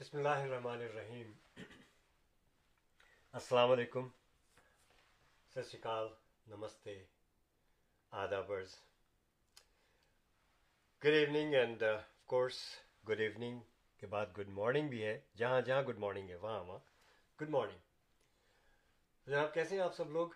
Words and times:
بسم 0.00 0.16
اللہ 0.16 0.28
الرحمن 0.28 0.80
الرحیم۔ 0.80 1.32
السلام 3.32 3.70
علیکم۔ 3.70 4.08
ست 5.50 5.54
شری 5.54 5.78
اکال 5.78 6.08
نمستے، 6.46 7.04
آدابرز۔ 8.10 8.74
Good 11.04 11.10
evening 11.10 11.54
and 11.54 11.82
of 11.82 12.26
course 12.26 12.58
good 13.08 13.20
evening 13.20 13.60
کے 13.96 14.06
بعد 14.06 14.26
گڈ 14.38 14.48
مارننگ 14.48 14.88
بھی 14.88 15.04
ہے۔ 15.04 15.20
جہاں 15.36 15.60
جہاں 15.60 15.82
گڈ 15.82 15.98
مارننگ 15.98 16.28
ہے، 16.28 16.36
وہاں 16.36 16.64
وہاں۔ 16.64 16.78
گڈ 17.42 17.48
مارننگ 17.48 17.78
جناب، 19.26 19.54
کیسے 19.54 19.76
ہیں 19.76 19.82
آپ 19.82 19.94
سب 19.96 20.10
لوگ؟ 20.10 20.28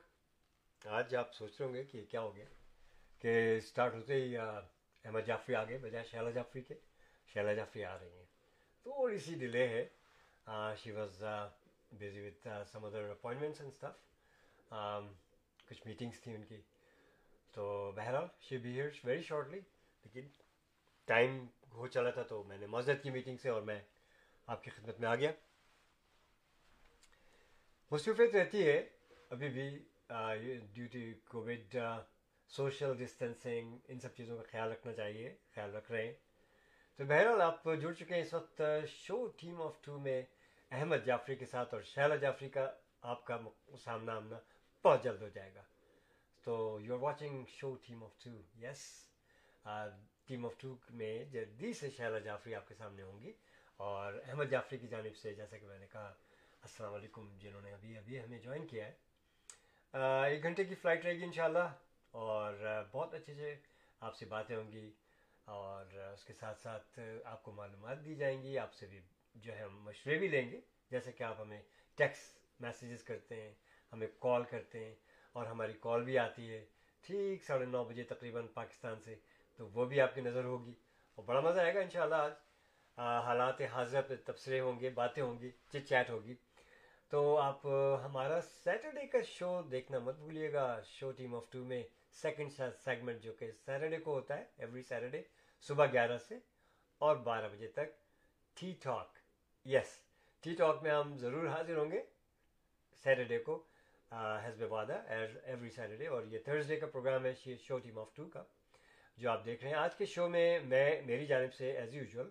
آج 0.85 1.17
آپ 1.17 1.35
سوچ 1.35 1.61
رہے 1.61 1.67
ہوں 1.67 1.75
گے 1.75 1.85
کہ 1.85 2.05
کیا 2.05 2.21
ہو 2.21 2.37
گیا 2.37 2.45
کہ 3.19 3.57
اسٹارٹ 3.57 3.95
ہوتے 3.95 4.15
ہی 4.15 4.37
uh, 4.37 4.63
احمد 5.05 5.21
جعفری 5.27 5.55
آ 5.55 5.65
گئے 5.65 5.79
بجائے 5.79 6.05
شیلا 6.05 6.31
جعفری 6.31 6.63
کے۔ 6.63 6.75
شیلا 7.27 7.53
جعفری 7.53 7.85
آ 7.85 7.99
رہی 7.99 8.17
ہیں۔ 8.17 8.32
تھوڑی 8.87 9.19
سی 9.19 9.35
ڈیلے 9.35 9.67
ہے 9.69 9.85
she 10.77 10.91
was 10.91 11.23
busy 11.93 12.21
with 12.21 12.47
some 12.73 12.85
other 12.85 13.11
appointments 13.11 13.61
and 13.61 13.73
stuff 13.73 15.69
کچھ 15.69 15.87
میٹنگس 15.87 16.21
تھیں 16.23 16.35
ان 16.35 16.45
کی 16.45 16.61
تو 17.55 17.65
بہرحال 17.97 18.27
she 18.41 18.59
be 18.59 18.73
here's 18.73 19.05
very 19.05 19.23
shortly 19.23 19.61
لیکن 20.05 20.29
ٹائم 21.09 21.45
ہو 21.73 21.87
چلا 21.87 22.11
تھا 22.11 22.23
تو 22.23 22.43
میں 22.45 22.59
نے 22.59 22.67
مسجد 22.69 23.03
کی 23.03 23.11
میٹنگ 23.11 23.37
سے 23.37 23.49
اور 23.49 23.63
میں 23.63 23.81
آپ 24.49 24.65
کی 24.65 24.71
خدمت 24.71 25.01
میں 25.01 25.09
آ 25.09 25.15
گیا 25.15 25.31
مصروفیت 27.93 28.35
رہتی 28.35 28.67
ہے 28.67 28.79
ابھی 29.31 29.49
بھی 29.49 29.69
due 30.75 30.87
to 30.93 30.99
covid 31.29 31.77
social 32.51 32.97
distancing 32.97 33.77
ان 33.89 34.01
سب 34.01 34.15
چیزوں 34.17 34.37
کا 34.37 34.43
خیال 34.51 34.71
رکھنا 34.73 34.93
چاہیے 34.93 35.35
خیال 35.55 35.75
رکھ 35.75 35.91
رہے 35.93 36.07
ہیں 36.07 36.15
تو 36.99 37.05
بہرحال 37.05 37.41
آپ 37.41 37.65
جڑ 37.81 37.93
چکے 37.93 38.15
ہیں 38.15 38.23
اس 38.23 38.33
وقت 38.35 38.61
شو 38.89 39.17
ٹیم 39.37 39.61
آف 39.63 39.81
ٹو 39.83 39.99
میں 39.99 40.23
احمد 40.71 41.05
جعفری 41.07 41.37
کے 41.37 41.47
ساتھ 41.47 41.75
اور 41.75 41.83
شیلا 41.83 42.17
جعفری 42.25 42.49
کا 42.49 42.67
آپ 43.13 43.25
کا 43.27 43.37
سامنا 43.85 44.17
آمنا 44.17 44.39
بہت 44.85 45.03
جلد 45.05 45.23
ہو 45.23 45.29
جائے 45.29 45.55
گا۔ 45.55 45.63
تو 46.45 46.79
you 46.83 46.95
are 46.95 47.01
watching 47.01 47.45
show 47.49 47.75
team 47.87 48.03
of 48.05 48.19
two 48.25 48.31
yes 48.63 48.83
team 50.27 50.45
of 50.47 50.53
two 50.61 50.75
میں 51.01 51.25
جلدی 51.33 51.73
سے 51.73 51.91
شیلا 51.91 52.19
جعفری 52.19 52.55
آپ 52.55 52.69
کے 52.69 52.75
سامنے 52.75 53.03
ہوں 53.03 53.21
گی 53.21 53.33
اور 53.77 54.13
احمد 54.29 54.51
جعفری 54.51 54.79
کی 54.79 54.89
جانب 54.89 55.17
سے 55.17 55.35
جیسا 55.35 55.59
کہ 55.59 55.67
میں 55.67 55.79
نے 55.79 55.87
کہا، 55.93 56.13
السلام 56.63 56.95
علیکم، 56.95 57.29
جنہوں 57.39 57.61
نے 57.61 57.73
ابھی 57.73 57.97
ابھی 57.99 58.21
ہمیں 58.21 58.39
جوائن 58.39 58.67
کیا 58.67 58.87
ہے۔ 58.87 58.93
ایک 60.29 60.43
گھنٹے 60.43 60.65
کی 60.65 60.75
فلائٹ 60.75 61.05
رہے 61.05 61.15
گی 61.15 61.25
انشاءاللہ 61.25 61.69
اور 62.11 62.55
بہت 62.93 63.15
اچھے 63.15 63.35
سے 63.35 63.55
آپ 64.01 64.17
سے 64.17 64.27
باتیں 64.27 64.57
ہوں 64.57 64.71
گی۔ 64.73 64.91
اور 65.45 65.95
اس 66.13 66.25
کے 66.25 66.33
ساتھ 66.33 66.61
ساتھ 66.61 66.99
آپ 67.25 67.43
کو 67.43 67.53
معلومات 67.53 68.05
دی 68.05 68.15
جائیں 68.15 68.43
گی، 68.43 68.59
آپ 68.59 68.73
سے 68.75 68.87
بھی 68.87 69.01
جو 69.35 69.53
ہے 69.53 69.63
ہم 69.63 69.83
مشورے 69.85 70.19
بھی 70.19 70.29
لیں 70.29 70.51
گے۔ 70.51 70.61
جیسے 70.91 71.13
کہ 71.13 71.23
آپ 71.23 71.41
ہمیں 71.41 71.61
ٹیکس 71.99 72.21
میسیجز 72.61 73.03
کرتے 73.05 73.41
ہیں، 73.43 73.53
ہمیں 73.93 74.07
کال 74.19 74.45
کرتے 74.51 74.85
ہیں 74.85 74.95
اور 75.33 75.47
ہماری 75.47 75.73
کال 75.81 76.05
بھی 76.05 76.19
آتی 76.19 76.51
ہے 76.51 76.65
ٹھیک 77.05 77.45
ساڑھے 77.45 77.67
نو 77.67 77.85
بجے 77.85 78.03
تقریباً 78.05 78.47
پاکستان 78.55 79.01
سے، 79.01 79.15
تو 79.59 79.69
وہ 79.69 79.85
بھی 79.85 80.01
آپ 80.01 80.15
کی 80.15 80.21
نظر 80.21 80.45
ہوگی 80.45 80.75
اور 81.19 81.25
بڑا 81.25 81.41
مزہ 81.41 81.61
آئے 81.61 81.75
گا 81.75 81.81
انشاءاللہ 81.81 82.15
آج۔ 82.15 82.33
حالات 82.99 83.61
حاضر 83.73 84.03
پہ 84.03 84.15
تبصرے 84.25 84.61
ہوں 84.61 84.81
گے، 84.81 84.91
باتیں 84.91 85.23
ہوں 85.23 85.39
گی، 85.41 85.51
چٹ 85.73 85.89
چیٹ 85.89 86.11
ہوگی۔ 86.11 86.35
تو 87.11 87.37
آپ 87.39 87.67
ہمارا 88.05 88.41
سیٹرڈے 88.41 89.07
کا 89.07 89.19
شو 89.27 89.51
دیکھنا 89.63 89.99
مت 89.99 90.17
بھولیے 90.17 90.53
گا، 90.53 90.67
شو 90.87 91.11
ٹیم 91.13 91.35
آف 91.35 91.51
ٹو 91.51 91.65
میں 91.65 91.83
سیکنڈ 92.21 92.51
سیگمنٹ 92.85 93.23
جو 93.23 93.33
کہ 93.33 93.51
سیٹرڈے 93.65 93.99
کو 93.99 94.15
ہوتا 94.15 94.37
ہے 94.39 94.45
ایوری 94.59 94.83
سیٹرڈے 94.83 95.23
صبح 95.67 95.87
گیارہ 95.93 96.17
سے 96.29 96.35
اور 97.01 97.17
بارہ 97.27 97.49
بجے 97.49 97.69
تک 97.77 97.97
T 98.57 98.73
talk. 98.83 99.19
Yes 99.67 99.99
T 100.43 100.55
talk 100.55 100.83
میں 100.83 100.91
ہم 100.91 101.17
ضرور 101.19 101.47
حاضر 101.49 101.77
ہوں 101.77 101.91
گے۔ 101.91 102.01
سیٹرڈے 103.05 103.39
کو 103.39 103.63
حزب 104.45 104.73
وعدہ 104.73 105.01
ایوری 105.09 105.71
سیٹرڈے 105.71 106.07
اور 106.07 106.25
یہ 106.33 106.39
تھرسڈے 106.45 106.77
کا 106.77 106.87
پروگرام 106.87 107.27
ہے 107.27 107.33
شو 107.67 107.79
ٹیم 107.79 107.99
آف 107.99 108.15
ٹو 108.15 108.29
کا۔ 108.29 108.43
جو 109.19 109.31
آپ 109.31 109.45
دیکھ 109.45 109.63
رہے 109.63 109.71
ہیں، 109.71 109.79
آج 109.79 109.95
کے 109.97 110.05
شو 110.07 110.29
میں 110.29 110.59
میں، 110.61 111.01
میری 111.07 111.27
جانب 111.27 111.53
سے 111.55 111.71
as 111.79 111.95
usual 111.95 112.31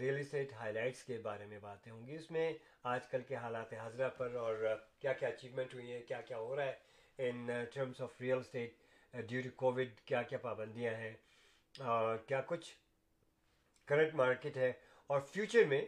real 0.00 0.18
estate 0.18 0.52
high 0.52 0.72
lights 0.72 1.02
کے 1.04 1.18
بارے 1.22 1.46
میں 1.46 1.58
باتیں 1.58 1.90
ہوں 1.92 2.06
گی۔ 2.06 2.14
اس 2.14 2.30
میں 2.30 2.52
آج 2.92 3.06
کل 3.08 3.22
کے 3.28 3.36
حالات 3.36 3.72
حاضرہ 3.74 4.08
پر 4.18 4.34
اور 4.34 4.64
کیا 5.00 5.12
کیا 5.12 5.28
اچیومنٹ 5.28 5.74
ہوئی 5.74 5.92
ہیں، 5.92 6.02
کیا 6.08 6.20
کیا 6.20 6.38
ہو 6.38 6.56
رہا 6.56 6.66
ہے 6.66 7.28
in 7.28 7.48
terms 7.74 8.00
of 8.00 8.20
real 8.20 8.38
estate 8.38 8.72
due 9.14 9.40
to 9.42 9.50
covid 9.56 10.00
کیا 10.04 10.22
کیا 10.22 10.38
پابندیاں 10.42 10.94
ہیں 10.94 11.14
اور 11.84 12.16
کیا 12.26 12.40
کچھ 12.46 12.72
کرنٹ 13.88 14.14
مارکیٹ 14.14 14.56
ہے، 14.56 14.72
اور 15.10 15.20
فیوچر 15.32 15.64
میں 15.68 15.84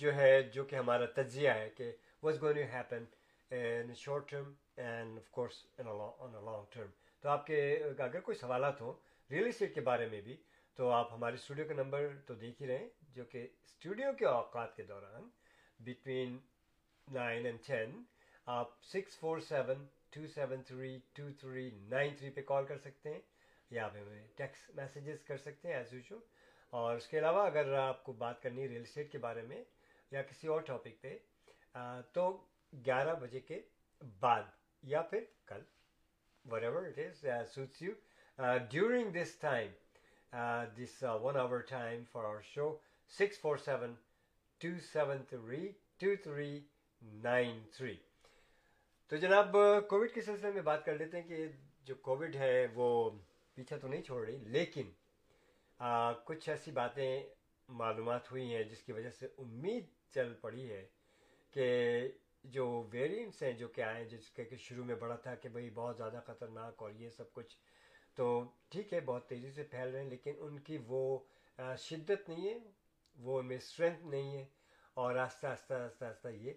جو 0.00 0.14
ہے، 0.14 0.42
جو 0.52 0.64
کہ 0.64 0.76
ہمارا 0.76 1.06
تجزیہ 1.14 1.50
ہے 1.50 1.68
کہ 1.76 1.90
was 2.22 2.40
going 2.42 2.56
you 2.58 2.64
happen 2.72 3.04
in 3.50 3.94
short 3.96 4.28
term 4.30 4.52
and 4.76 5.18
of 5.18 5.30
course 5.30 5.64
on 5.78 5.86
a 5.86 6.44
long 6.44 6.64
term 6.70 6.90
تو 7.22 7.28
آپ 7.28 7.46
کے 7.46 7.60
اگر 7.98 8.20
کوئی 8.20 8.36
سوالات 8.38 8.80
ہوں 8.80 8.92
ریئل 9.30 9.46
اسٹیٹ 9.48 9.74
کے 9.74 9.80
بارے 9.80 10.06
میں 10.06 10.20
بھی، 10.20 10.36
تو 10.78 10.90
آپ 10.90 11.12
ہمارے 11.12 11.34
اسٹوڈیو 11.34 11.64
کا 11.68 11.74
نمبر 11.74 12.08
تو 12.26 12.34
دیکھ 12.34 12.62
ہی 12.62 12.66
رہے 12.66 12.78
ہیں، 12.78 12.88
جو 13.14 13.24
کہ 13.24 13.46
اسٹوڈیو 13.64 14.12
کے 14.18 14.26
اوقات 14.26 14.76
کے 14.76 14.82
دوران 14.82 15.28
بٹوین 15.80 16.38
نائن 17.08 17.46
اینڈ 17.46 17.66
ٹین 17.66 18.02
آپ 18.46 18.82
six 18.84 19.18
four 19.18 19.38
seven 19.48 19.84
two 20.12 20.26
seven 20.34 20.62
three 20.62 20.96
two 21.14 21.28
three 21.40 21.70
nine 21.88 22.14
three 22.16 22.30
پہ 22.30 22.42
کال 22.46 22.66
کر 22.66 22.78
سکتے 22.78 23.12
ہیں 23.12 23.20
یا 23.70 23.84
آپ 23.84 23.96
ہمیں 23.96 24.26
ٹیکس 24.36 24.68
میسیجز 24.74 25.22
کر 25.24 25.36
سکتے 25.38 25.68
ہیں 25.68 25.74
ایز 25.76 25.92
یوزول 25.94 26.20
اور 26.72 26.96
اس 26.96 27.06
کے 27.06 27.18
علاوہ 27.18 27.46
اگر 27.46 27.72
آپ 27.78 28.02
کو 28.04 28.12
بات 28.14 28.42
کرنی 28.42 28.62
ہے 28.62 28.68
ریئل 28.68 28.82
اسٹیٹ 28.82 29.10
کے 29.12 29.18
بارے 29.18 29.42
میں 29.42 29.62
یا 30.12 30.22
کسی 30.22 30.48
اور 30.48 30.60
ٹاپک 30.60 31.02
پہ 31.02 31.16
تو 32.14 32.30
گیارہ 32.72 33.14
بجے 33.20 33.40
کے 33.40 33.60
بعد 34.20 34.42
یا 34.82 35.02
پھر 35.10 35.24
کل 35.46 35.62
whatever 36.62 36.86
it 36.86 36.98
is 36.98 37.54
suits 37.54 37.82
you 37.82 37.92
during 38.70 39.10
this 39.12 39.38
time 39.40 39.70
this 40.76 41.02
one 41.22 41.36
hour 41.36 41.60
time 41.68 42.02
for 42.12 42.24
our 42.24 42.40
show 42.44 42.76
six 43.12 43.40
four 43.40 43.56
seven 43.56 43.94
two 44.60 44.68
seven 44.92 45.22
three 45.24 45.68
two 45.98 46.14
three 46.22 46.58
nine 47.22 47.60
three 47.72 47.96
تو 49.10 49.16
جناب، 49.16 49.56
کووڈ 49.88 50.10
کے 50.12 50.20
سلسلے 50.22 50.50
میں 50.52 50.62
بات 50.62 50.84
کر 50.84 50.96
لیتے 50.98 51.20
ہیں 51.20 51.28
کہ 51.28 51.46
جو 51.84 51.94
کووڈ 52.02 52.34
ہے، 52.36 52.66
وہ 52.74 52.88
پیچھا 53.56 53.76
تو 53.76 53.88
نہیں 53.88 54.02
چھوڑ 54.02 54.24
رہی، 54.26 54.36
لیکن 54.46 54.90
کچھ 56.26 56.48
ایسی 56.48 56.70
باتیں 56.70 57.22
معلومات 57.68 58.30
ہوئی 58.30 58.54
ہیں 58.54 58.62
جس 58.64 58.82
کی 58.82 58.92
وجہ 58.92 59.10
سے 59.10 59.26
امید 59.38 59.86
چل 60.14 60.34
پڑی 60.40 60.70
ہے 60.70 60.84
کہ 61.54 61.66
جو 62.44 62.66
ویریئنٹس 62.92 63.42
ہیں، 63.42 63.52
جو 63.52 63.68
کہ 63.68 63.82
آئے 63.82 64.04
جس 64.08 64.30
کے 64.30 64.44
کہ 64.44 64.56
شروع 64.56 64.84
میں 64.84 64.94
بڑا 64.94 65.16
تھا 65.16 65.34
کہ 65.34 65.48
بھئی 65.48 65.70
بہت 65.74 65.96
زیادہ 65.96 66.20
خطرناک 66.26 66.82
اور 66.82 66.90
یہ 66.98 67.10
سب 67.16 67.32
کچھ، 67.32 67.56
تو 68.16 68.28
ٹھیک 68.70 68.92
ہے، 68.92 69.00
بہت 69.00 69.28
تیزی 69.28 69.50
سے 69.52 69.62
پھیل 69.70 69.88
رہے 69.88 70.02
ہیں، 70.02 70.10
لیکن 70.10 70.34
ان 70.38 70.58
کی 70.60 70.78
وہ 70.86 71.18
شدت 71.78 72.28
نہیں 72.28 72.48
ہے، 72.48 72.58
وہ 73.18 73.38
ان 73.38 73.46
میں 73.46 73.56
اسٹرینتھ 73.56 74.06
نہیں 74.06 74.36
ہے 74.36 74.44
اور 74.96 75.16
آہستہ 75.16 75.46
آہستہ 75.46 75.74
آہستہ 75.74 76.04
آہستہ 76.04 76.28
یہ 76.28 76.52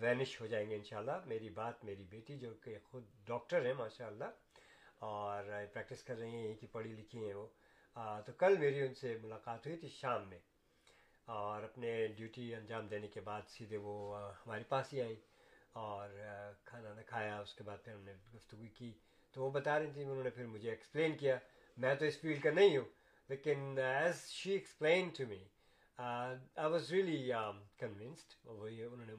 وینش 0.00 0.40
ہو 0.40 0.46
جائیں 0.46 0.68
گے 0.70 0.76
انشاءاللہ۔ 0.76 1.18
میری 1.26 1.48
بات 1.50 1.84
میری 1.84 2.04
بیٹی 2.10 2.38
جو 2.38 2.54
کہ 2.62 2.76
خود 2.84 3.04
ڈاکٹر 3.26 3.66
ہیں 3.66 3.74
ماشاء 3.74 4.06
اللہ 4.06 4.30
اور 5.06 5.44
پریکٹس 5.74 6.02
کر 6.02 6.16
رہی 6.18 6.46
ہیں 6.46 6.54
کہ 6.54 6.66
پڑھی 6.72 6.92
لکھی 6.92 7.24
ہیں 7.26 7.34
وہ۔ 7.34 7.46
تو 8.26 8.32
کل 8.38 8.56
میری 8.58 8.80
ان 8.80 8.94
سے 8.94 9.16
ملاقات 9.22 9.66
ہوئی 9.66 9.76
تھی 9.78 9.88
شام 9.90 10.28
میں، 10.28 10.38
اور 11.28 11.62
اپنے 11.62 12.06
ڈیوٹی 12.16 12.54
انجام 12.54 12.86
دینے 12.88 13.08
کے 13.08 13.20
بعد 13.20 13.42
سیدھے 13.48 13.76
وہ 13.76 13.96
ہمارے 14.46 14.62
پاس 14.68 14.92
ہی 14.92 15.00
آئیں، 15.02 15.16
اور 15.82 16.08
کھانا 16.64 16.92
نہ 16.94 17.02
کھایا، 17.06 17.38
اس 17.38 17.54
کے 17.54 17.64
بعد 17.64 17.84
پھر 17.84 17.92
ہم 17.92 18.02
نے 18.02 18.12
گفتگو 18.34 18.66
کی۔ 18.74 18.92
تو 19.34 19.42
وہ 19.42 19.50
بتا 19.50 19.78
رہی 19.78 19.90
تھیں، 19.92 20.04
انہوں 20.04 20.22
نے 20.22 20.30
پھر 20.30 20.46
مجھے 20.46 20.70
ایکسپلین 20.70 21.16
کیا۔ 21.18 21.36
میں 21.76 21.94
تو 21.94 22.04
اس 22.04 22.20
فیلڈ 22.20 22.42
کا 22.42 22.50
نہیں 22.50 22.76
ہوں، 22.76 22.84
لیکن 23.28 23.78
as 23.80 24.26
she 24.30 24.52
explain 24.52 25.08
to 25.08 25.24
me 25.28 25.42
I 25.98 26.66
was 26.66 26.90
really 26.92 27.32
convinced 27.78 28.34
وہی 28.44 28.82
انہوں 28.82 29.06
نے 29.06 29.14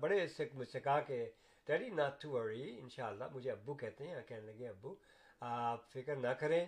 بڑے 0.00 0.26
سے 0.28 0.46
مجھ 0.54 0.68
سے 0.68 0.80
کہا 0.80 1.00
کہ 1.00 1.24
ڈیڈی 1.66 1.88
ناٹ 1.90 2.20
ٹو 2.22 2.30
وری 2.30 2.78
ان 2.80 2.88
شاء 2.88 3.06
اللہ 3.06 3.24
مجھے 3.34 3.50
ابو 3.50 3.74
کہتے 3.74 4.08
ہیں 4.08 4.20
کہنے 4.26 4.52
لگے 4.52 4.68
ابو 4.68 4.94
آپ 5.40 5.90
فکر 5.92 6.16
نہ 6.16 6.32
کریں 6.40 6.64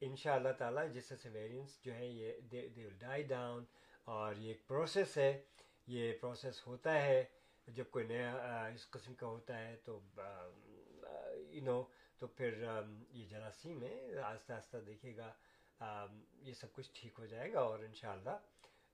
ان 0.00 0.16
شاء 0.16 0.34
اللہ 0.34 0.52
تعالیٰ 0.58 0.86
جس 0.92 1.12
سے 1.22 1.28
ویریئنس 1.28 1.78
جو 1.82 1.94
ہے 1.94 2.06
یہ 2.06 2.40
دے 2.52 2.66
ول 2.76 2.96
ڈائی 2.98 3.22
ڈاؤن 3.22 3.64
اور 4.04 4.34
یہ 4.34 4.48
ایک 4.48 4.66
پروسیس 4.68 5.16
ہے 5.18 5.30
یہ 5.86 6.12
پروسیس 6.20 6.66
ہوتا 6.66 6.94
ہے 7.02 7.24
جب 7.68 7.84
کوئی 7.90 8.06
نیا 8.06 8.66
اس 8.66 8.90
قسم 8.90 9.14
کا 9.14 9.26
ہوتا 9.26 9.58
ہے 9.58 9.76
تو 9.84 9.98
یو 11.52 11.62
نو 11.64 11.82
تو 12.18 12.26
پھر 12.26 12.62
یہ 13.10 13.26
جراثیم 13.26 13.82
ہے 13.82 14.18
آہستہ 14.22 14.52
آہستہ 14.52 14.76
دیکھے 14.76 15.16
گا 15.16 15.32
یہ 16.42 16.52
سب 16.52 16.72
کچھ 16.72 16.90
ٹھیک 16.94 17.18
ہو 17.18 17.26
جائے 17.26 17.52
گا 17.52 17.60
اور 17.60 17.78
ان 17.78 17.94
شاء 17.94 18.12
اللہ 18.12 18.36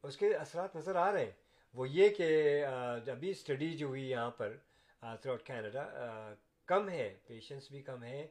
اس 0.04 0.16
کے 0.16 0.34
اثرات 0.34 0.76
نظر 0.76 0.96
آ 0.96 1.12
رہے 1.12 1.24
ہیں۔ 1.24 1.32
وہ 1.74 1.88
یہ 1.88 2.08
کہ 2.08 2.64
ابھی 3.10 3.30
اسٹڈی 3.30 3.76
جو 3.76 3.86
ہوئی 3.86 4.10
یہاں 4.10 4.30
پر 4.30 4.56
تھرو 5.00 5.32
آؤٹ 5.32 5.42
کینیڈا 5.42 5.84
کم 6.66 6.88
ہے 6.88 7.14
پیشنس 7.26 7.70
بھی 7.70 7.82
کم 7.82 8.02
ہے 8.02 8.26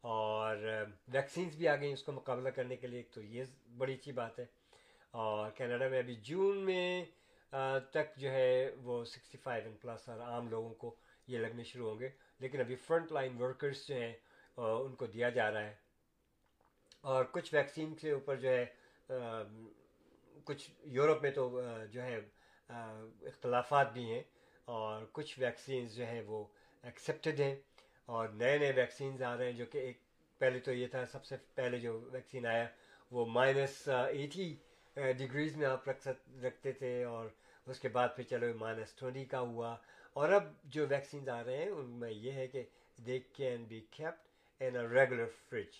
اور 0.00 0.56
ویکسینس 1.08 1.54
بھی 1.54 1.68
آ 1.68 1.76
گئیں 1.76 1.92
اس 1.92 2.02
کو 2.02 2.12
مقابلہ 2.12 2.48
کرنے 2.48 2.76
کے 2.76 2.86
لیے 2.86 3.02
تو 3.02 3.22
یہ 3.22 3.44
بڑی 3.76 3.94
اچھی 3.94 4.12
بات 4.12 4.38
ہے۔ 4.38 4.44
اور 5.10 5.50
کینیڈا 5.50 5.88
میں 5.88 5.98
ابھی 5.98 6.14
جون 6.14 6.58
میں 6.58 7.04
تک 7.90 8.16
جو 8.16 8.30
ہے 8.30 8.70
وہ 8.82 9.04
سکسٹی 9.04 9.38
فائیو 9.38 9.64
اینڈ 9.64 9.80
پلس 9.80 10.08
اور 10.08 10.20
عام 10.20 10.48
لوگوں 10.48 10.74
کو 10.74 10.94
یہ 11.26 11.38
لگنے 11.38 11.64
شروع 11.64 11.90
ہوں 11.90 11.98
گے۔ 11.98 12.08
لیکن 12.38 12.60
ابھی 12.60 12.76
فرنٹ 12.76 13.12
لائن 13.12 13.42
ورکرس 13.42 13.88
جو 13.88 13.94
ہیں 13.94 14.12
ان 14.56 14.94
کو 14.94 15.06
دیا 15.06 15.28
جا 15.28 15.50
رہا 15.52 15.64
ہے۔ 15.64 15.74
اور 17.00 17.24
کچھ 17.24 17.54
ویکسین 17.54 17.94
کے 17.94 18.10
اوپر 18.10 18.36
جو 18.36 18.48
ہے 18.48 18.66
کچھ 20.48 20.70
یورپ 20.96 21.22
میں 21.22 21.30
تو 21.30 21.48
جو 21.92 22.02
ہے 22.02 22.18
اختلافات 22.70 23.92
بھی 23.92 24.04
ہیں 24.12 24.22
اور 24.68 25.04
کچھ 25.12 25.38
ویکسینز 25.38 25.94
جو 25.96 26.06
ہیں 26.06 26.20
وہ 26.26 26.44
ایکسیپٹیڈ 26.84 27.40
ہیں 27.40 27.54
اور 28.08 28.28
نئے 28.42 28.58
نئے 28.58 28.72
ویکسینز 28.76 29.22
آ 29.22 29.36
رہے 29.36 29.44
ہیں 29.44 29.56
جو 29.56 29.66
کہ 29.72 29.78
ایک 29.78 29.96
پہلے 30.40 30.58
تو 30.64 30.72
یہ 30.72 30.86
تھا، 30.86 31.04
سب 31.12 31.24
سے 31.24 31.36
پہلے 31.54 31.78
جو 31.80 31.98
ویکسین 32.12 32.46
آیا 32.46 32.66
وہ 33.10 33.24
مائنس 33.26 33.88
ایٹی 33.88 34.54
ڈگریز 34.96 35.56
میں 35.56 35.66
آپ 35.66 35.88
رکھ 35.88 36.08
رکھتے 36.44 36.72
تھے 36.72 36.92
اور 37.04 37.26
اس 37.66 37.80
کے 37.80 37.88
بعد 37.88 38.08
پھر 38.16 38.24
چلو 38.30 38.46
مائنس 38.58 38.94
ٹوینٹی 38.94 39.24
کا 39.32 39.40
ہوا 39.40 39.74
اور 40.16 40.28
اب 40.30 40.44
جو 40.74 40.86
ویکسینز 40.90 41.28
آ 41.28 41.42
رہے 41.44 41.56
ہیں، 41.56 41.68
ان 41.68 41.90
میں 42.00 42.10
یہ 42.10 42.32
ہے 42.32 42.46
کہ 42.48 42.62
they 42.98 43.18
can 43.32 43.64
be 43.64 43.80
kept 43.90 44.26
in 44.60 44.76
a 44.76 44.86
regular 44.88 45.26
fridge 45.48 45.76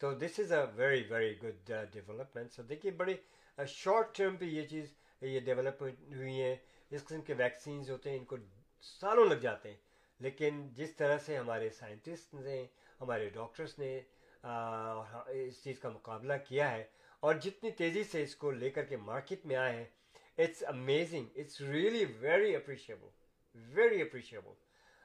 تو 0.00 0.12
this 0.14 0.38
is 0.40 0.52
a 0.52 0.62
very 0.74 1.02
very 1.08 1.34
good 1.42 1.70
development 1.92 2.52
so 2.52 2.62
دیکھیے 2.62 2.90
بڑے 2.92 3.14
شارٹ 3.58 4.14
ٹرم 4.16 4.36
پہ 4.36 4.44
یہ 4.44 4.66
چیز 4.66 4.92
یہ 5.22 5.40
ڈیولپمنٹ 5.40 6.14
ہوئی 6.14 6.40
ہیں، 6.42 6.56
اس 6.90 7.04
قسم 7.04 7.20
کے 7.22 7.34
ویکسینز 7.34 7.90
ہوتے 7.90 8.10
ہیں، 8.10 8.18
ان 8.18 8.24
کو 8.24 8.36
سالوں 8.82 9.24
لگ 9.24 9.40
جاتے 9.42 9.68
ہیں۔ 9.68 9.76
لیکن 10.20 10.68
جس 10.72 10.94
طرح 10.96 11.18
سے 11.18 11.36
ہمارے 11.36 11.70
سائنٹسٹ 11.70 12.34
نے، 12.34 12.64
ہمارے 13.00 13.28
ڈاکٹرس 13.30 13.78
نے 13.78 14.00
اس 14.44 15.62
چیز 15.64 15.78
کا 15.78 15.88
مقابلہ 15.88 16.32
کیا 16.48 16.70
ہے 16.70 16.84
اور 17.20 17.34
جتنی 17.34 17.70
تیزی 17.70 18.02
سے 18.04 18.22
اس 18.22 18.34
کو 18.36 18.50
لے 18.50 18.70
کر 18.70 18.84
کے 18.84 18.96
مارکیٹ 18.96 19.46
میں 19.46 19.56
آئے 19.56 19.76
ہیں 19.76 19.84
it's 20.38 20.62
amazing 20.68 21.26
it's 21.36 21.60
really 21.60 22.04
very 22.20 22.54
appreciable 22.56 23.08
very 23.74 24.00
appreciable 24.02 24.52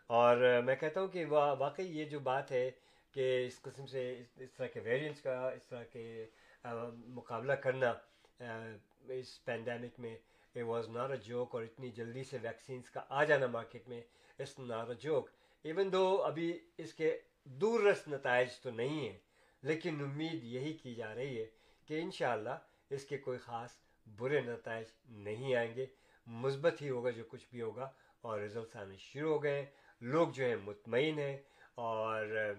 اور 0.09 0.61
میں 0.65 0.75
کہتا 0.75 1.01
ہوں 1.01 1.07
کہ 1.07 1.25
واقعی 1.25 1.85
یہ 1.97 2.05
جو 2.05 2.19
بات 2.19 2.51
ہے 2.51 2.69
کہ 3.13 3.45
اس 3.47 3.61
قسم 3.61 3.85
سے 3.85 4.03
اس 4.35 4.53
طرح 4.53 4.67
کے 4.67 4.79
ویریئنٹس 4.79 5.21
کا، 5.21 5.39
اس 5.49 5.67
طرح 5.67 5.83
کے 5.83 6.25
مقابلہ 6.65 7.53
کرنا 7.53 7.93
اس 8.41 9.43
پینڈیمک 9.45 9.99
میں 9.99 10.15
a 10.55 10.61
was 10.61 10.89
not 10.89 11.11
a 11.11 11.17
joke 11.17 11.55
اور 11.55 11.63
اتنی 11.63 11.89
جلدی 11.91 12.23
سے 12.23 12.37
ویکسینس 12.41 12.89
کا 12.89 13.01
آ 13.09 13.23
جانا 13.23 13.47
مارکیٹ 13.47 13.87
میں 13.87 14.01
it's 14.39 14.57
not 14.59 14.89
a 14.89 14.95
joke 15.01 15.29
even 15.65 15.91
though 15.91 16.03
ابھی 16.23 16.51
اس 16.77 16.93
کے 16.93 17.17
دور 17.61 17.79
رس 17.79 18.07
نتائج 18.07 18.59
تو 18.61 18.71
نہیں 18.71 18.99
ہیں، 18.99 19.17
لیکن 19.63 20.01
امید 20.03 20.43
یہی 20.43 20.73
کی 20.73 20.93
جا 20.95 21.13
رہی 21.15 21.39
ہے 21.39 21.45
کہ 21.87 22.01
انشاءاللہ 22.01 22.57
اس 22.89 23.05
کے 23.05 23.17
کوئی 23.17 23.37
خاص 23.37 23.77
برے 24.05 24.41
نتائج 24.41 24.85
نہیں 25.25 25.55
آئیں 25.55 25.73
گے۔ 25.75 25.85
مثبت 26.27 26.81
ہی 26.81 26.89
ہوگا 26.89 27.09
جو 27.09 27.23
کچھ 27.29 27.45
بھی 27.51 27.61
ہوگا 27.61 27.89
اور 28.21 28.39
رزلٹس 28.39 28.75
آنے 28.75 28.97
شروع 28.97 29.31
ہو 29.31 29.43
گئے 29.43 29.55
ہیں۔ 29.59 29.65
لوگ 30.01 30.27
جو 30.29 30.45
ہیں 30.45 30.55
مطمئن 30.55 31.19
ہیں 31.19 31.37
اور 31.75 32.53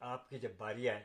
آپ 0.00 0.28
کی 0.30 0.38
جب 0.38 0.52
باری 0.58 0.88
آئے 0.88 1.02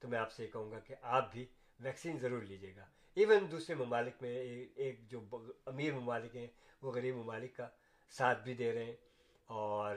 تو 0.00 0.08
میں 0.08 0.18
آپ 0.18 0.32
سے 0.32 0.44
یہ 0.44 0.50
کہوں 0.52 0.70
گا 0.70 0.78
کہ 0.78 0.94
آپ 1.02 1.32
بھی 1.32 1.44
ویکسین 1.80 2.18
ضرور 2.18 2.42
لیجیے 2.42 2.74
گا۔ 2.76 2.84
ایون 3.16 3.50
دوسرے 3.50 3.74
ممالک 3.74 4.22
میں 4.22 4.34
ایک 4.76 5.00
جو 5.10 5.20
امیر 5.66 5.92
ممالک 5.92 6.36
ہیں، 6.36 6.46
وہ 6.82 6.92
غریب 6.92 7.16
ممالک 7.16 7.56
کا 7.56 7.68
ساتھ 8.12 8.42
بھی 8.44 8.54
دے 8.54 8.72
رہے 8.72 8.84
ہیں 8.84 8.96
اور 9.48 9.96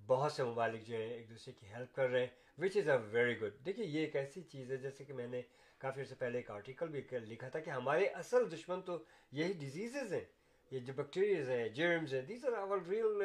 بہت 0.00 0.32
سے 0.32 0.44
ممالک 0.44 0.86
جو 0.86 0.96
ہیں 0.96 1.12
ایک 1.14 1.28
دوسرے 1.30 1.52
کی 1.54 1.66
ہیلپ 1.72 1.94
کر 1.94 2.08
رہے 2.10 2.20
ہیں 2.20 2.62
وچ 2.62 2.76
از 2.76 2.88
اے 2.88 2.96
ویری 3.12 3.40
گڈ 3.40 3.64
دیکھیے، 3.64 3.86
یہ 3.86 4.00
ایک 4.00 4.16
ایسی 4.16 4.42
چیز 4.42 4.70
ہے، 4.72 4.76
جیسے 4.76 5.04
کہ 5.04 5.12
میں 5.14 5.26
نے 5.26 5.42
کافی 5.80 6.00
عرصے 6.00 6.14
پہلے 6.18 6.38
ایک 6.38 6.50
آرٹیکل 6.50 6.88
بھی 6.88 7.02
لکھا 7.26 7.48
تھا 7.48 7.60
کہ 7.60 7.70
ہمارے 7.70 8.06
اصل 8.22 8.50
دشمن 8.52 8.82
تو 8.82 8.98
یہی 9.32 9.52
ڈیزیزز 9.60 10.12
ہیں، 10.12 10.24
یہ 10.72 10.80
جو 10.86 10.92
بیکٹیریز 10.96 11.48
ہیں 11.50 11.68
جرمز 11.68 12.14
ہیں 12.14 12.22
these 12.28 12.44
are 12.44 12.52
our 12.58 12.78
real 12.88 13.22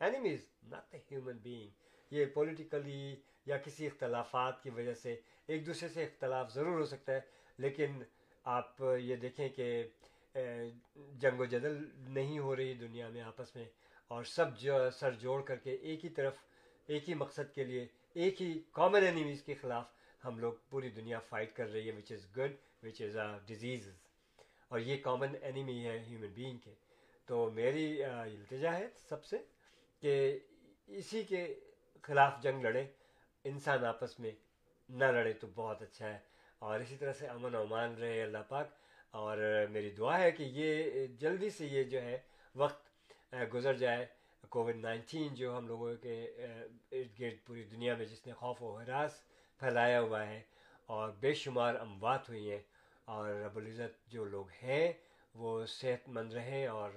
enemies 0.00 0.46
not 0.70 0.94
a 0.94 1.00
human 1.10 1.38
being 1.42 2.14
یہ 2.14 2.26
پولیٹیکلی 2.34 3.14
یا 3.46 3.56
کسی 3.56 3.86
اختلافات 3.86 4.62
کی 4.62 4.70
وجہ 4.70 4.94
سے 4.94 5.14
ایک 5.50 5.66
دوسرے 5.66 5.88
سے 5.88 6.04
اختلاف 6.04 6.52
ضرور 6.54 6.78
ہو 6.78 6.84
سکتا 6.86 7.12
ہے، 7.12 7.20
لیکن 7.58 8.02
آپ 8.44 8.82
یہ 8.98 9.16
دیکھیں 9.16 9.48
کہ 9.48 9.66
جنگ 11.22 11.40
و 11.40 11.44
جدل 11.44 11.78
نہیں 12.14 12.38
ہو 12.38 12.54
رہی 12.56 12.74
دنیا 12.80 13.08
میں 13.08 13.22
آپس 13.22 13.54
میں، 13.56 13.64
اور 14.10 14.24
سب 14.26 14.58
جو 14.58 14.78
سر 14.98 15.14
جوڑ 15.20 15.40
کر 15.42 15.56
کے 15.56 15.72
ایک 15.72 16.04
ہی 16.04 16.10
طرف، 16.10 16.34
ایک 16.88 17.08
ہی 17.08 17.14
مقصد 17.14 17.54
کے 17.54 17.64
لیے، 17.64 17.86
ایک 18.16 18.42
ہی 18.42 18.52
کامن 18.72 19.04
اینیمیز 19.04 19.42
کے 19.42 19.54
خلاف 19.60 19.84
ہم 20.24 20.38
لوگ 20.38 20.52
پوری 20.70 20.88
دنیا 20.90 21.18
فائٹ 21.28 21.54
کر 21.56 21.68
رہی 21.70 21.88
ہے 21.88 21.96
وچ 21.96 22.12
is 22.12 22.26
good 22.36 22.52
which 22.82 23.00
is 23.02 23.16
a 23.16 23.26
disease 23.46 23.88
اور 24.70 24.78
یہ 24.80 24.96
کامن 25.02 25.34
اینیمی 25.42 25.78
ہے 25.86 25.98
ہیومن 25.98 26.32
بینگ 26.34 26.58
کے۔ 26.64 26.74
تو 27.28 27.50
میری 27.54 28.02
التجا 28.04 28.72
ہے 28.78 28.86
سب 29.08 29.24
سے 29.24 29.36
کہ 30.02 30.14
اسی 30.98 31.22
کے 31.24 31.42
خلاف 32.04 32.42
جنگ 32.42 32.62
لڑے 32.62 32.84
انسان 33.44 33.84
آپس 33.84 34.18
میں 34.20 34.30
نہ 34.90 35.04
لڑے 35.04 35.32
تو 35.32 35.46
بہت 35.54 35.82
اچھا 35.82 36.14
ہے۔ 36.14 36.18
اور 36.58 36.80
اسی 36.80 36.96
طرح 36.96 37.12
سے 37.12 37.26
امن 37.26 37.54
و 37.54 37.60
امان 37.60 37.94
رہے 37.94 38.22
اللہ 38.22 38.38
پاک۔ 38.48 38.68
اور 39.10 39.38
میری 39.70 39.90
دعا 39.90 40.18
ہے 40.18 40.30
کہ 40.30 40.42
یہ 40.42 41.06
جلدی 41.06 41.50
سے 41.50 41.66
یہ 41.66 41.82
جو 41.82 42.02
ہے 42.02 42.18
وقت 42.54 43.12
گزر 43.54 43.74
جائے۔ 43.74 44.06
کووڈ 44.48 44.76
نائنٹین 44.76 45.34
جو 45.34 45.58
ہم 45.58 45.66
لوگوں 45.66 45.94
کے 45.94 46.24
ارد 46.24 47.20
گرد 47.20 47.46
پوری 47.46 47.64
دنیا 47.64 47.94
میں 47.94 48.06
جس 48.06 48.26
نے 48.26 48.32
خوف 48.32 48.62
و 48.62 48.78
حراس 48.78 49.20
پھیلایا 49.58 50.00
ہوا 50.00 50.26
ہے 50.26 50.42
اور 50.86 51.10
بے 51.20 51.34
شمار 51.34 51.74
اموات 51.74 52.28
ہوئی 52.28 52.50
ہیں 52.50 52.62
اور 53.04 53.30
رب 53.30 53.56
العزت 53.56 54.10
جو 54.10 54.24
لوگ 54.24 54.46
ہیں 54.62 54.92
وہ 55.34 55.66
صحت 55.66 56.08
مند 56.08 56.32
رہیں 56.32 56.66
اور 56.66 56.90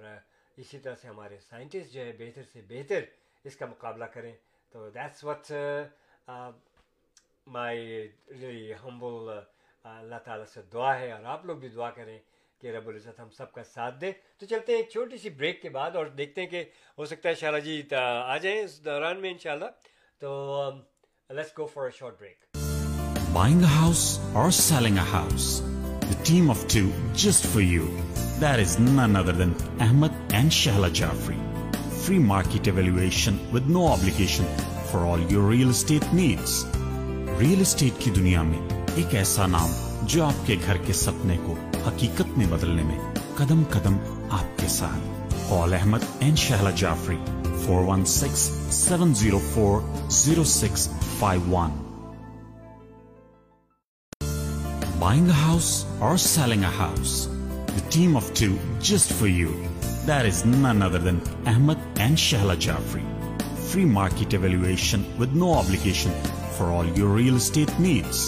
اسی 0.56 0.78
طرح 0.78 0.94
سے 0.94 1.08
ہمارے 1.08 1.38
سائنٹسٹ 1.40 1.92
جو 1.92 2.00
ہے 2.00 2.12
بہتر 2.18 2.42
سے 2.52 2.60
بہتر 2.68 3.00
اس 3.44 3.56
کا 3.56 3.66
مقابلہ 3.66 4.04
کریں۔ 4.04 4.32
تو 4.70 4.90
دیٹس 4.90 5.24
وٹ 5.24 5.52
مائی 7.46 8.72
ہمبل 8.84 9.30
اللہ 9.84 10.14
تعالیٰ 10.24 10.46
سے 10.52 10.60
دعا 10.72 10.98
ہے 10.98 11.10
اور 11.12 11.24
آپ 11.32 11.44
لوگ 11.46 11.56
بھی 11.56 11.68
دعا 11.68 11.90
کریں 11.90 12.18
کہ 12.60 12.70
رب 12.76 12.88
العزت 12.88 13.18
ہم 13.20 13.30
سب 13.36 13.52
کا 13.52 13.62
ساتھ 13.64 14.00
دے 14.00 14.12
تو 14.38 14.46
چلتے 14.46 14.72
ہیں 14.72 14.78
ایک 14.80 14.90
چھوٹی 14.90 15.18
سی 15.18 15.30
بریک 15.30 15.60
کے 15.62 15.68
بعد 15.70 15.96
اور 15.96 16.06
دیکھتے 16.18 16.40
ہیں 16.40 16.48
کہ 16.48 16.64
ہو 16.98 17.04
سکتا 17.06 17.28
ہے 17.28 17.34
شالا 17.34 17.58
جی 17.58 17.82
آ 17.92 18.36
جائیں 18.36 18.60
اس 18.62 18.84
دوران 18.84 19.20
میں 19.20 19.30
انشاءاللہ 19.30 19.70
تو 20.22 20.70
let's 21.30 21.58
go 21.58 21.66
for 21.74 21.84
a 21.84 21.90
short 21.98 22.18
break 22.20 22.52
Buying 23.34 23.62
a 23.64 23.66
house 23.68 24.20
or 24.32 24.50
selling 24.52 24.96
a 24.96 25.04
house? 25.04 25.46
The 26.02 26.18
team 26.22 26.50
of 26.50 26.60
two 26.68 26.92
just 27.14 27.46
for 27.46 27.62
you. 27.62 27.88
That 28.38 28.60
is 28.60 28.78
none 28.80 29.16
other 29.16 29.32
than 29.32 29.56
Ahmed 29.80 30.12
and 30.32 30.52
Shahla 30.52 30.90
Jafri. 30.92 31.38
Free 31.98 32.20
market 32.20 32.68
evaluation 32.68 33.40
with 33.50 33.66
no 33.68 33.88
obligation 33.88 34.46
for 34.86 35.00
all 35.02 35.26
your 35.28 35.42
real 35.44 35.70
estate 35.70 36.06
needs. 36.12 36.56
Real 37.38 37.60
estate 37.60 37.98
کی 37.98 38.10
دنیا 38.16 38.42
میں 38.42 38.58
ایک 38.96 39.14
ایسا 39.14 39.46
نام 39.46 39.70
جو 40.08 40.24
آپ 40.24 40.46
کے 40.46 40.56
گھر 40.66 40.76
کے 40.86 40.92
سپنے 40.92 41.36
کو 41.46 41.54
حقیقت 41.86 42.36
میں 42.38 42.46
بدلنے 42.50 42.82
میں 42.82 42.98
قدم 43.36 43.62
قدم 43.70 43.96
آپ 44.38 44.58
کے 44.58 44.68
ساتھ 44.68 45.32
call 45.48 45.74
Ahmed 45.74 46.04
and 46.18 46.38
Shehla 46.38 46.70
Jafri 46.80 47.16
four 47.64 47.82
one 47.88 48.04
six 48.12 48.42
seven 48.76 49.14
zero 49.20 49.38
four 49.54 49.80
zero 50.18 50.44
six 50.50 50.88
five 51.18 51.50
one 51.54 51.82
Buying 55.00 55.26
a 55.30 55.40
house 55.40 55.72
or 56.00 56.12
selling 56.18 56.62
a 56.64 56.70
house? 56.76 57.16
The 57.72 57.82
team 57.96 58.16
of 58.16 58.30
two 58.34 58.52
just 58.90 59.12
for 59.18 59.32
you. 59.32 59.50
That 60.06 60.30
is 60.30 60.44
none 60.46 60.86
other 60.86 61.02
than 61.08 61.20
Ahmed 61.46 61.82
and 62.06 62.22
Shahla 62.28 62.56
Jafri. 62.68 63.04
Free 63.72 63.90
market 63.98 64.38
evaluation 64.40 65.04
with 65.18 65.36
no 65.44 65.52
obligation 65.56 66.16
for 66.56 66.66
all 66.72 66.88
your 66.98 67.10
real 67.18 67.36
estate 67.36 67.74
needs. 67.80 68.18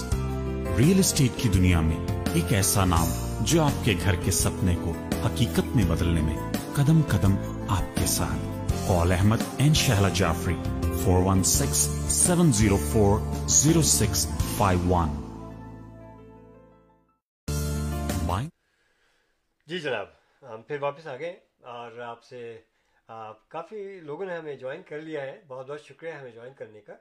Real 0.79 0.99
estate 0.99 1.43
کی 1.43 1.49
دنیا 1.49 1.81
میں 1.81 1.99
ایک 2.35 2.53
ایسا 2.53 2.85
نام 2.85 3.09
جو 3.41 3.63
آپ 3.63 3.85
کے 3.85 3.95
گھر 4.05 4.15
کے 4.15 4.31
سپنے 4.31 4.75
کو 4.85 4.93
حقیقت 5.27 5.77
میں 5.77 5.85
بدلنے 5.85 6.21
میں 6.21 6.37
قدم 6.75 7.03
قدم 7.09 7.37
آپ 7.69 7.97
کے 8.01 8.07
ساتھ۔ 8.07 8.73
Call 8.89 9.13
Ahmed 9.13 9.43
and 9.59 9.77
Shehla 9.77 10.09
Jafri 10.09 10.57
four 11.05 11.23
one 11.23 11.43
six 11.45 11.79
seven 12.09 12.53
zero 12.53 12.77
four 12.93 13.19
zero 13.49 13.83
six 13.83 14.27
five 14.57 14.81
one 14.89 15.09
جی 19.67 19.79
جناب، 19.79 20.07
ہم 20.43 20.63
پھر 20.63 20.83
واپس 20.83 21.07
آ 21.07 21.17
گئے 21.17 21.35
اور 21.61 21.99
آپ 22.01 22.25
سے 22.25 22.61
کافی 23.49 24.01
لوگوں 24.01 24.27
نے 24.27 24.37
ہمیں 24.37 24.55
جوائن 24.57 24.83
کر 24.89 25.01
لیا 25.01 25.23
ہے۔ 25.23 25.41
بہت 25.49 25.69
بہت 25.69 25.81
شکریہ 25.81 26.11
ہمیں 26.11 26.31
جوائن 26.31 26.53
کرنے 26.59 26.81
کا۔ 26.81 26.93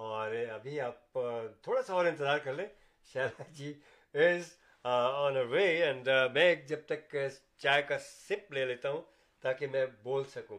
اور 0.00 0.34
ابھی 0.52 0.80
آپ 0.80 1.18
تھوڑا 1.62 1.82
سا 1.82 1.94
اور 1.94 2.06
انتظار 2.06 2.38
کر 2.44 2.54
لیں۔ 2.54 2.66
شہلا 3.12 3.42
جی 3.58 3.72
از 4.14 4.52
آن 4.84 5.36
اے 5.36 5.42
وے 5.52 5.66
اینڈ 5.84 6.08
میں 6.34 6.54
جب 6.68 6.80
تک 6.86 7.16
چائے 7.58 7.82
کا 7.88 7.98
سپ 7.98 8.52
لے 8.52 8.64
لیتا 8.66 8.90
ہوں 8.90 9.02
تاکہ 9.44 9.66
میں 9.72 9.86
بول 10.02 10.24
سکوں۔ 10.34 10.58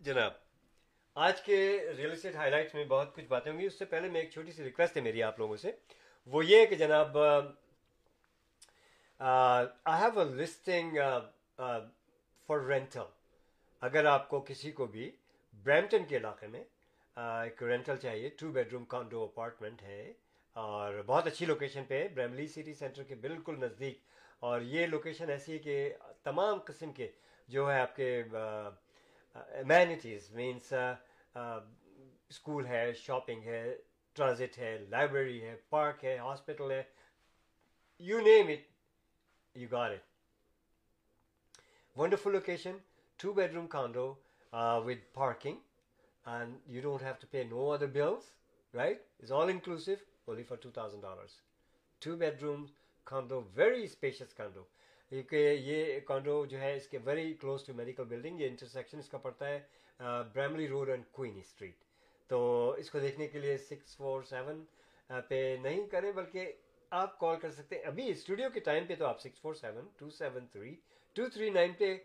جناب، 0.00 0.32
آج 1.16 1.40
کے 1.42 1.56
ریئل 1.96 2.12
اسٹیٹ 2.12 2.34
ہائی 2.36 2.50
لائٹس 2.50 2.74
میں 2.74 2.84
بہت 2.84 3.14
کچھ 3.14 3.24
باتیں 3.24 3.50
ہوں 3.52 3.60
گی۔ 3.60 3.66
اس 3.66 3.78
سے 3.78 3.84
پہلے 3.84 4.08
میں 4.08 4.20
ایک 4.20 4.30
چھوٹی 4.32 4.52
سی 4.52 4.64
ریکویسٹ 4.64 4.96
ہے 4.96 5.02
میری 5.02 5.22
آپ 5.22 5.38
لوگوں 5.38 5.56
سے۔ 5.56 5.72
وہ 6.26 6.44
یہ 6.46 6.66
کہ 6.66 6.76
جناب 6.76 7.18
I 7.18 7.42
have 10.00 10.20
a 10.20 10.24
listing 10.42 10.96
for 11.56 12.58
rental 12.68 13.00
اگر 13.82 14.04
آپ 14.06 14.28
کو 14.28 14.40
کسی 14.40 14.70
کو 14.72 14.86
بھی 14.86 15.10
برمپٹن 15.54 16.04
کے 16.08 16.16
علاقے 16.16 16.46
میں 16.46 16.62
ایک 17.16 17.62
رینٹل 17.62 17.96
چاہیے 17.96 18.28
two 18.38 18.50
bed 18.52 18.72
room 18.72 18.84
condo 18.94 19.24
apartment 19.24 19.82
ہے، 19.82 20.12
اور 20.56 21.02
بہت 21.06 21.26
اچھی 21.26 21.46
لوکیشن 21.46 21.84
پہ 21.88 22.06
بریملی 22.14 22.46
سٹی 22.46 22.74
سینٹر 22.74 23.02
کے 23.02 23.14
بالکل 23.14 23.58
نزدیک۔ 23.60 23.98
اور 24.42 24.60
یہ 24.60 24.86
لوکیشن 24.86 25.30
ایسی 25.30 25.52
ہے 25.52 25.58
کہ 25.58 25.92
تمام 26.24 26.58
قسم 26.66 26.92
کے 26.92 27.10
جو 27.48 27.70
ہے 27.70 27.78
آپ 27.80 27.94
کے 27.96 28.08
امینٹیز 29.60 30.30
مینس 30.34 30.72
اسکول 31.34 32.66
ہے 32.66 32.92
شاپنگ 32.94 33.44
ہے 33.44 33.62
ٹرانزٹ 34.16 34.58
ہے 34.58 34.76
لائبریری 34.90 35.42
ہے 35.42 35.54
پارک 35.70 36.04
ہے 36.04 36.16
ہاسپٹل 36.18 36.70
ہے 36.70 36.82
you 38.00 38.20
name 38.22 38.48
it 38.48 39.56
you 39.56 39.68
got 39.70 39.90
it 39.90 40.12
wonderful 41.96 42.32
location 42.32 42.76
two 43.24 43.34
bedroom 43.34 43.68
condo 43.68 44.18
uh, 44.52 44.80
with 44.84 45.02
parking, 45.14 45.58
and 46.26 46.56
you 46.68 46.80
don't 46.82 47.02
have 47.02 47.18
to 47.20 47.26
pay 47.28 47.46
no 47.50 47.70
other 47.70 47.86
bills, 47.88 48.30
right? 48.74 48.98
It's 49.18 49.30
all 49.30 49.48
inclusive, 49.48 50.00
only 50.28 50.42
for 50.44 50.56
two 50.58 50.70
thousand 50.70 51.00
dollars. 51.00 51.36
Two 52.02 52.16
bedroom 52.18 52.68
condo, 53.06 53.44
very 53.56 53.86
spacious 53.88 54.32
condo. 54.34 54.66
کیونکہ 55.12 55.36
یہ 55.60 55.98
condo 56.06 56.34
جو 56.50 56.58
ہے 56.60 56.72
اس 56.76 56.86
کے 56.88 56.98
very 57.04 57.32
close 57.40 57.64
to 57.64 57.72
medical 57.74 58.04
building 58.04 58.40
یہ 58.40 58.48
intersection 58.48 58.98
اس 58.98 59.08
کا 59.08 59.18
پڑتا 59.18 59.48
ہے 59.48 59.60
Bramalea 60.34 60.68
road 60.68 60.88
and 60.90 61.04
Queen 61.12 61.36
street 61.38 61.84
تو 62.30 62.40
اس 62.78 62.90
کو 62.90 63.00
دیکھنے 63.00 63.26
کے 63.28 63.38
لیے 63.38 63.56
سکس 63.66 63.96
فور 63.96 64.22
سیون 64.30 64.64
پہ 65.28 65.40
نہیں 65.62 65.86
کریں 65.90 66.10
بلکہ 66.12 66.52
آپ 66.92 67.18
کال 67.18 67.36
کر 67.40 67.50
سکتے 67.50 67.76
ہیں 67.76 67.84
ابھی 67.84 68.08
اسٹوڈیو 68.10 68.48
کے 68.54 68.60
ٹائم 68.60 68.86
پہ 68.86 68.94
تو 68.98 69.06
آپ 69.06 69.20
six 69.20 69.40
four 69.40 69.54
seven 69.54 69.88
two 69.98 70.10
seven 70.18 70.46
three 70.52 70.74
two 71.16 71.28
three 71.34 71.50
nine 71.50 71.72
پہ 71.78 71.96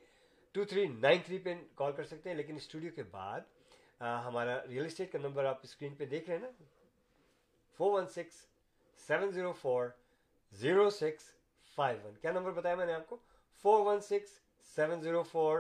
ٹو 0.56 0.64
تھری 0.66 0.86
نائن 0.88 1.22
تھری 1.26 1.38
پہ 1.44 1.54
کال 1.76 1.92
کر 1.96 2.04
سکتے 2.04 2.30
ہیں، 2.30 2.36
لیکن 2.38 2.56
اسٹوڈیو 2.56 2.92
کے 2.96 3.04
بعد 3.12 3.42
ہمارا 4.26 4.56
ریئل 4.68 4.86
اسٹیٹ 4.86 5.12
کا 5.12 5.20
نمبر 5.20 5.46
آپ 5.46 5.60
اسکرین 5.64 5.96
پہ 5.96 6.06
دیکھ 6.06 6.30
رہے 6.30 6.38
ہیں 6.38 6.44
نا۔ 6.44 6.50
Four 7.80 7.92
one 7.94 8.08
six 8.10 8.36
seven 9.00 9.32
zero 9.32 9.52
four 9.62 9.88
zero 10.52 10.90
six 10.90 11.24
five 11.78 12.00
one 12.04 12.16
کیا 12.22 12.32
نمبر 12.32 12.52
بتایا 12.52 12.76
میں 12.76 12.86
نے 12.86 12.94
آپ 12.94 13.08
کو؟ 13.08 13.18
Four 13.64 13.86
one 13.86 14.00
six 14.02 14.40
seven 14.76 15.02
zero 15.02 15.24
four 15.24 15.60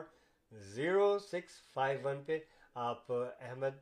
zero 0.75 1.17
six 1.19 1.61
five 1.73 1.99
one 2.03 2.23
پہ 2.25 2.39
آپ 2.87 3.11
Ahmed 3.11 3.77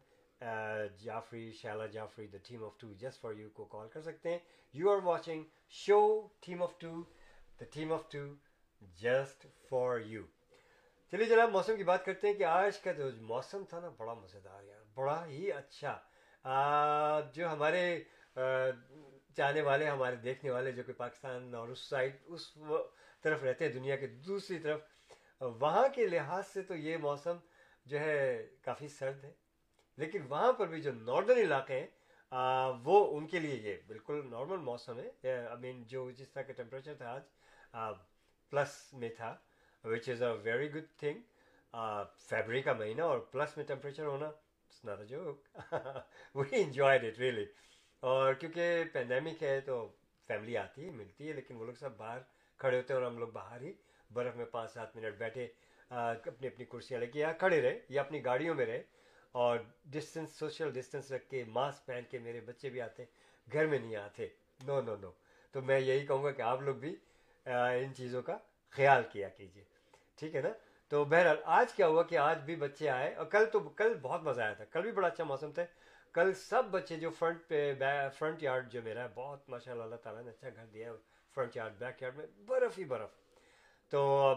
Jafri, 1.01 1.51
Shehla 1.61 1.85
Jafri 1.93 2.27
the 2.27 2.37
team 2.47 2.63
of 2.63 2.77
two 2.79 2.93
just 2.93 3.21
for 3.21 3.33
you 3.33 3.49
کو 3.49 3.65
کال 3.65 3.87
کر 3.89 4.01
سکتے 4.01 4.31
ہیں۔ 4.31 4.39
You 4.73 4.89
are 4.91 5.01
watching 5.03 5.43
show 5.83 5.99
team 6.45 6.63
of 6.63 6.77
two 6.79 6.91
the 7.59 7.65
team 7.73 7.93
of 7.93 8.09
two 8.11 8.25
just 9.01 9.45
for 9.69 9.99
you 10.05 10.23
چلیے 11.11 11.25
جناب 11.25 11.49
موسم 11.49 11.75
کی 11.75 11.83
بات 11.83 12.05
کرتے 12.05 12.27
ہیں 12.27 12.33
کہ 12.33 12.43
آج 12.43 12.79
کا 12.79 12.91
جو 12.91 13.09
موسم 13.21 13.63
تھا 13.69 13.79
نا 13.79 13.89
بڑا 13.89 14.13
مزیدار 14.13 14.63
یار 14.63 14.83
بڑا 14.93 15.25
ہی 15.25 15.51
اچھا۔ 15.51 15.97
جو 17.33 17.51
ہمارے 17.53 18.03
چاہنے 19.37 19.61
والے 19.61 19.85
ہمارے 19.85 20.15
دیکھنے 20.15 20.51
والے 20.51 20.71
جو 20.71 20.83
کہ 20.83 20.93
پاکستان 20.93 21.55
اور 21.55 21.67
اس 21.67 21.89
سائڈ 21.89 22.15
اس 22.25 22.57
طرف 23.23 23.43
رہتے 23.43 23.65
ہیں 23.65 23.71
دنیا 23.73 23.95
کے 23.95 24.07
دوسری 24.07 24.59
طرف 24.59 24.81
وہاں 25.41 25.87
کے 25.95 26.07
لحاظ 26.07 26.47
سے 26.47 26.61
تو 26.61 26.75
یہ 26.75 26.97
موسم 26.97 27.37
جو 27.85 27.99
ہے 27.99 28.47
کافی 28.61 28.87
سرد 28.87 29.23
ہے۔ 29.23 29.33
لیکن 29.97 30.21
وہاں 30.29 30.53
پر 30.53 30.67
بھی 30.67 30.81
جو 30.81 30.91
ناردرن 30.93 31.39
علاقے 31.39 31.79
ہیں 31.79 31.87
آ, 32.31 32.67
وہ 32.83 33.17
ان 33.17 33.27
کے 33.27 33.39
لیے 33.39 33.55
یہ 33.55 33.77
بالکل 33.87 34.27
نارمل 34.29 34.57
موسم 34.57 34.99
ہے۔ 34.99 35.35
آئی 35.37 35.57
مین 35.59 35.83
جو 35.83 36.11
جس 36.11 36.29
طرح 36.31 36.41
کا 36.41 36.53
ٹیمپریچر 36.53 36.93
تھا 36.95 37.09
آج 37.11 37.21
آ, 37.71 37.91
پلس 38.51 38.93
میں 38.93 39.09
تھا۔ 39.09 39.35
Which 39.87 40.09
is 40.09 40.21
a 40.23 40.31
very 40.43 40.73
good 40.73 40.85
thing 40.99 41.19
fabric 42.29 42.65
کا 42.65 42.73
مہینہ 42.73 43.01
اور 43.01 43.19
پلس 43.31 43.57
میں 43.57 43.65
ٹمپریچر 43.65 44.05
ہونا 44.05 44.31
not 44.83 44.99
a 44.99 45.05
joke 45.05 45.47
we 46.35 46.61
enjoyed 46.61 47.05
it 47.05 47.19
really 47.19 47.45
اور 48.03 48.33
کیونکہ 48.33 48.83
پینڈیمک 48.93 49.43
ہے 49.43 49.59
تو 49.61 49.87
فیملی 50.29 50.57
آتی 50.57 50.85
ہے 50.85 50.91
ملتی 50.91 51.27
ہے 51.27 51.33
لیکن 51.33 51.55
وہ 51.55 51.65
لوگ 51.65 51.73
سب 51.79 51.97
باہر 51.97 52.19
کھڑے 52.59 52.77
ہوتے 52.77 52.93
ہیں 52.93 52.99
اور 52.99 53.07
ہم 53.07 53.17
لوگ 53.17 53.27
باہر 53.33 53.61
ہی 53.61 53.71
برف 54.09 54.35
میں 54.35 54.45
پانچ 54.51 54.71
سات 54.71 54.95
منٹ 54.95 55.17
بیٹھے 55.17 55.47
اپنی 55.89 56.47
اپنی 56.47 56.65
کرسیاں 56.65 56.99
لے 56.99 57.07
کے 57.07 57.19
یا 57.19 57.31
کھڑے 57.33 57.61
رہے 57.61 57.79
یا 57.89 58.01
اپنی 58.01 58.23
گاڑیوں 58.25 58.55
میں 58.55 58.65
رہے 58.65 58.81
اور 59.35 59.57
ڈسٹینس 59.85 60.35
سوشل 60.35 60.71
ڈسٹینس 60.71 61.11
رکھ 61.11 61.29
کے 61.29 61.43
ماسک 61.49 61.85
پہن 61.85 62.03
کے 62.09 62.19
میرے 62.19 62.41
بچے 62.41 62.69
بھی 62.69 62.81
آتے 62.81 63.05
گھر 63.47 63.67
میں 63.67 63.79
نہیں 63.79 63.95
آتے 63.95 64.27
نو 64.65 64.81
نو 64.81 64.95
نو 64.95 65.11
تو 65.53 65.61
میں 65.61 65.79
یہی 65.79 66.05
کہوں 66.05 66.23
گا 66.23 66.31
کہ 66.31 66.41
آپ 66.41 66.61
لوگ 66.61 66.75
بھی 66.75 66.95
ان 67.45 67.93
چیزوں 67.95 68.21
کا 68.21 68.37
خیال 68.75 69.03
کیا 69.11 69.29
کیجیے 69.29 69.63
ٹھیک 70.17 70.35
ہے 70.35 70.41
نا؟ 70.41 70.49
تو 70.89 71.03
بہرحال 71.03 71.37
آج 71.45 71.73
کیا 71.73 71.87
ہوا 71.87 72.03
کہ 72.03 72.17
آج 72.17 72.39
بھی 72.41 72.55
بچے 72.55 72.89
آئے 72.89 73.13
اور 73.13 73.25
کل 73.25 73.45
تو 73.45 73.59
کل 73.59 73.93
بہت 74.01 74.23
مزہ 74.23 74.41
آیا 74.41 74.53
تھا۔ 74.53 74.65
کل 74.65 74.81
بھی 74.81 74.91
بڑا 74.91 75.07
اچھا 75.07 75.23
موسم 75.23 75.51
تھا 75.51 75.63
کل 76.13 76.33
سب 76.33 76.63
بچے 76.71 76.95
جو 76.97 77.09
فرنٹ 77.09 77.37
پہ 77.47 77.73
فرنٹ 78.17 78.43
یارڈ 78.43 78.71
جو 78.71 78.81
میرا 78.81 79.03
ہے، 79.03 79.07
بہت 79.15 79.49
ماشاء 79.49 79.71
اللہ 79.71 79.83
اللہ 79.83 79.95
تعالیٰ 79.95 80.23
نے 80.23 80.29
اچھا 80.29 80.49
گھر 80.55 80.65
دیا 80.65 80.89
ہے 80.89 80.95
فرنٹ 81.35 81.55
یارڈ، 81.57 81.73
بیک 81.79 82.01
یارڈ 82.01 82.15
میں، 82.17 82.25
برف 82.45 82.79
ہی 82.79 82.83
برف۔ 82.83 83.09
تو 83.89 84.33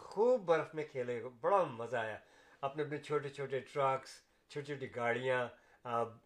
خوب 0.00 0.40
برف 0.40 0.74
میں 0.74 0.84
کھیلے، 0.90 1.22
بڑا 1.40 1.62
مزہ 1.62 1.96
آیا۔ 1.96 2.18
اپنے 2.60 2.82
اپنے 2.82 2.98
چھوٹے 2.98 3.28
چھوٹے 3.28 3.60
ٹرکس، 3.60 4.10
چھوٹی 4.48 4.66
چھوٹی 4.66 4.96
گاڑیاں 4.96 5.48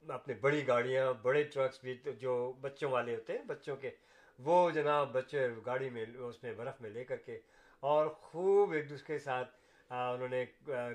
اپنے 0.08 0.34
بڑی 0.34 0.66
گاڑیاں، 0.66 1.12
بڑے 1.12 1.42
ٹرکس 1.44 1.80
بھی 1.82 1.94
جو 2.20 2.52
بچوں 2.60 2.90
والے 2.90 3.14
ہوتے 3.14 3.32
ہیں، 3.32 3.44
بچوں 3.44 3.76
کے، 3.76 3.90
وہ 4.38 4.70
جناب 4.70 5.12
بچے 5.12 5.48
گاڑی 5.66 5.90
میں، 5.90 6.04
اس 6.18 6.42
میں 6.42 6.52
برف 6.52 6.80
میں 6.80 6.90
لے 6.90 7.04
کر 7.04 7.16
کے 7.16 7.38
اور 7.82 8.06
خوب 8.22 8.72
ایک 8.72 8.88
دوسرے 8.88 9.06
کے 9.06 9.18
ساتھ 9.24 9.56
انہوں 9.90 10.28
نے 10.28 10.44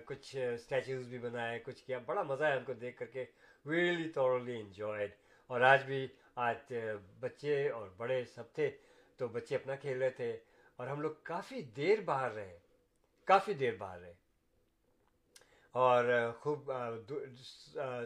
کچھ 0.06 0.36
اسٹیچوز 0.54 1.08
بھی 1.08 1.18
بنائے، 1.20 1.60
کچھ 1.60 1.84
کیا، 1.86 1.98
بڑا 2.06 2.24
مزہ 2.24 2.44
ہے 2.44 2.58
ان 2.58 2.64
کو 2.64 2.74
دیکھ 2.82 2.98
کر 2.98 3.06
کے 3.06 3.26
ریئلی 3.66 4.10
تھورلی 4.10 4.60
انجوائڈ 4.60 5.12
اور 5.50 5.62
آج 5.62 5.84
بھی، 5.86 6.08
آج 6.48 6.74
بچے 7.20 7.70
اور 7.70 7.88
بڑے 7.98 8.24
سب 8.26 8.52
تھے، 8.54 8.70
تو 9.20 9.28
بچے 9.28 9.56
اپنا 9.56 9.76
کھیل 9.76 10.02
رہے 10.02 10.10
تھے، 10.10 10.36
اور 10.80 10.88
ہم 10.88 11.02
لوگ 11.02 11.12
کافی 11.24 11.62
دیر 11.78 12.02
باہر 12.06 12.32
رہے، 12.32 12.58
کافی 13.28 13.54
دیر 13.54 13.76
باہر 13.78 14.00
رہے۔ 14.02 14.14
اور 15.76 16.06
خوب 16.40 16.72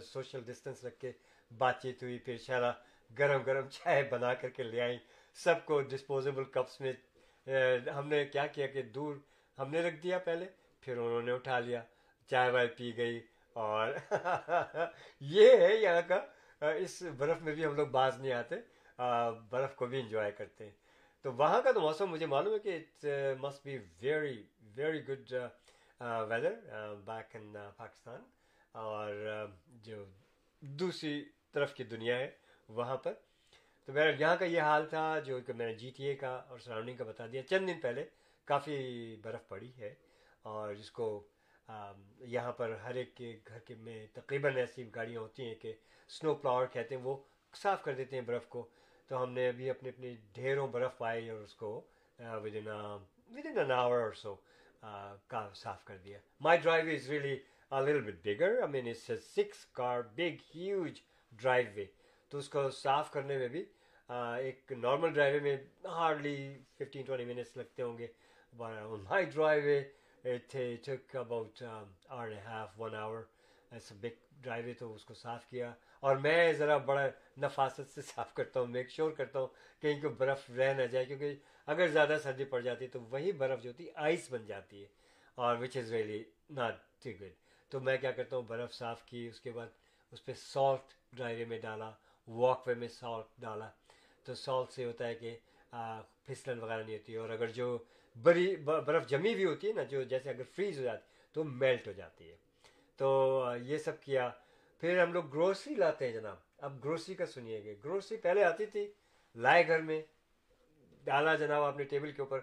سوشل 0.03 0.43
ڈسٹنس 0.45 0.83
رکھ 0.85 0.99
کے 0.99 1.11
بات 1.51 1.81
چیت 1.81 2.03
ہوئی، 2.03 2.17
پھر 2.19 2.37
شارہ 2.37 2.71
گرم 3.19 3.43
گرم 3.43 3.67
چائے 3.69 4.03
بنا 4.11 4.33
کر 4.33 4.49
کے 4.49 4.63
لے 4.63 4.81
آئیں، 4.81 4.97
سب 5.37 5.65
کو 5.65 5.81
ڈسپوزیبل 5.81 6.43
کپس 6.43 6.79
میں 6.81 6.93
ہم 7.95 8.07
نے 8.07 8.23
کیا 8.25 8.45
کیا 8.47 8.67
کہ 8.67 8.81
دور 8.95 9.15
ہم 9.57 9.69
نے 9.71 9.81
رکھ 9.81 9.95
دیا 10.03 10.17
پہلے، 10.19 10.45
پھر 10.83 10.97
انہوں 10.97 11.21
نے 11.21 11.31
اٹھا 11.31 11.59
لیا، 11.59 11.81
چائے 12.29 12.51
وائے 12.51 12.67
پی 12.67 12.95
گئی 12.97 13.19
اور 13.55 13.93
یہ 15.19 15.57
ہے 15.57 15.75
یہاں 15.75 16.01
کا 16.07 16.19
اس 16.71 17.01
برف 17.17 17.41
میں 17.41 17.53
بھی 17.55 17.65
ہم 17.65 17.75
لوگ 17.75 17.87
باز 17.87 18.19
نہیں 18.19 18.31
آتے 18.31 18.55
برف 19.51 19.75
کو 19.75 19.85
بھی 19.85 19.99
انجوائے 19.99 20.31
کرتے 20.31 20.63
ہیں۔ 20.65 20.71
تو 21.25 21.31
وہاں 21.33 21.61
کا 21.61 21.71
تو 21.71 21.81
موسم 21.81 22.09
مجھے 22.11 22.25
معلوم 22.25 22.53
ہے 22.53 22.59
کہ 22.59 22.75
it 22.75 23.05
must 23.39 23.63
be 23.63 23.77
very 24.01 24.43
very 24.75 25.07
good 25.07 25.33
weather 26.29 26.53
back 27.05 27.35
in 27.35 27.55
Pakistan 27.77 28.21
اور 28.75 29.13
جو 29.83 30.03
دوسری 30.61 31.23
طرف 31.51 31.73
کی 31.73 31.83
دنیا 31.83 32.17
ہے، 32.19 32.29
وہاں 32.69 32.97
پر۔ 32.97 33.13
تو 33.87 33.93
بہرحال 33.93 34.21
یہاں 34.21 34.35
کا 34.35 34.45
یہ 34.45 34.61
حال 34.61 34.85
تھا، 34.89 35.01
جو 35.25 35.39
کہ 35.47 35.53
میں 35.53 35.65
نے 35.65 35.73
جی 35.81 35.89
ٹی 35.97 36.03
اے 36.05 36.15
کا 36.21 36.29
اور 36.49 36.59
سراؤنڈنگ 36.59 36.97
کا 36.97 37.03
بتا 37.03 37.25
دیا۔ 37.31 37.41
چند 37.49 37.67
دن 37.67 37.79
پہلے 37.81 38.03
کافی 38.47 38.75
برف 39.23 39.47
پڑی 39.47 39.71
ہے 39.77 39.93
اور 40.45 40.73
جس 40.75 40.89
کو 40.91 41.05
یہاں 42.33 42.51
پر 42.57 42.73
ہر 42.83 42.95
ایک 42.95 43.15
کے 43.17 43.31
گھر 43.47 43.59
کے 43.67 43.75
میں 43.85 44.05
تقریباً 44.13 44.57
ایسی 44.57 44.83
گاڑیاں 44.95 45.21
ہوتی 45.21 45.45
ہیں 45.47 45.55
کہ 45.61 45.73
سنو 46.09 46.33
پلاور 46.35 46.67
کہتے 46.73 46.95
ہیں، 46.95 47.01
وہ 47.03 47.15
صاف 47.53 47.83
کر 47.83 47.93
دیتے 47.93 48.15
ہیں 48.15 48.23
برف 48.25 48.47
کو۔ 48.49 48.67
تو 49.09 49.21
ہم 49.23 49.31
نے 49.33 49.47
ابھی 49.49 49.69
اپنے 49.69 49.89
اپنے 49.89 50.13
ڈھیروں 50.35 50.67
برف 50.67 50.97
پائی 50.97 51.29
اور 51.29 51.39
اس 51.41 51.55
کو 51.55 51.69
with 52.19 52.55
in 52.55 52.67
with 52.67 53.45
in 53.45 53.57
an 53.57 53.71
hour 53.71 53.99
اور 53.99 54.11
سو 54.23 54.35
کا 55.27 55.47
صاف 55.55 55.83
کر 55.85 55.97
دیا۔ 55.97 56.19
My 56.41 56.59
drive 56.63 56.93
is 56.93 57.09
really 57.09 57.35
little 57.71 58.01
bit 58.01 58.25
bigger 58.25 58.59
I 58.61 58.71
mean 58.71 58.87
it's 58.89 59.23
six 59.35 59.65
car 59.79 60.01
big 60.17 60.43
huge 60.55 61.01
driveway 61.75 61.85
تو 62.31 62.37
اس 62.37 62.49
کو 62.49 62.69
صاف 62.83 63.11
کرنے 63.11 63.37
میں 63.37 63.47
بھی 63.47 63.63
ہاں، 64.09 64.37
ایک 64.39 64.71
نارمل 64.71 65.13
ڈرائیوے 65.13 65.39
میں 65.39 65.55
ہارڈلی 65.85 66.35
ففٹین، 66.77 67.03
ٹوینٹی 67.05 67.25
منٹس 67.25 67.57
لگتے 67.57 67.81
ہوں 67.83 67.97
گے۔ 67.97 68.07
High 69.09 69.25
driveway 69.25 69.81
took 70.85 71.15
about 71.15 71.61
hour 71.63 72.27
and 72.27 72.45
half 72.45 72.79
one 72.81 72.95
hour 72.95 73.21
ایسا 73.71 73.95
بگ 74.01 74.15
ڈرائیوے 74.43 74.73
تو 74.79 74.93
اس 74.93 75.05
کو 75.05 75.13
صاف 75.13 75.45
کیا۔ 75.49 75.73
اور 75.99 76.15
میں 76.15 76.53
ذرا 76.53 76.77
بڑا 76.77 77.05
نفاست 77.41 77.89
سے 77.95 78.01
صاف 78.11 78.33
کرتا 78.33 78.59
ہوں 78.59 78.67
میک 78.67 78.89
شور 78.91 79.11
کرتا 79.11 79.39
ہوں 79.39 79.47
کہیں 79.81 80.01
کو 80.01 80.09
برف 80.09 80.49
رہ 80.57 80.73
نہ 80.73 80.85
جائے۔ 80.91 81.05
کیونکہ 81.05 81.35
اگر 81.65 81.87
زیادہ 81.87 82.17
سردی 82.23 82.45
پڑ 82.45 82.59
جاتی 82.61 82.85
ہے 82.85 82.89
تو 82.89 83.01
وہی 83.01 83.31
برف 83.31 83.61
جو 83.63 83.69
ہوتی 83.69 83.85
ہے 83.87 83.91
آئس 83.95 84.31
بن 84.31 84.45
جاتی 84.45 84.81
ہے۔ 84.81 84.87
اور 85.35 85.55
which 85.57 85.77
is 85.77 85.91
really 85.93 86.23
not 86.49 86.75
too 87.03 87.09
good 87.19 87.33
تو 87.71 87.79
میں 87.79 87.97
کیا 87.97 88.11
کرتا 88.11 88.35
ہوں، 88.35 88.43
برف 88.43 88.73
صاف 88.73 89.03
کی، 89.05 89.27
اس 89.27 89.39
کے 89.41 89.51
بعد 89.51 89.67
اس 90.11 90.25
پہ 90.25 90.33
سالٹ 90.33 90.93
ڈرائیوے 91.15 91.45
میں 91.45 91.59
ڈالا 91.59 91.91
واک 92.27 92.67
وے 92.67 92.73
میں 92.73 92.87
سالٹ 92.87 93.41
ڈالا۔ 93.41 93.69
تو 94.27 94.35
سالٹ 94.35 94.71
سے 94.71 94.85
ہوتا 94.85 95.07
ہے 95.07 95.15
کہ 95.15 95.37
پھسلن 96.25 96.59
وغیرہ 96.59 96.83
نہیں 96.83 96.97
ہوتی 96.97 97.15
اور 97.15 97.29
اگر 97.29 97.47
جو 97.47 97.77
بڑی 98.21 98.55
برف 98.55 99.07
جمی 99.07 99.33
بھی 99.35 99.45
ہوتی 99.45 99.67
ہے 99.67 99.73
نا، 99.73 99.83
جو 99.83 100.03
جیسے 100.03 100.29
اگر 100.29 100.43
فریز 100.55 100.79
ہو 100.79 100.83
جاتی 100.83 101.05
تو 101.33 101.43
میلٹ 101.43 101.87
ہو 101.87 101.91
جاتی 101.91 102.29
ہے۔ 102.31 102.35
تو 102.95 103.07
یہ 103.61 103.77
سب 103.77 104.01
کیا۔ 104.01 104.29
پھر 104.79 104.99
ہم 105.03 105.13
لوگ 105.13 105.23
گروسری 105.23 105.75
لاتے 105.75 106.05
ہیں 106.05 106.13
جناب۔ 106.13 106.37
اب 106.57 106.83
گروسری 106.83 107.15
کا 107.15 107.25
سنیے 107.25 107.63
گے 107.63 107.75
گروسری 107.83 108.17
پہلے 108.17 108.43
آتی 108.43 108.65
تھی، 108.65 108.91
لائے 109.35 109.67
گھر 109.67 109.81
میں، 109.81 110.01
ڈالا 111.03 111.35
جناب 111.35 111.63
اپنے 111.63 111.83
ٹیبل 111.83 112.11
کے 112.11 112.21
اوپر 112.21 112.39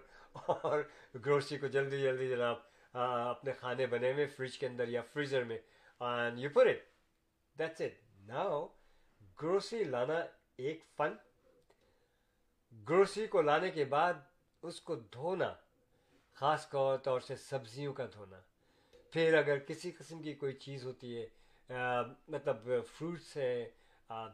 اور 0.47 0.79
گروسری 1.25 1.57
کو 1.57 1.67
جلدی 1.67 2.01
جلدی 2.01 2.27
جناب 2.27 2.57
اپنے 2.93 3.51
کھانے 3.59 3.85
بنے 3.85 4.11
ہوئے 4.13 4.25
فریج 4.25 4.57
کے 4.59 4.67
اندر 4.67 4.87
یا 4.87 5.01
فریزر 5.13 5.43
میں۔ 5.43 5.57
And 5.99 6.39
you 6.39 6.49
pour 6.49 6.65
it 6.65 6.79
that's 7.59 7.81
it 7.81 7.93
now 8.27 8.67
grocery 9.41 9.83
لانا 9.83 10.19
ایک 10.57 10.79
فن 10.97 11.13
گروسری 12.75 13.25
کو 13.27 13.41
لانے 13.41 13.69
کے 13.71 13.85
بعد 13.85 14.13
اس 14.63 14.79
کو 14.81 14.95
دھونا، 15.13 15.53
خاص 16.33 16.69
طور 17.03 17.19
سے 17.19 17.35
سبزیوں 17.35 17.93
کا 17.93 18.05
دھونا۔ 18.13 18.39
پھر 19.11 19.37
اگر 19.37 19.59
کسی 19.59 19.91
قسم 19.91 20.21
کی 20.21 20.33
کوئی 20.33 20.53
چیز 20.65 20.85
ہوتی 20.85 21.17
ہے 21.17 21.25
مطلب 22.27 22.67
فروٹس 22.93 23.35
ہیں 23.37 23.65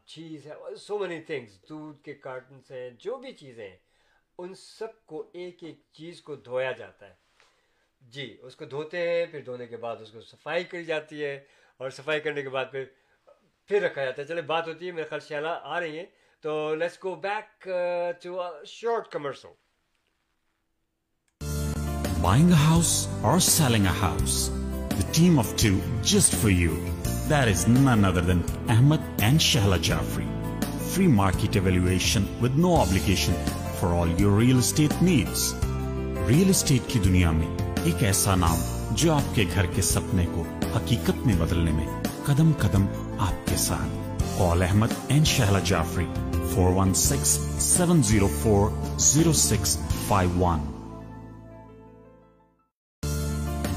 چیز 0.06 0.48
ہے 0.48 0.76
سو 0.76 0.98
مینی 1.00 1.22
تھنگس 1.24 1.62
دودھ 1.70 2.02
کے 2.04 2.14
کارٹنس 2.14 2.72
ہیں، 2.72 2.90
جو 3.00 3.18
بھی 3.18 3.32
چیزیں 3.34 3.68
ہیں، 3.70 3.78
ان 4.38 4.54
سب 4.56 5.06
کو 5.06 5.30
ایک 5.34 5.64
ایک 5.64 5.80
چیز 5.94 6.22
کو 6.22 6.36
دھویا 6.36 6.72
جاتا 6.72 7.10
ہے۔ 7.10 7.14
جی 8.02 8.26
اس 8.42 8.56
کو 8.56 8.66
دھوتے 8.66 8.98
ہیں، 9.10 9.26
پھر 9.32 9.42
دھونے 9.42 9.68
کے 9.68 9.78
بعد 9.78 9.98
اس 10.02 10.12
کو 10.12 10.22
صفائی 10.22 10.64
کری 10.64 10.86
جاتی 10.86 11.24
ہے 11.24 11.36
اور 11.80 11.90
صفائی 11.90 12.20
کرنے 12.22 12.42
کے 12.42 12.50
بعد 12.50 12.66
پھر 12.72 12.86
پھر 13.70 13.82
رکھا 13.82 14.04
جاتا 14.06 14.22
ہے۔ 14.22 14.28
چلے، 14.28 14.42
بات 14.42 14.68
ہوتی 14.68 14.88
ہے، 14.88 14.92
میرے 14.92 15.08
خیال 15.08 15.22
شیلا 15.28 15.54
آ 15.64 15.80
رہی 15.80 15.98
ہیں۔ 16.00 16.06
تو 16.44 16.54
let's 16.76 16.98
go 17.04 17.14
back 17.16 17.68
to 18.24 18.42
short 18.66 19.08
commercial 19.08 19.48
buying 22.22 22.52
house 22.60 23.08
اور 23.24 23.40
selling 23.40 23.86
a 23.86 23.94
house 24.02 24.50
team 25.14 25.40
of 25.40 25.54
ہاؤسٹر 25.54 26.34
وبلیکیشن 32.42 33.34
for 33.80 34.00
all 34.00 34.14
your 34.18 34.40
real 34.42 34.58
estate 34.58 35.02
needs 35.02 35.54
real 36.28 36.50
estate 36.50 36.92
کی 36.94 37.00
دنیا 37.00 37.32
میں 37.32 37.56
ایک 37.86 38.04
ایسا 38.04 38.36
نام 38.36 38.58
جو 38.96 39.14
آپ 39.14 39.36
کے 39.36 39.46
گھر 39.56 39.66
کے 39.76 39.82
سپنے 39.82 40.26
کو 40.36 40.44
حقیقت 40.76 41.26
میں 41.26 41.36
بدلنے 41.36 41.72
میں 41.72 41.88
قدم 42.26 42.52
قدم 42.60 42.86
آپ 43.20 43.48
کے 43.48 43.58
ساتھ 43.60 44.12
call 44.38 44.64
Ahmed 44.64 44.94
and 45.08 45.28
Shehla 45.28 45.60
Jafri 45.60 46.06
four 46.52 46.72
one 46.76 46.94
six 46.94 47.30
seven 47.60 48.02
zero 48.04 48.28
four 48.44 48.70
zero 49.00 49.34
six 49.34 49.78
five 50.08 50.30
one 50.40 50.60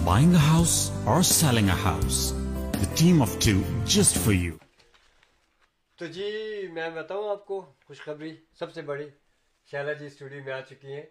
buying 0.04 0.34
a 0.34 0.40
house 0.42 0.74
اور 1.04 1.22
سیلنگ 1.22 1.68
اے 1.68 1.76
ہاؤس 1.84 2.32
تو 5.98 6.06
جی 6.06 6.30
میں 6.72 6.88
بتاؤں 6.90 7.28
آپ 7.30 7.44
کو 7.46 7.60
خوشخبری 7.86 8.34
سب 8.58 8.72
سے 8.72 8.82
بڑی 8.82 9.08
شہلا 9.68 9.92
جی 9.92 10.06
اسٹوڈیو 10.06 10.42
میں 10.44 10.52
آ 10.52 10.60
چکی 10.60 10.92
ہیں 10.92 11.02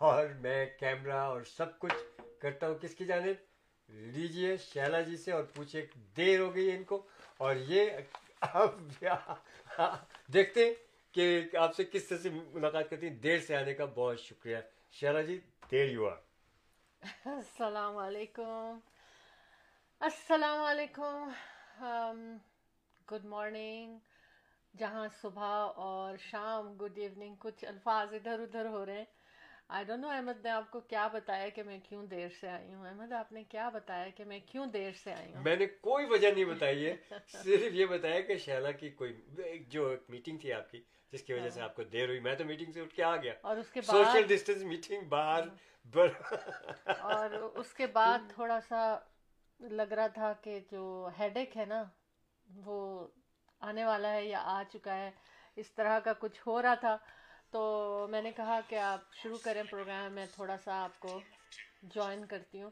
اور 0.00 0.26
میں 0.40 0.64
کیمرہ 0.78 1.20
اور 1.22 1.40
سب 1.56 1.78
کچھ 1.78 1.94
کرتا 2.42 2.68
ہوں 2.68 2.74
کس 2.82 2.94
کی 2.94 3.04
جانب 3.04 3.94
لیجیے 4.12 4.56
شیلا 4.72 5.00
جی 5.00 5.16
سے 5.16 5.32
اور 5.32 5.42
پوچھے 5.54 5.84
دیر 6.16 6.40
ہو 6.40 6.54
گئی 6.54 6.70
ان 6.70 6.84
کو 6.84 7.02
اور 7.36 7.56
یہ 7.68 7.90
اب 8.40 8.78
دیکھتے 10.32 10.64
ہیں 10.64 10.74
کہ 11.12 11.48
آپ 11.58 11.74
سے 11.74 11.84
کس 11.84 12.08
طرح 12.08 12.18
سے 12.18 12.30
ملاقات 12.30 12.90
کرتی 12.90 13.08
ہیں؟ 13.08 13.14
دیر 13.14 13.38
سے 13.38 13.56
آنے 13.56 13.74
کا 13.74 13.84
بہت 13.84 14.20
شکریہ۔ 14.20 14.56
Shehra 14.90 15.20
ji 15.20 15.40
there 15.70 15.88
you 15.90 16.08
are. 16.08 16.16
السلام 17.24 17.96
علیکم۔ 17.96 18.78
السلام 20.00 20.60
علیکم۔ 20.62 21.28
Good 23.12 23.24
morning. 23.24 23.98
جہاں 24.76 25.08
صبح 25.22 25.72
اور 25.76 26.16
شام، 26.16 26.76
گڈ 26.76 26.98
ایوننگ۔ 26.98 27.34
کچھ 27.38 27.64
الفاظ 27.64 28.14
ادھر 28.14 28.40
ادھر 28.40 28.66
ہو 28.66 28.86
رہے 28.86 28.98
ہیں۔ 28.98 29.04
آئی 29.70 29.84
ڈونٹ 29.84 30.00
نو 30.00 30.08
احمد 30.08 30.44
نے 30.44 30.50
آپ 30.50 30.70
کو 30.70 30.80
کیا 30.80 31.06
بتایا 31.06 31.48
کہ 31.48 31.62
میں 31.62 31.78
کیوں 31.88 32.04
دیر 32.06 32.28
سے 32.40 32.48
آئی 32.48 32.74
ہوں؟ 32.74 32.86
احمد 32.86 33.12
آپ 33.12 33.32
نے 33.32 33.42
کیا 33.44 33.68
بتایا 33.68 34.08
کہ 34.08 34.24
میں 34.24 34.38
کیوں 34.46 34.66
دیر 34.66 34.92
سے 35.02 35.12
آئی 35.12 35.34
ہوں؟ 35.34 35.42
میں 35.42 35.56
نے 35.56 35.66
کوئی 35.66 36.06
وجہ 36.06 36.30
نہیں 36.30 36.44
بتائی 36.44 36.86
ہے 36.86 36.96
صرف 37.28 37.74
یہ 37.74 37.86
بتایا 37.86 38.20
کہ 38.20 38.36
شیلا 38.36 38.70
کی 38.70 38.90
کوئی 38.90 39.12
جو 39.68 39.94
میٹنگ 40.08 40.38
تھی 40.38 40.52
آپ 40.52 40.70
کی 40.70 40.82
جس 41.12 41.22
کی 41.22 41.32
وجہ 41.32 41.48
سے 41.50 41.60
آپ 41.60 41.76
کو 41.76 41.82
دیر 41.84 42.08
ہوئی 42.08 42.20
میں 42.20 42.34
تو 42.34 42.44
میٹنگ 42.44 42.72
سے 42.72 42.80
اٹھ 42.80 42.94
کے 42.94 43.02
آ 43.02 43.16
گیا۔ 43.16 43.32
اور 43.40 43.56
اس 43.56 43.70
کے 43.70 43.80
بعد؟ 43.80 43.94
سوشل 43.94 44.26
ڈسٹینس 44.26 44.62
میٹنگ 44.62 45.08
باہر 45.08 45.48
اور 47.00 47.30
اس 47.54 47.72
کے 47.72 47.86
بعد 47.86 48.18
تھوڑا 48.34 48.58
سا 48.68 48.98
لگ 49.60 49.92
رہا 49.92 50.06
تھا 50.06 50.32
کہ 50.42 50.58
جو 50.70 51.08
ہیڈ 51.18 51.36
ایک 51.36 51.56
ہے 51.56 51.64
نا 51.64 51.82
وہ 52.46 53.06
آنے 53.60 53.84
والا 53.84 54.12
ہے 54.12 54.24
یا 54.24 54.40
آ 54.44 54.62
چکا 54.72 54.96
ہے 54.96 55.10
اس 55.56 55.70
طرح 55.72 55.98
کا 55.98 56.12
کچھ 56.18 56.40
ہو 56.46 56.62
رہا 56.62 56.74
تھا۔ 56.74 56.96
تو 57.50 58.06
میں 58.10 58.22
نے 58.22 58.32
کہا 58.32 58.60
کہ 58.68 58.78
آپ 58.78 59.00
شروع 59.22 59.38
کریں 59.44 59.62
پروگرام، 59.70 60.12
میں 60.12 60.26
تھوڑا 60.34 60.56
سا 60.56 60.84
آپ 60.84 61.00
کو 61.00 61.20
جوائن 61.82 62.26
کرتی 62.26 62.62
ہوں۔ 62.62 62.70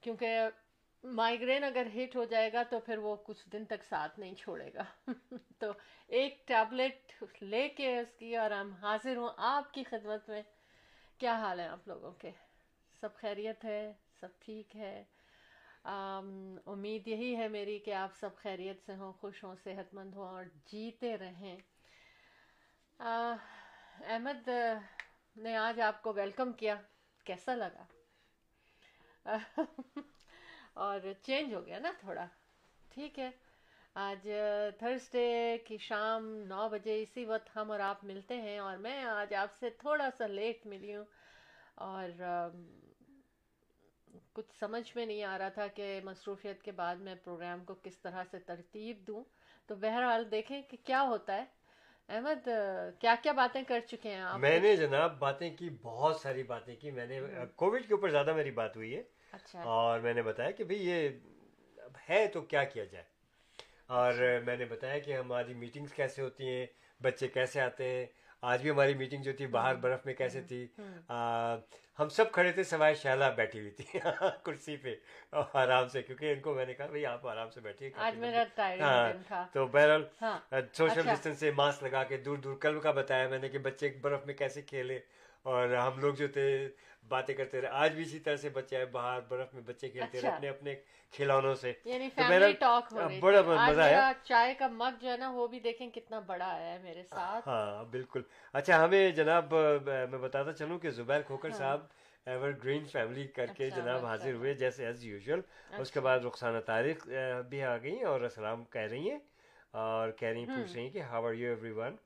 کیونکہ 0.00 0.38
مائگرین 1.04 1.64
اگر 1.64 1.86
ہٹ 1.94 2.16
ہو 2.16 2.24
جائے 2.24 2.52
گا 2.52 2.62
تو 2.62 2.80
پھر 2.80 2.98
وہ 2.98 3.16
کچھ 3.16 3.48
دن 3.48 3.64
تک 3.64 3.84
ساتھ 3.84 4.20
نہیں 4.20 4.34
چھوڑے 4.34 4.70
گا۔ 4.74 4.84
تو 5.58 5.72
ایک 6.08 6.46
ٹیبلٹ 6.46 7.24
لے 7.42 7.68
کے 7.68 7.98
اس 7.98 8.14
کی 8.18 8.36
اور 8.36 8.50
ہم 8.50 8.72
حاضر 8.72 9.16
ہوں 9.16 9.28
آپ 9.36 9.74
کی 9.74 9.82
خدمت 9.84 10.28
میں۔ 10.28 10.42
کیا 11.18 11.34
حال 11.34 11.60
ہے 11.60 11.68
آپ 11.68 11.88
لوگوں 11.88 12.12
کے؟ 12.12 12.30
سب 13.00 13.14
خیریت 13.14 13.64
ہے؟ 13.64 13.92
سب 14.20 14.28
ٹھیک 14.38 14.76
ہے؟ 14.76 15.04
امید 16.66 17.08
یہی 17.08 17.36
ہے 17.36 17.48
میری 17.48 17.78
کہ 17.78 17.94
آپ 17.94 18.10
سب 18.14 18.36
خیریت 18.36 18.86
سے 18.86 18.94
ہوں، 18.94 19.12
خوش 19.12 19.44
ہوں، 19.44 19.54
صحت 19.64 19.94
مند 19.94 20.14
ہوں 20.14 20.28
اور 20.28 20.44
جیتے 20.44 21.16
رہیں۔ 21.16 21.56
احمد، 23.00 24.48
نے 25.36 25.56
آج 25.56 25.80
آپ 25.80 26.02
کو 26.02 26.12
ویلکم 26.12 26.52
کیا۔ 26.52 26.74
کیسا 27.24 27.54
لگا؟ 27.54 27.84
اور 30.74 31.00
چینج 31.22 31.54
ہو 31.54 31.66
گیا 31.66 31.78
نا 31.78 31.92
تھوڑا۔ 32.00 32.26
ٹھیک 32.90 33.18
ہے۔ 33.18 33.30
آج 33.94 34.28
تھرسڈے 34.78 35.58
کی 35.66 35.76
شام 35.78 36.26
نو 36.46 36.68
بجے 36.68 37.02
اسی 37.02 37.24
وقت 37.24 37.56
ہم 37.56 37.70
اور 37.70 37.80
آپ 37.80 38.04
ملتے 38.04 38.36
ہیں 38.36 38.58
اور 38.58 38.76
میں 38.76 39.02
آج 39.04 39.34
آپ 39.34 39.52
سے 39.52 39.70
تھوڑا 39.70 40.08
سا 40.18 40.26
لیٹ 40.26 40.66
ملی 40.66 40.96
ہوں۔ 40.96 41.04
اور 41.74 42.08
کچھ 44.32 44.58
سمجھ 44.58 44.96
میں 44.96 45.06
نہیں 45.06 45.24
آ 45.24 45.38
رہا 45.38 45.48
تھا 45.48 45.66
کہ 45.66 46.00
مصروفیت 46.04 46.62
کے 46.62 46.72
بعد 46.72 46.96
میں 46.96 47.14
پروگرام 47.14 47.64
کو 47.64 47.74
کس 47.74 47.98
طرح 47.98 48.24
سے 48.30 48.38
ترتیب 48.38 49.06
دوں۔ 49.06 49.24
تو 49.66 49.74
بہرحال 49.76 50.30
دیکھیں 50.30 50.62
کہ 50.62 50.76
کیا 50.84 51.02
ہوتا 51.02 51.34
ہے۔ 51.34 51.44
احمد 52.12 52.48
کیا 52.98 53.14
کیا 53.22 53.32
باتیں 53.32 53.62
کر 53.68 53.80
چکے 53.80 54.08
ہیں 54.08 54.20
آپ؟ 54.20 54.38
میں 54.38 54.60
نے 54.60 54.76
جناب 54.76 55.18
باتیں 55.18 55.56
کی 55.56 55.70
بہت 55.82 56.16
ساری 56.16 56.42
باتیں 56.42 56.76
کی۔ 56.76 56.90
میں 56.90 57.06
نے 57.06 57.20
کووڈ 57.56 57.88
کے 57.88 57.94
اوپر 57.94 58.08
زیادہ 58.08 58.34
میری 58.34 58.50
بات 58.50 58.76
ہوئی 58.76 58.96
ہے۔ 58.96 59.02
اچھا۔ 59.32 59.62
اور 59.62 60.00
میں 60.00 60.14
نے 60.14 60.22
بتایا 60.22 60.50
کہ 60.50 60.64
بھئی 60.64 60.88
یہ 60.88 61.08
ہے 62.10 62.26
تو 62.26 62.40
کیا 62.40 62.64
کیا 62.64 62.84
جائے؟ 62.84 63.04
اور 63.86 64.40
میں 64.46 64.56
نے 64.56 64.64
بتایا 64.64 64.98
کہ 64.98 65.16
ہماری 65.16 65.54
میٹنگز 65.54 65.92
کیسے 65.92 66.22
ہوتی 66.22 66.44
ہیں 66.44 66.66
بچے 67.02 67.28
کیسے 67.28 67.60
آتے 67.60 67.88
ہیں 67.88 68.06
آج 68.42 68.62
بھی 68.62 68.70
ہماری 68.70 68.94
میٹنگ 68.94 69.22
جو 69.22 69.32
تھی 69.32 69.46
باہر 69.48 69.74
برف 69.76 70.06
میں 70.06 70.14
کیسے 70.14 70.40
تھی 70.42 70.66
ہم 71.98 72.08
سب 72.08 72.30
کھڑے 72.32 72.52
تھے 72.52 72.62
سوائے 72.64 72.94
شہلا 72.94 73.28
بیٹھی 73.30 73.60
ہوئی 73.60 73.70
تھی 73.70 73.98
کرسی 74.44 74.76
پہ 74.76 74.94
آرام 75.54 75.88
سے 75.88 76.02
کیونکہ 76.02 76.32
ان 76.32 76.40
کو 76.40 76.54
میں 76.54 76.66
نے 76.66 76.74
کہا 76.74 76.86
بھائی 76.86 77.04
آپ 77.06 77.26
آرام 77.26 77.50
سے 77.50 77.60
بیٹھیے 77.60 77.90
ہاں 78.80 79.12
تو 79.54 79.66
بہرحال 79.66 80.04
سوشل 80.72 81.06
ڈسٹینس 81.06 81.38
سے 81.40 81.50
ماسک 81.52 81.82
لگا 81.82 82.02
کے 82.04 82.16
دور 82.18 82.36
دور 82.38 82.56
کل 82.60 82.80
کا 82.80 82.90
بتایا 82.92 83.28
میں 83.28 83.38
نے 83.38 83.48
کہ 83.48 83.58
بچے 83.60 83.90
برف 84.00 84.26
میں 84.26 84.34
کیسے 84.34 84.62
کھیلے۔ 84.62 84.98
اور 85.44 85.68
ہم 85.76 85.98
لوگ 85.98 86.14
جو 86.14 86.26
تھے 86.28 86.46
باتیں 87.08 87.34
کرتے 87.34 87.60
رہے۔ 87.60 87.68
آج 87.68 87.94
بھی 87.94 88.02
اسی 88.02 88.18
طرح 88.18 88.36
سے 88.36 88.48
بچے 88.48 88.76
آئے 88.76 88.86
باہر 88.86 89.20
برف 89.28 89.54
میں 89.54 89.62
بچے 89.66 89.88
کھیلتے 89.88 90.20
رہے 90.20 90.28
اپنے 90.28 90.48
اپنے 90.48 90.74
کھلونوں 91.12 91.54
سے۔ 91.54 91.72
یعنی 91.84 92.08
بڑا 93.20 93.42
مزہ 93.42 93.80
آیا۔ 93.80 94.12
چائے 94.24 94.54
کا 94.54 94.66
مگ 94.68 95.00
جو 95.00 95.10
ہے 95.10 95.16
نا 95.16 95.30
وہ 95.30 95.46
بھی 95.46 95.60
دیکھیں 95.60 95.88
کتنا 95.90 96.18
بڑا 96.18 96.48
آیا 96.50 96.72
ہے 96.72 96.78
میرے 96.82 97.02
ساتھ۔ 97.02 97.48
ہاں 97.48 97.84
بالکل۔ 97.90 98.22
اچھا 98.52 98.84
ہمیں 98.84 99.10
جناب 99.10 99.54
میں 99.84 100.18
بتاتا 100.18 100.52
چلوں 100.52 100.78
کہ 100.78 100.90
زبیر 100.90 101.22
کھوکر 101.22 101.50
ہاں۔ 101.50 101.58
صاحب 101.58 101.80
ایور 102.26 102.50
گرین 102.64 102.84
فیملی 102.84 103.26
کر 103.26 103.46
کے 103.46 103.66
اچھا، 103.66 103.76
جناب 103.76 104.04
حاضر 104.06 104.32
ہوئے 104.32 104.54
جیسے 104.54 104.86
ایز 104.86 105.04
یوزل 105.04 105.40
اس 105.78 105.90
کے 105.90 106.00
بعد 106.00 106.20
رخسانہ 106.20 106.58
تاریخ 106.66 107.06
بھی 107.48 107.62
آ 107.62 107.76
گئی 107.76 108.02
اور 108.02 108.20
السلام 108.20 108.64
کہہ 108.64 108.88
رہی 108.90 109.10
ہیں 109.10 109.18
اور 109.74 110.10
کہہ 110.10 110.28
رہی 110.28 110.38
ہیں 110.38 110.56
پوچھ 110.56 110.72
رہی 110.72 110.82
ہیں 110.82 110.90
کہ 110.90 111.02
how 111.02 111.26
are 111.26 111.32
you 111.32 111.48
every 111.48 111.70
one 111.70 111.96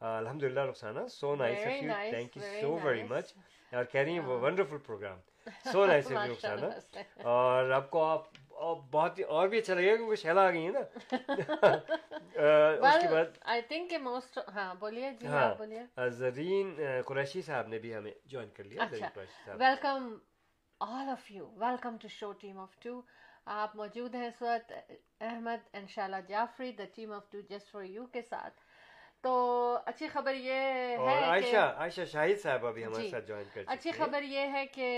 الحمد 0.00 0.42
للہ 0.42 0.60
Rukhsana 0.60 1.06
so 1.10 1.34
nice 1.34 1.62
thank 2.10 2.36
you 2.36 2.42
so 2.60 2.78
very 2.82 3.02
much 3.02 3.32
اور 3.76 3.84
کہہ 3.86 4.00
رہی 4.00 4.12
ہیں 4.12 4.26
wonderful 4.40 4.78
program 4.86 5.18
so 5.64 5.84
nice 5.86 6.06
of 6.08 6.26
you 6.26 6.32
Rukhsana 6.32 6.66
اور 7.28 7.70
آپ 7.72 7.90
کو 7.90 8.04
آپ 8.04 8.24
بہت 8.90 9.18
ہی 9.18 9.24
اور 9.30 9.48
بھی 9.48 9.58
اچھا 9.58 9.74
لگے 9.74 9.90
گا 9.90 9.96
کیونکہ 9.96 10.16
شہلا 10.16 10.42
آ 10.42 10.50
گئی 10.50 10.64
ہیں 10.64 10.72
نا۔ 10.72 10.80
اس 11.76 13.02
کے 13.02 13.08
بعد 13.08 13.38
آئی 13.44 13.62
تھنک 13.62 13.90
کہ 13.90 13.98
موسٹ 14.00 14.38
ہاں 14.54 14.74
بولیے 14.78 15.10
جی 15.20 15.26
ہاں 15.26 15.54
بولیے۔ 15.54 15.82
زرین 16.12 16.74
قریشی 17.06 17.42
صاحب 17.42 17.68
نے 17.68 17.78
بھی 17.78 17.94
ہمیں 17.94 18.12
جوائن 18.24 18.48
کر 18.50 18.64
لیا 18.64 18.86
Zareen 18.90 19.06
Qureshi 19.14 19.44
sahib. 19.44 19.60
Welcome 19.60 20.14
all 20.80 21.08
of 21.10 21.30
you 21.30 21.46
welcome 21.56 21.96
to 21.96 22.08
show 22.10 22.32
team 22.40 22.58
of 22.58 22.76
two 22.82 23.00
آپ 23.54 23.76
موجود 23.76 24.14
ہیں 24.14 24.26
اس 24.26 24.42
وقت 24.42 24.72
احمد 25.22 25.68
ان 25.72 25.86
شاء 25.88 26.04
اللہ 26.04 26.20
Jafri 26.28 26.72
the 26.72 26.84
team 26.94 27.12
of 27.12 27.30
two 27.30 27.40
just 27.50 27.70
for 27.72 27.82
you 27.84 28.06
کے 28.06 28.22
ساتھ۔ 28.22 28.54
تو 29.26 29.78
اچھی 29.86 30.08
خبر 30.08 30.34
یہ 30.34 30.52
ہے 30.52 30.96
کہ 30.96 31.24
عائشہ 31.24 31.56
عائشہ 31.56 32.04
شاہد 32.12 32.40
صاحب 32.42 32.66
ابھی 32.66 32.84
ہمارے 32.84 33.02
جی 33.02 33.08
ساتھ 33.10 33.26
جوائن 33.28 33.44
کر 33.54 33.62
اچھی 33.66 33.92
خبر 33.92 34.22
یہ 34.22 34.52
ہے 34.52 34.64
کہ 34.66 34.90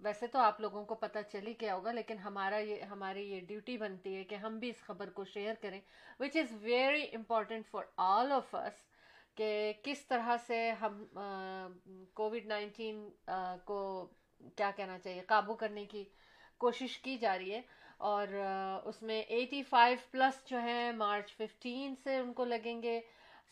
ویسے 0.00 0.26
تو 0.26 0.38
آپ 0.38 0.60
لوگوں 0.60 0.84
کو 0.84 0.94
پتہ 0.94 1.18
چل 1.32 1.46
ہی 1.46 1.52
گیا 1.60 1.74
ہوگا 1.74 1.92
لیکن 1.92 2.18
ہمارا 2.18 2.58
یہ 2.58 2.82
ہماری 2.90 3.24
یہ 3.24 3.40
ڈیوٹی 3.48 3.76
بنتی 3.78 4.14
ہے 4.16 4.22
کہ 4.24 4.34
ہم 4.34 4.58
بھی 4.58 4.70
اس 4.70 4.80
خبر 4.82 5.10
کو 5.10 5.24
شیئر 5.24 5.54
کریں 5.62 5.80
which 6.20 6.36
is 6.36 6.54
very 6.60 7.04
important 7.14 7.66
for 7.70 7.84
all 7.96 8.32
of 8.32 8.54
us 8.54 8.82
کہ 9.36 9.72
کس 9.84 10.06
طرح 10.06 10.36
سے 10.46 10.70
ہم 10.80 11.02
کووڈ 12.14 12.46
نائنٹین 12.46 13.08
کو 13.64 13.80
کیا 14.56 14.70
کہنا 14.76 14.98
چاہیے 14.98 15.22
قابو 15.26 15.54
کرنے 15.54 15.84
کی 15.84 16.04
کوشش 16.60 16.98
کی 16.98 17.16
جا 17.16 17.36
رہی 17.38 17.52
ہے 17.54 17.60
اور 18.06 18.28
اس 18.84 19.02
میں 19.02 19.20
ایٹی 19.20 19.62
فائیو 19.62 19.98
پلس 20.10 20.44
جو 20.50 20.58
ہیں 20.58 20.90
مارچ 20.94 21.34
ففٹین 21.36 21.94
سے 22.04 22.16
ان 22.16 22.32
کو 22.32 22.44
لگیں 22.44 22.82
گے 22.82 23.00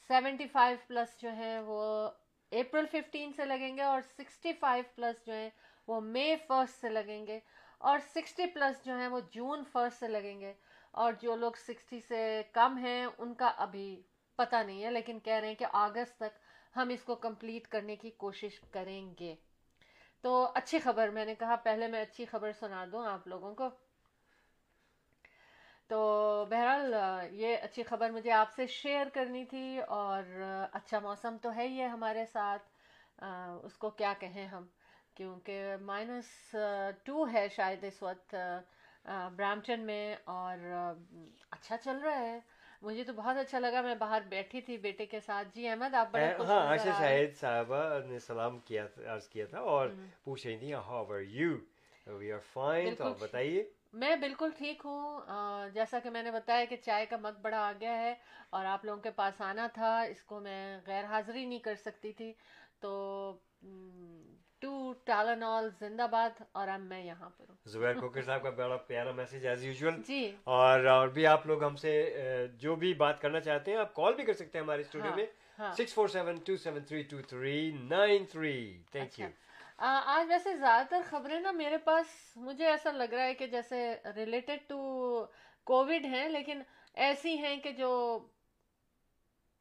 سیونٹی 0.08 0.46
فائیو 0.46 0.76
پلس 0.86 1.20
جو 1.22 1.28
ہیں 1.32 1.58
وہ 1.58 2.10
اپریل 2.52 2.86
ففٹین 2.86 3.32
سے 3.32 3.44
لگیں 3.44 3.76
گے 3.76 3.82
اور 3.82 4.00
سکسٹی 4.00 4.52
فائیو 4.52 4.84
پلس 4.94 5.26
جو 5.26 5.32
ہیں 5.32 5.50
وہ 5.86 6.00
مے 6.00 6.36
فرسٹ 6.48 6.80
سے 6.80 6.88
لگیں 6.88 7.26
گے 7.26 7.40
اور 7.78 7.98
سکسٹی 7.98 8.46
پلس 8.46 8.84
جو 8.84 8.96
ہیں 8.96 9.08
وہ 9.08 9.20
جون 9.30 9.64
فرسٹ 9.72 9.98
سے 9.98 10.08
لگیں 10.08 10.40
گے 10.40 10.52
اور 10.90 11.12
جو 11.12 11.36
لوگ 11.36 11.52
سکسٹی 11.56 12.00
سے 12.00 12.42
کم 12.52 12.76
ہیں 12.76 13.06
ان 13.18 13.34
کا 13.34 13.46
ابھی 13.46 14.02
پتہ 14.36 14.56
نہیں 14.56 14.84
ہے 14.84 14.90
لیکن 14.90 15.18
کہہ 15.18 15.32
رہے 15.32 15.48
ہیں 15.48 15.54
کہ 15.54 15.66
اگست 15.72 16.16
تک 16.16 16.38
ہم 16.76 16.88
اس 16.88 17.02
کو 17.02 17.14
کمپلیٹ 17.14 17.68
کرنے 17.68 17.96
کی 17.96 18.10
کوشش 18.10 18.60
کریں 18.60 19.14
گے۔ 19.20 19.34
تو 20.20 20.48
اچھی 20.54 20.78
خبر 20.78 21.08
میں 21.08 21.24
نے 21.24 21.34
کہا، 21.34 21.56
پہلے 21.56 21.86
میں 21.86 22.02
اچھی 22.02 22.24
خبر 22.24 22.52
سنا 22.52 22.84
دوں 22.92 23.06
آپ 23.06 23.26
لوگوں 23.26 23.54
کو۔ 23.54 23.68
تو 25.90 25.98
بہرحال 26.50 26.94
یہ 27.32 27.56
اچھی 27.62 27.82
خبر 27.82 28.10
مجھے 28.10 28.30
آپ 28.32 28.52
سے 28.56 28.66
شیئر 28.66 29.06
کرنی 29.14 29.44
تھی 29.44 29.80
اور 29.88 30.22
اچھا 30.72 30.98
موسم 30.98 31.36
تو 31.42 31.54
ہے 31.56 31.66
ہی 31.68 31.80
ہے 31.80 31.86
ہمارے 31.86 32.24
ساتھ۔ 32.26 32.62
اس 33.64 33.76
کو 33.78 33.90
کیا 33.90 34.12
کہیں 34.20 34.46
ہم؟ 34.46 34.66
کیونکہ 35.16 35.76
مائنس 35.80 36.54
ٹو 37.04 37.26
ہے 37.32 37.46
شاید 37.56 37.84
اس 37.84 38.02
وقت 38.02 38.34
برامپٹن 39.36 39.80
میں 39.80 40.14
اور 40.24 40.56
اچھا 41.50 41.76
چل 41.76 41.98
رہا 42.04 42.18
ہے۔ 42.18 42.38
مجھے 42.82 43.04
تو 43.04 43.12
بہت 43.12 43.36
اچھا 43.36 43.58
لگا 43.58 43.80
میں 43.82 43.94
باہر 43.94 44.22
بیٹھی 44.28 44.60
تھی 44.60 44.76
بیٹے 44.78 45.06
کے 45.06 45.20
ساتھ۔ 45.20 45.48
جی 45.54 45.68
احمد 45.68 45.94
آپ 45.94 46.10
بڑے 46.12 46.32
خوش 46.36 46.48
ہاں 46.48 46.60
نظر 46.60 46.66
عائشہ 46.68 46.88
آ 46.88 47.00
رہے 47.00 47.08
ہیں۔ 47.08 47.18
شاہد 47.18 47.36
صاحبہ 47.40 47.82
نے 48.06 48.18
سلام 48.18 48.58
کیا 48.58 48.86
عرض 49.06 49.28
کیا 49.28 49.46
تھا 49.50 49.58
اور 49.72 49.88
پوچھ 50.24 50.46
رہی 50.46 50.56
تھی 50.58 50.72
how 50.74 51.04
are 51.04 51.20
you 51.20 51.52
we 52.06 52.32
are 52.32 52.38
fine 52.52 52.94
تو 52.94 53.04
آپ 53.04 53.18
بتائیے۔ 53.20 53.62
میں 53.94 54.14
بالکل 54.16 54.50
ٹھیک 54.58 54.82
ہوں۔ 54.84 55.20
جیسا 55.74 55.98
کہ 55.98 56.10
میں 56.10 56.22
نے 56.22 56.30
بتایا 56.30 56.64
کہ 56.64 56.76
چائے 56.76 57.06
کا 57.06 57.16
مگ 57.16 57.40
بڑا 57.42 57.58
آ 57.58 57.72
گیا 57.80 57.96
ہے 57.98 58.14
اور 58.50 58.64
آپ 58.64 58.84
لوگوں 58.84 59.00
کے 59.02 59.10
پاس 59.10 59.40
آنا 59.40 59.66
تھا 59.74 60.00
اس 60.02 60.22
کو 60.22 60.40
میں 60.40 60.60
غیر 60.86 61.04
حاضری 61.04 61.44
نہیں 61.44 61.58
کر 61.58 61.74
سکتی 61.76 62.12
تھی۔ 62.12 62.32
تو 62.80 62.92
ٹو 64.62 64.72
ٹالنال 65.04 65.68
زندہ 65.80 66.06
باد 66.10 66.42
اور 66.52 66.68
اب 66.68 66.80
میں 66.80 67.02
یہاں 67.04 67.28
پر 67.28 67.44
ہوں۔ 67.48 67.56
زبیر 67.66 67.94
کوکر 67.94 68.22
صاحب 68.22 68.42
کا 68.42 68.50
بڑا 68.50 68.76
پیارا 68.86 69.10
میسج 69.12 69.46
ایز 69.46 69.64
یوزول 69.64 70.00
جی۔ 70.06 70.22
اور 70.44 70.84
اور 70.86 71.08
بھی 71.08 71.26
آپ 71.26 71.46
لوگ 71.46 71.64
ہم 71.64 71.76
سے 71.76 71.92
جو 72.58 72.74
بھی 72.76 72.92
بات 72.94 73.20
کرنا 73.20 73.40
چاہتے 73.40 73.70
ہیں 73.70 73.78
آپ 73.78 73.94
کال 73.94 74.14
بھی 74.14 74.24
کر 74.24 74.32
سکتے 74.32 74.58
ہیں 74.58 74.64
ہمارے 74.64 74.80
اسٹوڈیو 74.80 75.10
ہاں 75.10 75.16
میں۔ 75.16 75.26
Six 75.76 75.94
four 75.94 76.08
seven 76.08 76.36
two 76.46 76.56
seven 76.56 76.82
three 76.84 77.02
two 77.02 77.20
three 77.28 77.70
nine 77.84 78.24
three 78.26 78.56
thank 78.92 79.18
you 79.20 79.28
آج 79.78 80.26
ویسے 80.28 80.56
زیادہ 80.56 80.84
تر 80.90 81.00
خبریں 81.10 81.40
نا 81.40 81.50
میرے 81.50 81.78
پاس 81.78 82.06
مجھے 82.36 82.66
ایسا 82.66 82.92
لگ 82.92 83.12
رہا 83.12 83.24
ہے 83.24 83.34
کہ 83.34 83.46
جیسے 83.46 83.94
ریلیٹڈ 84.16 84.68
ٹو 84.68 85.26
کووڈ 85.64 86.04
ہیں 86.04 86.28
لیکن 86.28 86.62
ایسی 86.94 87.36
ہیں 87.38 87.56
کہ 87.56 87.70
جو 87.70 87.90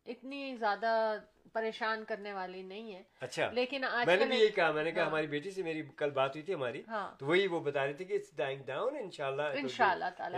اتنی 0.05 0.55
زیادہ 0.55 1.15
پریشان 1.53 2.03
کرنے 2.05 2.33
والی 2.33 2.61
نہیں 2.61 2.95
ہے 2.95 3.03
اچھا 3.19 3.49
لیکن 3.51 3.83
آج 3.83 4.07
میں 4.07 4.17
نے 4.17 4.25
بھی 4.25 4.39
یہی 4.39 4.49
کہا 4.49 4.71
میں 4.71 4.83
نے 4.83 4.91
کہا 4.91 5.01
ہاں۔ 5.01 5.09
ہماری 5.09 5.27
بیٹی 5.27 5.51
سے 5.51 5.63
میری 5.63 5.81
کل 5.97 6.09
بات 6.09 6.35
ہوئی 6.35 6.43
تھی 6.45 6.53
ہماری 6.53 6.81
ہاں۔ 6.87 7.15
تو 7.19 7.25
وہی 7.25 7.47
وہ 7.47 7.59
بتا 7.59 7.85
رہی 7.85 7.93
تھی 7.93 8.05
کہ 8.05 8.13
اٹس 8.13 8.35
ڈائنگ 8.37 8.63
ڈاؤن 8.63 8.95
انشاءاللہ 8.99 9.41
انشاءاللہ 9.41 10.05
تعالی۔ 10.17 10.37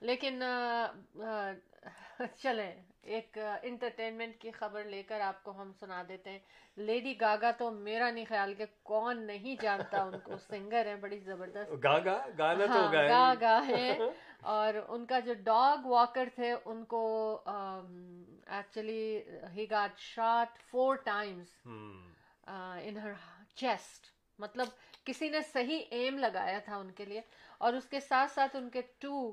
لیکن 0.00 0.42
چلیں۔ 2.42 2.82
ایک 3.06 3.38
انٹرٹینمنٹ 3.62 4.40
کی 4.40 4.50
خبر 4.50 4.84
لے 4.84 5.02
کر 5.02 5.20
آپ 5.20 5.42
کو 5.42 5.50
ہم 5.60 5.72
سنا 5.80 6.02
دیتے 6.08 6.30
ہیں۔ 6.30 6.38
لیڈی 6.76 7.20
گاگا 7.20 7.50
تو 7.50 7.70
میرا 7.70 8.10
نہیں 8.10 8.24
خیال 8.28 8.54
کہ 8.54 8.64
کون 8.82 9.26
نہیں 9.26 9.62
جانتا 9.62 10.02
ان 10.02 10.18
کو 10.24 10.36
سنگر 10.38 10.86
ہیں 10.86 10.94
بڑی 10.94 11.18
زبردست۔ 11.18 11.72
گاگا 11.84 12.18
گانا 12.38 12.66
تو 12.66 12.72
ہاں 12.72 12.92
گاگا 13.08 13.60
ہے۔ 13.68 13.98
اور 14.40 14.74
ان 14.88 15.06
کا 15.06 15.20
جو 15.20 15.34
ڈاگ 15.34 15.86
واکر 15.86 16.28
تھے 16.34 16.54
ان 16.64 16.84
کو 16.84 17.02
actually 18.46 19.22
he 19.54 19.70
got 19.70 19.98
shot 19.98 20.58
four 20.70 20.96
times 20.96 21.46
in 22.82 22.96
her 22.96 23.12
chest 23.54 24.06
مطلب 24.38 24.66
کسی 25.04 25.28
نے 25.28 25.40
صحیح 25.40 25.80
ایم 25.90 26.18
لگایا 26.18 26.58
تھا 26.58 26.76
ان 26.76 26.90
کے 26.90 27.04
لیے۔ 27.04 27.20
اور 27.58 27.72
اس 27.72 27.84
کے 27.84 28.00
ساتھ 28.00 28.30
ساتھ 28.30 28.56
ان 28.56 28.70
کے 28.70 28.80
ٹو 28.98 29.32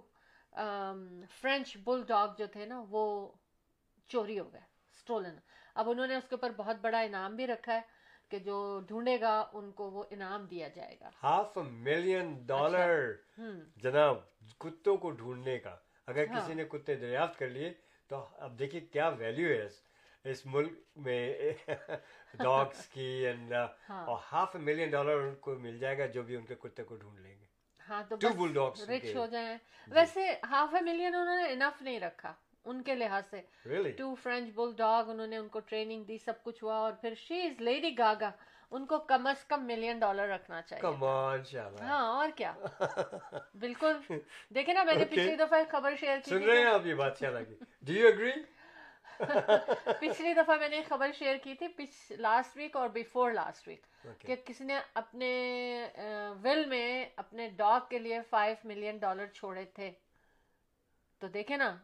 فرینچ 1.42 1.78
بل 1.84 2.04
ڈاگ 2.08 2.28
جو 2.38 2.46
تھے 2.48 2.66
نا 2.66 2.84
وہ 2.90 3.32
چوری 4.08 4.40
ہو 4.40 4.54
گئے 4.54 4.62
اسٹولن 4.94 5.36
اب 5.76 5.90
انہوں 5.90 6.08
نے 6.08 6.16
اس 6.16 6.28
کے 6.30 6.36
اوپر 6.36 6.52
بہت 6.58 6.76
بڑا 6.82 7.00
انعام 7.00 7.36
بھی 7.36 7.48
رکھا 7.48 7.74
ہے 7.74 7.82
کہ 8.30 8.40
جو 8.40 8.80
ڈھونڈے 8.88 9.20
گا 9.22 9.50
ان 9.54 9.72
کو 9.72 9.92
وہ 9.92 10.04
انعام 10.10 10.46
دیا 10.46 10.68
جائے 10.68 10.96
گا۔ 11.02 11.10
ہاف 11.24 11.58
ملین 11.58 12.34
ڈالر 12.46 13.12
جناب 13.76 14.18
کتوں 14.60 14.98
کو 14.98 15.12
ڈھونڈنے 15.12 15.60
کا؟ 15.60 15.76
اگر 16.08 16.28
ہاں۔ 16.30 16.40
کسی 16.40 16.54
نے 16.54 16.64
کتے 16.64 16.96
دریافت 16.96 17.40
کر 17.40 17.48
لیے 17.48 17.74
تو 18.08 18.28
اب 18.38 18.60
دیکھیے 18.60 18.82
کیا 18.82 19.08
ویلیو 19.08 19.50
ہے 19.50 19.68
اس 20.26 20.46
ملک 20.46 20.74
میں 20.96 21.38
ڈاگس 22.34 22.88
کی 22.88 23.02
اینڈ 23.02 23.54
ہاں۔ 23.90 24.06
اور 24.06 24.18
ہاف 24.32 24.56
ملین 24.56 24.90
ڈالر 24.90 25.18
ان 25.18 25.36
کو 25.36 25.56
مل 25.56 25.78
جائے 25.80 25.98
گا 25.98 26.06
جو 26.06 26.24
بھی 26.24 26.36
ان 26.36 26.46
کے 26.46 26.56
کتے 26.56 26.84
کو 26.84 26.96
ڈھونڈ 26.96 27.20
لیں 27.20 27.40
گے۔ 27.40 27.46
ہاں 27.90 28.04
تو 28.04 28.16
رچ 28.90 29.16
ہو 29.16 29.26
جائیں۔ 29.26 29.58
ویسے 29.88 30.32
ہاف 30.50 30.74
اے 30.74 30.82
ملین 30.82 31.16
انہوں 31.16 31.38
نے 31.38 31.52
انف 31.52 31.82
نہیں 31.82 32.00
رکھا۔ 32.00 32.34
ان 32.66 32.82
کے 32.84 32.96
لحاظ 32.96 33.24
سے۔ 33.30 33.42
ٹو 33.92 34.16
فرینچ 34.16 34.50
بل 34.56 34.74
ڈاگ 34.76 35.10
انہوں 35.10 35.28
نے 35.28 35.38
ان 35.38 35.48
کو 35.48 35.60
ٹریننگ 35.60 36.04
دی 36.04 36.18
سب 36.18 36.44
کچھ 36.44 36.64
ہوا 36.64 36.78
اور 36.78 36.92
پھر 36.94 37.14
شی 37.18 37.42
از 37.42 37.62
لیڈی 37.62 37.98
گاگا 37.98 38.32
ان 38.72 38.86
کو 38.86 38.98
کم 39.00 39.28
از 39.28 39.44
کم 39.46 39.66
ملین 39.66 40.00
ڈالر 40.00 40.28
رکھنا 40.30 40.62
چاہیے۔ 40.62 40.82
ہاں 41.82 42.16
اور 42.16 42.30
کیا۔ 42.36 42.54
بالکل۔ 43.56 43.98
دیکھیں 44.56 44.74
نا 44.74 44.84
میں 44.84 44.94
نے. 44.96 45.06
پچھلی 45.06 45.36
دفعہ 45.36 45.60
ایک 45.60 45.70
خبر 45.72 45.96
شیئر 46.00 46.18
کی 46.18 46.30
سن 46.30 46.44
رہے 46.44 46.58
ہیں 46.58 46.66
آپ 46.66 46.86
یہ 46.86 46.94
بات 46.94 47.20
شاءاللہ 47.20 47.44
کی 47.50 47.56
ڈو 47.82 47.94
یو 47.94 48.08
اگری 48.08 48.32
پچھلی 50.00 50.34
دفعہ 50.34 50.58
میں 50.58 50.70
نے 50.70 50.76
ایک 50.76 50.88
خبر 50.90 51.12
شیئر 51.12 51.36
کی 51.38 51.54
تھی 51.56 51.68
لاسٹ 52.16 52.58
ویک 52.58 52.76
اور 52.76 52.90
بیفور 52.90 53.32
لاسٹ 53.32 53.68
ویک 53.68 53.86
کہ 54.20 54.36
کسی 54.46 54.64
نے 54.64 54.80
اپنے 54.94 55.30
ول 56.44 56.66
میں 56.66 57.06
اپنے 57.16 57.50
ڈاگ 57.50 57.80
کے 57.90 58.00
لیے 58.00 58.22
فائیو 58.30 58.56
ملین 58.64 58.98
ڈالر 58.98 59.26
چھوڑے 59.34 59.66
تھے۔ 59.66 59.92
تو 61.22 61.28
دیکھیں 61.28 61.58
نا 61.58 61.76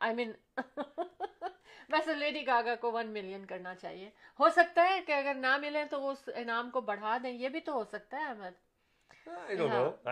آئی 0.00 0.14
مین 0.14 0.32
ویسے 1.88 2.14
لیڈی 2.14 2.46
گاگا 2.46 2.74
کو 2.74 2.92
ون 2.92 3.06
ملین 3.06 3.44
کرنا 3.46 3.74
چاہیے۔ 3.74 4.10
ہو 4.40 4.48
سکتا 4.50 4.88
ہے 4.88 5.00
کہ 5.06 5.12
اگر 5.12 5.34
نہ 5.34 5.56
ملے 5.56 5.84
تو 5.90 6.00
وہ 6.00 6.10
اس 6.10 6.28
انعام 6.34 6.70
کو 6.70 6.80
بڑھا 6.80 7.16
دیں 7.22 7.32
یہ 7.32 7.48
بھی 7.48 7.60
تو 7.60 7.72
ہو 7.72 7.84
سکتا 7.84 8.20
ہے 8.20 8.24
احمد۔ 8.24 8.54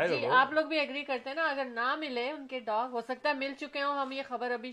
جی. 0.08 0.26
آپ 0.26 0.52
لوگ 0.52 0.64
بھی 0.64 0.78
ایگری 0.78 1.02
کرتے 1.04 1.30
ہیں 1.30 1.34
نا 1.36 1.48
اگر 1.50 1.64
نہ 1.64 1.94
ملے 1.98 2.30
ان 2.30 2.46
کے 2.46 2.60
ڈاگ 2.60 2.88
ہو 2.90 3.00
سکتا 3.00 3.28
ہے 3.28 3.34
مل 3.34 3.54
چکے 3.54 3.82
ہوں 3.82 3.98
ہم 3.98 4.12
یہ 4.12 4.22
خبر 4.28 4.50
ابھی 4.50 4.72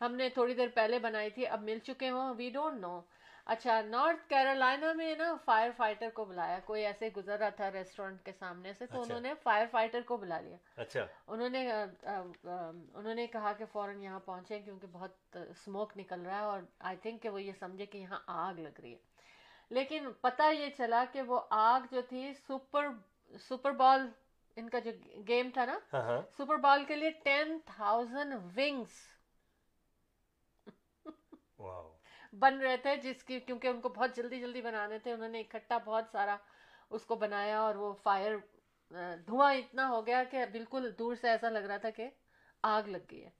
ہم 0.00 0.14
نے 0.14 0.28
تھوڑی 0.28 0.54
دیر 0.54 0.68
پہلے 0.74 0.98
بنائی 0.98 1.30
تھی 1.30 1.46
اب 1.46 1.62
مل 1.62 1.78
چکے 1.78 2.10
ہوں 2.10 2.34
وی 2.34 2.50
ڈونٹ 2.50 2.80
نو 2.80 3.00
اچھا 3.46 3.80
نارتھ 3.82 4.28
کیرولائنا 4.28 4.92
میں 4.92 5.14
نا 5.14 5.34
فائر 5.44 5.70
فائٹر 5.76 6.10
کو 6.14 6.24
بلایا 6.24 6.58
کوئی 6.64 6.86
ایسے 6.86 7.08
گزر 7.16 7.38
رہا 7.38 7.48
تھا 7.48 7.70
ریسٹورینٹ 7.72 8.22
کے 8.22 8.32
سامنے 8.32 8.72
سے 8.72 8.86
تو 8.86 9.00
اچھا۔ 9.00 9.14
انہوں 9.14 9.20
نے 9.20 9.34
فائر 9.42 9.66
فائٹر 9.70 10.02
کو 10.02 10.16
بلا 10.16 10.40
لیا۔ 10.40 10.56
اچھا۔ 10.76 11.06
انہوں 11.26 11.48
نے 11.48 11.70
انہوں 11.72 13.14
نے 13.14 13.26
کہا 13.26 13.52
کہ 13.52 13.64
فوراً 13.72 14.02
یہاں 14.02 14.20
پہنچے 14.20 14.60
کیونکہ 14.60 14.86
بہت 14.92 15.36
اسموک 15.50 15.96
نکل 15.96 16.20
رہا 16.20 16.38
ہے 16.38 16.44
اور 16.44 16.60
آئی 16.80 16.96
تھنک 16.96 17.22
کہ 17.22 17.28
وہ 17.28 17.42
یہ 17.42 17.52
سمجھے 17.58 17.86
کہ 17.86 17.98
یہاں 17.98 18.18
آگ 18.26 18.54
لگ 18.54 18.80
رہی 18.82 18.92
ہے۔ 18.92 19.10
لیکن 19.70 20.12
پتہ 20.20 20.42
یہ 20.52 20.68
چلا 20.76 21.04
کہ 21.12 21.22
وہ 21.22 21.40
آگ 21.50 21.80
جو 21.90 22.00
تھی 22.02 22.32
سپر 22.48 22.88
سپر 23.40 23.72
بال 23.72 24.08
ان 24.56 24.68
کا 24.68 24.78
جو 24.78 24.90
گیم 25.28 25.50
تھا 25.54 25.64
نا 25.64 25.78
ہاں 25.92 26.02
ہاں۔ 26.02 26.20
سپر 26.38 26.56
بال 26.56 26.84
کے 26.84 26.96
لیے 26.96 27.10
ٹین 27.24 27.58
تھاؤزینڈ 27.64 28.34
ونگس 28.56 29.00
واو۔ 31.58 31.91
بن 32.32 32.58
رہے 32.58 32.76
تھے 32.76 32.96
جس 32.96 33.24
کی 33.24 33.40
کیونکہ 33.40 33.68
ان 33.68 33.80
کو 33.80 33.88
بہت 33.88 34.16
جلدی 34.16 34.40
جلدی 34.40 34.62
بنانے 34.62 34.98
تھے 34.98 35.12
انہوں 35.12 35.28
نے 35.28 35.40
اکٹھا 35.40 35.78
بہت 35.78 36.04
سارا 36.12 36.36
اس 36.90 37.04
کو 37.04 37.14
بنایا 37.14 37.58
اور 37.60 37.74
وہ 37.74 37.92
فائر 38.02 38.36
دھواں 39.26 39.54
اتنا 39.54 39.88
ہو 39.88 40.06
گیا 40.06 40.24
کہ 40.24 40.44
بالکل 40.52 40.90
دور 40.98 41.14
سے 41.14 41.28
ایسا 41.28 41.48
لگ 41.48 41.58
رہا 41.58 41.76
تھا 41.76 41.90
کہ 41.90 42.08
آگ 42.62 42.88
لگ 42.88 43.10
گئی 43.10 43.24
ہے۔ 43.24 43.30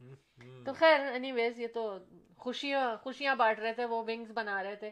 تو 0.64 0.72
خیر 0.72 1.00
اینی 1.00 1.33
ویز 1.33 1.61
یہ 1.61 1.66
تو 1.74 1.98
خوشیاں 2.37 2.96
خوشیاں 2.96 3.35
بانٹ 3.35 3.59
رہے 3.59 3.72
تھے 3.72 3.85
وہ 3.85 4.02
ونگز 4.02 4.31
بنا 4.31 4.62
رہے 4.62 4.76
تھے۔ 4.76 4.90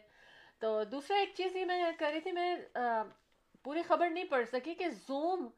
تو 0.59 0.85
دوسرا 0.85 1.17
ایک 1.17 1.33
چیز 1.37 1.57
یہ 1.57 1.65
میں 1.65 1.93
کر 1.99 2.11
رہی 2.13 2.21
تھی 2.21 2.33
میں 2.33 2.57
پوری 3.65 3.83
خبر 3.83 4.11
نہیں 4.11 4.25
پڑھ 4.25 4.49
سکی 4.49 4.75
کہ 4.75 4.89
Zoom 4.89 5.49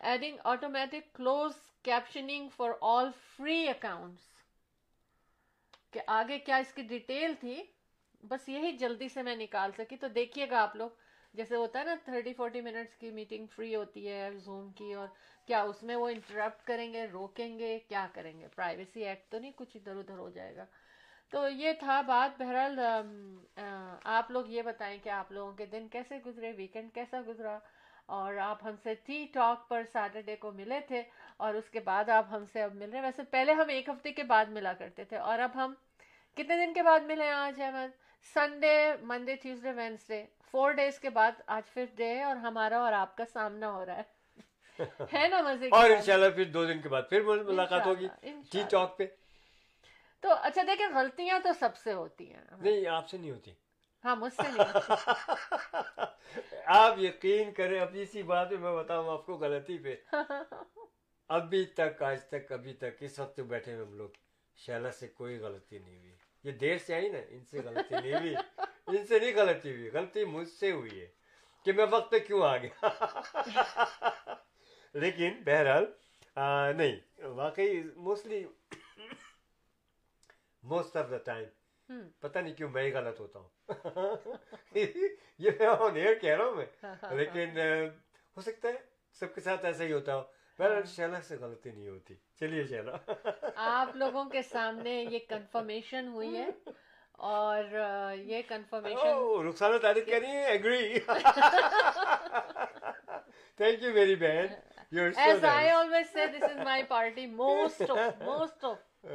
adding 0.00 0.36
automatic 0.44 1.14
closed 1.14 1.52
captioning 1.82 2.48
for 2.56 2.70
all 2.80 3.10
free 3.36 3.68
accounts 3.68 4.26
کہ 5.90 6.00
آگے 6.06 6.38
کیا 6.38 6.56
اس 6.56 6.72
کی 6.72 6.82
ڈیٹیل 6.82 7.34
تھی؟ 7.40 7.62
بس 8.22 8.48
یہی 8.48 8.72
جلدی 8.78 9.08
سے 9.08 9.22
میں 9.22 9.36
نکال 9.36 9.70
سکی۔ 9.78 9.96
تو 9.96 10.08
دیکھیے 10.14 10.46
گا 10.50 10.62
آپ 10.62 10.76
لوگ، 10.76 10.90
جیسے 11.34 11.56
ہوتا 11.56 11.78
ہے 11.78 11.84
نا 11.84 11.94
تھرٹی 12.04 12.32
فورٹی 12.34 12.60
منٹس 12.60 12.96
کی 12.96 13.10
میٹنگ 13.10 13.46
فری 13.56 13.74
ہوتی 13.74 14.08
ہے 14.08 14.30
زوم 14.44 14.70
کی، 14.72 14.92
اور 14.92 15.08
کیا 15.48 15.60
اس 15.62 15.82
میں 15.82 15.96
وہ 15.96 16.08
انٹرپٹ 16.08 16.66
کریں 16.66 16.92
گے، 16.92 17.06
روکیں 17.12 17.58
گے، 17.58 17.78
کیا 17.88 18.06
کریں 18.12 18.38
گے؟ 18.40 18.46
پرائیویسی 18.56 19.04
ایکٹ 19.04 19.30
تو 19.32 19.38
نہیں، 19.38 19.52
کچھ 19.56 19.76
ادھر 19.76 19.96
ادھر 19.96 20.18
ہو 20.18 20.28
جائے 20.30 20.56
گا۔ 20.56 20.64
تو 21.32 21.48
یہ 21.48 21.72
تھا 21.80 22.00
بات۔ 22.00 22.38
بہرحال 22.38 22.78
آپ 24.16 24.30
لوگ 24.30 24.48
یہ 24.48 24.62
بتائیں 24.62 24.98
کہ 25.02 25.08
آپ 25.10 25.32
لوگوں 25.32 25.52
کے 25.52 25.66
دن 25.66 25.88
کیسے 25.88 26.18
گزرے 26.26 26.52
ویکینڈ 26.56 26.92
کیسا 26.94 27.20
گزرا، 27.26 27.58
اور 28.08 28.36
آپ 28.42 28.64
ہم 28.64 28.76
سے 28.82 28.94
ٹی 29.06 29.24
ٹاک 29.32 29.68
پر 29.68 29.82
سیٹرڈے 29.92 30.36
کو 30.36 30.52
ملے 30.52 30.80
تھے، 30.88 31.02
اور 31.36 31.54
اس 31.54 31.68
کے 31.70 31.80
بعد 31.84 32.08
آپ 32.08 32.26
ہم 32.30 32.44
سے 32.52 32.62
اب 32.62 32.74
مل 32.74 32.90
رہے 32.90 32.98
ہیں۔ 32.98 33.04
ویسے 33.04 33.22
پہلے 33.30 33.52
ہم 33.52 33.68
ایک 33.68 33.88
ہفتے 33.88 34.12
کے 34.12 34.22
بعد 34.24 34.46
ملا 34.50 34.72
کرتے 34.72 35.04
تھے، 35.04 35.16
اور 35.18 35.38
اب 35.38 35.50
ہم 35.54 35.74
کتنے 36.36 36.56
دن 36.56 36.72
کے 36.74 36.82
بعد 36.82 37.00
ملے 37.06 37.24
ہیں 37.24 37.32
آج، 37.32 37.60
Ahmed? 37.60 37.96
Sunday 38.22 38.92
Monday 39.02 39.36
Tuesday 39.36 39.72
Wednesday 39.72 40.26
four 40.50 40.72
days 40.72 40.98
کے 41.00 41.10
بعد 41.10 41.32
آج 41.46 41.62
ففتھ 41.68 41.96
ڈے 41.96 42.08
ہے 42.08 42.22
اور 42.22 42.36
ہمارا 42.36 42.78
اور 42.78 42.92
آپ 42.92 43.16
کا 43.16 43.24
سامنا 43.32 43.72
ہو 43.72 43.86
رہا 43.86 43.96
ہے۔ 43.96 44.02
ہے 45.14 45.28
نا 45.28 45.40
مزے 45.42 45.68
اور 45.72 45.90
انشاءاللہ 45.90 46.30
پھر 46.30 46.44
دو 46.44 46.64
دن 46.64 46.80
کے 46.80 46.88
بعد 46.88 47.02
پھر 47.10 47.22
ملاقات 47.22 47.86
ہوگی۔ 47.86 48.08
ٹی 48.52 48.62
ٹاک 48.70 48.98
پہ۔ 48.98 49.06
تو 50.20 50.28
اچھا 50.42 50.62
دیکھیں 50.66 50.86
غلطیاں 50.94 51.38
تو 51.38 51.48
سب 51.60 51.76
سے 51.76 51.92
ہوتی 51.92 52.32
ہیں۔ 52.34 52.40
نہیں 52.58 52.86
آپ 52.86 53.08
سے 53.08 53.18
نہیں 53.18 53.30
ہوتی۔ 53.30 53.52
ہاں 54.04 54.16
مجھ 54.16 54.32
سے 54.32 54.42
نہیں 54.42 54.66
آپ 56.66 56.98
یقین 56.98 57.52
کریں 57.52 57.80
اب 57.80 57.88
اسی 57.92 58.22
بات 58.22 58.52
میں 58.52 58.72
بتاؤں 58.76 59.08
آپ 59.08 59.26
کو 59.26 59.34
غلطی 59.34 59.78
پہ۔ 59.78 59.96
ابھی 61.28 61.64
تک 61.64 62.02
آج 62.02 62.24
تک 62.24 62.52
ابھی 62.52 62.72
تک 62.72 62.96
اس 63.00 63.18
وقت 63.18 63.40
بیٹھے 63.40 63.74
ہوئے 63.74 63.84
ہم 63.86 63.94
لوگ۔ 63.94 64.08
شیلا 64.56 64.90
سے 64.90 65.08
کوئی 65.08 65.38
غلطی 65.38 65.78
نہیں 65.78 65.98
ہوئی۔ 65.98 66.16
یہ 66.44 66.52
دیر 66.52 66.78
سے 66.78 66.94
آئی 66.94 67.08
نا 67.08 67.18
ان 67.28 67.44
سے 67.44 67.60
غلطی 67.64 67.94
نہیں 67.94 68.14
ہوئی 68.14 68.34
ان 68.34 69.06
سے 69.06 69.18
نہیں 69.18 69.34
غلطی 69.36 69.72
ہوئی 69.72 69.90
غلطی 69.90 70.24
مجھ 70.26 70.48
سے 70.48 70.70
ہوئی 70.72 71.00
ہے 71.00 71.06
کہ 71.66 71.72
میں 71.72 71.86
وقت 71.90 72.10
پہ 72.10 72.18
کیوں 72.18 72.42
آ 72.42 72.56
گیا 72.56 72.88
لیکن 74.94 75.42
بہرحال 75.44 75.84
نہیں 76.76 76.96
واقعی 77.34 77.82
mostly 77.96 78.44
most 80.62 80.96
of 80.96 81.10
the 81.10 81.18
time 81.24 81.44
پتہ 82.20 82.38
نہیں 82.38 82.54
کیوں 82.54 82.68
میں 82.70 82.82
ہی 82.82 82.92
غلط 82.94 83.20
ہوتا 83.20 83.38
ہوں 83.38 84.26
یہ 85.38 85.50
میں 85.58 85.66
آن 85.66 85.96
ایئر 85.96 86.14
کہہ 86.14 86.36
رہا 86.36 86.44
ہوں 86.44 86.56
میں 86.56 87.16
لیکن 87.16 87.58
ہو 88.36 88.40
سکتا 88.40 88.68
ہے 88.68 88.78
سب 89.16 89.34
کے 89.34 89.40
ساتھ 89.40 89.64
ایسا 89.64 89.84
ہی 89.84 89.92
ہوتا 89.92 90.16
ہو 90.16 90.22
بہرحال 90.58 90.86
شیلا 90.86 91.20
سے 91.22 91.36
غلطی 91.36 91.70
نہیں 91.70 91.88
ہوتی 91.88 92.14
چلیے 92.40 92.64
شیلا 92.66 92.96
آپ 93.56 93.96
لوگوں 93.96 94.24
کے 94.24 94.42
سامنے 94.42 94.92
یہ 95.02 95.18
کنفرمیشن 95.28 96.08
ہوئی 96.08 96.36
ہے 96.36 96.48
اور 97.28 97.64
یہ 98.16 98.42
کنفرمیشن 98.48 99.46
رخسانہ 99.48 99.78
تعریف 99.78 100.06
کہہ 100.06 100.18
رہی 100.18 100.30
ہیں 100.30 100.44
ایگری 100.46 100.98
تھینک 103.60 103.82
یو 103.82 103.92
میری 103.94 104.14
بہن 104.16 104.46
as 105.16 105.44
I 105.44 105.68
always 105.70 106.12
say 106.12 106.26
this 106.26 106.42
is 106.42 106.56
my 106.64 106.82
party 106.88 107.26
most 107.26 107.90
of 107.90 108.22
most 108.22 108.64
of 108.64 109.10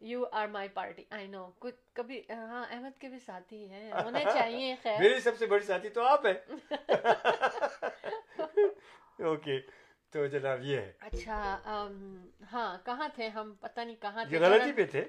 you 0.00 0.24
are 0.32 0.46
my 0.48 0.68
party 0.68 1.04
I 1.10 1.26
know 1.26 1.50
کچھ 1.58 1.76
کبھی 1.94 2.20
ہاں 2.30 2.64
احمد 2.64 3.00
کے 3.00 3.08
بھی 3.08 3.18
ساتھی 3.18 3.68
ہیں 3.70 3.92
ہونے 3.94 4.24
چاہیے 4.24 4.74
خیر 4.82 4.98
میری 5.00 5.20
سب 5.20 5.38
سے 5.38 5.46
بڑی 5.46 5.64
ساتھی 5.66 5.88
تو 5.88 6.04
آپ 6.04 6.26
ہیں 6.26 6.38
اوکے 9.20 9.60
تو 10.12 10.26
جناب 10.26 10.62
یہ 10.62 10.78
ہے۔ 10.78 10.92
اچھا 11.00 11.58
ہاں 12.52 12.78
کہاں 12.84 13.08
تھے 13.14 13.28
ہم؟ 13.28 13.54
پتہ 13.60 13.80
نہیں 13.80 13.96
کہاں 14.00 14.24
تھے۔ 14.24 14.38
غلطی 14.38 14.72
پہ 14.72 14.84
تھے۔ 14.86 15.04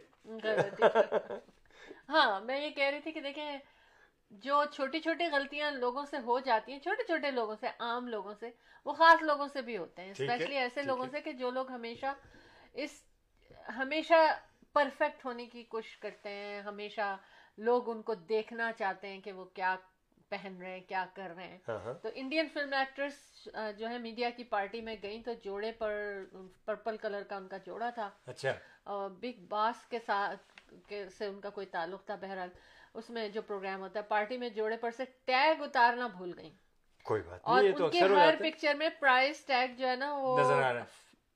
ہاں 2.09 2.39
میں 2.41 2.59
یہ 2.59 2.69
کہہ 2.69 2.89
رہی 2.89 2.99
تھی 2.99 3.11
کہ 3.11 3.21
دیکھیں 3.21 3.57
جو 4.31 4.63
چھوٹی 4.73 4.99
چھوٹی 4.99 5.25
غلطیاں 5.31 5.71
لوگوں 5.71 6.05
سے 6.05 6.17
ہو 6.17 6.39
جاتی 6.39 6.71
ہیں 6.71 6.79
چھوٹے 6.79 7.03
چھوٹے 7.03 7.31
لوگوں 7.31 7.55
سے 7.59 7.67
عام 7.79 8.07
لوگوں 8.07 8.33
سے 8.39 8.49
وہ 8.85 8.93
خاص 8.93 9.21
لوگوں 9.23 9.47
سے 9.47 9.61
بھی 9.61 9.77
ہوتے 9.77 10.01
ہیں۔ 10.01 10.11
اسپیشلی 10.11 10.57
ایسے 10.57 10.81
لوگوں 10.81 11.05
سے 11.11 11.21
کہ 11.21 11.31
جو 11.31 11.49
لوگ 11.51 11.71
ہمیشہ 11.71 12.13
اس 12.73 13.03
ہمیشہ 13.77 14.13
پرفیکٹ 14.73 15.25
ہونے 15.25 15.45
کی 15.45 15.63
کوشش 15.63 15.97
کرتے 15.97 16.29
ہیں۔ 16.29 16.61
ہمیشہ 16.61 17.17
لوگ 17.57 17.89
ان 17.89 18.01
کو 18.01 18.13
دیکھنا 18.15 18.71
چاہتے 18.71 19.07
ہیں 19.07 19.21
کہ 19.21 19.31
وہ 19.31 19.45
کیا 19.45 19.75
پہن 20.29 20.57
رہے 20.61 20.71
ہیں 20.71 20.81
کیا 20.87 21.05
کر 21.13 21.31
رہے 21.35 21.47
ہیں۔ 21.47 21.57
ہاں، 21.67 21.79
ہاں۔ 21.79 21.93
تو 21.93 22.09
انڈین 22.13 22.47
فلم 22.53 22.73
ایکٹرس 22.73 23.13
جو 23.77 23.89
ہے 23.89 23.97
میڈیا 23.97 24.29
کی 24.29 24.43
پارٹی 24.43 24.81
میں 24.81 24.95
گئی 25.03 25.23
تو 25.23 25.33
جوڑے 25.33 25.71
پر 25.71 26.23
پرپل 26.65 26.97
کلر 26.97 27.23
کا 27.23 27.35
ان 27.35 27.47
کا 27.47 27.57
جوڑا 27.57 27.89
تھا۔ 27.89 28.09
اچھا۔ 28.25 29.07
بگ 29.07 29.45
باس 29.49 29.85
کے 29.87 29.99
ساتھ 30.05 30.93
سے 31.17 31.25
ان 31.25 31.41
کا 31.41 31.49
کوئی 31.49 31.67
تعلق 31.67 32.05
تھا 32.05 32.15
بہرحال۔ 32.15 32.49
اس 32.93 33.09
میں 33.09 33.29
جو 33.29 33.41
پروگرام 33.41 33.81
ہوتا 33.81 33.99
ہے 33.99 34.05
پارٹی 34.07 34.37
میں 34.37 34.49
جوڑے 34.49 34.77
پر 34.77 34.91
سے 34.91 35.03
ٹیگ 35.25 35.61
اتارنا 35.61 36.07
بھول 36.07 36.33
گئی 36.37 36.51
کوئی 37.03 37.21
بات 37.21 37.39
اور 37.43 37.63
ان 37.63 37.89
کے 37.89 37.99
ہر 37.99 38.35
پکچر 38.39 38.73
میں 38.73 38.89
پرائز 38.99 39.45
ٹیگ 39.45 39.75
جو 39.77 39.87
ہے 39.87 39.95
نا 39.95 40.13
وہ 40.13 40.37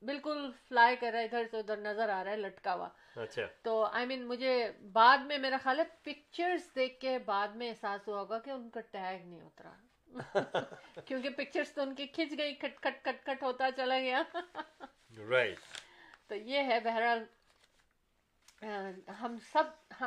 بالکل 0.04 0.52
فلائی 0.70 0.96
کر 0.96 1.12
رہا 1.12 1.20
ہے 1.20 1.26
ادھر 1.26 1.44
سے 1.52 1.58
ادھر 1.58 1.78
نظر 1.78 2.10
آ 2.10 2.24
رہا 2.24 2.32
ہے 2.32 2.36
لٹکا 2.36 2.74
ہوا۔ 2.74 2.90
اچھا۔ 3.16 3.42
تو 3.62 3.84
آئی 3.84 4.06
مین 4.06 4.28
مجھے 4.28 4.72
بعد 4.94 5.18
میں 5.18 5.38
میرا 5.38 5.58
خیال 5.64 5.80
ہے 5.80 5.84
پکچرز 6.04 6.76
دیکھ 6.76 7.00
کے 7.00 7.18
بعد 7.20 7.48
میں 7.48 7.70
احساس 7.70 8.08
ہوا 8.08 8.20
ہوگا 8.20 8.40
کہ 8.40 8.50
ان 8.50 8.70
کا 8.70 8.80
ٹیگ 8.82 9.28
نہیں 9.28 9.42
اترا۔ 9.42 9.72
کیونکہ 11.06 11.30
پکچرز 11.30 11.72
تو 11.74 11.82
ان 11.82 11.94
کی 11.96 12.08
کھچ 12.08 12.38
گئی 12.38 12.56
کھٹ 12.56 12.80
کھٹ 12.82 13.04
کھٹ 13.04 13.24
کھٹ 13.26 13.44
ہوتا 13.44 13.72
چلا 13.76 14.00
گیا۔ 14.00 14.22
رائٹ 15.30 15.60
تو 16.28 16.36
یہ 16.36 16.64
ہے 16.64 16.80
بہرحال 16.80 17.24
ہم 19.22 19.38
سب 19.52 20.04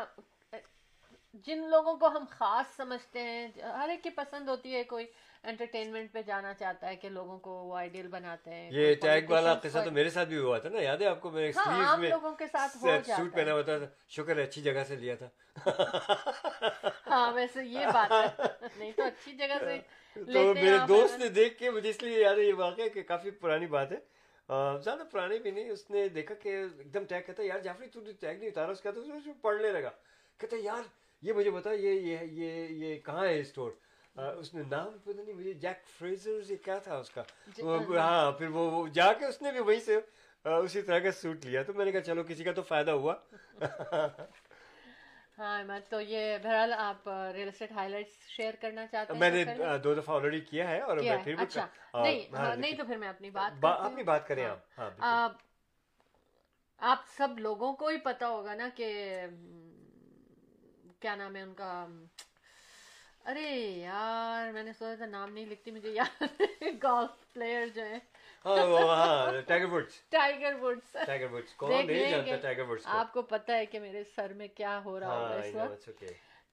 جن 1.44 1.58
لوگوں 1.70 1.96
کو 1.96 2.08
ہم 2.08 2.24
خاص 2.30 2.76
سمجھتے 2.76 3.22
ہیں 3.22 3.48
ہر 3.62 3.88
ایک 3.88 4.02
کی 4.02 4.10
پسند 4.10 4.48
ہوتی 4.48 4.74
ہے 4.74 4.82
کوئی۔ 4.84 5.06
انٹرٹینمنٹ 5.44 6.12
پہ 6.12 6.22
جانا 6.22 6.52
چاہتا 6.54 6.88
ہے 6.88 6.96
کہ 6.96 7.08
لوگوں 7.08 7.38
کو 7.38 7.50
وہ 7.60 7.76
آئیڈیل 7.76 8.06
بناتے 8.08 8.50
ہیں 8.50 8.70
یہ 8.72 8.94
ٹیگ 9.02 9.30
والا 9.30 9.54
قصہ 9.62 9.78
تو 9.84 9.90
میرے 9.90 10.10
ساتھ 10.10 10.28
بھی 10.28 10.38
ہوا 10.38 10.58
تھا 10.58 10.68
نا 10.68 10.80
یاد 10.80 10.98
ہے 10.98 11.06
آپ 11.06 11.20
کو 11.20 11.30
میں 11.30 11.50
ہاں 11.56 11.96
میں 11.96 12.10
لوگوں 12.10 12.34
کے 12.34 12.46
ساتھ 12.46 12.76
ہو 12.76 12.86
جاتا 12.88 13.16
سوٹ 13.16 13.32
پہنا 13.34 13.52
ہوا 13.52 13.62
تھا۔ 13.62 13.78
شکر 14.08 14.36
ہے 14.36 14.42
اچھی 14.42 14.62
جگہ 14.62 14.84
سے 14.88 14.96
لیا 14.96 15.14
تھا۔ 15.14 15.28
ہاں 17.06 17.32
ویسے 17.32 17.64
یہ 17.64 17.86
بات 17.94 18.12
ہے۔ 18.12 18.46
نہیں 18.78 18.92
تو 18.92 19.02
اچھی 19.04 19.32
جگہ 19.32 19.58
سے 19.60 19.78
تو 20.16 20.52
میرے 20.54 20.76
دوست 20.88 21.18
نے 21.18 21.28
دیکھ 21.30 21.58
کے 21.58 21.70
مجھے 21.70 21.88
اس 21.90 22.02
لیے 22.02 22.20
یاد 22.20 22.36
ہے 22.36 22.44
یہ 22.44 22.54
واقعہ 22.56 22.88
کہ 22.94 23.02
کافی 23.04 23.30
پرانی 23.40 23.66
بات 23.68 23.92
ہے۔ 23.92 23.98
زیادہ 24.82 25.02
پرانی 25.10 25.38
بھی 25.38 25.50
نہیں 25.50 25.68
اس 25.70 25.90
نے 25.90 26.08
دیکھا 26.10 26.34
کہ 26.34 26.48
ایک 26.50 26.94
دم 26.94 27.04
ٹیگ 27.04 27.20
کہتا 27.26 27.42
یار 27.42 27.58
جعفری 27.60 27.86
تو 27.88 28.00
ٹیگ 28.00 28.38
نہیں 28.38 28.48
اتارا 28.48 28.70
اس 28.70 28.80
کہتا 28.82 29.00
پڑھنے 29.42 29.70
لگا۔ 29.72 29.90
کہتا 30.40 30.56
یار 30.60 30.82
یہ 31.22 31.32
مجھے 31.32 31.50
بتا 31.50 31.72
یہ 31.72 32.00
یہ 32.00 32.26
یہ 32.76 32.98
کہاں 33.00 33.26
ہے 33.26 33.38
اسٹور 33.40 33.70
اس 34.16 34.54
نے 34.54 34.62
نام 34.70 34.98
پتہ 34.98 35.20
نہیں 35.20 35.34
مجھے 35.34 35.52
جیک 35.54 35.86
فریزر 35.98 36.54
کیا 36.64 36.78
تھا 36.78 36.96
اس 36.96 37.10
کا؟ 37.10 37.22
جی، 37.46 37.62
ہاں 37.96 38.32
پھر 38.32 38.48
وہ 38.48 38.86
جا 38.88 39.12
کے 39.12 39.24
اس 39.26 39.40
نے 39.42 39.52
بھی 39.52 39.60
وہیں 39.60 39.80
سے 39.80 39.98
اسی 40.44 40.82
طرح 40.82 40.98
کا 40.98 41.12
سوٹ 41.12 41.44
لیا۔ 41.44 41.62
تو 41.62 41.72
میں 41.72 41.84
نے 41.84 41.92
کہا 41.92 42.00
چلو 42.00 42.22
کسی 42.22 42.44
کا 42.44 42.52
تو 42.52 42.62
فائدہ 42.62 42.90
ہوا۔ 42.90 43.14
ہاں 45.38 45.78
تو 45.88 46.00
یہ 46.00 46.38
بہرحال 46.42 46.72
آپ 46.72 47.08
real 47.34 47.48
estate 47.48 47.72
high 47.72 47.90
lights 47.90 48.28
share 48.28 48.54
کرنا 48.60 48.86
چاہتے 48.86 49.12
ہیں 49.12 49.20
میں 49.20 49.30
نے 49.30 49.76
دو 49.84 49.94
دفعہ 49.94 50.14
آلریڈی 50.16 50.40
کیا 50.40 50.68
ہے 50.68 50.80
اور 50.80 50.96
میں 50.96 51.16
پھر 51.24 51.34
اچھا 51.38 51.66
نہیں 51.94 52.20
ہاں، 52.34 52.56
نہیں 52.56 52.76
تو 52.76 52.84
پھر 52.84 52.96
میں 52.96 53.08
اپنی 53.08 53.30
بات 53.30 53.64
اپنی 53.64 54.02
بات 54.02 54.26
کریں 54.28 54.44
آپ۔ 54.44 54.78
ہاں 54.78 55.28
آپ 56.80 57.06
سب 57.16 57.38
لوگوں 57.38 57.72
کو 57.72 57.88
ہی 57.88 57.96
پتا 57.96 58.28
ہوگا 58.28 58.54
نا 58.54 58.68
کہ 58.74 58.90
کیا 61.00 61.14
نام 61.14 61.36
ہے 61.36 61.42
ان 61.42 61.54
کا 61.54 61.86
ارے 63.24 63.48
یار 63.78 64.52
میں 64.52 64.62
نے 64.62 64.72
سوچا 64.72 64.94
تھا 64.94 65.06
نام 65.06 65.32
نہیں 65.32 65.46
لکھتی 65.46 65.70
مجھے 65.70 65.90
یاد 65.90 66.22
گولف 66.82 67.32
پلیئر 67.34 67.66
جو 67.74 67.82
ہے۔ 67.84 67.98
آپ 72.86 73.12
کو 73.12 73.22
پتا 73.24 73.56
ہے 73.56 73.66
کہ 73.66 73.80
میرے 73.80 74.02
سر 74.14 74.32
میں 74.32 74.48
کیا 74.54 74.80
ہو 74.84 74.98
رہا 75.00 75.16
ہوگا 75.16 75.34
اس 75.36 75.54
وقت۔ 75.56 75.88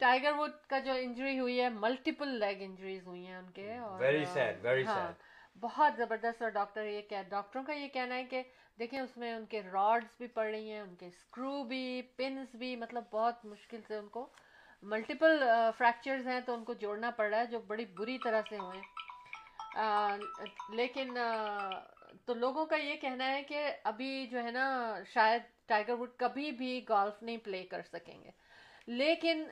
ٹائیگر 0.01 0.31
وڈ 0.37 0.51
کا 0.67 0.79
جو 0.79 0.91
انجری 0.95 1.39
ہوئی 1.39 1.59
ہے 1.61 1.69
ملٹیپل 1.75 2.29
لیگ 2.39 2.61
انجریز 2.61 3.07
ہوئی 3.07 3.25
ہیں 3.27 3.35
ان 3.35 3.49
کے 3.51 3.75
ہاں 4.87 5.11
بہت 5.61 5.93
زبردست۔ 5.97 6.41
اور 6.41 6.49
ڈاکٹر 6.51 6.85
یہ 6.85 7.01
کیا 7.09 7.21
ڈاکٹروں 7.29 7.63
کا 7.63 7.73
یہ 7.73 7.87
کہنا 7.87 8.15
ہے 8.15 8.23
کہ 8.23 8.41
دیکھیں 8.79 8.99
اس 8.99 9.17
میں 9.17 9.33
ان 9.33 9.45
کے 9.45 9.61
راڈس 9.73 10.17
بھی 10.17 10.27
پڑ 10.33 10.45
رہی 10.45 10.69
ہیں 10.71 10.79
ان 10.79 10.95
کے 10.95 11.07
اسکرو 11.07 11.63
بھی 11.63 11.81
پنس 12.15 12.55
بھی 12.55 12.75
مطلب 12.75 13.03
بہت 13.11 13.45
مشکل 13.45 13.79
سے 13.87 13.95
ان 13.95 14.07
کو 14.07 14.27
ملٹیپل 14.81 15.43
فریکچرز 15.77 16.27
uh, 16.27 16.33
ہیں 16.33 16.39
تو 16.39 16.53
ان 16.53 16.63
کو 16.63 16.73
جوڑنا 16.73 17.11
پڑ 17.11 17.29
رہا 17.29 17.37
ہے 17.37 17.45
جو 17.45 17.59
بڑی 17.59 17.85
بری 17.85 18.17
طرح 18.23 18.41
سے 18.49 18.57
ہوئے 18.57 18.81
لیکن 20.69 21.17
تو 22.25 22.33
لوگوں 22.33 22.65
کا 22.65 22.75
یہ 22.75 22.95
کہنا 22.95 23.29
ہے 23.31 23.43
کہ 23.43 23.71
ابھی 23.83 24.27
جو 24.27 24.43
ہے 24.43 24.51
نا، 24.51 24.99
شاید 25.13 25.41
ٹائیگر 25.65 25.93
وڈ 25.93 26.09
کبھی 26.17 26.51
بھی 26.51 26.85
گولف 26.89 27.23
نہیں 27.23 27.37
پلے 27.37 27.63
کر 27.63 27.81
سکیں 27.81 28.23
گے۔ 28.23 28.31
لیکن 28.87 29.43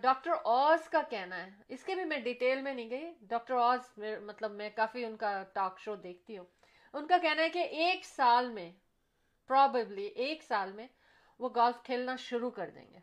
ڈاکٹر 0.00 0.30
اوز 0.44 0.88
کا 0.88 1.02
کہنا 1.10 1.46
ہے۔ 1.46 1.50
اس 1.68 1.84
کے 1.84 1.94
بھی 1.94 2.04
میں 2.04 2.18
ڈیٹیل 2.18 2.62
میں 2.62 2.74
نہیں 2.74 2.90
گئی۔ 2.90 3.12
ڈاکٹر 3.20 3.54
اوز 3.54 3.98
مطلب 4.22 4.50
میں 4.50 4.70
کافی 4.70 5.04
ان 5.04 5.16
کا 5.16 5.42
ٹاک 5.52 5.80
شو 5.80 5.94
دیکھتی 5.96 6.38
ہوں۔ 6.38 6.46
ان 6.92 7.06
کا 7.06 7.18
کہنا 7.18 7.42
ہے 7.42 7.48
کہ 7.48 7.58
ایک 7.58 8.04
سال 8.04 8.48
میں 8.48 8.72
پرابیبلی 9.48 10.06
ایک 10.06 10.42
سال 10.42 10.72
میں 10.72 10.86
وہ 11.38 11.48
گولف 11.54 11.82
کھیلنا 11.82 12.16
شروع 12.16 12.50
کر 12.50 12.70
دیں 12.70 12.86
گے۔ 12.90 12.98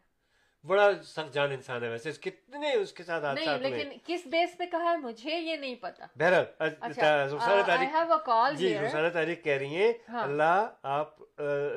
بڑا 0.65 1.04
سخت 1.04 1.34
جان 1.34 1.51
انسان 1.51 1.84
ہے 1.84 1.89
ویسے 1.89 2.12
کتنے 2.12 2.73
اس 2.73 2.93
کے 2.93 3.04
ساتھ 3.04 3.25
نہیں 3.36 3.47
ہوئے 3.47 3.58
لیکن 3.58 3.97
کس 4.06 4.21
بیس 4.25 4.58
پہ 4.58 4.65
کہا 4.65 4.91
ہے 4.91 4.97
مجھے 4.97 5.39
یہ 5.39 5.56
نہیں 5.56 5.75
پتا۔ 5.75 6.06
بہرحال 6.15 6.43
اچھا 6.60 7.25
رخسانہ 7.25 7.62
I 7.62 7.65
تاریخ 7.65 7.95
have 7.95 8.12
a 8.12 8.30
call 8.30 8.56
جی. 8.56 8.80
رخسانہ 8.80 9.10
تاریخ 9.10 9.43
کہہ 9.43 9.58
رہی 9.58 9.75
ہیں 9.75 9.93
ہاں۔ 10.10 10.23
اللہ 10.23 10.67
آپ 10.84 11.15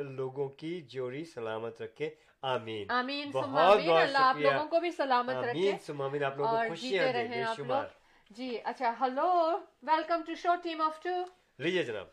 لوگوں 0.01 0.48
کی 0.48 0.81
جوڑی 0.81 1.24
سلامت 1.24 1.83
رکھے۔ 1.83 2.11
آمین۔ 2.42 2.90
آمین 2.90 3.31
بہت 3.31 3.79
بہت 3.87 4.16
آپ 4.16 4.37
لوگوں 4.37 4.66
کو 4.66 4.81
بھی 4.81 4.90
سلامت 4.90 5.35
رکھے۔ 5.35 5.72
آمین 6.03 6.24
آپ 6.24 6.37
لوگوں 6.37 6.53
کو 6.53 6.68
خوشیاں 6.68 7.12
دے 7.12 7.29
بے 7.29 7.44
شمار۔ 7.57 7.85
جی 8.31 8.59
اچھا 8.64 8.94
hello 9.01 9.59
welcome 9.83 10.22
to 10.27 10.35
show 10.35 10.55
team 10.62 10.81
of 10.81 11.03
two. 11.03 11.24
لیجیے 11.59 11.83
جناب۔ 11.83 12.07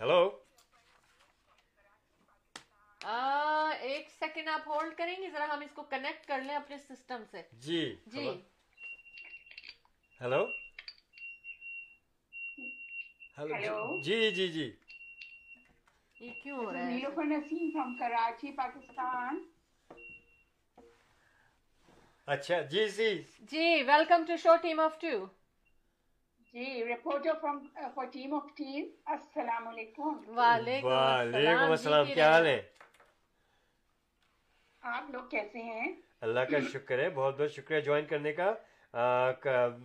ہلو۔ 0.00 0.41
ایک 3.04 4.08
سیکنڈ 4.18 4.48
آپ 4.48 4.68
ہولڈ 4.68 4.96
کریں 4.96 5.16
گے 5.22 5.30
ذرا 5.30 5.46
ہم 5.46 5.60
اس 5.60 5.70
کو 5.74 5.82
کنیکٹ 5.90 6.26
کر 6.26 6.40
لیں 6.40 6.54
اپنے 6.54 6.78
سسٹم 6.80 7.22
سے۔ 7.30 7.42
جی 7.60 7.80
جی۔ 8.06 8.26
ہلو۔ 10.20 10.42
ہلو۔ 13.38 13.54
Hello. 13.54 13.78
جی۔ 14.00 14.30
جی 14.32 14.46
جی 14.48 14.66
یہ 16.16 16.32
کیوں 16.42 16.56
ہو 16.58 16.72
رہا 16.72 16.78
ہے؟ 16.80 16.84
نیلوفر 16.86 17.24
نسیم 17.24 17.70
فرام 17.70 17.96
کراچی 17.98 18.50
پاکستان۔ 18.56 19.42
اچھا 22.28 22.60
جی 22.70 22.86
جی۔ 22.88 23.10
جی 23.50 23.64
welcome 23.86 24.24
to 24.28 24.36
show 24.36 24.54
team 24.62 24.80
of 24.80 24.98
two. 25.00 25.14
G 26.54 26.64
reporter 26.84 27.32
from 27.40 27.58
for 27.94 28.04
team 28.12 28.34
of 28.34 28.46
team. 28.56 28.84
السلام 29.06 29.68
علیکم۔ 29.68 30.12
وعلیکم 30.36 30.86
وعلیکم 30.86 31.70
السلام 31.70 31.70
السلام 31.70 32.04
جی 32.04 32.14
کیا 32.14 32.30
حال 32.32 32.46
ہے؟ 32.46 32.60
آپ 34.82 35.10
لوگ 35.10 35.28
کیسے 35.30 35.58
ہیں؟ 35.62 35.92
اللہ 36.20 36.40
کا 36.40 36.58
شکر 36.72 36.98
ہے 36.98 37.08
بہت 37.10 37.40
بہت 37.40 37.52
شکریہ۔ 37.52 37.80
جوائن 37.80 38.06
کرنے 38.06 38.32
کا 38.32 38.52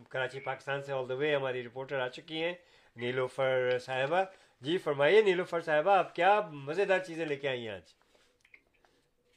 کراچی 0.10 0.40
پاکستان 0.40 0.82
سے 0.84 0.94
آل 0.94 1.08
دا 1.10 1.14
وے 1.14 1.34
ہماری 1.36 1.64
رپورٹر 1.64 2.00
آ 2.00 2.08
چکی 2.08 2.44
ہیں 2.44 2.54
نیلوفر 2.96 3.78
صاحبہ۔ 3.82 4.24
جی 4.62 4.78
فرمائیے 4.78 5.22
نیلوفر 5.22 5.62
صاحبہ 5.62 5.98
آپ 5.98 6.16
کیا 6.16 6.40
مزیدار 6.68 7.00
چیزیں 7.00 7.26
لے 7.26 7.36
کے 7.36 7.48
آئی 7.50 7.68
ہیں 7.68 7.74
آج؟ 7.76 7.94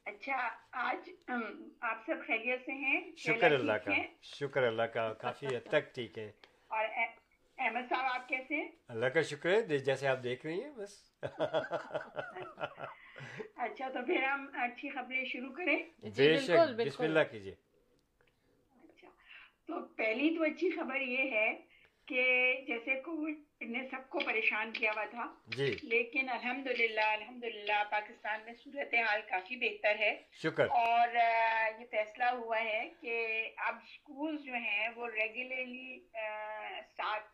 اچھا 0.06 0.48
آج 0.86 1.10
آپ 1.80 1.98
سب 2.06 2.26
خیریت 2.26 2.64
سے 2.66 2.72
ہیں 2.74 3.00
شکر 3.16 3.52
اللہ 3.52 3.72
کا؟ 3.84 3.92
شکر 4.22 4.62
اللہ 4.62 4.82
کا 4.94 5.12
کافی 5.14 5.46
حد 5.46 5.68
تک 5.68 5.94
ٹھیک 5.94 6.18
ہے۔ 6.18 6.30
اور 6.68 6.84
احمد 7.60 7.88
صاحب 7.88 8.04
آپ 8.14 8.28
کیسے 8.28 8.54
ہیں؟ 8.54 8.68
اللہ 8.88 9.06
کا 9.06 9.22
شکر 9.22 9.50
ہے 9.50 9.78
جیسے 9.78 10.06
آپ 10.08 10.22
دیکھ 10.22 10.46
رہی 10.46 10.62
ہیں 10.64 10.70
بس۔ 10.70 10.92
اچھا 13.56 13.88
تو 13.88 14.04
پھر 14.06 14.22
ہم 14.22 14.46
اچھی 14.54 14.88
خبریں 14.88 15.24
شروع 15.24 15.52
کریں۔ 15.54 15.76
جی 15.76 16.10
بے 16.16 16.28
بالکل 16.28 16.44
شک 16.72 16.86
بسم 16.86 17.02
اللہ 17.02 17.24
کیجیے۔ 17.30 17.54
اچھا 18.84 19.08
تو 19.66 19.80
پہلی 19.96 20.36
تو 20.36 20.42
اچھی 20.42 20.70
خبر 20.70 21.00
یہ 21.00 21.30
ہے 21.30 21.50
کہ 22.08 22.22
جیسے 22.66 23.00
کووڈ 23.00 23.34
نے 23.62 23.82
سب 23.90 24.08
کو 24.08 24.18
پریشان 24.18 24.70
کیا 24.72 24.90
ہوا 24.90 25.04
تھا 25.04 25.26
جی۔ 25.56 25.66
لیکن 25.82 26.28
الحمدللہ 26.28 27.08
الحمدللہ 27.10 27.82
پاکستان 27.90 28.40
میں 28.44 28.54
صورتحال 28.54 29.20
کافی 29.30 29.56
بہتر 29.56 29.98
ہے۔ 29.98 30.14
شکر۔ 30.42 30.66
اور 30.78 31.14
یہ 31.80 31.84
فیصلہ 31.90 32.30
ہوا 32.32 32.60
ہے 32.60 32.88
کہ 33.00 33.14
اب 33.56 33.74
اسکول 33.82 34.36
جو 34.36 34.52
ہیں 34.54 34.88
وہ 34.96 35.08
ریگولرلی 35.08 36.00
اسٹارٹ 36.78 37.28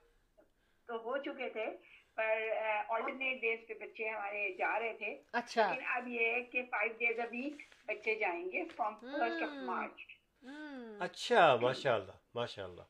تو 0.87 0.97
ہو 1.03 1.17
چکے 1.17 1.49
تھے 1.49 1.67
پر 2.15 2.43
آلٹرنیٹ 2.89 3.41
ڈیز 3.41 3.67
پہ 3.69 3.75
بچے 3.75 4.09
ہمارے 4.09 4.53
جا 4.59 4.79
رہے 4.81 4.93
تھے۔ 4.99 5.17
اچھا۔ 5.33 5.71
لیکن 5.71 5.87
اب 5.95 6.09
یہ 6.09 6.27
ہے 6.27 6.41
کہ 6.43 6.63
فائیو 6.63 6.93
ڈیز 6.99 7.19
اے 7.21 7.27
ویک 7.31 7.63
بچے 7.87 8.15
جائیں 8.15 8.45
گے 8.53 8.63
فرام 8.77 8.95
فرسٹ 9.01 9.43
آف. 9.43 9.49
مارچ 9.65 10.01
اچھا 11.01 11.57
ماشاء 11.57 11.95
اللہ 11.95 12.13
ماشاء 12.35 12.65
اللہ 12.65 12.83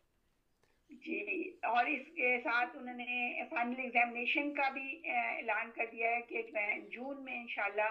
جی 0.90 1.48
اور 1.62 1.86
اس 1.86 2.06
کے 2.16 2.40
ساتھ 2.44 2.76
انہوں 2.76 2.96
نے 2.96 3.44
فائنل 3.50 3.74
ایگزامینیشن 3.78 4.54
کا 4.54 4.68
بھی 4.68 5.00
اعلان 5.04 5.70
کر 5.70 5.84
دیا 5.92 6.10
ہے 6.10 6.20
کہ 6.20 6.42
جون 6.90 7.24
میں 7.24 7.40
انشاءاللہ 7.40 7.88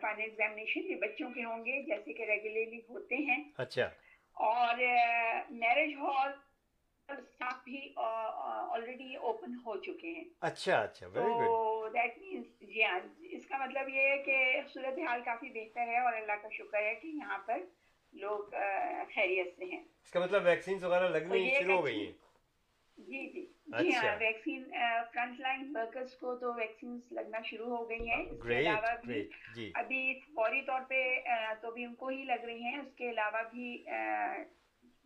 فائنل 0.00 0.20
ایگزامینیشن 0.20 0.80
بھی 0.80 0.94
بچوں 0.94 1.30
کے 1.30 1.44
ہوں 1.44 1.64
گے 1.64 1.82
جیسے 1.82 2.12
کہ 2.12 2.22
ریگولرلی 2.22 2.80
ہوتے 2.88 3.16
ہیں۔ 3.16 3.44
اچھا۔ 3.56 3.88
اور 4.32 4.74
میرج 5.50 5.94
ہال 5.94 6.32
سب 7.08 7.64
بھی 7.64 7.80
آلریڈی 7.96 9.14
اوپن 9.16 9.54
ہو 9.66 9.76
چکے 9.76 10.08
ہیں۔ 10.08 10.24
اچھا 10.40 10.78
اچھا 10.80 11.06
ویری 11.06 11.32
گڈ 11.40 11.94
دیٹ 11.94 12.18
مینس 12.18 12.60
جی 12.60 12.82
ہاں 12.84 12.98
اس 13.30 13.46
کا 13.46 13.58
مطلب 13.58 13.88
یہ 13.88 14.08
ہے 14.08 14.16
کہ 14.18 14.36
صورتحال 14.72 15.20
کافی 15.24 15.48
بہتر 15.50 15.88
ہے 15.88 15.98
اور 15.98 16.12
اللہ 16.12 16.42
کا 16.42 16.48
شکر 16.52 16.82
ہے 16.82 16.94
کہ 16.94 17.06
یہاں 17.08 17.38
پر 17.46 17.58
لوگ 18.12 18.50
خیریت 19.14 19.56
سے 19.56 19.64
ہیں۔ 19.64 19.80
اس 20.04 20.10
کا 20.10 20.20
مطلب 20.20 20.46
ویکسینز 20.46 20.84
وغیرہ 20.84 21.08
لگنی 21.08 21.48
شروع 21.58 21.76
ہو 21.76 21.84
گئی 21.84 22.04
ہیں۔ 22.06 22.12
جی 22.98 23.26
جی۔ 23.30 23.46
جی۔ 23.80 23.90
ہاں 23.94 24.16
ویکسین 24.20 24.64
فرنٹ 25.12 25.40
لائن 25.40 25.76
ورکرز 25.76 26.14
کو 26.14 26.34
تو 26.34 26.52
ویکسینز 26.54 27.12
لگنا 27.12 27.40
شروع 27.44 27.76
ہو 27.76 27.88
گئی 27.90 28.08
ہیں۔ 28.10 28.22
اس 28.22 28.42
کے 28.42 28.58
علاوہ 28.58 28.94
بھی 29.06 29.22
جی۔ 29.54 29.70
ابھی 29.74 30.02
فوری 30.34 30.62
طور 30.62 30.80
پہ 30.88 31.02
تو 31.62 31.70
بھی 31.70 31.84
ان 31.84 31.94
کو 31.94 32.08
ہی 32.08 32.24
لگ 32.24 32.44
رہی 32.44 32.62
ہیں۔ 32.62 32.78
اس 32.78 32.94
کے 32.96 33.10
علاوہ 33.10 33.42
بھی 33.50 33.84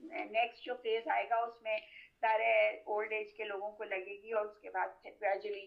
نیکسٹ 0.02 0.64
جو 0.64 0.74
فیز 0.82 1.08
آئے 1.08 1.28
گا 1.30 1.36
اس 1.36 1.62
میں 1.62 1.78
سارے 2.20 2.52
اولڈ 2.86 3.12
ایج 3.12 3.32
کے 3.32 3.44
لوگوں 3.44 3.70
کو 3.72 3.84
لگے 3.84 4.20
گی 4.22 4.32
اور 4.32 4.46
اس 4.46 4.58
کے 4.60 4.70
بعد 4.70 5.04
گریجولی 5.22 5.66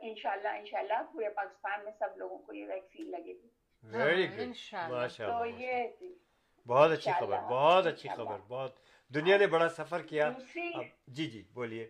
انشاءاللہ 0.00 0.48
انشاءاللہ 0.48 1.02
پورے 1.12 1.28
پاکستان 1.28 1.84
میں 1.84 1.92
سب 1.98 2.16
لوگوں 2.16 2.38
کو 2.38 2.52
یہ 2.52 2.66
ویکسین 2.66 3.10
لگے 3.10 3.32
گی 3.32 3.48
ویری 3.84 4.26
گڈ 4.28 4.56
تو 5.18 5.22
اللہ 5.22 5.60
یہ 5.60 6.08
بہت 6.66 6.90
اچھی 6.90 7.10
خبر 7.12 7.38
بہت 7.48 7.86
اچھی۔ 7.86 8.08
خبر 8.08 8.38
بہت 8.48 8.76
دنیا 9.10 9.36
نے 9.36 9.46
بڑا 9.46 9.68
سفر 9.68 10.02
کیا 10.02 10.30
جی 11.08 11.26
جی 11.26 11.42
بولیے 11.52 11.86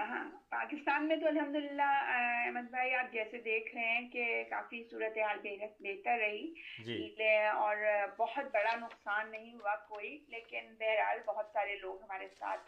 ہاں 0.00 0.30
پاکستان 0.48 1.08
میں 1.08 1.16
تو 1.16 1.26
الحمدللہ 1.26 2.04
احمد 2.46 2.70
بھائی 2.70 2.94
آپ 2.94 3.12
جیسے 3.12 3.38
دیکھ 3.38 3.74
رہے 3.74 3.84
ہیں 3.84 4.08
کہ 4.08 4.44
کافی 4.50 4.84
صورتحال 4.90 5.38
بہتر 5.80 6.18
رہی۔ 6.18 6.54
جی۔ 6.84 7.14
اور 7.54 7.76
بہت 8.18 8.44
بڑا 8.52 8.76
نقصان 8.76 9.30
نہیں 9.30 9.54
ہوا 9.54 9.76
کوئی 9.76 10.24
لیکن 10.28 10.74
بہرحال 10.78 11.18
بہت 11.26 11.46
سارے 11.52 11.76
لوگ 11.76 12.02
ہمارے 12.02 12.28
ساتھ 12.28 12.60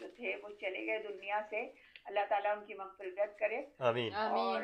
جو 0.00 0.08
تھے 0.16 0.36
وہ 0.42 0.48
چلے 0.60 0.86
گئے 0.86 1.02
دنیا 1.08 1.40
سے۔ 1.50 1.70
اللہ 2.04 2.20
تعالیٰ 2.28 2.58
ان 2.58 2.64
کی 2.66 2.74
مغفرت 2.74 3.38
کرے۔ 3.38 3.62
آمین۔ 3.78 4.14
اور 4.14 4.62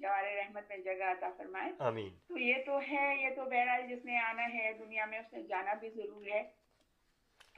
جوار 0.00 0.24
رحمت 0.24 0.62
میں 0.68 0.76
جگہ 0.76 1.04
عطا 1.04 1.30
فرمائے۔ 1.36 1.72
آمین۔ 1.78 2.08
تو 2.28 2.38
یہ 2.38 2.54
تو 2.66 2.78
ہے 2.78 3.16
یہ 3.20 3.34
تو 3.36 3.44
بہرحال 3.44 3.82
جس 3.88 4.04
نے 4.04 4.18
آنا 4.18 4.54
ہے 4.54 4.72
دنیا 4.78 5.06
میں 5.06 5.18
اس 5.18 5.32
نے 5.32 5.42
جانا 5.42 5.74
بھی 5.74 5.90
ضرور 5.90 6.26
ہے۔ 6.26 6.67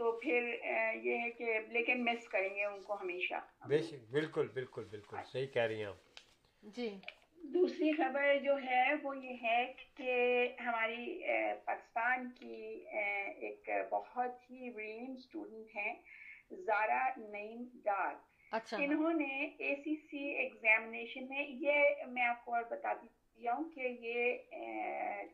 تو 0.00 0.12
پھر 0.12 0.56
یہ 1.02 1.18
ہے 1.18 1.30
کہ 1.30 1.58
لیکن 1.68 2.04
مس 2.04 2.28
کریں 2.28 2.56
گے 2.56 2.64
ان 2.64 2.82
کو 2.82 3.00
ہمیشہ۔ 3.00 3.34
بے 3.68 3.78
شک 3.78 4.10
بالکل 4.10 4.48
بالکل 4.48 4.84
بالکل 4.90 5.16
صحیح 5.32 5.46
کہہ 5.46 5.62
رہی 5.62 5.78
ہیں 5.78 5.84
آپ۔ 5.84 5.96
جی۔ 6.62 6.98
دوسری 7.42 7.92
خبر 7.92 8.38
جو 8.38 8.56
ہے 8.64 8.94
وہ 9.02 9.16
یہ 9.16 9.36
ہے 9.42 9.72
کہ 9.96 10.48
ہماری 10.60 11.22
پاکستان 11.64 12.30
کی 12.30 12.84
ایک 13.40 13.70
بہت 13.90 14.50
ہی 14.50 14.70
بریم 14.70 15.14
اسٹوڈنٹ 15.18 15.76
ہیں 15.76 15.94
زارا 16.50 17.08
نعیم 17.16 17.64
ڈار۔ 17.74 18.14
اچھا۔ 18.50 18.76
انہوں 18.76 19.12
نے 19.12 19.44
اے 19.58 19.74
سی 19.76 19.96
سی 19.96 20.28
ایگزامینیشن 20.28 21.28
میں 21.28 21.46
یہ 21.48 21.74
میں 22.07 22.22
آپ 22.22 22.44
کو 22.44 22.55
اور 22.55 22.62
بتاتی 22.70 23.07
ہوں 23.46 23.70
کہ 23.70 23.80
یہ 23.80 24.38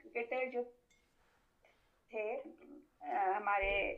کرکٹر 0.02 0.44
جو 0.52 0.62
تھے 2.10 2.42
ہمارے 3.12 3.92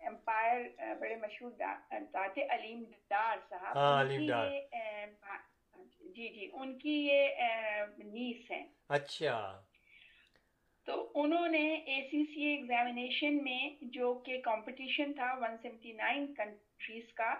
امپائر 0.00 0.68
بڑے 1.00 1.16
مشہور 1.16 1.50
ڈار 1.58 2.28
تھے 2.34 2.42
علیم 2.42 2.84
ڈار 3.10 3.36
صاحب 3.50 3.76
ہاں، 3.76 4.00
علیم 4.00 4.26
بھا- 5.20 5.84
جی 6.00 6.28
جی 6.28 6.50
ان 6.52 6.78
کی 6.78 7.06
یہ 7.06 7.28
نیس 7.98 8.50
ہیں۔ 8.50 8.66
اچھا۔ 8.88 9.60
تو 10.84 11.12
انہوں 11.14 11.48
نے 11.48 11.74
اے 11.74 12.08
سی 12.10 12.24
سی 12.24 12.42
ایگزامینیشن 12.42 13.44
میں 13.44 13.70
جو 13.82 14.14
کہ 14.14 14.40
کمپٹیشن 14.40 15.12
تھا 15.12 15.34
179 15.34 16.26
کنٹریز 16.36 17.12
کا 17.14 17.34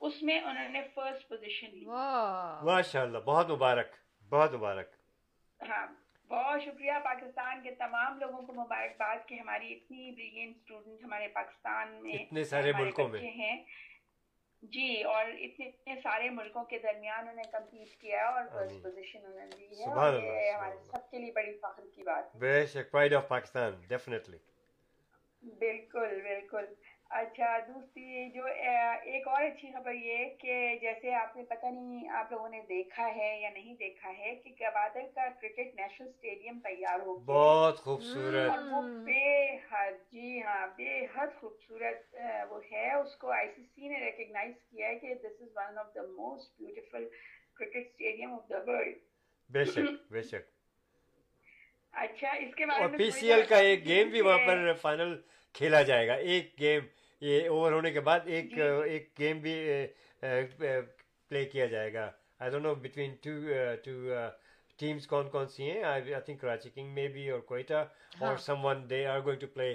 اس 0.00 0.22
میں 0.22 0.40
انہوں 0.40 0.68
نے 0.68 0.82
فرسٹ 0.94 1.28
پوزیشن 1.28 1.70
لی۔ 1.70 1.84
واہ۔ 1.84 2.64
ماشاء 2.64 3.02
اللہ 3.02 3.18
بہت 3.18 3.50
مبارک 3.50 3.88
بہت 4.28 4.52
مبارک۔ 4.52 4.88
ہاں۔ 5.68 5.86
بہت 6.34 6.62
شکریہ 6.62 6.92
پاکستان 7.04 7.62
کے 7.62 7.70
تمام 7.70 8.18
لوگوں 8.18 8.42
کو 8.42 8.52
مبارکباد 8.52 9.16
کہ 9.26 9.34
ہماری 9.34 9.72
اتنی 9.72 10.10
بریلینٹ 10.10 10.56
اسٹوڈنٹ 10.56 11.04
ہمارے 11.04 11.28
پاکستان 11.28 12.02
میں 12.02 12.12
اتنے 12.12 12.44
سارے 12.44 12.72
ملکوں 12.78 13.08
میں۔ 13.08 13.20
ہیں۔ 13.20 13.64
جی 14.62 15.02
اور 15.02 15.24
اتنے 15.38 16.00
سارے 16.00 16.30
ملکوں 16.30 16.64
کے 16.64 16.78
درمیان 16.78 17.28
انہیں 17.28 17.50
کمپلیٹ 17.52 18.00
کیا 18.00 18.28
اور 18.28 18.44
فرسٹ 18.52 18.82
پوزیشن 18.82 19.26
انہوں 19.26 19.46
نے 19.46 19.56
دی 19.58 19.80
ہے۔ 19.80 19.92
اور 19.92 20.22
یہ 20.22 20.50
ہمارے 20.50 20.76
سب 20.84 21.10
کے 21.10 21.18
لیے 21.18 21.32
بڑی 21.32 21.58
فخر 21.58 21.82
کی 21.94 22.02
بات 22.02 22.34
ہے۔ 22.34 22.40
بے 22.40 22.66
شک 22.66 22.90
پرائڈ 22.90 23.14
آف 23.14 23.28
پاکستان 23.28 23.80
ڈیفینیٹلی 23.88 24.38
بالکل 25.42 26.20
بالکل۔ 26.22 26.66
اچھا 27.14 27.58
دوسری 27.66 28.28
جو 28.30 28.44
ایک 28.44 29.26
اور 29.28 29.42
اچھی 29.42 29.70
خبر 29.72 29.92
یہ 29.94 30.24
کہ 30.38 30.54
جیسے 30.80 31.12
آپ 31.14 31.36
نے 31.36 31.42
پتہ 31.48 31.66
نہیں 31.66 32.08
آپ 32.20 32.32
لوگوں 32.32 32.48
نے 32.48 32.60
دیکھا 32.68 33.06
ہے 33.16 33.28
یا 33.40 33.50
نہیں 33.50 33.74
دیکھا 33.74 34.12
ہے 34.18 34.34
کہ 34.34 34.50
گوادر 34.60 35.06
کا 35.14 35.28
کرکٹ 35.40 35.74
نیشنل 35.74 36.08
اسٹیڈیم 36.08 36.58
تیار 36.60 37.00
ہو 37.00 37.16
بہت 37.26 37.78
خوبصورت۔ 37.78 38.50
اور 38.50 38.62
وہ 38.72 38.82
بے 39.04 39.28
حد 39.70 39.92
جی 40.12 40.40
ہاں 40.42 40.66
بے 40.76 40.98
حد 41.14 41.36
خوبصورت 41.40 42.16
وہ 42.50 42.60
ہے۔ 42.72 42.90
اس 42.92 43.14
کو 43.16 43.30
آئی 43.30 43.48
سی 43.56 43.62
سی 43.64 43.88
نے 43.88 44.00
ریکگنائز 44.00 44.54
کیا 44.70 44.88
ہے 44.88 44.98
کہ 44.98 45.14
this 45.14 45.40
is 45.40 45.48
one 45.56 45.78
of 45.78 45.94
the 45.94 46.02
most 46.08 46.60
beautiful 46.60 47.06
cricket 47.56 47.76
stadium 47.76 48.32
of 48.32 48.48
the 48.50 48.62
world 48.66 48.98
بے 49.50 49.64
شک 49.64 50.12
بے 50.12 50.22
شک 50.22 50.50
اچھا 51.94 52.30
اس 52.38 52.54
کے 52.54 52.66
بعد 52.66 52.98
پی 52.98 53.10
سی 53.10 53.32
ایل 53.32 53.46
کا 53.48 53.56
ایک 53.66 53.84
گیم 53.86 54.08
بھی 54.10 54.20
وہاں 54.20 54.38
پر 54.46 54.72
فائنل 54.82 55.14
کھیلا 55.54 55.82
جائے 55.82 56.06
گا۔ 56.06 56.14
ایک 56.30 56.52
گیم 56.60 56.86
یہ 57.24 57.48
اوور 57.48 57.72
ہونے 57.72 57.90
کے 57.90 58.00
بعد 58.00 58.20
ایک 58.26 58.50
جی۔ 58.54 58.62
ایک 58.92 59.08
گیم 59.18 59.38
بھی 59.40 59.54
پلے 61.28 61.44
کیا 61.44 61.66
جائے 61.66 61.92
گا۔ 61.92 62.10
I 62.40 62.50
don't 62.50 62.64
know 62.64 62.74
between 62.74 63.14
two 63.22 63.30
two 63.84 63.92
teams 64.78 65.06
کون 65.06 65.28
کون 65.30 65.46
سی 65.48 65.70
ہیں۔ 65.70 65.82
آئی 65.84 66.02
تھنک 66.26 66.40
کراچی 66.40 66.70
کنگ 66.70 66.88
میں 66.94 67.08
بھی 67.08 67.28
اور 67.30 67.40
کوئٹہ 67.50 67.84
اور 68.20 68.36
someone 68.64 68.88
they 68.90 69.06
are 69.06 69.20
going 69.24 69.40
to 69.40 69.46
play 69.54 69.74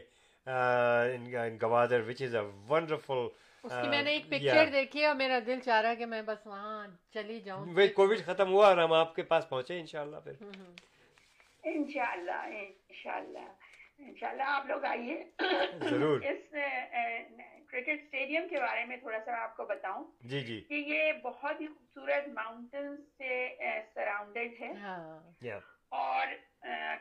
Gwadar 1.61 2.01
which 2.07 2.21
is 2.21 2.35
a 2.35 2.41
wonderful 2.69 3.27
اس 3.63 3.71
کی 3.71 3.87
میں 3.89 4.01
نے 4.01 4.11
ایک 4.11 4.25
پکچر 4.29 4.65
دیکھی 4.71 5.05
اور 5.05 5.15
میرا 5.15 5.39
دل 5.45 5.59
چاہ 5.59 5.81
رہا 5.81 5.89
ہے 5.89 5.95
کہ 5.95 6.05
میں 6.05 6.21
بس 6.21 6.45
وہاں 6.47 6.87
چلی 7.13 7.39
جاؤں۔ 7.41 7.65
کووڈ 7.95 8.19
ختم 8.25 8.51
ہوا 8.51 8.67
اور 8.67 8.77
ہم 8.77 8.93
آپ 8.93 9.15
کے 9.15 9.23
پاس 9.23 9.49
پہنچے 9.49 9.79
انشاءاللہ 9.79 10.17
پھر۔ 10.23 10.33
انشاءاللہ 11.63 12.31
انشاءاللہ۔ 12.31 13.47
انشاءاللہ 13.99 14.43
آپ 14.45 14.65
لوگ 14.65 14.85
آئیے۔ 14.85 15.23
ضرور۔ 15.89 16.21
اس 16.21 16.55
کرکٹ 17.67 17.89
اسٹیڈیم 17.89 18.47
کے 18.49 18.59
بارے 18.59 18.85
میں 18.85 18.97
تھوڑا 18.97 19.17
سا 19.25 19.43
آپ 19.43 19.57
کو 19.57 19.65
بتاؤں 19.65 20.03
جی 20.21 20.41
جی۔ 20.41 20.61
کہ 20.61 20.73
یہ 20.73 21.11
بہت 21.23 21.61
ہی 21.61 21.67
خوبصورت 21.67 22.27
ماؤنٹین 22.27 22.95
سے 23.17 23.55
سراؤنڈیڈ 23.93 24.61
ہے۔ 24.61 24.73
ہاں۔ 24.73 25.19
اور 25.89 26.27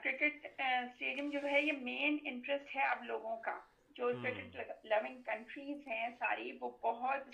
کرکٹ 0.02 0.46
اسٹیڈیم 0.58 1.30
جو 1.30 1.38
ہے 1.42 1.62
یہ 1.62 1.72
مین 1.72 2.18
انٹرسٹ 2.24 2.76
ہے 2.76 2.82
آپ 2.82 3.02
لوگوں 3.02 3.36
کا۔ 3.36 3.58
جو 3.90 4.12
کرکٹ 4.22 4.84
لونگ 4.84 5.22
کنٹریز 5.22 5.88
ہیں 5.88 6.08
ساری 6.18 6.58
وہ 6.60 6.70
بہت 6.82 7.30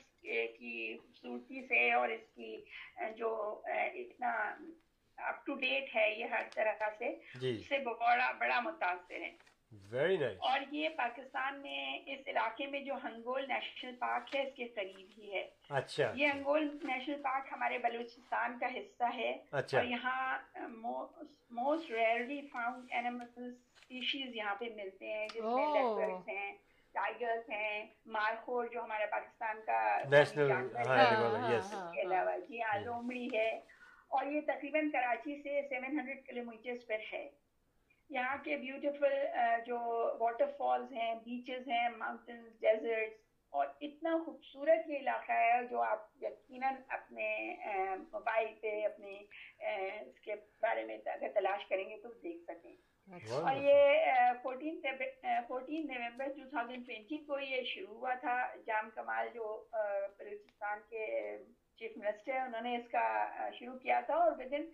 کی 0.59 0.97
خوبصورتی 0.99 1.67
سے 1.67 1.93
اور 1.93 2.09
اس 2.09 2.35
کی 2.35 2.65
جو 3.17 3.61
اتنا 3.67 4.57
اپ 5.17 5.47
ٹو 5.47 5.55
ڈیٹ 5.55 5.97
ہے 5.97 6.15
یہ 6.19 6.25
ہر 6.25 6.43
طرح 6.55 6.73
سے 6.99 7.15
جی۔ 7.41 7.59
سے 7.69 7.79
بڑا 7.79 8.33
بڑا 8.33 8.61
متاثر 8.61 9.15
ہے 9.15 9.54
ویری 9.91 10.16
نائس 10.16 10.37
اور 10.41 10.61
یہ 10.70 10.89
پاکستان 10.89 11.61
میں 11.62 11.99
اس 12.07 12.18
علاقے 12.27 12.66
میں 12.66 12.81
جو 12.81 12.95
ہنگول 13.05 13.45
نیشنل 13.49 13.95
پارک 13.97 14.37
ہے 14.37 14.43
اس 14.43 14.55
کے 14.57 14.64
قریب 14.64 15.09
ہی 15.18 15.33
ہے۔ 15.33 15.49
اچھا 15.68 16.12
یہ 16.14 16.27
ہنگول 16.27 16.68
نیشنل 16.83 17.22
پارک 17.22 17.53
ہمارے 17.53 17.79
بلوچستان 17.79 18.59
کا 18.59 18.66
حصہ 18.66 19.05
ہے۔ 19.14 19.37
اچھا۔ 19.51 19.79
اور 19.79 19.87
یہاں 19.87 20.39
most 21.51 21.91
rarely 21.91 22.41
found 22.53 22.93
animal 22.93 23.27
species 23.37 24.37
یہاں 24.37 24.55
پہ 24.55 24.64
ملتے 24.77 25.12
ہیں 25.12 25.29
جس 25.29 25.43
میں 25.43 25.66
لیپرز 25.66 26.29
ہیں 26.29 26.53
ٹائگرز 26.93 27.51
ہیں 27.51 27.87
مارخور 28.07 28.66
جو 28.66 28.85
ہمارے 28.85 29.07
پاکستان 29.07 29.61
کا 29.66 29.99
نیشنل 30.11 30.53
کے 31.95 32.03
علاوہ 32.03 32.37
جی 32.49 32.62
ہاں 32.62 32.79
لومڑی 32.81 33.29
ہے۔ 33.35 33.51
اور 34.09 34.27
یہ 34.27 34.41
تقریباً 34.41 34.91
کراچی 34.91 35.43
سے 35.43 35.62
سیون 35.68 35.99
ہنڈریڈ 35.99 36.27
کلو 36.27 36.43
میٹرز 36.45 36.87
پر 36.87 36.99
ہے۔ 37.12 37.29
یہاں 38.11 38.37
کے 38.45 38.57
بیوٹیفل 38.57 39.15
جو 39.67 39.79
واٹر 40.21 40.51
فالز 40.59 40.93
ہیں 40.93 41.15
بیچز 41.15 41.69
ہیں 41.69 41.89
ماؤنٹینز 41.89 42.61
ڈیزرٹس 42.61 43.23
اور 43.53 43.67
اتنا 43.81 44.17
خوبصورت 44.25 44.89
یہ 44.91 44.99
علاقہ 44.99 45.33
ہے 45.33 45.67
جو 45.71 45.83
آپ 45.83 46.07
یقیناً 46.23 46.75
اپنے 46.89 47.57
موبائل 48.13 48.47
پہ 48.61 48.85
اپنے 48.85 49.19
اس 50.01 50.21
کے 50.21 50.35
بارے 50.63 50.85
میں 50.85 50.99
اگر 51.07 51.29
تلاش 51.35 51.67
کریں 51.69 51.89
گے 51.91 51.97
تو 52.03 52.09
دیکھ 52.23 52.43
سکیں۔ 52.51 52.75
اور 53.33 53.57
یہ 53.57 54.03
fourteen 54.43 54.81
fourteen 55.49 55.87
November 55.87 56.27
two 56.27 56.49
thousand 56.51 56.87
twenty 56.87 57.17
کو 57.17 57.39
یہ 57.39 57.63
شروع 57.63 57.97
ہوا 57.97 58.15
تھا۔ 58.15 58.37
جام 58.67 58.91
کمال 58.95 59.29
جو 59.35 59.65
بلوچستان 60.19 60.79
کے 60.91 61.07
چیف 61.79 61.97
منسٹر 61.97 62.37
انہوں 62.37 62.63
نے 62.63 62.77
اس 62.77 62.89
کا 62.91 63.07
شروع 63.59 63.79
کیا 63.79 64.01
تھا 64.01 64.15
اور 64.15 64.33
within 64.53 64.71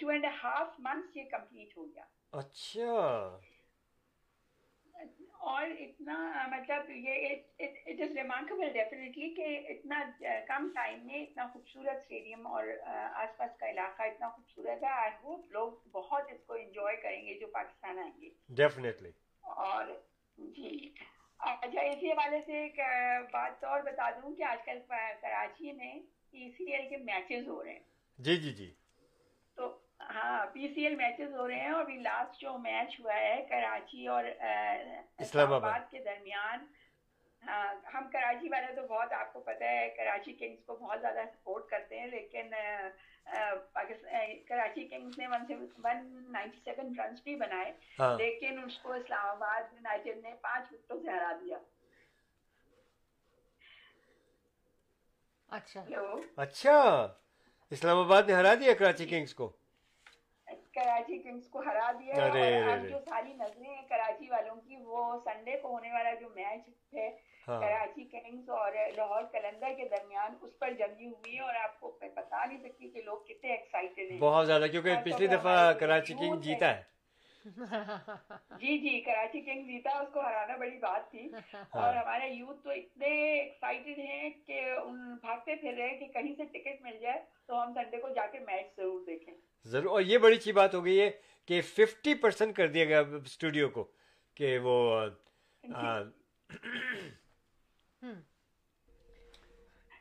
two 0.00 0.08
and 0.08 0.24
half 0.42 0.68
months 0.78 1.16
یہ 1.16 1.30
کمپلیٹ 1.30 1.76
ہو 1.76 1.86
گیا۔ 1.86 2.04
اچھا۔ 2.32 2.92
اور 5.46 5.62
اتنا 5.80 6.16
مطلب 6.50 6.90
یہ 6.90 7.28
اٹ 7.58 8.00
از 8.00 8.12
ریمارکیبل 8.16 8.68
ڈیفینیٹلی 8.72 9.28
کہ 9.34 9.46
اتنا 9.72 10.00
کم 10.48 10.68
ٹائم 10.74 11.06
میں 11.06 11.22
اتنا 11.22 11.46
خوبصورت 11.52 11.96
اسٹیڈیم 11.96 12.46
اور 12.46 12.66
آس 13.14 13.36
پاس 13.36 13.56
کا 13.60 13.70
علاقہ 13.70 14.02
اتنا 14.02 14.28
خوبصورت 14.28 14.82
ہے۔ 14.84 14.88
آئی 14.88 15.10
ہوپ 15.24 15.50
لوگ 15.50 15.72
بہت 15.92 16.32
اس 16.32 16.40
کو 16.46 16.54
انجوائے 16.54 16.96
کریں 16.96 17.24
گے 17.26 17.38
جو 17.38 17.46
پاکستان 17.52 17.98
آئیں 17.98 18.20
گے۔ 18.20 18.30
ڈیفینیٹلی 18.54 19.10
اور 19.42 19.84
جی۔ 20.38 20.92
اچھا 21.38 21.80
اسی 21.80 22.10
حوالے 22.10 22.40
سے 22.46 22.62
ایک 22.62 22.78
بات 23.32 23.64
اور 23.64 23.80
بتا 23.82 24.10
دوں 24.10 24.34
کہ 24.34 24.42
آج 24.42 24.64
کل 24.64 24.78
کراچی 25.22 25.72
میں 25.72 25.94
پی 26.30 26.50
سی 26.50 26.72
ایل 26.72 26.88
کے 26.88 26.96
میچز 27.04 27.48
ہو 27.48 27.62
رہے 27.64 27.72
ہیں۔ 27.72 27.80
جی 28.18 28.36
جی 28.36 28.52
جی۔ 28.52 28.70
ہاں 30.10 30.46
پی 30.46 30.68
سی 30.74 30.84
ایل 30.84 30.94
میچز 30.96 31.34
ہو 31.34 31.48
رہے 31.48 31.54
ہیں 31.54 31.70
اور 31.70 31.80
ابھی 31.80 31.96
لاسٹ 31.96 32.40
جو 32.40 32.58
میچ 32.58 33.00
ہوا 33.00 33.14
ہے 33.14 33.46
کراچی 33.48 34.06
اور 34.06 34.24
اسلام 35.18 35.52
آباد۔ 35.52 35.90
کے 35.90 35.98
درمیان۔ 36.04 36.66
ہاں 37.42 37.74
ہم 37.94 38.08
کراچی 38.12 38.48
والے 38.48 38.74
تو 38.74 38.86
بہت 38.86 39.12
آپ 39.12 39.32
کو 39.32 39.40
پتہ 39.40 39.64
ہے 39.64 39.88
کراچی 39.96 40.32
کنگز 40.32 40.64
کو 40.66 40.76
بہت 40.76 41.00
زیادہ 41.00 41.24
سپورٹ 41.32 41.68
کرتے 41.68 42.00
ہیں 42.00 42.06
لیکن 42.06 42.50
کراچی 44.48 44.88
کنگز 44.88 45.18
نے 45.18 45.26
ون 45.26 46.06
نائنٹی 46.32 46.58
سیون 46.64 46.92
رنس 46.98 47.22
بھی 47.22 47.34
بنائے 47.36 47.72
ہاں۔ 47.98 48.16
لیکن 48.18 48.62
اس 48.64 48.78
کو 48.78 48.92
اسلام 48.92 49.26
آباد 49.26 49.72
یونائٹیڈ 49.72 50.16
نے 50.22 50.34
پانچ 50.42 50.72
وکٹوں 50.72 51.02
سے 51.02 51.10
ہرا 51.10 51.32
دیا۔ 51.44 51.58
اچھا۔ 55.48 55.84
اچھا۔ 56.36 56.78
اسلام 57.72 57.98
آباد 57.98 58.22
نے 58.22 58.32
ہرا 58.32 58.54
دیا 58.54 58.72
کراچی 58.74 59.06
کنگز 59.06 59.34
کو۔ 59.34 59.52
کراچی 60.74 61.18
کنگز 61.18 61.48
کو 61.48 61.58
ہرا 61.58 61.90
دیا 61.98 62.22
اور 62.22 62.36
اب 62.72 62.88
جو 62.88 62.98
ساری 63.08 63.32
نظریں 63.32 63.70
ہیں 63.70 63.82
کراچی 63.88 64.30
والوں 64.30 64.56
کی 64.56 64.76
وہ 64.76 65.18
سنڈے 65.24 65.56
کو 65.56 65.68
ہونے 65.68 65.92
والا 65.92 66.14
جو 66.14 66.28
میچ 66.34 66.94
ہے 66.94 67.08
ہاں۔ 67.48 67.60
کراچی 67.60 68.04
کنگز 68.04 68.50
اور 68.50 68.72
لاہور 68.96 69.22
کلندر 69.32 69.72
کے 69.76 69.88
درمیان 69.88 70.34
اس 70.40 70.58
پر 70.58 70.70
جنگی 70.70 71.06
ہوئی 71.06 71.34
ہے 71.36 71.40
اور 71.40 71.54
آپ 71.54 71.80
کو 71.80 71.98
بتا 72.02 72.44
نہیں 72.44 72.58
سکتی 72.58 72.90
کہ 72.90 73.02
لوگ 73.02 73.18
کتنے 73.18 73.50
ایکسائٹیڈ 73.50 74.10
ہیں۔ 74.10 74.18
بہت 74.18 74.46
زیادہ 74.46 74.66
کیونکہ 74.66 74.96
پچھلی 75.04 75.26
دفعہ 75.26 75.72
کراچی 75.72 76.14
کنگ 76.14 76.40
جیتا 76.40 76.76
ہے۔ 76.76 76.91
جی 78.60 78.78
جی 78.78 79.00
کراچی 79.00 79.40
کنگ 79.40 79.66
جیتا 79.66 79.90
اس 79.90 80.08
کو 80.12 80.20
ہرانا 80.20 80.56
بڑی 80.56 80.78
بات 80.78 81.10
تھی۔ 81.10 81.28
ہاں۔ 81.54 81.64
اور 81.70 81.94
ہمارے 81.94 82.28
یوتھ 82.28 82.62
تو 82.64 82.70
اتنے 82.70 83.08
ایکسائٹیڈ 83.40 83.98
ہیں 83.98 84.30
کہ 84.46 84.60
ان 84.84 85.14
بھاگتے 85.14 85.54
پھر 85.54 85.74
رہے 85.78 85.96
کہ 85.98 86.06
کہیں 86.06 86.34
سے 86.34 86.44
ٹکٹ 86.44 86.82
مل 86.82 86.98
جائے 87.00 87.20
تو 87.46 87.62
ہم 87.62 87.72
سنڈے 87.74 87.96
کو 87.96 88.08
جا 88.08 88.26
کے 88.26 88.38
میچ 88.38 88.76
ضرور 88.76 89.00
دیکھیں۔ 89.06 89.34
ضرور۔ 89.64 89.90
اور 89.90 90.00
یہ 90.00 90.18
بڑی 90.18 90.36
اچھی 90.36 90.52
بات 90.52 90.74
ہو 90.74 90.84
گئی 90.84 91.00
ہے 91.00 91.10
کہ 91.46 91.60
ففٹی 91.60 92.14
پرسینٹ 92.14 92.56
کر 92.56 92.68
دیا 92.68 92.84
گیا 92.84 93.00
اسٹوڈیو 93.24 93.68
کو 93.68 93.92
کہ 94.36 94.58
وہ 94.58 95.06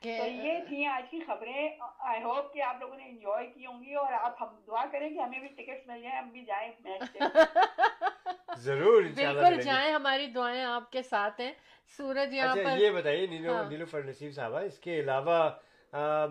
تو 0.04 0.26
یہ 0.28 0.60
تھی 0.68 0.86
آج 0.86 1.10
کی 1.12 1.20
خبریں۔ 1.28 1.70
آئی 2.02 2.22
ہوپ 2.24 2.54
کہ 2.54 2.62
آپ 2.62 2.78
لوگوں 2.80 2.98
نے 2.98 3.04
انجوائے 3.06 3.48
کی 3.48 3.66
ہوں 3.66 3.84
گی 3.84 3.94
اور 3.96 4.14
آپ 4.14 4.42
ہم 4.42 4.56
دعا 4.68 4.86
کریں 4.92 5.10
کہ 5.10 5.20
ہمیں 5.20 5.40
بھی 5.40 5.48
ٹکٹ 5.48 5.88
مل 5.88 6.02
جائیں 6.02 6.18
ہم 6.18 6.30
بھی 6.30 6.46
جائیں 6.46 6.72
میچ 6.80 7.18
ضرور 8.60 9.04
بالکل 9.16 9.62
جائیں 9.62 9.92
ہماری 9.94 10.26
دعائیں 10.28 10.64
آپ 10.64 10.92
کے 10.92 11.02
ساتھ 11.02 11.42
ہیں۔ 11.42 11.52
سورج 11.98 12.34
یہاں 12.34 12.52
اچھا، 12.52 12.64
پر 12.66 12.78
یہ 12.78 12.90
بتائیے 12.92 13.28
نیلو 13.28 13.62
نیلوفر 13.70 14.04
نصیب 14.04 14.34
صاحبہ 14.34 14.60
اس 14.60 14.80
کے 14.80 15.00
علاوہ 15.00 15.40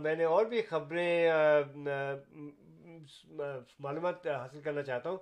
میں 0.00 0.14
نے 0.14 0.24
اور 0.24 0.44
بھی 0.46 0.62
خبریں 0.62 1.30
معلومات 3.80 4.26
حاصل 4.26 4.60
کرنا 4.60 4.82
چاہتا 4.82 5.10
ہوں۔ 5.10 5.16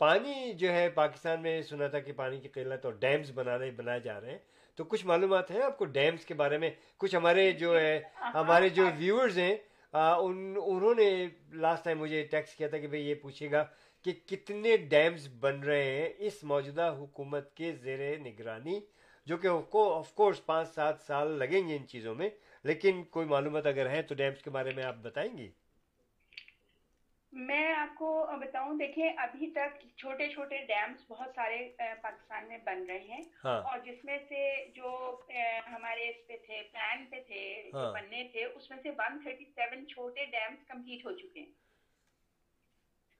پانی 0.00 0.52
جو 0.52 0.72
ہے 0.72 0.88
پاکستان 0.94 1.42
میں 1.42 1.60
سنا 1.62 1.86
تھا 1.86 2.00
کہ 2.00 2.12
پانی 2.12 2.40
کی 2.40 2.48
قلت 2.48 2.84
اور 2.84 2.92
ڈیمز 3.00 3.30
بنانے 3.34 3.70
بنائے 3.70 4.00
جا 4.00 4.20
رہے 4.20 4.30
ہیں۔ 4.30 4.38
تو 4.78 4.84
کچھ 4.84 5.04
معلومات 5.06 5.50
ہیں 5.50 5.62
آپ 5.62 5.78
کو 5.78 5.84
ڈیمز 5.96 6.24
کے 6.26 6.34
بارے 6.34 6.58
میں؟ 6.58 6.70
کچھ 6.96 7.14
ہمارے 7.16 7.50
جو 7.52 7.78
ہے، 7.80 8.00
ہمارے 8.34 8.68
جو 8.68 8.86
ویورز 8.98 9.38
ہیں 9.38 9.56
ان، 9.94 10.54
انہوں 10.64 10.94
نے 10.94 11.08
لاسٹ 11.52 11.84
ٹائم 11.84 11.98
مجھے 12.00 12.22
ٹیکس 12.30 12.54
کیا 12.54 12.68
تھا 12.68 12.78
کہ 12.78 12.86
بھئی 12.86 13.08
یہ 13.08 13.14
پوچھے 13.22 13.50
گا 13.50 13.64
کہ 14.04 14.12
کتنے 14.26 14.76
ڈیمز 14.88 15.28
بن 15.40 15.60
رہے 15.60 15.84
ہیں 15.84 16.08
اس 16.26 16.42
موجودہ 16.44 16.94
حکومت 16.98 17.54
کے 17.56 17.72
زیر 17.82 18.18
نگرانی، 18.18 18.78
جو 19.26 19.36
کہ 19.36 19.48
آف 19.48 20.12
کورس 20.14 20.44
پانچ 20.46 20.68
سات 20.74 21.00
سال 21.06 21.38
لگیں 21.38 21.68
گے 21.68 21.76
ان 21.76 21.86
چیزوں 21.88 22.14
میں، 22.14 22.28
لیکن 22.64 23.02
کوئی 23.10 23.26
معلومات 23.26 23.66
اگر 23.66 23.90
ہیں 23.90 24.02
تو 24.02 24.14
ڈیمز 24.14 24.42
کے 24.42 24.50
بارے 24.50 24.70
میں 24.76 24.84
آپ 24.84 24.96
بتائیں 25.02 25.36
گی؟ 25.38 25.48
میں 27.36 27.72
آپ 27.72 27.94
کو 27.94 28.26
بتاؤں 28.40 28.74
دیکھیں 28.74 29.10
ابھی 29.16 29.46
تک 29.46 29.86
چھوٹے 29.96 30.28
چھوٹے 30.28 30.58
ڈیمز 30.58 31.04
بہت 31.08 31.30
سارے 31.34 31.68
پاکستان 32.02 32.48
میں 32.48 32.58
بن 32.58 32.84
رہے 32.88 32.98
ہیں۔ 32.98 33.20
ہاں۔ 33.44 33.62
اور 33.62 33.78
جس 33.78 34.04
میں 34.04 34.18
سے 34.28 34.64
جو 34.74 35.16
ہمارے 35.72 36.08
اس 36.08 36.26
پہ 36.26 36.36
تھے 36.46 36.62
پلان 36.72 37.06
پہ 37.06 37.20
تھے 37.26 37.70
جو 37.72 37.78
ہاں۔ 37.78 37.92
بننے 37.92 38.24
تھے 38.32 38.44
اس 38.44 38.70
میں 38.70 38.78
سے 38.82 38.90
ون 38.90 39.18
تھرٹی 39.22 39.44
سیون 39.54 39.86
چھوٹے 39.86 40.24
ڈیمز 40.24 40.66
کمپلیٹ 40.66 41.04
ہو 41.06 41.12
چکے 41.12 41.40
ہیں۔ 41.40 41.50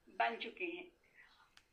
بن 0.06 0.40
چکے 0.40 0.64
ہیں۔ 0.64 0.82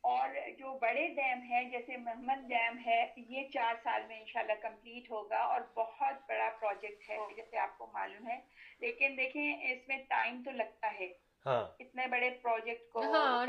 اور 0.01 0.29
جو 0.57 0.77
بڑے 0.81 1.07
ڈیم 1.07 1.51
ہے 1.51 1.63
جیسے 1.63 1.97
محمد 1.97 2.47
ڈیم 2.49 2.77
ہے 2.85 3.05
یہ 3.15 3.43
چار 3.53 3.73
سال 3.83 4.01
میں 4.07 4.19
انشاءاللہ 4.19 4.53
کمپلیٹ 4.61 5.11
ہوگا 5.11 5.37
اور 5.37 5.61
بہت 5.73 6.29
بڑا 6.29 6.49
پروجیکٹ 6.59 7.09
ہے 7.09 7.17
جیسے 7.35 7.57
آپ 7.57 7.77
کو 7.77 7.87
معلوم 7.93 8.27
ہے۔ 8.27 8.37
لیکن 8.79 9.13
دیکھیں 9.17 9.57
اس 9.61 9.87
میں 9.87 9.97
ٹائم 9.97 10.41
تو 10.45 10.51
لگتا 10.51 10.93
ہے۔ 10.99 11.32
ہاں۔ 11.45 11.63
اتنے 11.79 12.07
بڑے 12.07 12.29
پروجیکٹ 12.41 12.89
کو 12.89 13.01
ہاں 13.13 13.45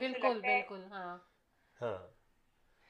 بالکل 0.00 0.40
بالکل 0.40 0.84
ہاں۔ 0.90 1.18
ہاں۔ 1.80 1.98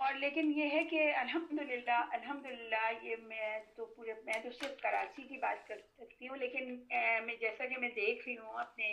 اور 0.01 0.15
لیکن 0.15 0.53
یہ 0.57 0.71
ہے 0.73 0.85
کہ 0.85 1.15
الحمدللہ 1.15 1.97
الحمدللہ 2.11 2.91
یہ 3.03 3.17
میں 3.23 3.59
تو 3.77 3.87
پورے 3.87 4.13
میں 4.25 4.39
تو 4.43 4.51
صرف 4.51 4.81
کراچی 4.83 5.23
کی 5.23 5.37
بات 5.37 5.67
کر 5.69 5.79
سکتی 5.99 6.29
ہوں 6.29 6.37
لیکن 6.37 6.71
میں 7.27 7.37
جیسا 7.37 7.67
کہ 7.67 7.77
میں 7.79 7.89
دیکھ 7.89 8.29
رہی 8.29 8.37
ہوں 8.37 8.59
اپنے 8.59 8.89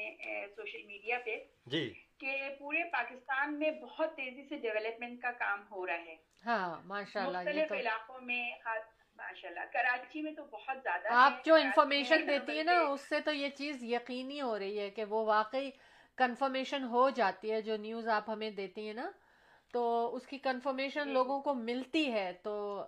سوشل 0.56 0.84
میڈیا 0.86 1.20
پہ 1.26 1.38
جی۔ 1.66 1.84
کہ 2.20 2.50
پورے 2.60 2.84
پاکستان 2.92 3.60
میں 3.60 3.72
بہت 3.72 4.16
تیزی 4.16 4.44
سے 4.50 4.56
ڈیولپمنٹ 4.58 5.22
کا 5.22 5.32
کام 5.32 5.64
ہو 5.72 5.86
رہا 5.88 6.06
ہے۔ 6.06 6.16
ہاں 6.46 6.82
ماشاءاللہ 6.86 7.38
مختلف 7.38 7.72
علاقوں 7.72 8.22
میں 8.22 8.44
ماشاءاللہ 9.18 9.59
کراچی 9.74 10.22
میں 10.22 10.32
تو 10.32 10.43
بہت 10.43 10.78
زیادہ 10.84 11.07
آپ 11.09 11.45
جو 11.45 11.55
انفارمیشن 11.55 12.28
دیتی 12.28 12.57
ہے 12.57 12.63
نا 12.63 12.80
اس 12.80 13.01
سے 13.01 13.20
تو 13.20 13.32
یہ 13.32 13.49
چیز 13.49 13.84
یقینی 13.84 14.41
ہو 14.41 14.59
رہی 14.59 14.80
ہے 14.80 14.89
کہ 14.89 15.03
وہ 15.03 15.26
واقعی 15.26 15.70
کنفرمیشن 16.18 16.84
ہو 16.84 17.09
جاتی 17.09 17.51
ہے 17.51 17.61
جو 17.61 17.78
نیوز 17.78 18.07
آپ 18.07 18.30
ہمیں 18.30 18.49
دیتی 18.51 18.86
ہیں 18.88 18.93
نا۔ 18.93 19.11
تو 19.74 20.15
اس 20.15 20.28
کی 20.28 20.38
کنفرمیشن 20.38 21.07
لوگوں 21.07 21.41
کو 21.41 21.53
ملتی 21.53 22.11
ہے 22.11 22.32
تو 22.43 22.86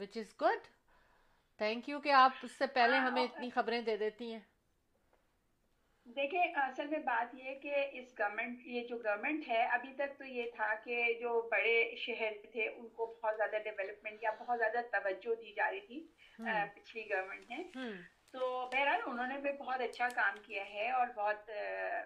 which 0.00 0.16
is 0.16 0.34
good 0.40 0.66
thank 1.58 1.88
you 1.88 2.00
کہ 2.00 2.12
آپ 2.12 2.30
اس 2.42 2.52
سے 2.52 2.66
پہلے 2.66 2.96
ہمیں 2.96 3.22
اتنی 3.24 3.50
خبریں 3.50 3.80
دے 3.82 3.96
دیتی 3.96 4.32
ہیں۔ 4.32 4.40
دیکھیں 6.06 6.40
اصل 6.40 6.86
میں 6.86 6.98
بات 6.98 7.34
یہ 7.34 7.54
کہ 7.54 7.86
اس 7.92 8.12
گورنمنٹ 8.18 8.66
یہ 8.66 8.86
جو 8.88 8.96
گورنمنٹ 8.96 9.48
ہے 9.48 9.62
ابھی 9.66 9.92
تک 9.94 10.18
تو 10.18 10.24
یہ 10.24 10.50
تھا 10.54 10.72
کہ 10.84 11.12
جو 11.20 11.40
بڑے 11.50 11.96
شہر 11.96 12.32
تھے 12.52 12.68
ان 12.68 12.88
کو 12.88 13.06
بہت 13.06 13.36
زیادہ 13.36 13.58
ڈیولپمنٹ 13.64 14.22
یا 14.22 14.30
بہت 14.38 14.58
زیادہ 14.58 14.82
توجہ 14.92 15.34
دی 15.34 15.52
جا 15.52 15.70
رہی 15.70 15.80
تھی 15.80 16.06
پچھلی 16.74 17.10
گورنمنٹ 17.10 17.50
نے۔ 17.50 17.90
تو 18.32 18.68
بہرحال 18.72 19.00
انہوں 19.06 19.26
نے 19.26 19.38
بھی 19.38 19.52
بہت 19.58 19.80
اچھا 19.80 20.08
کام 20.14 20.38
کیا 20.42 20.64
ہے 20.70 20.90
اور 20.90 21.06
بہت 21.16 21.50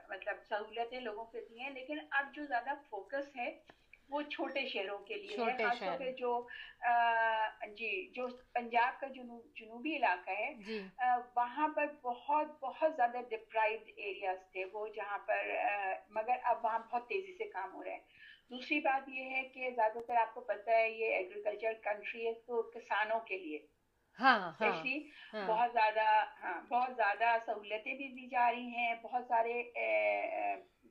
مطلب 0.09 0.43
سہولتیں 0.49 1.01
لوگوں 1.01 1.25
کو 1.25 1.39
دی 1.41 1.61
ہیں 1.61 1.71
لیکن 1.71 1.99
اب 2.11 2.35
جو 2.35 2.45
زیادہ 2.45 2.75
فوکس 2.91 3.37
ہے 3.37 3.51
وہ 4.11 4.23
چھوٹے 4.31 4.67
شہروں 4.69 4.99
کے 4.99 5.15
لیے 5.15 5.37
ہے 5.39 5.57
خاص 5.59 5.81
طور 5.81 5.99
پہ 5.99 6.11
جو 6.13 6.33
جی 7.77 7.91
جو 8.15 8.27
پنجاب 8.53 9.01
کا 9.01 9.07
جنوبی 9.07 9.97
علاقہ 9.97 10.39
ہے 10.39 10.53
جی۔ 10.67 10.81
وہاں 11.37 11.69
پر 11.69 11.87
بہت 12.03 12.61
بہت 12.61 12.97
زیادہ 12.97 13.21
ڈپرائڈ 13.31 13.91
ایریاز 13.97 14.39
تھے 14.53 14.65
وہ 14.73 14.87
جہاں 14.89 15.19
پر 15.27 15.51
مگر 16.11 16.37
اب 16.43 16.65
وہاں 16.65 16.79
بہت 16.79 17.09
تیزی 17.09 17.37
سے 17.39 17.49
کام 17.49 17.75
ہو 17.75 17.85
رہے 17.85 17.91
ہیں 17.91 18.19
دوسری 18.51 18.81
بات 18.81 19.09
یہ 19.09 19.31
ہے 19.31 19.43
کہ 19.49 19.71
زیادہ 19.71 19.99
تر 20.07 20.17
آپ 20.17 20.35
کو 20.35 20.41
پتہ 20.41 20.71
ہے 20.71 20.89
یہ 20.91 21.15
ایگریکلچر 21.15 21.73
کنٹری 21.83 22.27
ہے 22.27 22.33
تو 22.47 22.63
کسانوں 22.71 23.21
کے 23.21 23.39
لیے 23.39 23.59
ہاں, 24.19 24.39
ہاں،, 24.61 24.71
ہاں۔ 25.35 25.47
بہت 25.47 25.73
زیادہ 25.73 26.07
ہاں 26.43 26.61
بہت 26.69 26.97
زیادہ 26.97 27.37
سہولتیں 27.47 27.95
بھی 27.95 28.09
دی 28.09 28.27
جا 28.27 28.51
رہی 28.51 28.67
ہیں 28.67 28.95
بہت 29.03 29.25
سارے 29.29 29.63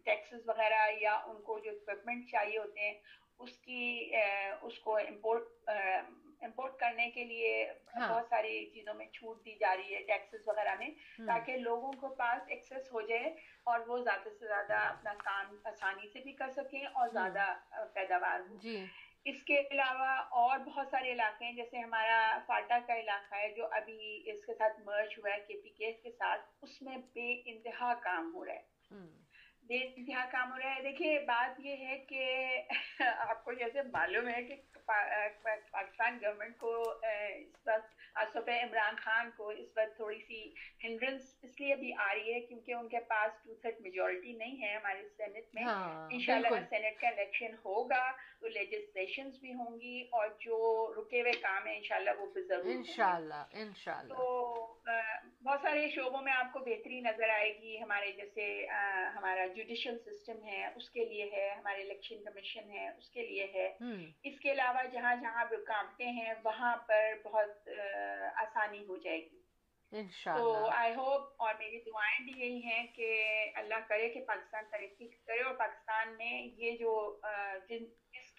ٹیکسز 0.10 0.48
وغیرہ 0.50 0.86
یا 1.02 1.16
ان 1.26 1.42
کو 1.42 1.60
جو 1.60 1.72
اکوپمنٹ 1.72 2.30
چاہیے 2.32 2.58
ہوتے 2.58 2.82
ہیں 2.82 2.94
اس 3.40 3.58
کی 3.58 4.12
اس 4.62 4.80
کو 4.80 4.96
امپورٹ 4.98 5.70
امپورٹ 6.42 6.78
کرنے 6.80 7.10
کے 7.10 7.24
لیے 7.24 7.52
ہاں۔ 7.96 8.08
بہت 8.10 8.26
ساری 8.30 8.54
چیزوں 8.74 8.94
میں 8.94 9.06
چھوٹ 9.06 9.46
دی 9.46 9.56
جا 9.60 9.76
رہی 9.76 9.96
ہے 9.96 10.00
ٹیکسز 10.04 10.48
وغیرہ 10.48 10.76
میں 10.80 10.90
تاکہ 11.28 11.58
لوگوں 11.58 11.92
کو 11.92 12.08
پاس 12.16 12.50
ایکسس 12.50 12.92
ہو 12.94 13.02
جائے 13.02 13.34
اور 13.64 13.80
وہ 13.88 13.98
زیادہ 14.04 14.30
سے 14.30 14.48
زیادہ 14.48 14.74
اپنا 14.74 15.14
کام 15.24 15.56
آسانی 15.64 16.10
سے 16.14 16.20
بھی 16.20 16.34
کر 16.34 16.50
سکیں 16.50 16.86
اور 16.86 17.08
زیادہ 17.08 17.54
پیداوار 17.94 18.40
ہو۔ 18.40 18.58
جی۔ 18.62 18.86
اس 19.26 19.42
کے 19.44 19.60
علاوہ 19.72 20.10
اور 20.42 20.60
بہت 20.60 20.88
سارے 20.92 21.12
علاقے 21.12 21.46
ہیں 21.46 21.54
جیسے 21.54 21.80
ہمارا 21.80 22.20
فاٹا 22.48 22.78
کا 22.88 23.00
علاقہ 23.00 23.36
ہے 23.36 23.50
جو 23.50 23.68
ابھی 23.72 24.24
اس 24.26 24.46
کے 24.46 24.54
ساتھ 24.54 24.80
مرج 24.80 25.14
ہوا 25.18 25.34
ہے 25.34 25.40
کے 25.40 25.62
پی 25.64 25.70
کے 25.70 25.92
کے 25.94 26.12
ساتھ 26.12 26.46
اس 26.62 26.82
میں 26.82 26.98
بے 27.14 27.32
انتہا 27.46 27.94
کام 27.94 28.32
ہو 28.36 28.46
رہا 28.46 28.54
ہے۔ 28.54 29.28
انتہا 29.70 30.26
کام 30.32 30.52
ہو 30.52 30.58
رہا 30.58 30.76
ہے۔ 30.76 30.82
دیکھیے 30.82 31.20
بات 31.20 31.60
یہ 31.60 31.86
ہے 31.88 31.98
کہ 32.00 32.24
آپ 33.00 33.44
کو 33.46 33.54
جیسے 33.54 33.82
معلوم 33.94 34.28
ہے 34.28 34.42
کہ 34.44 34.56
پاکستان 34.86 36.18
گورنمنٹ 36.22 36.58
کو 36.58 36.72
اس 37.02 37.68
وقت 37.68 37.98
پہ 38.46 38.52
عمران 38.64 38.96
خان 38.96 39.30
کو 39.38 39.50
اس 39.50 39.78
وقت 39.78 39.96
تھوڑی 39.96 40.20
سی 40.20 40.42
ہنڈرنس 40.84 41.22
اس 41.44 41.60
لیے 41.60 41.76
بھی 41.76 41.94
آ 41.98 42.14
رہی 42.14 42.34
ہے 42.34 42.40
کیونکہ 42.40 42.74
ان 42.74 42.88
کے 42.88 43.00
پاس 43.08 43.44
ٹو 43.44 43.54
تھرڈ 43.56 43.82
میجورٹی 43.82 44.34
نہیں 44.34 44.62
ہے 44.62 44.74
ہمارے 44.76 45.08
سینٹ 45.10 45.54
میں۔ 45.54 45.64
ہاں، 45.64 46.08
انشاءاللہ 46.12 46.48
اگر 46.48 46.64
سینٹ 46.70 47.00
کا 47.02 47.08
الیکشن 47.08 47.56
ہوگا 47.66 48.04
تو 48.42 48.48
لیجسلیشنز 48.48 49.40
بھی 49.40 49.54
ہوں 49.54 49.80
گی 49.80 50.02
اور 50.12 50.28
جو 50.40 50.58
رکے 50.98 51.22
ہوئے 51.22 51.32
کام 51.42 51.68
ہیں 51.68 51.76
انشاءاللہ 51.76 52.12
وہ 52.20 52.26
بھی 52.34 52.42
ضرور 52.44 52.72
انشاءاللہ 52.72 53.44
انشاءاللہ۔ 53.54 54.14
تو 54.14 54.76
بہت 55.44 55.60
سارے 55.62 55.90
شعبوں 55.90 56.22
میں 56.22 56.34
آپ 56.34 56.54
کو 56.54 56.60
بہتری 56.60 57.00
نظر 57.02 57.30
آئے 57.30 57.58
گی۔ 57.62 57.82
ہمارے 57.82 58.12
جیسے 58.12 58.66
ہمارا 59.16 59.46
جوڈیشل 59.46 59.98
سسٹم 60.00 60.44
ہے 60.48 60.66
اس 60.76 60.90
کے 60.90 61.06
لیے 61.06 61.30
ہے 61.34 61.50
ہمارے 61.50 61.82
الیکشن 61.82 62.24
کمیشن 62.24 62.72
ہے 62.72 62.88
اس 62.90 63.10
کے 63.10 63.26
لیے 63.28 63.48
ہے۔ 63.54 63.68
اس 64.24 64.40
کے 64.40 64.52
علاوہ 64.52 64.84
جہاں 64.94 65.16
جہاں 65.16 65.46
رکاوٹیں 65.52 66.12
ہیں 66.12 66.34
وہاں 66.44 66.78
پر 66.78 67.14
بہت 67.24 67.70
آسانی 68.36 68.86
ہو 68.86 68.98
جائے 68.98 69.20
گی۔ 69.20 69.40
تو 70.38 70.70
آئی 70.70 70.94
ہوپ 70.96 71.42
اور 71.42 71.54
میری 71.60 71.80
دعائیں 71.86 72.20
بھی 72.26 72.34
یہی 72.42 72.60
ہیں 72.64 72.88
کہ 72.88 73.08
اللہ 73.56 73.88
کرے 73.90 74.10
کہ 74.10 74.26
پاکستان 74.26 74.64
ترقی 74.72 75.08
کرے 75.08 75.42
اور 75.42 75.56
پاکستان 75.56 76.18
میں 76.18 76.48
یہ 76.58 76.78
جو 76.78 77.20
جن 77.70 77.86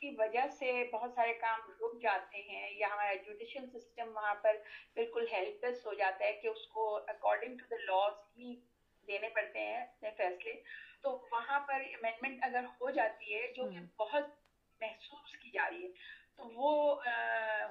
کی 0.01 0.11
وجہ 0.18 0.46
سے 0.51 0.72
بہت 0.92 1.11
سارے 1.14 1.32
کام 1.34 1.61
رک 1.72 2.01
جاتے 2.03 2.40
ہیں 2.42 2.68
یا 2.70 2.88
ہمارا 2.90 3.14
جوڈیشل 3.24 3.66
سسٹم 3.68 4.11
وہاں 4.14 4.34
پر 4.42 4.57
بالکل 4.96 5.24
ہیلپ 5.32 5.64
لیس 5.64 5.84
ہو 5.86 5.92
جاتا 5.94 6.24
ہے 6.24 6.32
کہ 6.34 6.46
اس 6.46 6.66
کو 6.68 6.84
اکارڈنگ 7.07 7.57
ٹو 7.57 7.66
دا 7.70 7.82
لاس 7.82 8.14
ہی 8.36 8.55
دینے 9.09 9.28
پڑتے 9.28 9.61
ہیں 9.61 9.76
اپنے 9.76 10.11
فیصلے۔ 10.16 10.55
تو 11.03 11.16
وہاں 11.32 11.59
پر 11.61 11.82
امینڈمنٹ 11.92 12.38
اگر 12.42 12.64
ہو 12.80 12.90
جاتی 12.90 13.34
ہے 13.34 13.46
جو 13.55 13.64
کہ 13.64 13.80
بہت 13.98 14.24
محسوس 14.80 15.36
کی 15.36 15.51
جا 15.51 15.68
رہی 15.70 15.82
ہے 15.82 15.88
تو 16.36 16.48
وہ 16.53 16.72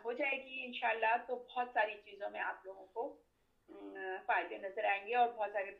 ہو 0.04 0.12
جائے 0.14 0.38
گی 0.38 0.64
انشاءاللہ 0.66 1.16
تو 1.26 1.36
بہت 1.36 1.68
ساری 1.74 1.96
چیزوں 1.96 2.30
میں 2.30 2.42
آپ 2.42 2.66
لوگوں 2.66 2.86
کو 2.94 3.10
فائدے 4.26 4.58
نظر 4.58 4.84
آئیں 4.84 5.06
گے 5.06 5.16
اور 5.16 5.28
بہت 5.30 5.52
سارے 5.52 5.72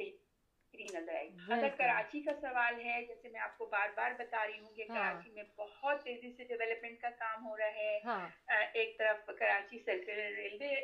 بہتری 0.70 0.98
نظر 0.98 1.14
آئے 1.14 1.28
گی 1.28 1.52
اگر 1.54 1.70
کراچی 1.78 2.22
کا 2.22 2.32
سوال 2.42 2.80
ہے 2.86 3.02
جیسے 3.06 3.30
میں 3.30 3.40
آپ 3.40 3.58
کو 3.58 3.66
بار 3.66 3.90
بار 3.96 4.12
بتا 4.20 4.46
رہی 4.48 4.60
ہوں 4.60 4.74
کہ 4.76 4.86
ہاں۔ 4.90 4.96
کراچی 4.96 5.32
میں 5.32 5.44
بہت 5.56 6.04
تیزی 6.04 6.32
سے 6.34 6.44
ڈیولپمنٹ 6.44 7.02
کا 7.02 7.10
کام 7.20 7.46
ہو 7.46 7.58
رہا 7.58 7.74
ہے 7.76 8.00
ہاں۔ 8.06 8.28
ایک 8.74 8.98
طرف 9.00 9.30
کراچی 9.40 9.80
سرکل 9.86 10.20
ریلوے 10.36 10.76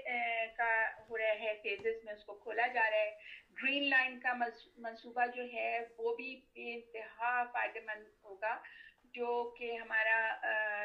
کا 0.57 0.71
ہو 1.09 1.17
رہا 1.17 1.39
ہے 1.39 1.53
فیزز 1.63 2.03
میں 2.05 2.13
اس 2.13 2.23
کو 2.25 2.33
کھولا 2.36 2.67
جا 2.67 2.89
رہا 2.89 2.97
ہے 2.97 3.11
گرین 3.61 3.89
لائن 3.89 4.19
کا 4.19 4.33
منصوبہ 4.33 5.25
جو 5.36 5.43
ہے 5.53 5.79
وہ 5.97 6.15
بھی 6.15 6.36
بے 6.55 6.73
انتہا 6.73 7.43
فائدہ 7.53 7.86
مند 7.86 8.07
ہوگا 8.23 8.57
جو 9.13 9.31
کہ 9.57 9.75
ہمارا 9.75 10.19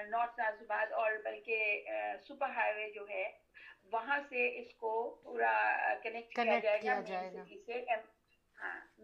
نارتھ 0.09 0.39
ناز 0.41 0.63
آباد 0.63 0.93
اور 0.93 1.13
بلکہ 1.25 1.87
سپر 2.29 2.51
ہائی 2.57 2.75
وے 2.75 2.91
جو 2.91 3.09
ہے 3.09 3.29
وہاں 3.93 4.19
سے 4.29 4.47
اس 4.59 4.75
کو 4.75 4.93
پورا 5.25 5.53
کنیکٹ 6.03 6.35
کیا 6.35 6.59
جائے 6.59 6.81
گا 6.85 7.97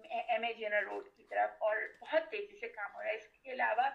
ایم 0.05 0.45
اے 0.45 0.53
جنرل 0.53 0.85
روڈ 0.85 1.09
کی 1.09 1.23
طرف 1.25 1.63
اور 1.63 1.77
بہت 2.01 2.31
تیزی 2.31 2.57
سے 2.57 2.69
کام 2.69 2.95
ہو 2.95 3.03
رہا 3.03 3.11
ہے۔ 3.11 3.15
اس 3.15 3.27
کے 3.29 3.53
علاوہ 3.53 3.89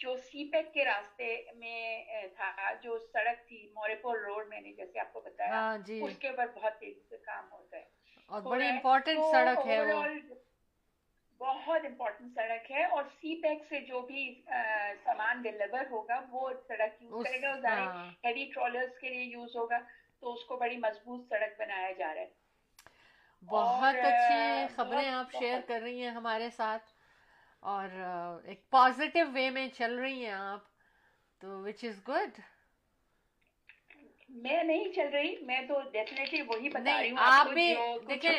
جو 0.00 0.14
سی 0.22 0.44
پیک 0.44 0.72
کے 0.72 0.84
راستے 0.84 1.26
میں 1.54 2.02
تھا 2.34 2.50
جو 2.82 2.98
سڑک 3.12 3.46
تھی 3.46 3.66
موریپور 3.74 4.16
روڈ 4.18 4.48
میں 4.48 4.60
نے 4.60 4.72
جیسے 4.72 4.98
آپ 5.00 5.12
کو 5.12 5.20
بتایا 5.20 5.50
ہاں، 5.52 5.78
جی۔ 5.78 6.00
اس 6.00 6.18
کے 6.18 6.28
اوپر 6.28 6.46
بہت 6.54 6.78
تیزی 6.78 7.04
سے 7.08 7.16
کام 7.22 7.44
ہو 7.50 7.62
رہا 7.62 7.78
ہے 7.78 7.84
اور 8.28 8.42
بڑی 8.42 8.68
امپورٹنٹ 8.68 9.18
سڑک 9.26 9.66
ہے 9.66 9.78
بہت 11.40 11.84
امپورٹنٹ 11.84 12.34
سڑک 12.34 12.70
ہے 12.70 12.84
اور 12.86 13.04
سی 13.12 13.34
پیک 13.40 13.64
سے 13.68 13.80
جو 13.80 14.00
بھی 14.02 14.22
سامان 15.04 15.40
ڈلیور 15.42 15.84
ہوگا 15.90 16.20
وہ 16.28 16.50
سڑک 16.68 17.02
یوز 17.02 17.24
کرے 17.24 17.40
گا۔ 17.42 17.74
ہیوی 18.24 18.44
ٹرالرز 18.54 18.88
ہاں۔ 18.88 19.00
کے 19.00 19.08
لیے 19.08 19.22
یوز 19.24 19.56
ہوگا۔ 19.56 19.78
تو 20.22 20.32
اس 20.32 20.44
کو 20.44 20.56
بڑی 20.56 20.76
مضبوط 20.78 21.28
سڑک 21.28 21.58
بنایا 21.58 21.90
جا 21.92 22.14
رہا 22.14 22.20
ہے۔ 22.20 22.34
بہت 23.48 23.94
اچھی 24.02 24.40
خبریں 24.76 25.08
آپ 25.10 25.32
شیئر 25.32 25.60
کر 25.68 25.80
رہی 25.80 26.02
ہیں 26.02 26.10
ہمارے 26.10 26.50
ساتھ 26.50 26.90
اور 27.62 27.88
ایک 28.44 28.68
پازیٹیو 28.70 29.26
وے 29.32 29.48
میں 29.50 29.68
چل 29.74 29.98
رہی 29.98 30.24
ہیں 30.24 30.32
آپ 30.32 30.64
تو 31.40 31.58
وچ 31.62 31.84
از 31.84 32.00
گڈ 32.08 32.40
میں 34.36 34.62
نہیں 34.62 34.92
چل 34.92 35.08
رہی 35.12 35.34
میں 35.40 35.60
تو 35.68 35.80
ڈیفینیٹلی 35.92 36.40
وہی 36.42 36.68
بتا 36.68 37.00
رہی 37.00 37.10
ہوں 37.10 37.18
آپ 37.20 37.46
بھی 37.54 37.74
دیکھیں 38.08 38.32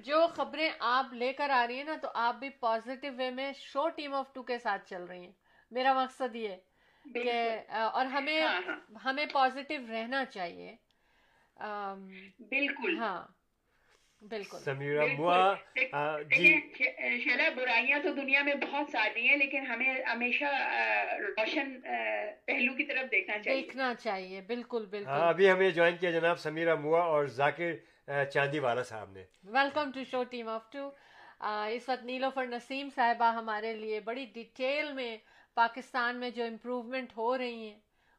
جو 0.00 0.26
خبریں 0.34 0.68
آپ 0.90 1.12
لے 1.12 1.32
کر 1.32 1.50
آ 1.50 1.66
رہی 1.66 1.76
ہیں 1.76 1.84
نا 1.84 1.96
تو 2.02 2.08
آپ 2.20 2.34
بھی 2.34 2.48
پازیٹیو 2.60 3.12
وے 3.16 3.30
میں 3.30 3.52
شو 3.56 3.88
ٹیم 3.96 4.14
آف 4.14 4.32
ٹو 4.32 4.42
کے 4.42 4.58
ساتھ 4.58 4.88
چل 4.88 5.04
رہی 5.04 5.24
ہیں۔ 5.24 5.32
میرا 5.72 5.92
مقصد 5.94 6.36
یہ 6.36 6.56
کہ 7.04 7.32
اور 7.92 8.06
ہمیں 8.06 8.40
ہاں، 8.40 8.60
ہاں۔ 8.66 8.76
ہمیں 9.04 9.24
پازیٹیو 9.32 9.80
رہنا 9.88 10.24
چاہیے۔ 10.26 10.74
بالکل۔ 12.50 12.98
ہاں۔ 12.98 13.20
بالکل۔ 14.22 14.58
سمیرہ 14.58 15.02
آ، 15.92 16.04
جی۔ 16.30 16.52
شیلا 17.24 17.48
برائیاں 17.56 17.98
تو 18.02 18.12
دنیا 18.14 18.42
میں 18.42 18.54
بہت 18.62 18.90
ساری 18.92 19.28
ہیں 19.28 19.36
لیکن 19.36 19.66
ہمیں 19.66 20.02
ہمیشہ 20.04 20.50
روشن 21.20 21.74
پہلو 22.46 22.74
کی 22.74 22.84
طرف 22.84 23.10
دیکھنا 23.10 23.38
چاہیے۔ 23.38 23.60
دیکھنا 23.60 23.92
چاہیے 23.94 24.40
بالکل 24.46 24.82
ہاں 24.82 24.90
بالکل 24.90 25.10
ابھی 25.22 25.50
ہمیں 25.50 25.70
جوائن 25.70 25.96
کیا 25.96 26.10
جناب 26.10 26.38
سمیرہ 26.40 26.74
موا 26.76 27.02
اور 27.04 27.26
ذاکر 27.34 27.74
چاندی 28.32 28.58
والا 28.58 28.82
صاحب 28.82 29.10
نے۔ 29.12 29.24
Welcome 29.52 29.90
to 29.94 30.04
show 30.10 30.22
team 30.24 30.48
of 30.48 30.70
two 30.72 30.88
اس 31.68 31.88
وقت 31.88 32.04
نیلوفر 32.04 32.46
نسیم 32.46 32.88
صاحبہ 32.94 33.32
ہمارے 33.32 33.72
لیے 33.74 34.00
بڑی 34.00 34.24
ڈیٹیل 34.34 34.92
میں 34.92 35.16
پاکستان 35.56 36.16
میں 36.16 36.30
جو 36.30 36.44
امپروومنٹ 36.44 37.16
ہو 37.16 37.36
رہی 37.38 37.68
ہیں 37.68 37.78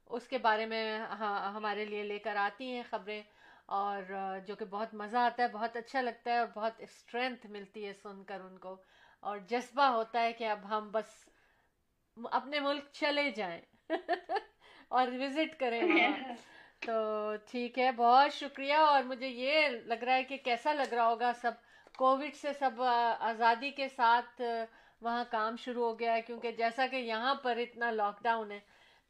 اس 0.09 0.27
کے 0.27 0.37
بارے 0.37 0.65
میں 0.65 0.83
ہاں، 1.19 1.51
ہمارے 1.53 1.85
لیے 1.85 2.03
لے 2.03 2.17
کر 2.19 2.35
آتی 2.39 2.71
ہیں 2.71 2.83
خبریں۔ 2.89 3.21
اور 3.67 4.01
جو 4.47 4.55
کہ 4.55 4.65
بہت 4.65 4.93
مزہ 4.93 5.17
آتا 5.17 5.43
ہے 5.43 5.47
بہت 5.47 5.75
اچھا 5.75 6.01
لگتا 6.01 6.31
ہے 6.31 6.37
اور 6.37 6.47
بہت 6.55 6.73
اسٹرینتھ 6.77 7.47
ملتی 7.47 7.87
ہے 7.87 7.93
سن 7.93 8.23
کر 8.23 8.39
ان 8.39 8.57
کو۔ 8.57 8.81
اور 9.19 9.37
جذبہ 9.37 9.83
ہوتا 9.83 10.21
ہے 10.21 10.33
کہ 10.33 10.43
اب 10.43 10.69
ہم 10.69 10.89
بس 10.91 11.29
اپنے 12.31 12.59
ملک 12.59 12.83
چلے 12.91 13.31
جائیں 13.31 13.61
اور 14.87 15.07
وزٹ 15.19 15.59
کریں 15.59 15.83
وہاں۔ 15.83 16.35
تو 16.85 16.93
ٹھیک 17.51 17.79
ہے 17.79 17.91
بہت 17.91 18.33
شکریہ۔ 18.33 18.73
اور 18.73 19.03
مجھے 19.03 19.27
یہ 19.27 19.67
لگ 19.67 20.03
رہا 20.03 20.15
ہے 20.15 20.23
کہ 20.23 20.37
کیسا 20.37 20.73
لگ 20.73 20.93
رہا 20.93 21.07
ہوگا 21.07 21.31
سب 21.41 21.51
کووڈ 21.97 22.35
سے 22.35 22.53
سب 22.53 22.81
آزادی 23.19 23.71
کے 23.71 23.87
ساتھ 23.87 24.41
وہاں 25.01 25.23
کام 25.31 25.55
شروع 25.55 25.85
ہو 25.85 25.99
گیا 25.99 26.13
ہے۔ 26.13 26.21
کیونکہ 26.21 26.51
جیسا 26.51 26.87
کہ 26.87 26.95
یہاں 26.95 27.35
پر 27.35 27.57
اتنا 27.57 27.91
لاک 27.91 28.23
ڈاؤن 28.23 28.51
ہے 28.51 28.59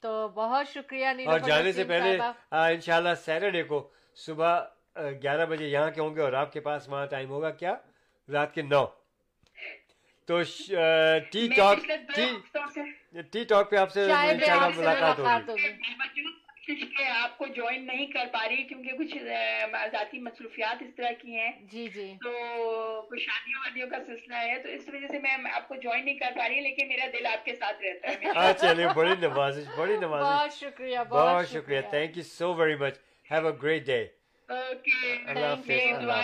تو 0.03 0.27
بہت 0.27 0.67
شکریہ۔ 0.67 1.07
اور 1.25 1.39
جانے 1.39 1.71
سے 1.71 1.83
پہلے 1.83 2.17
انشاءاللہ 2.51 3.13
سیٹرڈے 3.25 3.63
کو 3.63 3.89
صبح 4.25 4.59
گیارہ 5.23 5.45
بجے 5.45 5.65
یہاں 5.65 5.91
کے 5.91 6.01
ہوں 6.01 6.15
گے 6.15 6.21
اور 6.21 6.33
آپ 6.33 6.53
کے 6.53 6.59
پاس 6.59 6.89
وہاں 6.89 7.05
ٹائم 7.05 7.29
ہوگا 7.29 7.49
کیا؟ 7.49 7.75
رات 8.29 8.53
کے 8.53 8.61
نو۔ 8.61 8.85
تو 10.27 10.41
ٹی 11.31 11.47
ٹاک 11.55 11.77
ٹی 13.31 13.43
ٹاک 13.43 13.69
پہ 13.69 13.75
آپ 13.75 13.91
سے 13.91 14.07
ملاقات 14.77 15.19
ہوگی۔ 15.19 15.67
آپ 17.09 17.37
کو 17.37 17.45
جوائن 17.45 17.85
نہیں 17.87 18.05
کر 18.05 18.25
پا 18.31 18.47
رہی 18.49 18.63
کیونکہ 18.63 18.97
کچھ 18.97 19.17
ذاتی 19.91 20.19
مصروفیات 20.19 20.81
اس 20.81 20.95
طرح 20.97 21.11
کی 21.21 21.35
ہیں۔ 21.35 21.51
جی 21.71 21.87
جی۔ 21.87 22.13
تو 22.23 22.31
کچھ 23.01 23.19
شادیوں 23.19 23.59
وادیوں 23.59 23.87
کا 23.89 23.97
سلسلہ 24.05 24.35
ہے 24.35 24.57
تو 24.63 24.69
اس 24.69 24.89
وجہ 24.93 25.07
سے 25.07 25.19
میں 25.19 25.37
آپ 25.53 25.67
کو 25.67 25.75
جوائن 25.75 26.05
نہیں 26.05 26.15
کر 26.15 26.31
پا 26.35 26.47
رہی 26.49 26.59
لیکن 26.59 26.87
میرا 26.87 27.05
دل 27.13 27.25
آپ 27.25 27.45
کے 27.45 27.55
ساتھ 27.55 27.83
رہتا 27.83 28.09
ہے۔ 28.09 28.31
ہاں 28.35 28.53
چلیے 28.53 28.87
بڑی 28.95 29.15
نوازش 29.21 29.63
بڑی 29.77 29.97
نوازش۔ 29.97 30.27
بہت 30.27 30.53
شکریہ 30.53 30.99
بہت 31.09 31.49
شکریہ 31.49 31.81
thank 31.89 32.17
you 32.17 32.23
so 32.23 32.53
very 32.53 32.75
much 32.75 32.97
have 33.31 33.47
a 33.47 33.53
great 33.63 33.85
day 33.85 34.05
اللہ 34.49 35.63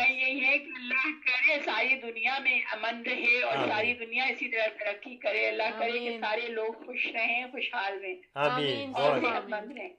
یہی 0.10 0.46
ہے 0.46 0.58
کہ 0.58 0.72
اللہ 0.76 1.08
کرے 1.26 1.60
ساری 1.66 1.96
دنیا 2.02 2.38
میں 2.44 2.60
امن 2.74 3.02
رہے 3.06 3.42
اور۔ 3.44 3.58
ساری 3.70 3.94
دنیا 3.96 4.26
اسی 4.26 4.48
طرح 4.52 4.68
ترقی 4.80 5.16
کرے 5.24 5.48
اللہ 5.48 5.78
کرے 5.80 6.00
کہ۔ 6.00 6.18
سارے 6.22 6.48
لوگ 6.50 6.86
خوش 6.86 7.08
رہیں 7.16 7.46
خوشحال 7.52 7.98
رہیں 8.04 8.16
آمین 8.46 8.94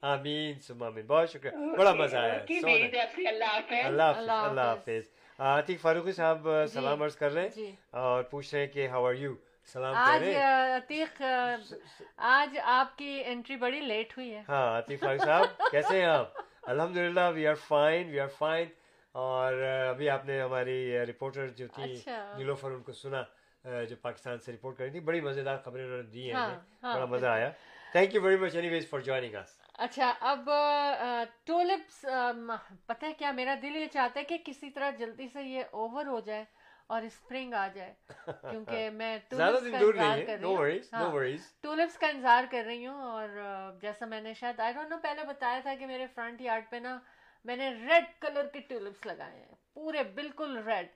آمین، 0.02 0.52
اور 0.62 1.02
بہت 1.06 1.30
شکریہ 1.30 1.76
بڑا 1.76 1.92
مزہ 1.94 2.16
آیا 2.16 2.38
اللہ 3.26 3.44
حافظ 3.44 4.28
اللہ 4.28 4.60
حافظ 4.62 5.10
عتیق 5.38 5.80
فاروقی 5.80 6.12
صاحب 6.12 6.48
سلام 6.72 7.02
عرض 7.02 7.16
کر 7.16 7.32
رہے 7.32 7.48
ہیں 7.56 7.70
اور 8.02 8.22
پوچھ 8.22 8.54
رہے 8.54 8.60
ہیں 8.60 8.72
کہ 8.74 8.88
ہاؤ 8.88 9.06
آر 9.06 9.14
یو 9.16 9.34
سلام 9.74 9.94
آج 9.98 10.24
عتیق 10.76 11.22
آج 12.30 12.58
آپ 12.78 12.96
کی 12.98 13.22
انٹری 13.26 13.56
بڑی 13.58 13.80
لیٹ 13.82 14.16
ہوئی 14.18 14.34
ہے 14.34 14.42
ہاں 14.48 14.66
عتیق 14.78 15.00
فاروق 15.00 15.24
صاحب 15.24 15.70
کیسے 15.70 15.96
ہیں 15.98 16.06
آپ 16.06 16.42
الحمد 16.66 16.96
للہ 16.96 17.30
we 17.34 17.46
are 17.46 17.54
fine 17.60 18.08
we 18.10 18.20
are 18.20 18.28
fine 18.28 18.68
اور 19.14 19.54
ابھی 19.88 20.08
آپ 20.10 20.24
نے 20.24 20.40
ہماری 20.40 20.76
رپورٹر 21.06 21.48
جو 21.48 21.66
تھی 21.74 21.92
اچھا۔ 21.92 22.32
نیلوفر 22.36 22.70
ان 22.70 22.82
کو 22.82 22.92
سنا 22.92 23.22
جو 23.84 23.96
پاکستان 24.02 24.38
سے 24.38 24.52
رپورٹ 24.52 24.76
کری 24.78 24.90
تھی۔ 24.90 25.00
بڑی 25.00 25.20
مزیدار 25.20 25.56
خبریں 25.64 25.84
انہوں 25.84 25.96
نے 25.96 26.08
دی 26.10 26.26
ہیں 26.26 26.34
ہاں، 26.34 26.48
ہاں، 26.82 26.94
بڑا 26.94 27.04
مزہ 27.04 27.26
آیا۔ 27.26 27.50
Thank 27.92 28.14
you 28.14 28.22
very 28.22 28.36
much 28.36 28.54
anyways 28.68 28.88
for 28.90 29.00
joining 29.00 29.34
اس 29.34 29.54
اچھا 29.78 30.12
اب 30.22 30.48
ٹولپس 31.44 32.04
پتہ 32.86 33.06
ہے 33.06 33.12
کیا 33.12 33.30
میرا 33.32 33.54
دل 33.62 33.76
یہ 33.76 33.86
چاہتا 33.92 34.20
ہے 34.20 34.24
کہ 34.24 34.38
کسی 34.44 34.70
طرح 34.70 34.90
جلدی 34.98 35.28
سے 35.32 35.42
یہ 35.42 35.62
اوور 35.72 36.06
ہو 36.06 36.20
جائے۔ 36.20 36.44
اور 36.86 37.02
اسپرنگ 37.02 37.54
آ 37.54 37.66
جائے۔ 37.74 37.92
کیونکہ 38.50 38.90
میں 38.92 39.18
ٹولپس 39.28 39.62
کا 39.70 39.78
انتظار 39.78 40.18
کر 40.26 40.38
رہی 40.38 40.44
ہوں۔ 40.44 40.56
ہاں۔ 40.92 41.02
ٹولپس 41.62 41.98
کا 41.98 42.06
انتظار 42.06 42.44
کر 42.50 42.62
رہی 42.66 42.86
ہوں 42.86 43.02
اور 43.02 43.28
جیسا 43.80 44.06
میں 44.06 44.20
نے 44.20 44.34
شاید 44.34 44.60
آئی 44.60 44.72
ڈونٹ 44.72 44.90
نو 44.90 44.96
پہلے 45.02 45.24
بتایا 45.24 45.60
تھا 45.62 45.74
کہ 45.74 45.86
میرے 45.86 46.06
فرنٹ 46.14 46.40
یارڈ 46.40 46.70
پہ 46.70 46.76
نا 46.76 46.98
میں 47.44 47.56
نے 47.56 47.70
ریڈ 47.70 48.04
کلر 48.20 48.46
کے 48.46 48.60
ٹولپس 48.60 49.06
لگائے 49.06 49.38
ہیں۔ 49.38 49.54
پورے 49.74 50.02
بالکل 50.14 50.56
ریڈ 50.66 50.86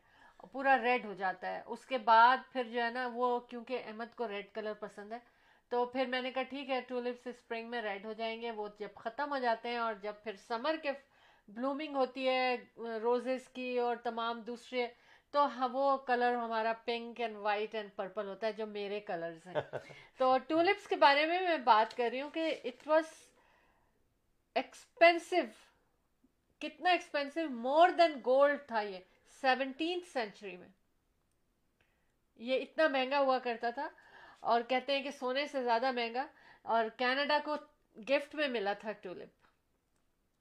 پورا 0.52 0.76
ریڈ 0.82 1.04
ہو 1.04 1.14
جاتا 1.14 1.54
ہے۔ 1.54 1.62
اس 1.66 1.86
کے 1.86 1.98
بعد 1.98 2.36
پھر 2.52 2.64
جو 2.64 2.82
ہے 2.82 2.90
نا 2.90 3.08
وہ 3.14 3.38
کیونکہ 3.40 3.82
احمد 3.86 4.14
کو 4.14 4.28
ریڈ 4.28 4.46
کلر 4.52 4.72
پسند 4.80 5.12
ہے 5.12 5.18
تو 5.72 5.84
پھر 5.84 6.06
میں 6.06 6.20
نے 6.22 6.30
کہا 6.30 6.42
ٹھیک 6.42 6.70
ہے 6.70 6.80
ٹولپس 6.80 7.26
اسپرنگ 7.26 7.70
میں 7.70 7.82
ریڈ 7.82 8.04
ہو 8.06 8.12
جائیں 8.12 8.40
گے۔ 8.42 8.50
وہ 8.50 8.68
جب 8.78 8.94
ختم 8.96 9.32
ہو 9.32 9.38
جاتے 9.38 9.68
ہیں 9.68 9.78
اور 9.78 9.94
جب 10.02 10.12
پھر 10.22 10.36
سمر 10.36 10.76
کے 10.82 10.92
بلومنگ 11.48 11.96
ہوتی 11.96 12.28
ہے 12.28 12.56
روزز 13.02 13.48
کی 13.48 13.78
اور 13.78 13.96
تمام 13.96 14.40
دوسرے 14.40 14.86
تو 15.30 15.46
ہاں، 15.46 15.68
وہ 15.72 15.96
کلر 15.96 16.34
ہمارا 16.34 16.72
pink 16.84 17.20
and 17.20 17.36
white 17.36 17.74
and 17.74 17.90
purple 17.96 18.28
ہوتا 18.28 18.46
ہے 18.46 18.52
جو 18.52 18.66
میرے 18.66 19.00
کلرز 19.00 19.46
ہیں۔ 19.46 19.78
تو 20.18 20.38
ٹولپس 20.48 20.86
کے 20.86 20.96
بارے 20.96 21.26
میں 21.26 21.40
میں 21.40 21.58
بات 21.58 21.96
کر 21.96 22.08
رہی 22.12 22.20
ہوں 22.20 22.30
کہ 22.30 22.60
اٹ 22.64 22.88
واز 22.88 23.04
ایکسپینسو 24.54 25.36
کتنا 26.60 26.90
ایکسپینسو 26.90 27.40
مور 27.50 27.88
دین 27.88 28.12
گولڈ 28.26 28.60
تھا 28.66 28.80
یہ 28.80 28.98
سیونٹینتھ 29.40 30.08
سینچری 30.08 30.56
میں۔ 30.56 30.68
یہ 32.36 32.62
اتنا 32.62 32.88
مہنگا 32.88 33.18
ہوا 33.18 33.38
کرتا 33.38 33.70
تھا 33.70 33.88
اور 34.40 34.60
کہتے 34.68 34.96
ہیں 34.96 35.02
کہ 35.02 35.10
سونے 35.10 35.46
سے 35.46 35.62
زیادہ 35.62 35.90
مہنگا 35.92 36.26
اور 36.62 36.84
کینیڈا 36.96 37.38
کو 37.44 37.56
گفٹ 38.08 38.34
میں 38.34 38.48
ملا 38.48 38.72
تھا 38.72 38.92
ٹولپ۔ 38.92 39.46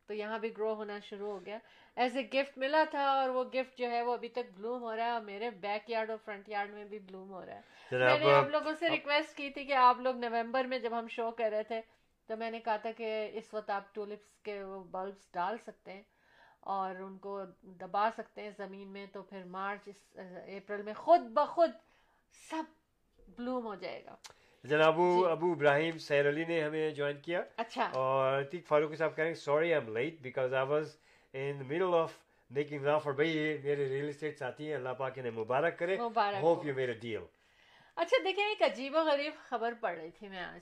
تو 0.05 0.13
یہاں 0.13 0.39
بھی 0.39 0.57
گرو 0.57 0.73
ہونا 0.73 0.99
شروع 0.99 1.31
ہو 1.31 1.45
گیا۔ 1.45 1.57
ایز 1.97 2.17
اے 2.17 2.23
گفٹ 2.33 2.57
ملا 2.57 2.83
تھا 2.91 3.03
اور 3.11 3.29
وہ 3.29 3.43
گفٹ 3.43 3.77
جو 3.77 3.89
ہے 3.91 4.01
وہ 4.01 4.13
ابھی 4.13 4.29
تک 4.29 4.51
بلوم 4.55 4.81
ہو 4.81 4.95
رہا 4.95 5.05
ہے 5.05 5.11
اور 5.11 5.21
میرے 5.21 5.49
بیک 5.59 5.89
یارڈ 5.89 6.09
اور 6.09 6.17
فرنٹ 6.25 6.49
یارڈ 6.49 6.73
میں 6.73 6.83
بھی 6.85 6.99
بلوم 6.99 7.29
ہو 7.31 7.45
رہا 7.45 7.55
ہے 7.55 7.61
میں 7.91 8.19
نے 8.19 8.31
آپ 8.31 8.49
لوگوں 8.49 8.73
سے 8.79 8.89
ریکویسٹ 8.89 9.35
کی 9.37 9.49
تھی 9.49 9.65
کہ 9.65 9.73
آپ 9.73 9.99
لوگ 9.99 10.15
نومبر 10.15 10.65
میں 10.65 10.79
جب 10.79 10.97
ہم 10.99 11.07
شو 11.07 11.29
کر 11.31 11.49
رہے 11.51 11.63
تھے 11.63 11.81
تو 12.29 12.37
میں 12.37 12.51
نے 12.51 12.59
کہا 12.59 12.77
تھا 12.77 12.91
کہ 12.91 13.09
اس 13.33 13.53
وقت 13.53 13.69
آپ 13.69 13.93
ٹولپس 13.95 14.41
کے 14.43 14.61
وہ 14.63 14.83
بلبس 14.91 15.31
ڈال 15.33 15.57
سکتے 15.57 15.93
ہیں 15.93 16.01
اور 16.69 16.95
ان 16.95 17.17
کو 17.17 17.39
دبا 17.79 18.09
سکتے 18.17 18.41
ہیں 18.41 18.51
زمین 18.57 18.87
میں 18.87 19.05
تو 19.13 19.21
پھر 19.23 19.43
مارچ 19.49 19.89
اپریل 20.15 20.81
میں 20.81 20.93
خود 20.95 21.21
بخود 21.33 21.71
سب 22.41 22.63
بلوم 23.19 23.65
ہو 23.65 23.75
جائے 23.75 24.03
گا 24.05 24.15
جناب 24.63 24.87
ابو۔ 24.87 25.25
ابو 25.27 25.51
ابراہیم 25.51 25.97
سیر 25.97 26.29
علی 26.29 26.43
نے 26.45 26.61
ہمیں 26.63 26.89
جوائن 26.91 27.19
کیا 27.21 27.41
اچھا 27.57 27.89
اور 27.95 28.41
عتیق 28.41 28.67
فاروقی 28.67 28.95
صاحب 28.95 29.15
کہیں 29.15 29.33
sorry 29.35 29.73
I 29.73 29.81
am 29.81 29.97
late 29.97 30.21
because 30.21 30.53
I 30.53 30.67
was 30.67 30.95
in 31.39 31.61
middle 31.67 31.93
of 31.93 32.13
making 32.51 32.85
laugh 32.85 33.05
اور 33.05 33.13
بھائی 33.13 33.37
یہ 33.37 33.57
میرے 33.63 33.87
ریئل 33.89 34.07
اسٹیٹ 34.09 34.37
ساتھی 34.39 34.67
ہیں 34.67 34.75
اللہ 34.75 34.93
پاک 34.97 35.17
انہیں 35.17 35.31
مبارک 35.33 35.77
کرے 35.79 35.97
مبارک 35.99 36.43
ہوپ 36.43 36.57
ہو 36.57 36.67
یو 36.67 36.73
میرے 36.75 36.93
ڈیل 37.01 37.23
اچھا 37.97 38.17
دیکھیں 38.23 38.43
ایک 38.45 38.61
عجیب 38.63 38.95
و 38.95 39.03
غریب 39.03 39.33
خبر 39.45 39.73
پڑھ 39.79 39.95
رہی 39.95 40.09
تھی 40.11 40.27
میں 40.27 40.43
آج 40.43 40.61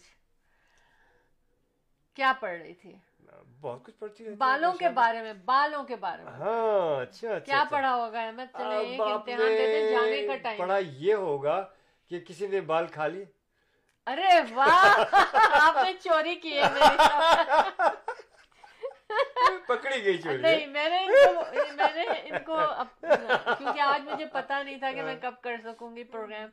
کیا 2.18 2.32
پڑھ 2.40 2.54
رہی 2.54 2.74
تھی 2.74 2.94
بہت 3.62 3.84
کچھ 3.86 3.96
پڑھتی 4.00 4.24
ہیں، 4.24 4.34
بالوں 4.36 4.72
کے۔ 4.74 4.90
بارے 4.92 5.22
میں 5.22 5.34
بالوں 5.46 5.84
کے 5.84 5.96
بارے 5.98 6.24
میں 6.24 6.32
ہاں 6.34 7.02
اچھا 7.02 7.38
کیا۔ 7.40 7.64
پڑھا 7.70 7.96
ہوگا 7.96 8.22
احمد 8.22 8.54
چلے 8.54 8.76
ایک 8.80 9.02
امتحان 9.02 9.40
دے 9.50 9.66
دیں 9.68 9.90
جانے 9.92 10.22
کا 10.28 10.36
ٹائم 10.44 10.58
پڑھا 10.58 10.78
یہ 10.78 11.14
ہوگا 11.24 11.62
کہ 12.12 12.20
کسی 12.28 12.48
نے 12.48 12.62
بال 12.64 12.88
کھا 12.90 13.08
لیے 13.08 13.26
ارے 14.08 14.40
واہ 14.54 15.04
آپ 15.60 15.76
نے 15.78 15.94
چوری 16.00 16.36
کی 16.38 16.58
ہے 16.58 16.64
پکڑی 19.68 20.06
گئی 20.06 20.18
چوری 20.18 20.38
نہیں 20.38 20.66
میں 20.66 20.90
نے 20.90 21.06
میں 21.76 21.94
نے 21.96 22.06
ان 22.24 22.38
کو 22.46 22.58
کیونکہ 23.58 23.80
آج 23.80 24.02
مجھے 24.12 24.26
پتا 24.26 24.64
نہیں 24.64 24.78
تھا 24.78 24.92
کہ 24.92 25.02
میں 25.02 25.16
کب 25.22 25.34
کر 25.42 25.56
سکوں 25.64 25.96
گی 25.96 26.04
پروگرام 26.04 26.50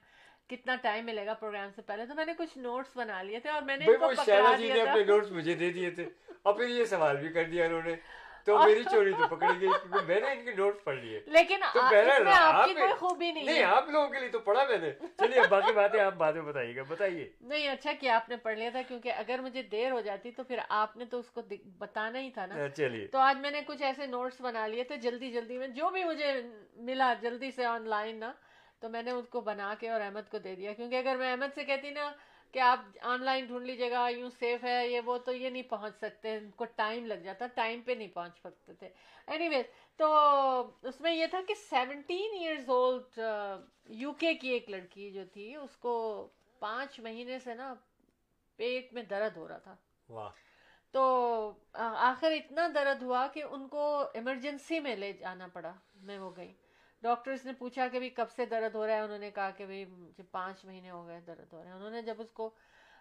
کتنا 0.48 0.76
ٹائم 0.82 1.06
ملے 1.06 1.26
گا 1.26 1.34
پروگرام 1.34 1.70
سے 1.76 1.82
پہلے 1.82 2.06
تو 2.06 2.14
میں 2.14 2.24
نے 2.24 2.32
کچھ 2.38 2.58
نوٹس 2.58 2.96
بنا 2.96 3.22
لیے 3.22 3.40
تھے 3.40 3.50
اور 3.50 3.62
میں 3.62 3.76
نے 3.76 3.84
ان 3.84 3.98
کو 3.98 4.08
پکڑا 4.08 4.24
شہلا 4.24 4.56
جی 4.56 4.68
نے 4.68 4.74
دیا 4.74 4.90
اپنے 4.90 5.04
تھا 5.04 5.12
نوٹس 5.12 5.30
مجھے 5.30 5.54
دے 5.54 5.70
دیے 5.70 5.90
تھے۔ 5.90 6.08
اور 6.42 6.54
پھر 6.54 6.68
یہ 6.68 6.84
سوال 6.84 7.16
بھی 7.16 7.28
کر 7.28 7.44
دیا 7.44 7.64
انہوں 7.64 7.82
نے۔ 7.82 7.96
تو 8.44 8.58
میری 8.58 8.84
چوری 8.84 9.12
تو 9.12 9.36
پکڑی 9.36 9.60
گئی 9.60 9.68
کیونکہ 9.68 10.06
میں 10.06 10.20
نے 10.20 10.30
ان 10.32 10.44
کے 10.44 10.54
نوٹ 10.54 10.84
پڑھ 10.84 10.96
لیے 10.96 11.20
لیکن 11.26 11.62
آپ 11.62 12.64
کی 12.64 12.74
کوئی 12.74 12.92
خوبی 12.92 13.32
نہیں 13.32 13.44
نہیں 13.44 13.62
آپ 13.64 13.88
لوگوں 13.88 14.08
کے 14.08 14.20
لیے 14.20 14.28
تو 14.28 14.38
پڑھا 14.38 14.64
میں 14.68 14.78
نے۔ 14.78 14.90
چلیے 15.18 15.40
باقی 15.50 15.72
باتیں 15.72 16.00
آپ 16.00 16.14
بعد 16.14 16.32
میں 16.32 16.42
بتائیے 16.42 16.76
گا 16.76 16.82
بتائیے۔ 16.88 17.28
نہیں 17.40 17.68
اچھا 17.68 17.92
کہ 18.00 18.08
آپ 18.08 18.28
نے 18.28 18.36
پڑھ 18.36 18.58
لیا 18.58 18.70
تھا 18.70 18.82
کیونکہ 18.88 19.12
اگر 19.16 19.40
مجھے 19.42 19.62
دیر 19.62 19.90
ہو 19.92 20.00
جاتی 20.00 20.30
تو 20.30 20.44
پھر 20.44 20.58
آپ 20.68 20.96
نے 20.96 21.04
تو 21.04 21.18
اس 21.18 21.30
کو 21.30 21.42
بتانا 21.78 22.18
ہی 22.18 22.30
تھا 22.30 22.46
نا۔ 22.46 22.54
ہاں، 22.54 22.68
چلیے۔ 22.68 23.06
تو 23.06 23.18
آج 23.18 23.38
میں 23.38 23.50
نے 23.50 23.60
کچھ 23.66 23.82
ایسے 23.82 24.06
نوٹس 24.06 24.40
بنا 24.40 24.66
لیے 24.66 24.84
تھے 24.84 24.96
جلدی 24.96 25.30
جلدی 25.32 25.58
میں 25.58 25.68
جو 25.68 25.90
بھی 25.90 26.04
مجھے 26.04 26.32
ملا 26.76 27.14
جلدی 27.20 27.50
سے 27.50 27.64
آن 27.64 27.88
لائن 27.88 28.16
نا 28.16 28.32
تو 28.80 28.88
میں 28.88 29.02
نے 29.02 29.10
اس 29.10 29.28
کو 29.28 29.40
بنا 29.40 29.74
کے 29.80 29.90
اور 29.90 30.00
احمد 30.00 30.30
کو 30.30 30.38
دے 30.38 30.54
دیا۔ 30.54 30.72
کیونکہ 30.72 30.96
اگر 30.96 31.16
میں 31.16 31.30
احمد 31.30 31.54
سے 31.54 31.64
کہتی 31.64 31.90
نا 31.90 32.10
کہ 32.52 32.58
آپ 32.58 32.78
آن 33.00 33.22
لائن 33.24 33.46
ڈھونڈ 33.46 33.66
لیجیے 33.66 33.90
گا 33.90 34.08
یوں 34.08 34.30
سیف 34.38 34.64
ہے 34.64 34.88
یہ 34.88 35.00
وہ 35.04 35.18
تو 35.18 35.32
یہ 35.32 35.50
نہیں 35.50 35.62
پہنچ 35.62 35.96
سکتے 35.96 36.36
ان 36.36 36.50
کو 36.50 36.64
ٹائم 36.64 37.06
لگ 37.06 37.22
جاتا 37.24 37.46
ٹائم 37.46 37.80
پہ 37.80 37.92
نہیں 37.92 38.08
پہنچ 38.08 38.38
سکتے 38.38 38.74
تھے۔ 38.74 38.88
اینی 39.26 39.48
ویز 39.48 39.66
تو 39.96 40.06
اس 40.82 41.00
میں 41.00 41.12
یہ 41.12 41.26
تھا 41.26 41.40
کہ 41.48 41.54
سیونٹین 41.54 42.38
ایئرز 42.40 42.68
اولڈ 42.70 43.20
یو 43.88 44.12
کے 44.12 44.34
کی 44.34 44.48
ایک 44.48 44.70
لڑکی 44.70 45.10
جو 45.10 45.22
تھی 45.32 45.54
اس 45.56 45.76
کو 45.76 45.92
پانچ 46.58 47.00
مہینے 47.00 47.38
سے 47.38 47.54
نا 47.54 47.74
پیٹ 48.56 48.92
میں 48.92 49.02
درد 49.02 49.36
ہو 49.36 49.48
رہا 49.48 49.58
تھا۔ 49.58 49.76
تو 50.90 51.02
آخر 51.72 52.32
اتنا 52.32 52.68
درد 52.74 53.02
ہوا 53.02 53.26
کہ 53.26 53.42
ان 53.42 53.68
کو 53.68 53.84
ایمرجنسی 54.14 54.80
میں 54.80 54.96
لے 54.96 55.12
جانا 55.12 55.46
پڑا 55.46 55.72
میں 55.94 56.18
وہ 56.18 56.30
گئی۔ 56.36 56.52
ڈاکٹرز 57.02 57.44
نے 57.46 57.52
پوچھا 57.52 57.88
کہ 57.88 57.98
بھی 57.98 58.10
کب 58.10 58.30
سے 58.30 58.46
درد 58.46 58.74
ہو 58.74 58.86
رہا 58.86 58.94
ہے 58.94 59.00
انہوں 59.00 59.18
نے 59.18 59.30
کہا 59.30 59.50
کہ 59.50 59.66
مجھے 59.66 60.22
پانچ 60.30 60.64
مہینے 60.64 60.90
ہو 60.90 61.06
گئے 61.06 61.20
درد 61.20 61.52
ہو 61.52 61.58
رہے 61.58 61.66
ہیں۔ 61.66 61.76
انہوں 61.76 61.90
نے 61.90 62.02
جب 62.02 62.14
اس 62.18 62.30
کو 62.32 62.50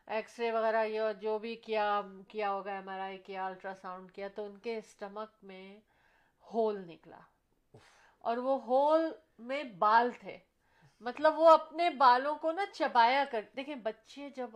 ایکس 0.08 0.40
رے 0.40 0.52
وغیرہ 0.52 0.84
یہ 0.86 1.02
جو 1.22 1.38
بھی 1.40 1.56
کیا 1.56 2.02
کیا 2.28 2.52
ہوگا 2.52 2.72
ایم 2.72 2.90
آر 2.90 3.00
آئی 3.00 3.18
کیا 3.18 3.46
الٹرا 3.46 3.74
ساؤنڈ 3.82 4.12
کیا 4.12 4.28
تو 4.28 4.46
ان 4.46 4.58
کے 4.58 4.78
اسٹمک 4.78 5.44
میں 5.44 5.80
ہول 6.54 6.82
نکلا۔ 6.88 7.20
اور 8.24 8.38
وہ 8.38 8.62
ہول 8.64 9.12
میں 9.40 9.64
بال 9.64 10.10
تھے۔ 10.20 10.38
مطلب 11.00 11.40
وہ 11.40 11.50
اپنے 11.50 11.90
بالوں 11.90 12.36
کو 12.36 12.52
نا 12.52 12.66
چبایا 12.74 13.24
کر 13.32 13.42
دیکھیں 13.56 13.76
بچے 13.76 14.30
جب 14.30 14.50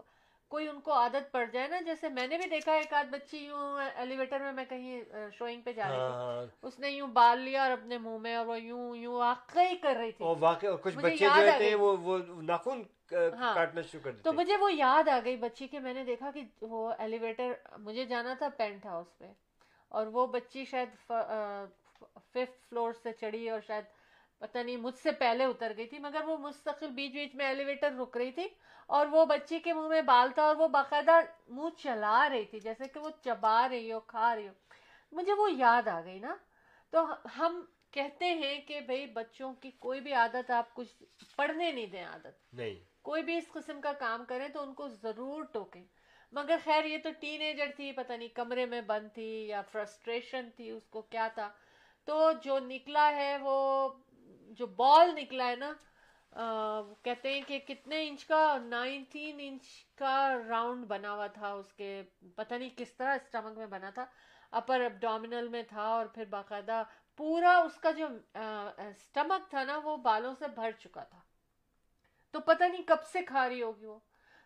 کوئی 0.48 0.68
ان 0.68 0.80
کو 0.82 0.94
عادت 0.94 1.32
پڑ 1.32 1.46
جائے 1.54 1.68
نا 1.68 1.82
جیسے 1.82 2.10
میں 2.10 2.28
نے 2.28 2.38
بھی 2.38 2.50
دیکھا 2.50 2.74
ایک 2.74 2.94
آدھ 2.94 3.08
بچی 3.08 3.38
یوں 3.38 3.82
ایلیویٹر 3.96 4.40
میں 4.40 4.52
میں 4.52 4.66
کہیں 4.66 5.04
شوئنگ 5.38 5.62
پہ 5.62 5.72
جا 5.72 5.88
رہی 5.88 5.96
تھی۔ 5.96 6.14
ہاں۔ 6.14 6.46
اس 6.62 6.80
نے 6.80 6.90
یوں 6.90 7.08
بال 7.08 7.40
لیا 7.40 7.64
اور 7.64 7.72
اپنے 7.72 7.98
منہ 7.98 8.18
میں 8.18 8.36
اور 8.36 8.46
وہ 8.46 8.60
یوں 8.60 8.96
یوں 8.96 9.14
واقعی 9.14 9.76
کر 9.76 9.96
رہی 9.96 10.12
تھی۔ 10.12 10.26
اور 10.26 10.36
واقعی 10.40 10.70
اور 10.70 10.78
کچھ 10.78 10.98
بچے 10.98 11.26
جو 11.36 11.60
گئی۔ 11.60 11.74
وہ 11.74 11.98
وہ 11.98 12.18
ناخن 12.42 12.82
ہاں۔ 13.12 13.56
کاٹنا 13.56 13.82
شروع 13.82 14.04
کر 14.04 14.12
دیتے 14.12 14.24
تو 14.24 14.34
مجھے 14.34 14.58
وہ 14.58 14.74
یاد 14.74 15.08
آ 15.08 15.20
گئی 15.26 15.38
بچی 15.38 15.68
کے 15.68 15.80
میں 15.80 15.94
نے 15.94 16.04
دیکھا 16.04 16.32
کہ 16.32 16.42
وہ 16.62 16.94
ایلیویٹر 16.98 17.54
مجھے 17.78 18.06
جانا 18.06 18.34
تھا 18.34 18.50
پینٹ 18.58 18.86
ہاؤس 18.86 19.18
پہ۔ 19.18 19.26
اور 19.88 20.08
وہ 20.08 20.28
بچی 20.28 20.66
شاید 20.66 20.90
ففتھ 21.08 22.70
فلور 22.70 22.94
سے 23.04 23.12
چڑھی 23.14 23.50
اور 23.50 23.60
شاید 23.68 23.84
پتہ 24.38 24.58
نہیں 24.58 24.78
مجھ 24.78 24.98
سے 24.98 25.12
پہلے 25.12 25.46
اتر 25.46 25.72
گئی 25.78 25.88
تھی 25.88 26.00
مگر 26.00 26.24
وہ 26.24 26.38
مستقل 26.38 26.90
بیچ 26.90 27.14
بیچ 27.14 27.36
میں 27.36 27.46
ایلیویٹر 27.46 27.94
رک 28.00 28.18
رہی 28.18 28.32
تھی 28.32 28.48
اور 28.88 29.08
وہ 29.08 29.26
بچی 29.26 29.60
کے 29.60 29.74
منہ 29.74 29.88
میں 29.88 30.02
بال 30.02 30.32
تھا 30.36 30.44
اور 30.44 30.56
وہ 30.56 30.68
باقاعدہ 30.68 31.20
منہ 31.48 31.70
چلا 31.78 32.30
رہی 32.30 32.46
تھی 32.46 32.60
جیسے 32.60 32.84
کہ 32.88 33.00
وہ 33.00 33.10
چبا 33.24 33.70
رہی 33.70 33.92
ہو 33.92 34.00
کھا 34.00 34.36
رہی 34.36 34.48
ہو۔ 34.48 34.54
مجھے 35.12 35.34
وہ 35.34 35.52
یاد 35.52 35.88
آ 35.88 36.02
گئی 36.02 36.20
نا۔ 36.20 36.36
تو 36.92 37.06
ہم 37.40 37.66
کہتے 37.92 38.26
ہیں 38.26 38.62
کہ 38.62 38.80
بھئی 38.80 39.06
بچوں 39.06 39.54
کی 39.54 39.72
کوئی 39.72 40.00
بھی 40.00 40.14
عادت 40.14 40.52
آپ 40.52 40.74
کچھ 40.74 41.04
پڑھنے 41.36 41.72
نہیں 41.72 41.86
دیں 41.86 42.06
عادت۔ 42.06 42.54
نہیں۔ 42.54 42.76
کوئی 43.02 43.24
بھی 43.24 43.38
اس 43.38 43.48
قسم 43.54 43.82
کا 43.82 43.94
کام 43.94 44.26
کرے 44.26 44.50
تو 44.50 44.62
ان 44.62 44.74
کو 44.74 44.88
ضرور 44.88 45.44
ٹوکیں۔ 45.44 45.84
مگر 46.32 46.58
خیر 46.64 46.86
یہ 46.86 46.98
تو 47.04 47.10
ٹین 47.20 47.42
ایجر 47.42 47.66
تھی 47.76 47.92
پتہ 47.92 48.14
نہیں 48.14 48.30
کمرے 48.30 48.66
میں 48.66 48.82
بند 48.82 49.08
تھی 49.14 49.48
یا 49.48 49.62
فرسٹریشن 49.62 50.50
تھی 50.56 50.70
اس 50.70 50.88
کو 50.88 51.02
کیا 51.02 51.28
تھا۔ 51.34 51.50
تو 52.06 52.32
جو 52.44 52.60
نکلا 52.60 53.12
ہے 53.16 53.38
وہ 53.42 53.90
جو 54.58 54.68
بال 54.68 55.16
نکلا 55.16 55.48
ہے 55.48 55.56
نا 55.56 55.74
آ، 56.32 56.82
کہتے 57.02 57.34
ہیں 57.34 57.42
کہ 57.48 57.60
کتنے 57.60 58.08
انچ 58.08 58.26
کا 58.26 58.58
نائنٹین 58.64 59.36
انچ 59.40 59.68
کا 59.96 60.38
راؤنڈ 60.48 60.86
بنا 60.86 61.14
ہوا 61.14 61.28
تھا 61.28 61.52
اس 61.52 61.74
کے 61.74 62.02
پتہ 62.36 62.54
نہیں 62.54 62.70
کس 62.78 62.94
طرح 62.94 63.16
اسٹمک 63.16 63.58
میں 63.58 63.66
بنا 63.66 63.90
تھا 63.90 64.06
اپر 64.52 64.82
ابڈومینل 64.82 65.48
میں 65.48 65.64
تھا 65.64 65.84
اور 65.84 66.06
پھر 66.06 66.26
باقاعدہ 66.26 66.84
پورا 67.18 67.58
اس 67.58 67.80
کا 67.80 67.92
جو 67.92 68.08
اسٹمک 68.78 69.50
تھا 69.50 69.64
نا 69.64 69.78
وہ 69.84 69.98
بالوں 69.98 70.34
سے 70.40 70.48
بھر 70.48 70.72
چکا 70.72 71.04
تھا۔ 71.04 71.20
تو 72.32 72.40
پتہ 72.40 72.64
نہیں 72.64 72.84
کب 72.84 73.04
سے 73.04 73.22
کھا 73.22 73.50
رہی 73.50 73.62
ہوگی 73.62 73.86
وہ۔ 73.86 74.00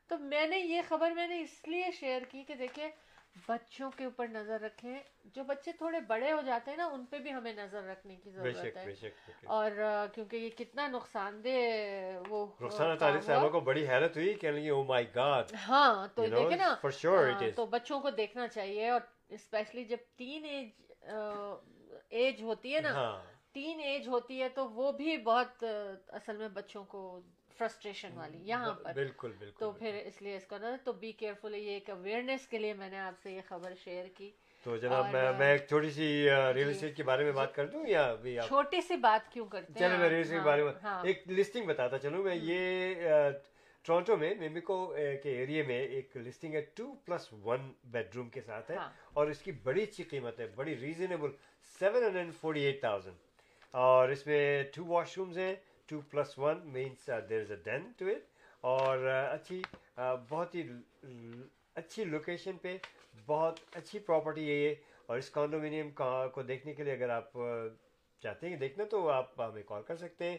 تو 0.07 0.17
میں 0.17 0.47
نے 0.47 0.59
یہ 0.59 0.81
خبر 0.87 1.11
میں 1.11 1.27
نے 1.27 1.41
اس 1.41 1.67
لیے 1.67 1.91
شیئر 1.91 2.21
کی 2.21 2.43
کہ 2.43 2.55
دیکھیں 2.55 2.89
بچوں 3.35 3.89
کے 3.91 4.05
اوپر 4.05 4.27
نظر 4.27 4.61
رکھیں 4.61 4.99
جو 5.35 5.43
بچے 5.43 5.71
تھوڑے 5.71 5.99
بڑے 6.07 6.31
ہو 6.31 6.41
جاتے 6.45 6.71
ہیں 6.71 6.77
نا 6.77 6.85
ان 6.85 7.05
پہ 7.05 7.17
بھی 7.17 7.33
ہمیں 7.33 7.53
نظر 7.53 7.83
رکھنے 7.83 8.15
کی 8.15 8.29
بے 8.31 8.51
ضرورت 8.51 8.55
شک 8.57 8.77
ہے 8.77 8.85
بے 8.85 8.95
شک 8.95 9.29
بے۔ 9.41 9.47
اور 9.47 9.71
کیونکہ 10.13 10.35
یہ 10.35 10.49
کتنا 10.57 10.87
نقصان 10.87 11.43
دہ 11.43 12.27
وہ 12.29 12.45
رخسانہ 12.61 12.95
طارق۔ 12.99 13.23
صاحبہ 13.25 13.49
کو 13.49 13.59
بڑی 13.59 13.87
حیرت 13.87 14.17
ہوئی 14.17 14.33
لگی 14.43 14.69
او 14.69 14.83
مائی 14.83 15.05
گاڈ 15.15 15.53
ہاں 15.67 16.07
تو 16.15 16.25
دیکھیں 16.25 16.57
نا 16.57 16.75
sure 17.01 17.25
it 17.25 17.33
ہاں، 17.33 17.47
is. 17.47 17.55
تو 17.55 17.65
بچوں 17.65 17.99
کو 17.99 18.09
دیکھنا 18.09 18.47
چاہیے 18.47 18.89
اور 18.89 19.01
اسپیشلی 19.29 19.83
جب 19.85 19.97
تین 20.15 20.45
ایج 20.45 20.69
ایج 22.09 22.41
ہوتی 22.43 22.75
ہے 22.75 22.81
نا 22.81 22.91
ہاں 22.93 23.17
تین 23.53 23.79
ایج 23.79 24.07
ہوتی 24.07 24.41
ہے 24.41 24.49
تو 24.49 24.67
وہ 24.69 24.91
بھی 24.91 25.17
بہت 25.17 25.63
اصل 26.07 26.37
میں 26.37 26.47
بچوں 26.49 26.83
کو 26.83 26.99
فرسٹریشن 27.59 28.17
والی 28.17 28.37
یہاں 28.43 28.73
پر۔ 28.73 28.93
بالکل 28.93 29.31
بالکل 29.39 29.59
تو 29.59 29.71
پھر 29.71 29.95
اس 30.05 30.21
لیے 30.21 30.35
اس 30.37 30.45
کا 30.45 30.57
نا 30.57 30.75
تو 30.83 30.93
بی 30.93 31.11
کیئرفل 31.11 31.55
یہ 31.55 31.69
ایک 31.69 31.89
اویئرنیس 31.89 32.47
کے 32.47 32.57
لیے 32.57 32.73
میں 32.73 32.89
نے 32.89 32.99
آپ 32.99 33.19
سے 33.23 33.31
یہ 33.31 33.41
خبر 33.47 33.73
شیئر 33.83 34.05
کی۔ 34.17 34.29
تو 34.65 34.77
جناب 34.77 35.05
میں 35.39 35.51
ایک 35.51 35.67
چھوٹی 35.67 35.89
سی 35.89 36.07
ریل 36.53 36.63
جی۔ 36.65 36.71
اسٹیٹ 36.71 36.95
کے 36.97 37.03
بارے 37.03 37.23
میں 37.23 37.31
بات 37.31 37.55
کر 37.55 37.67
دوں 37.67 37.85
یا 37.87 38.15
چھوٹی 38.47 38.81
سی 38.81 38.95
بات 38.95 39.31
کیوں 39.33 39.45
کرتے 39.45 39.73
ہیں 39.73 39.79
چلے 39.79 39.97
میں 39.97 40.05
آپ؟ 40.05 40.11
اسٹیٹ 40.11 40.29
کے 40.29 40.35
ہاں، 40.37 40.45
بارے 40.45 40.63
میں 40.63 40.73
ہاں۔ 40.83 41.03
ایک 41.05 41.23
لسٹنگ 41.27 41.65
بتاتا 41.65 41.97
چلوں 41.97 42.23
میں 42.23 42.35
یہ 42.35 42.95
ٹورانٹو 43.85 44.17
میں 44.17 44.33
میمیکو 44.35 44.85
کے 45.23 45.37
ایریا 45.37 45.63
میں 45.67 45.79
ایک 45.79 46.17
لسٹنگ 46.17 46.53
ہے 46.53 46.61
two 46.75 46.93
plus 47.05 47.33
one 47.43 47.71
bed 47.83 48.15
room 48.15 48.29
کے 48.29 48.41
ساتھ 48.41 48.71
ہے۔ 48.71 48.75
ہاں۔ 48.75 48.89
اور 49.13 49.27
اس 49.27 49.41
کی 49.41 49.51
بڑی 49.51 49.83
اچھی 49.83 50.03
قیمت 50.03 50.39
ہے 50.39 50.47
بڑی 50.47 50.75
reasonable 50.77 51.31
seven 51.79 52.03
hundred 52.03 52.33
forty 52.41 52.59
eight 52.59 52.79
thousand 52.79 53.17
اور 53.73 54.09
اس 54.09 54.27
میں 54.27 54.63
ٹو 54.75 54.85
واش 54.85 55.17
رومز 55.17 55.37
ہیں۔ 55.37 55.55
Two 55.89 55.99
plus 56.11 56.37
one 56.39 56.59
means 56.73 57.09
there 57.29 57.41
is 57.41 57.51
a 57.51 57.57
den 57.63 57.91
to 57.97 58.05
it 58.07 58.23
اور 58.63 58.97
uh, 58.97 59.33
اچھی 59.33 59.61
uh, 59.99 60.15
بہت 60.29 60.55
ہی 60.55 60.63
اچھی 61.75 62.03
لوکیشن 62.05 62.57
پہ 62.61 62.77
بہت 63.25 63.59
اچھی 63.77 63.99
پراپرٹی 63.99 64.49
ہے 64.49 64.55
یہ. 64.55 64.73
اور 65.05 65.17
اس 65.17 65.29
کانڈومینیم 65.29 65.89
کو 66.33 66.41
دیکھنے 66.47 66.73
کے 66.73 66.83
لیے 66.83 66.93
اگر 66.93 67.09
آپ 67.09 67.37
uh, 67.37 67.67
چاہتے 68.23 68.49
ہیں 68.49 68.55
دیکھنا 68.57 68.83
تو 68.89 69.07
آپ 69.09 69.39
ہمیں 69.41 69.63
کال 69.67 69.81
کر 69.87 69.95
سکتے 69.97 70.29
ہیں. 70.29 70.37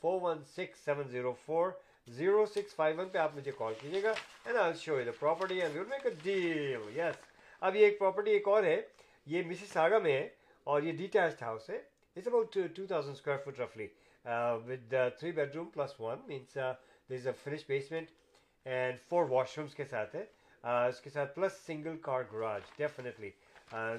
Four 0.00 0.20
one 0.22 0.42
six 0.54 0.84
seven 0.84 1.08
zero 1.08 1.32
four 1.44 1.70
zero 2.16 2.44
six 2.54 2.74
five 2.74 2.98
one 2.98 3.08
پہ 3.08 3.18
آپ 3.18 3.34
مجھے 3.36 3.52
کال 3.58 3.74
کیجیے 3.80 4.02
گا 4.02 4.12
and 4.44 4.58
I 4.58 4.72
show 4.80 5.00
the 5.04 5.10
property 5.18 5.60
and 5.62 5.76
we'll 5.76 5.86
make 5.90 6.06
a 6.06 6.12
deal 6.22 6.98
yes 6.98 7.16
اب 7.62 7.76
یہ 7.76 7.84
ایک 7.84 7.98
پراپرٹی 7.98 8.30
ایک 8.30 8.48
اور 8.48 8.62
ہے. 8.64 8.80
یہ 9.26 9.42
مسز 9.46 9.72
ساگا 9.72 9.98
میں 9.98 10.12
ہے 10.12 10.28
اور 10.66 10.82
یہ 10.82 10.92
ڈیٹیچڈ 10.96 11.42
ہاؤس 11.42 11.68
ہے. 11.70 11.76
It's 12.16 12.26
about 12.26 12.54
two 12.54 12.86
thousand 12.86 13.16
square 13.16 13.38
feet 13.44 13.60
رفلی 13.60 13.86
with 14.24 14.94
three 15.18 15.32
bedroom 15.56 15.68
plus 15.70 16.00
one 16.00 16.18
means 16.26 16.54
there 16.54 17.16
is 17.16 17.26
a 17.26 17.32
finish 17.42 17.66
basement 17.68 18.10
and 18.66 18.98
four 19.08 19.28
washrooms 19.58 19.74
کے 19.74 19.84
ساتھ 19.84 20.16
ہے 20.16 20.24
اس 20.88 21.00
کے 21.00 21.10
ساتھ 21.10 21.34
plus 21.34 21.60
single 21.66 21.96
car 22.02 22.22
garage 22.32 22.62
definitely 22.76 23.30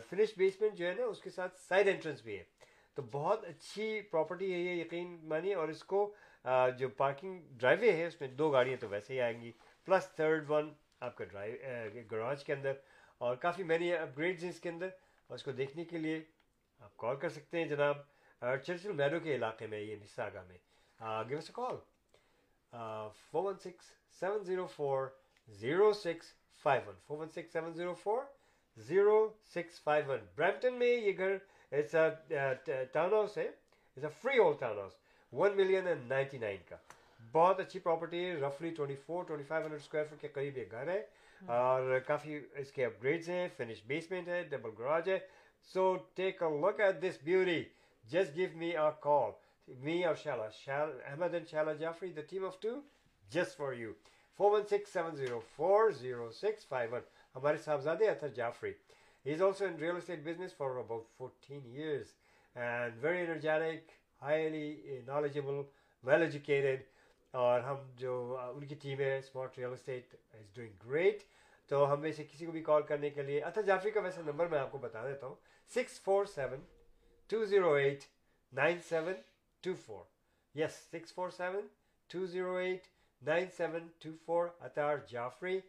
finish 0.10 0.38
basement 0.38 0.78
جو 0.78 0.88
ہے 0.88 0.94
نا 0.94 1.06
اس 1.06 1.22
کے 1.22 1.30
ساتھ 1.30 1.60
سائڈ 1.60 1.88
انٹرنس 1.88 2.22
بھی 2.22 2.38
ہے 2.38 2.44
تو 2.98 3.02
بہت 3.12 3.46
اچھی 3.46 4.02
پراپرٹی 4.02 4.54
ہے 4.54 4.60
یہ 4.60 4.82
یقین 4.82 5.18
مانیے 5.24 5.54
اور 5.54 5.70
اس 5.70 5.84
کو 5.84 6.12
جو 6.78 6.90
پارکنگ 6.98 7.42
ڈرائیو 7.52 7.92
ہے 7.92 8.06
اس 8.08 8.20
میں 8.22 8.30
دو 8.30 8.50
گاڑیاں 8.50 8.78
تو 8.82 8.90
ویسے 8.90 9.14
ہی 9.14 9.22
آئیں 9.22 9.42
گی 9.42 9.52
پلس 9.88 10.08
تھرڈ 10.16 10.50
ون 10.50 10.74
آپ 11.00 11.18
کا 11.18 11.24
ڈرائیو 11.24 12.02
گراج 12.12 12.44
کے 12.44 12.54
اندر 12.54 12.74
اور 13.22 13.36
کافی 13.36 13.64
مینی 13.64 13.92
اپ 13.94 14.18
گریڈز 14.18 14.44
ہیں 14.44 14.50
اس 14.50 14.60
کے 14.60 14.70
اندر 14.70 14.88
اور 15.30 15.36
اس 15.36 15.44
کو 15.44 15.52
دیکھنے 15.52 15.86
کے 15.86 15.98
لیے 15.98 16.22
آپ 16.80 16.98
کال 16.98 17.16
کر 17.16 17.30
سکتے 17.30 17.58
ہیں 17.58 17.68
جناب 17.68 17.98
چرچل 18.46 18.92
میڈو 18.94 19.20
کے 19.20 19.36
علاقے 19.36 19.68
میں 19.68 19.80
یہ 19.80 19.96
مساگا 20.02 20.42
میں 20.48 20.58
give 21.30 21.38
us 21.38 21.50
call 21.54 21.76
four 23.22 23.44
one 23.44 23.58
six 23.60 23.92
seven 24.20 24.44
zero 24.44 24.66
four 24.76 25.08
zero 25.48 25.92
six 25.94 26.34
five 26.66 26.82
one 26.88 26.96
four 27.08 27.18
one 27.18 27.30
six 27.30 27.54
seven 27.54 27.74
zero 27.74 27.94
four 28.04 28.22
zero 28.78 29.18
six 29.54 29.82
five 29.84 30.06
one 30.08 30.26
Brampton 30.36 30.78
میں 30.80 30.88
یہ 30.88 31.18
گھر 31.18 31.38
ٹاؤن 32.94 33.14
ہاؤس 33.14 33.38
ہے 33.38 33.48
it's 33.48 34.04
a 34.04 34.10
freehold 34.38 34.54
townhouse 34.78 34.94
one 35.34 35.58
million 35.58 35.88
and 35.88 36.12
ninety 36.12 36.38
nine 36.38 36.58
کا 36.70 36.76
بہت 37.34 37.60
اچھی 37.60 37.80
property 37.80 38.24
ہے 38.26 38.36
رفلی 38.42 38.70
twenty 38.76 38.96
four 39.06 39.24
twenty 39.24 39.48
five 39.48 39.64
hundred 39.64 39.82
square 39.82 40.06
foot 40.06 40.22
کے 40.22 40.28
قریب 40.28 40.58
یہ 40.58 40.66
گھر 40.72 40.88
ہے 40.88 41.02
اور 41.54 42.00
کافی 42.08 42.40
اس 42.56 42.72
کے 42.72 42.86
اپ 42.86 43.02
گریڈز 43.04 43.30
ہیں 43.30 43.48
فنش 43.58 43.82
بیسمنٹ 43.88 44.28
ہے 44.28 44.42
ڈبل 44.52 44.70
گراج 44.80 45.10
ہے 45.10 45.18
so 45.70 45.96
take 46.16 46.44
a 46.44 46.50
look 46.60 46.80
at 46.80 47.02
this 47.02 47.18
beauty 47.24 47.64
just 48.12 48.36
give 48.36 48.50
me 48.58 48.76
a 48.76 48.90
call 49.02 49.32
me 49.68 50.04
اور 50.06 50.16
شالا 50.16 50.50
شال 50.50 51.00
Ahmed 51.06 51.34
and 51.34 51.48
Shahla 51.48 51.74
Jafri 51.74 52.12
the 52.14 52.22
team 52.30 52.46
of 52.46 52.60
two 52.62 52.76
just 53.32 53.58
for 53.58 53.74
you 53.74 53.94
four 54.40 54.52
one 54.52 54.68
six 54.70 54.94
seven 54.94 55.16
zero 55.16 55.40
four 55.56 55.92
zero 56.02 56.32
six 56.32 56.68
five 56.68 56.94
one 56.94 57.02
ہمارے 57.36 57.58
صاحبزادے 57.58 58.10
اطہر 58.10 58.30
Jafri 58.36 58.74
He's 59.26 59.42
also 59.42 59.66
in 59.66 59.78
real 59.78 59.98
estate 59.98 60.24
business 60.24 60.52
for 60.54 60.78
about 60.78 61.06
14 61.18 61.64
years 61.68 62.10
and 62.56 62.94
very 62.94 63.22
energetic, 63.22 63.94
highly 64.22 64.68
uh, 64.86 65.00
knowledgeable, 65.08 65.66
well 66.04 66.26
educated. 66.26 66.84
اور 67.34 67.60
ہم 67.60 67.76
جو 67.98 68.14
ان 68.56 68.66
کی 68.68 68.76
team 68.82 69.00
ہے 69.00 69.18
smart 69.18 69.58
real 69.58 69.72
estate 69.74 70.14
is 70.34 70.44
doing 70.56 70.86
great 70.86 71.24
تو 71.72 71.92
ہم 71.94 72.02
میں 72.02 72.12
سے 72.12 72.24
کسی 72.24 72.46
کو 72.46 72.52
بھی 72.52 72.62
کال 72.64 72.82
کرنے 72.88 73.10
کے 73.10 73.22
لیے 73.22 73.42
اطر 73.44 73.62
جعفری 73.62 73.92
کا 73.92 74.02
ویسے 74.02 74.22
نمبر 74.26 74.48
میں 74.48 74.60
آپ 74.60 74.72
کو 74.72 74.78
بتا 74.78 75.08
دیتا 75.08 75.28
ہوں. 75.28 75.36
Six 75.72 76.00
four 76.02 76.26
seven 76.36 76.62
208 77.30 78.08
9724 78.54 80.06
yes 80.56 80.76
647 80.92 81.64
208 82.10 82.90
9724 83.22 84.50
Athar 84.62 84.98
Jafri 85.10 85.60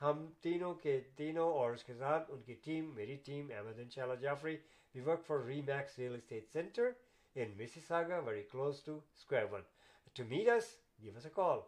ہم 0.00 0.26
تینوں 0.42 0.74
کے 0.82 0.98
تینوں 1.16 1.52
اور 1.52 1.72
اس 1.72 1.84
کے 1.84 1.94
ساتھ 1.94 2.30
ان 2.30 2.42
کی 2.42 2.54
ٹیم 2.64 2.90
میری 2.94 3.16
ٹیم 3.24 3.50
احمد 3.52 3.78
ان 3.78 3.88
شاء 3.90 4.02
اللہ 4.02 4.20
Jafri 4.22 4.56
we 4.94 5.00
work 5.00 5.24
for 5.26 5.38
Remax 5.62 5.98
real 5.98 6.14
estate 6.14 6.52
centre 6.52 6.90
in 7.36 7.56
Mississauga 7.58 8.18
very 8.26 8.42
close 8.52 8.82
to 8.84 8.98
square 9.16 9.46
one 9.52 9.62
to 10.16 10.24
meet 10.26 10.48
us 10.48 10.74
give 11.02 11.16
us 11.16 11.26
a 11.26 11.32
call 11.34 11.60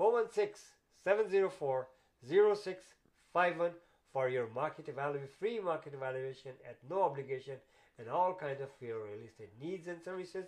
four 0.00 0.12
one 0.12 0.28
six 0.32 0.60
seven 1.06 1.28
zero 1.30 1.48
four 1.58 1.82
zero 2.22 2.54
six 2.56 2.94
five 3.34 3.62
one 3.62 3.72
for 4.14 4.28
your 4.28 4.46
market 4.52 4.88
value 4.96 5.26
free 5.38 5.58
market 5.62 5.94
valuation 6.00 6.54
at 6.60 6.84
no 6.84 7.02
obligation 7.04 7.56
and 7.98 8.08
all 8.08 8.34
kinds 8.34 8.60
of 8.60 8.68
your 8.80 9.04
real 9.04 9.24
estate 9.26 9.52
needs 9.60 9.86
and 9.86 10.02
services. 10.02 10.46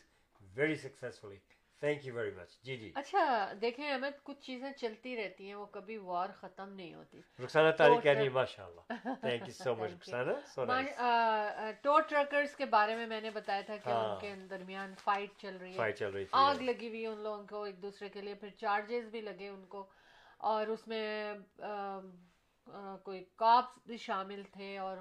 very 0.55 0.77
successfully. 0.77 1.41
Thank 1.84 2.05
you 2.05 2.13
very 2.13 2.31
much 2.31 2.51
جی 2.63 2.75
جی. 2.77 2.89
اچھا 2.95 3.23
دیکھیں 3.61 3.86
احمد 3.86 4.23
کچھ 4.23 4.39
چیزیں 4.41 4.71
چلتی 4.73 5.15
رہتی 5.15 5.47
ہیں 5.47 5.55
وہ 5.55 5.65
کبھی 5.71 5.97
وار 6.01 6.29
ختم 6.36 6.69
نہیں 6.71 6.93
ہوتی۔ 6.93 7.21
رخسانہ 7.39 7.71
تاریخ 7.77 8.03
کہہ 8.03 8.11
رہی 8.17 8.23
ہے 8.23 8.29
ماشاء 8.31 8.65
اللہ 8.65 8.81
thank 9.21 9.47
you 9.47 9.53
so 9.55 9.73
much 9.75 10.13
Rukhsana 10.29 10.79
two 11.84 11.99
truckers 12.09 12.55
کے 12.55 12.65
بارے 12.67 12.95
میں 12.95 13.07
میں 13.07 13.19
نے 13.21 13.29
بتایا 13.31 13.61
تھا 13.61 13.77
کہ 13.77 13.89
ان 13.91 14.15
کے 14.21 14.34
درمیان 14.49 14.93
فائٹ 14.99 15.38
چل 15.38 15.57
رہی 15.57 15.71
ہے۔ 15.71 15.77
فائٹ 15.77 15.97
چل 15.97 16.11
رہی 16.11 16.25
آگ 16.43 16.61
لگی 16.61 16.88
ہوئی 16.88 17.05
ان 17.05 17.19
لوگوں 17.19 17.45
کو 17.47 17.63
ایک 17.63 17.81
دوسرے 17.81 18.09
کے 18.09 18.21
لیے 18.21 18.36
پھر 18.36 18.49
چارجز 18.57 19.09
بھی 19.11 19.21
لگے 19.21 19.47
ان 19.49 19.65
کو۔ 19.67 19.86
اور 20.43 20.67
اس 20.67 20.88
میں 20.88 21.34
کوئی 23.05 23.23
کاپس 23.38 23.86
بھی 23.88 23.97
شامل 23.99 24.43
تھے 24.51 24.77
اور 24.79 24.97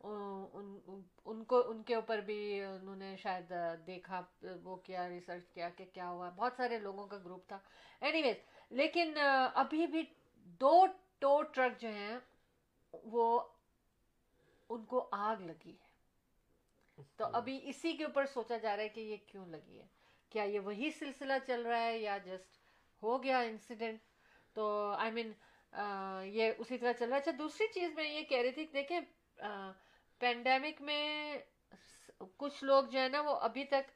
ان 0.00 1.42
کو 1.44 1.62
ان 1.70 1.82
کے 1.82 1.94
اوپر 1.94 2.18
بھی 2.18 2.62
انہوں 2.62 2.96
نے 2.96 3.14
شاید 3.16 3.52
دیکھا 3.86 4.20
وہ 4.64 4.76
کیا 4.76 5.08
ریسرچ 5.08 5.48
کیا 5.54 5.68
کہ 5.68 5.84
کیا 5.92 6.08
ہوا 6.08 6.30
بہت 6.30 6.52
سارے 6.56 6.78
لوگوں 6.78 7.06
کا 7.06 7.16
گروپ 7.16 7.46
تھا۔ 7.48 7.58
اینی 8.00 8.22
ویز 8.22 8.36
لیکن 8.70 9.14
ابھی 9.54 9.86
بھی 9.86 10.02
دو 10.60 10.84
ٹو 11.18 11.42
ٹرک 11.42 11.80
جو 11.80 11.88
ہیں 11.88 12.18
وہ 12.92 13.40
ان 14.70 14.84
کو 14.84 15.08
آگ 15.12 15.42
لگی 15.42 15.72
ہے۔ 15.72 15.88
تو 17.16 17.24
ابھی 17.32 17.58
اسی 17.62 17.92
کے 17.96 18.04
اوپر 18.04 18.26
سوچا 18.26 18.56
جا 18.56 18.76
رہا 18.76 18.82
ہے 18.82 18.88
کہ 18.88 19.00
یہ 19.00 19.16
کیوں 19.26 19.46
لگی 19.46 19.78
ہے۔ 19.78 19.86
کیا 20.32 20.42
یہ 20.42 20.60
وہی 20.60 20.90
سلسلہ 20.90 21.32
چل 21.46 21.66
رہا 21.66 21.82
ہے 21.82 21.98
یا 21.98 22.18
جسٹ 22.24 22.58
ہو 23.02 23.22
گیا 23.22 23.38
انسیڈنٹ 23.40 24.00
تو 24.56 24.66
آئی 24.98 25.12
مین 25.12 25.32
یہ 26.26 26.52
اسی 26.58 26.78
طرح 26.78 26.92
چل 26.92 27.08
رہا 27.08 27.16
ہے۔ 27.16 27.20
اچھا 27.20 27.32
دوسری 27.38 27.66
چیز 27.74 27.94
میں 27.96 28.04
یہ 28.04 28.22
کہہ 28.22 28.38
رہی 28.38 28.50
تھی 28.50 28.66
دیکھیں 28.72 29.00
پینڈیمک 30.20 30.80
میں 30.80 31.38
کچھ 32.36 32.64
لوگ 32.64 32.84
جو 32.84 32.98
ہے 32.98 33.08
نا 33.08 33.20
وہ 33.20 33.36
ابھی 33.40 33.64
تک 33.64 33.90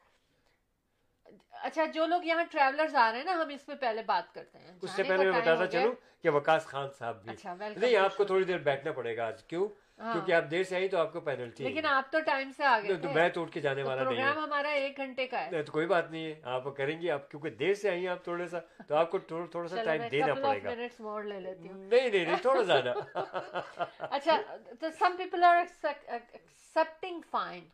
اچھا 1.50 1.84
جو 1.84 2.06
لوگ 2.06 2.24
یہاں 2.24 2.44
ٹریولرز 2.50 2.94
آ 2.94 3.10
رہے 3.10 3.18
ہیں 3.18 3.24
نا 3.24 3.32
ہم 3.32 3.48
اس 3.48 3.68
میں 3.68 3.76
پہلے 3.76 4.02
بات 4.02 4.34
کرتے 4.34 4.58
ہیں۔ 4.58 4.78
اس 4.82 4.90
سے 4.90 5.02
پہلے 5.02 5.30
میں 5.30 5.40
بتاتا 5.40 5.66
چلوں 5.66 5.94
کہ 6.22 6.30
وکاس 6.30 6.64
خان 6.64 6.88
صاحب 6.98 7.22
بھی۔ 7.22 7.30
اچھا 7.30 7.54
نہیں 7.54 7.96
آپ 7.96 8.16
کو 8.16 8.24
تھوڑی 8.24 8.44
دیر 8.44 8.58
بیٹھنا 8.58 8.92
پڑے 8.92 9.16
گا 9.16 9.26
آج۔ 9.26 9.42
کیوں۔ 9.42 9.68
کیونکہ 9.98 10.32
آپ 10.32 10.44
دیر 10.50 10.62
سے 10.64 10.76
آئی 10.76 10.88
تو 10.88 10.98
آپ 10.98 11.12
کو 11.12 11.20
پینلٹی 11.20 11.64
لیکن 11.64 11.86
آپ 11.86 12.10
تو 12.12 12.20
ٹائم 12.20 12.50
سے 12.56 12.64
آگے 12.64 12.94
تو 12.94 13.10
میں 13.10 13.28
تو 13.28 13.42
اٹھ 13.42 13.52
کے 13.52 13.60
جانے 13.60 13.82
والا 13.82 14.02
نہیں 14.02 14.14
پروگرام 14.14 14.44
ہمارا 14.44 14.68
ایک 14.68 14.96
گھنٹے 14.96 15.26
کا 15.26 15.44
ہے۔ 15.44 15.62
تو 15.62 15.72
کوئی 15.72 15.86
بات 15.86 16.10
نہیں 16.10 16.24
ہے۔ 16.26 16.40
آپ 16.44 16.64
کریں 16.76 17.00
گی 17.00 17.10
آپ 17.10 17.30
کیونکہ 17.30 17.50
دیر 17.50 17.74
سے 17.74 17.90
آئی 17.90 18.08
آپ 18.08 18.24
تھوڑا 18.24 18.46
سا 18.48 18.58
تو 18.88 18.94
آپ 18.94 19.10
کو 19.10 19.18
تھوڑا 19.18 19.68
سا 19.68 19.82
ٹائم 19.84 20.02
دینا 20.12 20.34
پڑے 20.34 20.62
گا۔ 20.64 20.74
نہیں 20.74 22.08
نہیں 22.08 22.24
نہیں 22.24 22.42
تھوڑا 22.42 22.62
زیادہ۔ 22.62 22.92
اچھا 24.00 24.40
تو 24.80 24.86
some 24.98 25.14
people 25.16 25.44
are 25.44 25.56
expecting 25.56 27.20
fine 27.30 27.64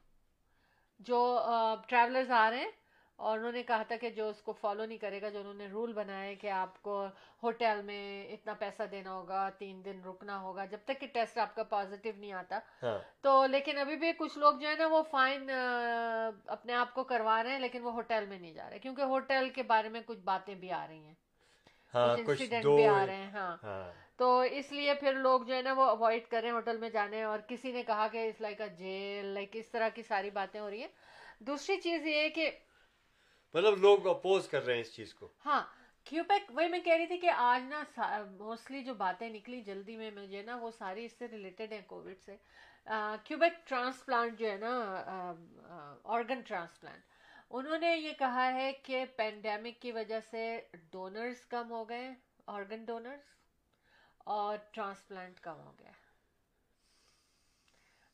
جو 0.99 1.39
ٹریولرز 1.89 2.31
آ 2.31 2.51
رہے 2.51 2.59
ہیں۔ 2.59 2.71
اور 3.21 3.39
انہوں 3.39 3.53
نے 3.53 3.62
کہا 3.62 3.83
تھا 3.83 3.97
کہ 3.97 4.11
جو 4.11 4.29
اس 4.29 4.43
کو 4.43 4.53
فالو 4.53 4.85
نہیں 4.85 4.99
کرے 4.99 5.23
گا 5.23 5.29
جو 5.29 5.41
انہوں 5.41 5.55
نے 5.55 5.66
رول 5.66 5.93
بنایا 5.93 6.23
ہے 6.23 6.35
کہ 6.35 6.51
آپ 6.51 6.83
کو 6.83 7.07
ہوٹل 7.43 7.83
میں 7.83 8.33
اتنا 8.33 8.55
پیسہ 8.55 8.83
دینا 8.83 9.12
ہوگا 9.12 9.51
تین 9.59 9.85
دن 9.85 10.01
رکنا 10.07 10.41
ہوگا 10.41 10.64
جب 10.64 10.79
تک 10.85 11.01
کہ 11.01 11.07
ٹیسٹ 11.07 11.39
آپ 11.39 11.55
کا 11.55 11.62
پازیٹیو 11.62 12.12
نہیں 12.18 12.33
آتا۔ 12.33 12.59
ہاں۔ 12.83 12.99
تو 13.21 13.47
لیکن 13.47 13.79
ابھی 13.79 13.97
بھی 13.97 14.12
کچھ 14.18 14.39
لوگ 14.39 14.55
جو 14.55 14.68
ہے 14.68 14.75
نا 14.79 14.87
وہ 14.87 15.03
فائن 15.11 15.51
اپنے 16.47 16.75
آپ 16.75 16.95
کو 16.95 17.05
کروا 17.05 17.43
رہے 17.43 17.51
ہیں 17.51 17.59
لیکن 17.59 17.83
وہ 17.83 17.93
ہوٹل 17.93 18.27
میں 18.29 18.39
نہیں 18.39 18.55
جا 18.55 18.71
رہے۔ 18.71 18.79
کیونکہ 18.79 19.03
ہوٹل 19.03 19.49
کے 19.55 19.62
بارے 19.62 19.89
میں 19.89 20.01
کچھ 20.07 20.21
باتیں 20.21 20.55
بھی 20.55 20.73
آ 20.73 20.87
رہی 20.89 20.99
ہیں۔ 20.99 21.14
ہاں، 21.95 22.16
کچھ 22.16 22.31
انسیڈنٹ 22.31 22.64
بھی 22.64 22.87
آ 22.87 23.07
رہے 23.07 23.16
ہیں 23.16 23.31
ہاں۔, 23.31 23.57
ہاں۔ 23.62 23.93
تو 24.16 24.41
اس 24.41 24.73
لیے 24.73 24.95
پھر 24.95 25.12
لوگ 25.12 25.41
جو 25.41 25.55
ہے 25.55 25.62
نا 25.62 25.73
وہ 25.73 25.83
اوائڈ 25.83 26.27
کر 26.29 26.41
رہے 26.41 26.49
ہیں 26.49 26.55
ہوٹل 26.55 26.77
میں 26.77 26.91
جانے 26.91 27.23
اور 27.23 27.39
کسی 27.49 27.73
نے 27.73 27.83
کہا 27.83 28.09
کہ 28.09 28.29
اس 28.29 28.41
لائک 28.41 28.62
جیل 28.79 29.27
لائک 29.27 29.51
اس 29.53 29.68
طرح 29.68 29.89
کی 29.89 30.03
ساری 30.03 30.31
باتیں 30.31 30.61
ہو 30.61 30.71
رہی 30.71 30.81
ہیں۔ 30.81 30.89
دوسری 31.41 31.77
چیز 31.77 32.07
یہ 32.07 32.21
ہے 32.21 32.31
کہ 32.31 32.51
مطلب 33.55 33.78
لوگ 33.78 34.07
اپوز 34.07 34.48
کر 34.48 34.64
رہے 34.64 34.74
ہیں 34.74 34.80
اس 34.80 34.94
چیز 34.94 35.14
کو۔ 35.14 35.28
ہاں 35.46 35.62
کیوبیک 36.07 36.51
وہی 36.55 36.68
میں 36.68 36.78
کہہ 36.80 36.96
رہی 36.96 37.07
تھی 37.07 37.16
کہ 37.18 37.30
آج 37.36 37.62
نا 37.68 37.82
موسٹلی 38.38 38.82
جو 38.84 38.94
باتیں 38.94 39.28
نکلی 39.28 39.61
جلدی 39.62 39.96
میں 39.96 40.11
مجھے 40.11 40.42
نا 40.42 40.57
وہ 40.57 40.70
ساری 40.78 41.05
اس 41.05 41.12
سے 41.18 41.28
ریلیٹڈ 41.28 41.72
ہیں 41.72 41.80
کووڈ 41.86 42.18
سے۔ 42.24 42.36
کیوبیک 43.24 43.66
ٹرانسپلانٹ 43.68 44.38
جو 44.38 44.51
ہے 44.51 44.57
نا 44.57 44.72
آرگن 46.14 46.40
ٹرانسپلانٹ 46.40 47.09
انہوں 47.51 47.78
نے 47.78 47.96
یہ 47.96 48.12
کہا 48.18 48.53
ہے 48.55 48.70
کہ 48.82 49.05
پینڈیمک 49.16 49.80
کی 49.82 49.92
وجہ 49.92 50.20
سے 50.30 50.44
ڈونرز 50.90 51.44
کم 51.46 51.70
ہو 51.70 51.88
گئے 51.88 52.11
آرگن 52.46 52.84
ڈونرز 52.84 53.28
اور 54.26 54.57
ٹرانسپلانٹ 54.72 55.40
کم 55.40 55.61
ہو 55.61 55.72
گیا 55.78 55.92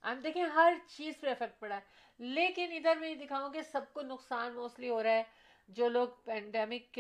ہم 0.05 0.21
دیکھیں 0.21 0.43
ہر 0.55 0.75
چیز 0.89 1.21
پہ 1.21 1.31
افیکٹ 1.31 1.59
پڑا 1.61 1.75
ہے۔ 1.75 2.05
لیکن 2.19 2.73
ادھر 2.73 2.97
میں 2.97 3.09
یہ 3.11 3.15
دکھاؤں 3.15 3.53
کہ 3.53 3.63
سب 3.63 3.81
کو 3.93 4.03
نقصان 4.03 4.55
موسٹلی 4.55 4.89
ہو 4.89 5.03
رہا 5.03 5.11
ہے۔ 5.11 5.23
جو 5.69 5.89
لوگ 5.89 6.09
پینڈیمک 6.25 6.99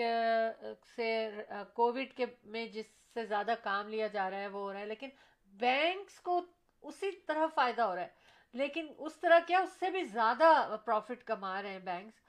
سے 0.96 1.30
کووڈ 1.74 2.12
کے 2.16 2.26
میں 2.44 2.66
جس 2.66 2.86
سے 3.14 3.24
زیادہ 3.24 3.54
کام 3.62 3.88
لیا 3.88 4.06
جا 4.06 4.30
رہا 4.30 4.40
ہے 4.40 4.46
وہ 4.46 4.60
ہو 4.60 4.72
رہا 4.72 4.80
ہے۔ 4.80 4.86
لیکن 4.86 5.08
بینکس 5.46 6.20
کو 6.20 6.40
اسی 6.82 7.10
طرح 7.12 7.46
فائدہ 7.54 7.82
ہو 7.82 7.94
رہا 7.94 8.02
ہے۔ 8.02 8.08
لیکن 8.52 8.86
اس 8.98 9.16
طرح 9.20 9.38
کیا 9.46 9.58
اس 9.58 9.72
سے 9.72 9.90
بھی 9.90 10.04
زیادہ 10.04 10.76
پروفٹ 10.84 11.24
کما 11.24 11.62
رہے 11.62 11.70
ہیں 11.70 11.78
بینکس۔ 11.78 12.20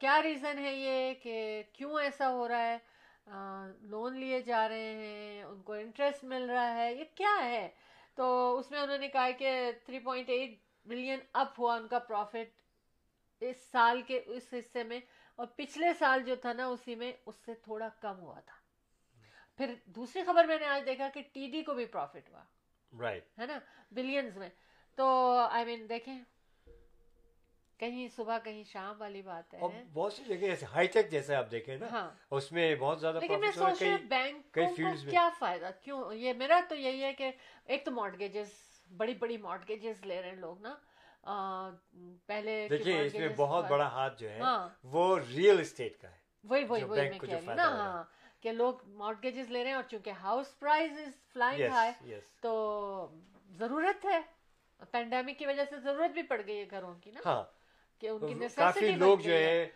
کیا 0.00 0.22
ریزن 0.22 0.58
ہے 0.58 0.74
یہ 0.74 1.14
کہ 1.14 1.62
کیوں 1.72 2.00
ایسا 2.00 2.30
ہو 2.30 2.48
رہا 2.48 2.74
ہے؟ 2.74 2.78
لون 3.80 4.16
لیے 4.16 4.40
جا 4.40 4.68
رہے 4.68 4.94
ہیں، 4.94 5.42
ان 5.42 5.62
کو 5.62 5.72
انٹرسٹ 5.72 6.24
مل 6.24 6.50
رہا 6.50 6.74
ہے، 6.76 6.94
یہ 6.94 7.04
کیا 7.14 7.44
ہے؟ 7.44 7.68
تو 8.14 8.56
اس 8.58 8.70
میں 8.70 8.80
انہوں 8.80 8.98
نے 8.98 9.08
کہا 9.08 9.30
کہ 9.30 9.70
three 9.84 9.98
point 9.98 10.28
eight 10.28 10.50
million 10.88 11.18
up 11.32 11.48
ہوا 11.58 11.76
ان 11.76 11.88
کا 11.88 11.98
پروفٹ 11.98 12.62
اس 13.40 13.56
سال 13.72 14.02
کے 14.02 14.20
اس 14.26 14.54
حصے 14.58 14.82
میں 14.82 15.00
اور 15.36 15.46
پچھلے 15.46 15.92
سال 15.98 16.22
جو 16.22 16.36
تھا 16.36 16.52
نا 16.52 16.66
اسی 16.66 16.94
میں 16.94 17.12
اس 17.26 17.34
سے 17.46 17.54
تھوڑا 17.54 17.88
کم 18.00 18.20
ہوا 18.20 18.40
تھا۔ 18.40 18.56
پھر 19.56 19.74
دوسری 19.86 20.22
خبر 20.22 20.44
میں 20.44 20.58
نے 20.58 20.66
آج 20.66 20.82
دیکھا 20.86 21.08
کہ 21.14 21.22
ٹی 21.32 21.50
ڈی 21.50 21.62
کو 21.62 21.74
بھی 21.74 21.84
پروفٹ 21.84 22.28
ہوا۔ 22.28 22.44
رائٹ 23.00 23.38
ہے 23.38 23.46
نا؟ 23.46 23.58
بلینز 23.90 24.36
میں۔ 24.36 24.48
تو 24.94 25.36
آئی 25.50 25.64
مین 25.64 25.88
دیکھیں۔ 25.88 26.24
کہیں 27.78 28.08
صبح 28.08 28.38
کہیں 28.38 28.64
شام 28.64 29.00
والی 29.00 29.22
بات 29.22 29.54
ہے۔ 29.54 29.84
بہت 29.92 30.12
سی 30.12 30.24
جگہ 30.24 30.46
ایسے 30.46 30.66
ہائی 30.66 30.86
ٹیک 30.86 31.10
جیسے 31.10 31.34
آپ 31.34 31.50
دیکھیں 31.50 31.76
نا 31.76 31.86
ہاں۔ 31.90 32.10
اس 32.30 32.52
میں 32.52 32.74
بہت 32.74 33.00
زیادہ 33.00 33.18
لیکن 33.20 33.40
میں 33.40 33.50
سوچ 33.50 33.82
رہی 33.82 33.96
بینک 33.96 34.58
کیا 35.10 35.28
فائدہ؟ 35.38 35.70
کیوں؟ 35.82 36.14
یہ 36.14 36.32
میرا 36.32 36.60
تو 36.68 36.74
یہی 36.74 37.04
ہے 37.04 37.12
کہ 37.12 37.30
ایک 37.64 37.84
تو 37.84 37.90
مارٹگیجز 37.90 38.67
بڑی 38.96 39.14
بڑی 39.14 39.36
مارٹگیجز 39.36 40.06
لے 40.06 40.22
رہے 40.22 40.28
ہیں 40.28 40.36
لوگ 40.36 40.60
نا۔ 40.60 40.76
پہلے 42.26 42.66
دیکھیے 42.70 43.00
اس 43.06 43.14
میں 43.14 43.28
بہت 43.36 43.64
بڑا 43.68 43.86
ہاتھ 43.88 44.20
جو 44.20 44.30
ہے 44.30 44.38
ہاں۔ 44.40 44.68
وہ 44.82 45.18
ریئل 45.18 45.60
اسٹیٹ 45.60 45.96
کا 45.96 46.10
ہے۔ 46.10 46.16
وہی 46.44 46.64
وہی 46.64 46.84
وہی 46.84 47.08
میں 47.08 47.18
کہہ 47.18 47.34
رہی 47.34 47.54
نا 47.54 47.64
ہاں 47.64 48.04
کہ 48.40 48.52
لوگ 48.52 48.74
مارٹگیجز 48.86 49.50
لے 49.50 49.62
رہے 49.62 49.70
ہیں 49.70 49.76
اور 49.76 49.90
چونکہ 49.90 50.10
house 50.10 50.58
price 50.58 50.98
is 50.98 51.32
flying 51.32 51.70
high 51.70 52.14
تو 52.40 53.08
ضرورت 53.50 54.04
ہے۔ 54.04 54.20
پینڈیمک 54.90 55.38
کی 55.38 55.46
وجہ 55.46 55.64
سے 55.70 55.78
ضرورت 55.78 56.10
بھی 56.10 56.22
پڑ 56.22 56.40
گئی 56.46 56.58
ہے 56.58 56.64
گھروں 56.70 56.94
کی 56.94 57.10
نا۔ 57.10 57.20
ہاں۔ 57.26 57.42
کہ 58.00 58.08
ان 58.08 58.38
کی 58.38 58.48
کافی 58.56 58.90
لوگ 58.90 59.18
جو 59.18 59.32
ہے۔ 59.32 59.68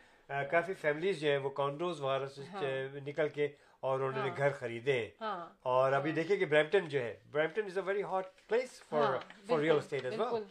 کافی 0.51 0.75
فیملیز 0.75 1.21
جو 1.21 1.31
ہیں 1.31 1.39
وہ 1.39 1.51
کانڈوز 1.51 2.01
وغیرہ 2.01 2.27
سے 2.27 2.43
ہاں۔ 2.53 2.63
نکل 3.07 3.29
کے 3.29 3.49
اور 3.83 4.01
انہوں 4.01 4.23
نے 4.23 4.31
ہاں۔ 4.31 4.37
گھر 4.37 4.53
خریدے۔ 4.53 4.93
ہیں 4.93 5.11
ہاں۔ 5.21 5.69
اور 5.69 5.93
ابھی 5.93 6.13
دیکھیں 6.13 6.37
کہ 6.37 6.47
برمپٹن 6.47 6.89
جو 6.89 7.01
ہے 7.01 7.21
Brampton 7.31 7.67
is 7.67 7.79
a 7.79 7.85
very 7.85 8.03
hot 8.03 8.49
place 8.49 8.83
for 8.83 9.19
for 9.47 9.59
real 9.59 9.77
estate 9.77 10.05
as 10.05 10.15
well 10.15 10.43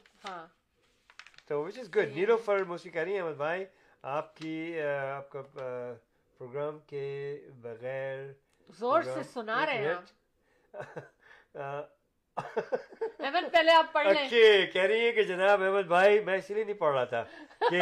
تو 1.47 1.63
وچ 1.63 1.79
از 1.79 1.95
گڈ 1.95 2.15
نیرو 2.15 2.37
رہی 2.97 3.13
ہیں 3.13 3.17
احمد 3.17 3.37
بھائی 3.37 3.65
آپ 4.03 4.37
کی 4.37 4.81
آپ 4.81 5.29
کا 5.29 5.41
پروگرام 6.39 6.79
کے 6.87 7.37
بغیر 7.61 8.31
زور 8.69 9.03
سے 9.03 9.23
سنا 9.33 9.65
رہے 9.65 9.85
ہیں 9.85 10.73
پہلے 13.51 13.73
آپ 13.73 13.93
پڑھ 13.93 14.07
لیں۔ 14.07 14.29
کہہ 14.65 14.81
رہی 14.81 15.05
ہے 15.05 15.11
کہ 15.11 15.23
جناب 15.23 15.63
احمد 15.63 15.87
بھائی 15.87 16.19
میں 16.19 16.37
اسی 16.37 16.53
لیے 16.53 16.63
نہیں 16.63 16.75
پڑھ 16.75 16.95
رہا 16.95 17.05
تھا 17.05 17.23
کہ 17.69 17.81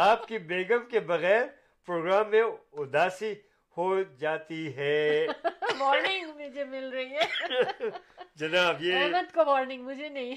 آپ 0.00 0.28
کی 0.28 0.38
بیگم 0.50 0.84
کے 0.90 1.00
بغیر 1.06 1.42
پروگرام 1.88 2.30
میں 2.30 2.42
اداسی 2.74 3.34
ہو 3.76 4.02
جاتی 4.02 4.76
ہے۔ 4.76 5.26
وارننگ 5.78 6.40
مجھے 6.40 6.64
مل 6.64 6.88
رہی 6.88 7.16
ہے۔ 7.16 7.26
جناب 8.34 8.82
یہ 8.82 8.96
احمد 8.96 9.34
کو 9.34 9.40
وارننگ 9.46 9.82
مجھے 9.84 10.08
نہیں۔ 10.08 10.34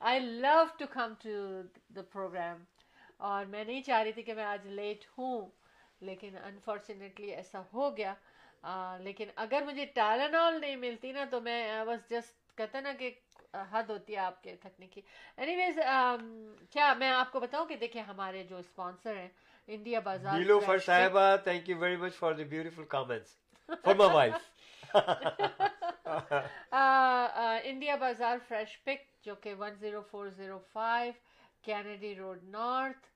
I 0.00 0.20
love 0.20 0.64
to 0.78 0.84
come 0.90 1.14
to 1.22 1.62
the 1.88 2.02
programme 2.02 2.64
اور 3.16 3.44
میں 3.44 3.64
نہیں 3.64 3.82
چاہ 3.82 4.02
رہی 4.02 4.12
تھی 4.12 4.22
کہ 4.22 4.34
میں 4.34 4.44
آج 4.44 4.66
لیٹ 4.66 5.04
ہوں 5.18 5.50
لیکن 6.00 6.36
انفارچونیٹلی 6.44 7.34
ایسا 7.34 7.62
ہو 7.72 7.96
گیا۔ 7.96 8.14
لیکن 9.00 9.28
اگر 9.36 9.62
مجھے 9.66 9.84
ٹالنال 9.84 10.60
نہیں 10.60 10.76
ملتی 10.76 11.12
نا 11.12 11.24
تو 11.30 11.40
میں 11.40 11.84
بس 11.84 12.10
جسٹ 12.10 12.56
کہتے 12.56 12.80
نا 12.80 12.92
کہ 12.92 13.10
حد 13.70 13.90
ہوتی 13.90 14.12
ہے 14.12 14.18
آپ 14.18 14.42
کے 14.42 14.54
تھکنے 14.56 14.86
کی۔ 14.86 15.00
اینی 15.36 15.56
ویز 15.56 15.78
کیا 16.70 16.92
میں 16.98 17.10
آپ 17.10 17.32
کو 17.32 17.40
بتاؤں 17.40 17.66
کہ 17.66 17.76
دیکھیں 17.76 18.02
ہمارے 18.02 18.44
جو 18.44 18.56
اسپانسر 18.56 19.16
ہیں 19.16 19.28
انڈیا 19.68 20.00
بازار 20.00 20.38
نیلو 20.38 20.58
فر 20.60 20.78
صاحبہ 20.78 21.36
thank 21.44 21.68
you 21.68 21.78
very 21.78 21.96
much 21.96 22.14
for 22.14 22.32
the 22.32 22.44
beautiful 22.44 22.84
comments 22.84 23.36
for 23.84 23.94
my 23.94 24.14
wife 24.14 24.50
India 27.64 27.96
Bazaar 27.96 28.38
fresh 28.48 28.82
pick 28.84 29.24
جو 29.24 29.34
کہ 29.34 29.54
one 29.58 29.74
zero 29.80 30.00
four 30.00 30.28
zero 30.28 30.58
five 30.72 31.12
Kennedy 31.62 32.14
Road 32.14 32.44
North 32.44 33.06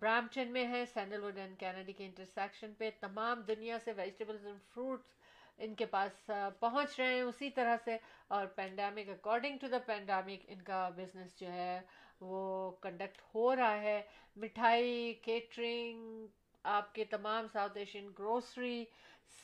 Brampton 0.00 0.52
میں 0.52 0.66
ہے 0.68 0.84
سینڈل 0.86 1.22
ووڈ 1.22 1.38
اینڈ 1.38 1.58
کینیڈی 1.58 1.92
کے 1.92 2.04
انٹرسیکشن 2.04 2.72
پہ 2.74 2.90
تمام 3.00 3.40
دنیا 3.40 3.78
سے 3.84 3.92
ویجیٹیبلز 3.92 4.46
اینڈ 4.46 4.60
فروٹس 4.74 5.12
ان 5.58 5.74
کے 5.74 5.86
پاس 5.86 6.30
پہنچ 6.60 7.00
رہے 7.00 7.14
ہیں 7.14 7.20
اسی 7.20 7.50
طرح 7.50 7.76
سے۔ 7.84 7.96
اور 8.28 8.46
pandemic 8.46 9.08
according 9.08 9.58
to 9.58 9.68
the 9.68 9.78
pandemic 9.86 10.44
ان 10.48 10.62
کا 10.62 10.88
بزنس 10.88 11.38
جو 11.40 11.52
ہے 11.52 11.80
وہ 12.20 12.70
کنڈکٹ 12.80 13.22
ہو 13.34 13.56
رہا 13.56 13.80
ہے۔ 13.80 14.02
مٹھائی 14.36 15.14
کیٹرنگ 15.22 16.26
آپ 16.62 16.94
کے 16.94 17.04
تمام 17.04 17.46
ساؤتھ 17.52 17.78
ایشین 17.78 18.10
گروسری 18.18 18.84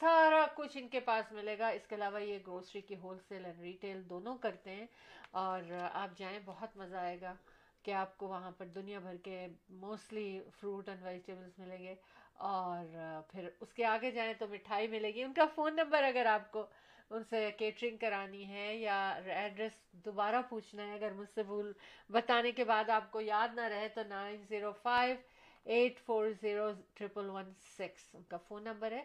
سارا 0.00 0.46
کچھ 0.54 0.76
ان 0.76 0.88
کے 0.88 1.00
پاس 1.00 1.32
ملے 1.32 1.58
گا۔ 1.58 1.68
اس 1.68 1.86
کے 1.86 1.94
علاوہ 1.94 2.22
یہ 2.22 2.38
گروسری 2.46 2.80
کی 2.80 2.96
ہول 2.96 3.18
سیل 3.28 3.44
اینڈ 3.44 3.60
ریٹیل 3.60 4.08
دونوں 4.08 4.38
کرتے 4.38 4.70
ہیں۔ 4.70 4.86
اور 5.30 5.62
آپ 5.92 6.18
جائیں، 6.18 6.38
بہت 6.44 6.76
مزہ 6.76 6.96
آئے 6.96 7.20
گا 7.20 7.34
کہ 7.82 7.90
آپ 7.90 8.18
کو 8.18 8.28
وہاں 8.28 8.50
پر 8.50 8.66
دنیا 8.66 8.98
بھر 8.98 9.16
کے 9.16 9.46
موسٹلی 9.70 10.40
فروٹ 10.60 10.88
اینڈ 10.88 11.02
ویجیٹیبلس 11.02 11.58
ملیں 11.58 11.82
گے۔ 11.82 11.94
اور 12.40 12.84
پھر 13.30 13.48
اس 13.60 13.72
کے 13.74 13.84
آگے 13.84 14.10
جائیں 14.10 14.32
تو 14.38 14.46
مٹھائی 14.48 14.88
ملے 14.88 15.10
گی۔ 15.14 15.22
ان 15.22 15.32
کا 15.32 15.44
فون 15.54 15.76
نمبر 15.76 16.02
اگر 16.02 16.26
آپ 16.26 16.50
کو 16.52 16.66
ان 17.10 17.24
سے 17.24 17.50
کیٹرنگ 17.58 17.96
کرانی 17.96 18.46
ہے 18.48 18.74
یا 18.76 18.98
ایڈریس 19.24 19.72
دوبارہ 20.04 20.40
پوچھنا 20.48 20.86
ہے، 20.86 20.94
اگر 20.94 21.12
مجھ 21.12 21.28
سے 21.34 21.42
بھول 21.42 21.72
بتانے 22.10 22.52
کے 22.52 22.64
بعد 22.64 22.90
آپ 22.90 23.10
کو 23.12 23.20
یاد 23.20 23.54
نہ 23.54 23.60
رہے 23.60 23.88
تو 23.94 24.02
nine 24.08 24.42
zero 24.48 24.72
five 24.82 25.16
eight 25.64 25.98
four 26.00 26.30
zero 26.40 26.70
triple 26.94 27.30
one 27.30 27.52
six 27.78 28.08
ان 28.14 28.22
کا 28.28 28.36
فون 28.48 28.64
نمبر 28.64 28.92
ہے۔ 28.92 29.02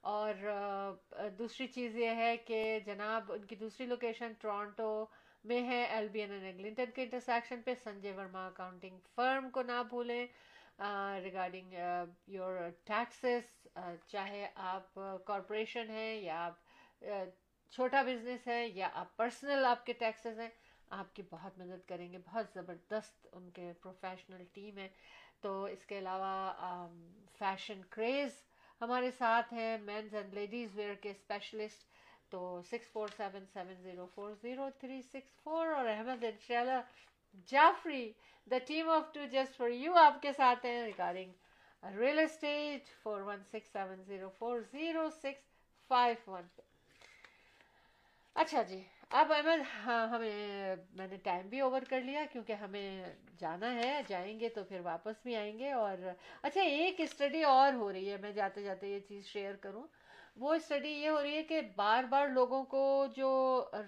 اور 0.00 0.34
دوسری 1.38 1.66
چیز 1.66 1.96
یہ 1.96 2.14
ہے 2.16 2.36
کہ 2.36 2.78
جناب 2.86 3.32
ان 3.32 3.44
کی 3.44 3.56
دوسری 3.56 3.86
لوکیشن 3.86 4.32
ٹورانٹو 4.40 4.88
میں 5.44 5.62
ہے 5.62 5.82
ایل 5.84 6.08
بی 6.08 6.20
این 6.20 6.32
ایگلنٹن 6.44 6.90
کے 6.94 7.02
انٹرسیکشن 7.02 7.60
پہ۔ 7.64 7.74
سنجے 7.84 8.12
ورما 8.12 8.46
اکاؤنٹنگ 8.46 8.98
فرم 9.14 9.50
کو 9.50 9.62
نہ 9.62 9.82
بھولیں۔ 9.88 10.26
ریگارڈنگ 11.24 11.74
یور 12.26 12.58
ٹیکسز 12.84 13.66
چاہے 14.06 14.48
آپ 14.54 14.94
کارپوریشن 15.26 15.90
ہیں 15.90 16.14
یا 16.14 16.44
آپ 16.46 17.08
چھوٹا 17.72 18.02
بزنس 18.02 18.46
ہے 18.46 18.66
یا 18.68 18.88
آپ 18.94 19.16
پرسنل 19.16 19.64
آپ 19.64 19.84
کے 19.86 19.92
ٹیکسز 19.92 20.40
ہیں، 20.40 20.48
آپ 20.90 21.14
کی 21.14 21.22
بہت 21.30 21.58
مدد 21.58 21.86
کریں 21.88 22.12
گے، 22.12 22.18
بہت 22.26 22.46
زبردست 22.54 23.26
ان 23.32 23.50
کے 23.50 23.72
پروفیشنل 23.82 24.44
ٹیم 24.52 24.78
ہے 24.78 24.88
تو 25.40 25.64
اس 25.64 25.84
کے 25.86 25.98
علاوہ 25.98 26.86
فیشن 27.38 27.80
کریز 27.90 28.42
ہمارے 28.80 29.10
ساتھ 29.10 29.52
ہیں 29.54 29.76
مینز 29.78 30.14
اینڈ 30.14 30.34
لیڈیز 30.34 30.76
ویئر 30.76 30.94
کے 30.94 31.10
اسپیشلسٹ 31.10 31.88
تو 32.30 32.60
six 32.70 32.90
four 32.92 33.08
seven 33.16 33.44
seven 33.52 33.82
zero 33.82 34.06
four 34.14 34.32
zero 34.42 34.68
three 34.80 35.00
six 35.02 35.42
four 35.42 35.66
اور 35.66 35.86
احمد 35.86 36.24
ان 36.24 36.38
شاء 36.40 36.60
اللہ 36.60 36.80
Jafri 37.34 38.12
the 38.46 38.58
team 38.58 38.90
of 38.90 39.12
two 39.14 39.20
just 39.30 39.56
for 39.56 39.68
you 39.68 39.94
آپ 39.94 40.22
کے 40.22 40.32
ساتھ 40.32 40.66
ہیں 40.66 40.84
regarding 40.84 41.32
real 41.98 42.18
estate 42.18 42.88
four 43.02 43.20
one 43.20 43.44
six 43.44 43.72
seven 43.72 44.02
zero 44.06 44.28
four 44.38 44.60
zero 44.72 45.10
six 45.10 45.44
five 45.88 46.30
one 46.30 46.46
اچھا 48.36 48.62
جی 48.62 48.82
اب 49.10 49.32
احمد 49.32 49.60
ہاں 49.86 50.06
ہمیں، 50.08 50.76
میں 50.92 51.06
نے 51.06 51.16
ٹائم 51.16 51.48
بھی 51.48 51.60
اوور 51.60 51.82
کر 51.88 52.00
لیا 52.00 52.24
کیونکہ 52.32 52.52
ہمیں 52.52 53.04
جانا 53.38 53.74
ہے، 53.74 54.00
جائیں 54.08 54.40
گے 54.40 54.48
تو 54.48 54.64
پھر 54.64 54.80
واپس 54.80 55.14
بھی 55.22 55.36
آئیں 55.36 55.58
گے 55.58 55.72
اور 55.72 55.96
اچھا 56.42 56.60
ایک 56.60 57.00
اسٹڈی 57.00 57.42
اور 57.44 57.72
ہو 57.72 57.92
رہی 57.92 58.10
ہے، 58.10 58.16
میں 58.16 58.32
جاتے 58.32 58.62
جاتے 58.62 58.88
یہ 58.88 59.00
چیز 59.08 59.24
شیئر 59.26 59.54
کروں۔ 59.54 59.86
وہ 60.36 60.54
اسٹڈی 60.54 60.88
یہ 60.88 61.08
ہو 61.08 61.22
رہی 61.22 61.36
ہے 61.36 61.42
کہ 61.42 61.60
بار 61.76 62.04
بار 62.04 62.28
لوگوں 62.28 62.64
کو 62.64 63.06
جو 63.16 63.30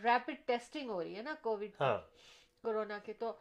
ریپڈ 0.03 0.35
ٹیسٹنگ 0.47 0.91
ہو 0.91 1.03
رہی 1.03 1.17
ہے 1.17 1.23
نا 1.23 1.35
کووڈ 1.43 1.83
کورونا 2.65 2.99
کی 2.99 3.13
تو 3.15 3.33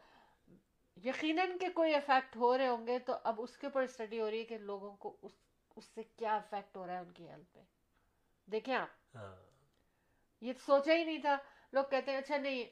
یقیناً 0.96 1.56
کہ 1.58 1.68
کوئی 1.74 1.94
افیکٹ 1.94 2.36
ہو 2.36 2.56
رہے 2.58 2.68
ہوں 2.68 2.86
گے 2.86 2.98
تو 2.98 3.16
اب 3.24 3.40
اس 3.40 3.56
کے 3.58 3.66
اوپر 3.66 3.82
اسٹڈی 3.82 4.20
ہو 4.20 4.30
رہی 4.30 4.38
ہے 4.38 4.44
کہ 4.44 4.58
لوگوں 4.60 4.94
کو 4.96 5.16
اس 5.22 5.32
اس 5.76 5.84
سے 5.84 6.02
کیا 6.16 6.34
افیکٹ 6.36 6.76
ہو 6.76 6.86
رہا 6.86 6.94
ہے 6.94 6.98
ان 6.98 7.12
کی 7.12 7.28
ہیلتھ 7.28 7.54
پہ 7.54 7.60
دیکھیں 8.48 8.74
آپ 8.74 9.16
ہاں۔ 9.16 9.34
یہ 10.42 10.52
سوچا 10.66 10.94
ہی 10.94 11.04
نہیں 11.04 11.18
تھا 11.18 11.36
لوگ 11.72 11.84
کہتے 11.90 12.10
ہیں 12.10 12.18
اچھا 12.18 12.36
نہیں 12.36 12.64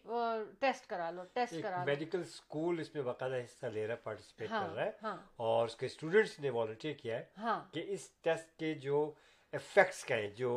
ٹیسٹ 0.61 0.87
کرا 0.87 1.11
لو 1.11 1.23
ٹیسٹ 1.35 1.55
کرا 1.63 1.79
لو 1.79 1.85
میڈیکل 1.87 2.21
اسکول 2.21 2.81
اس 2.81 2.95
میں 2.95 3.03
باقاعدہ 3.03 3.43
حصہ 3.45 3.67
لے 3.67 3.87
رہا 3.87 3.95
ہے 3.95 4.01
پارٹیسپیٹ 4.01 4.49
کر 4.51 4.75
رہا 4.75 4.85
ہے 4.85 4.91
ہاں۔ 5.03 5.17
اور 5.39 5.67
اس 5.67 5.77
کے 5.77 5.87
اسٹوڈینٹس 5.87 6.39
نے 6.41 6.51
والنٹیئر 6.51 6.95
کیا 6.95 7.19
ہے 7.19 7.25
ہاں۔ 7.39 7.61
کہ 7.73 7.85
اس 7.89 8.09
ٹیسٹ 8.23 8.59
کے 8.59 8.75
جو 8.81 9.11
افیکٹس 9.53 10.05
کا 10.05 10.15
ہے 10.15 10.29
جو 10.31 10.51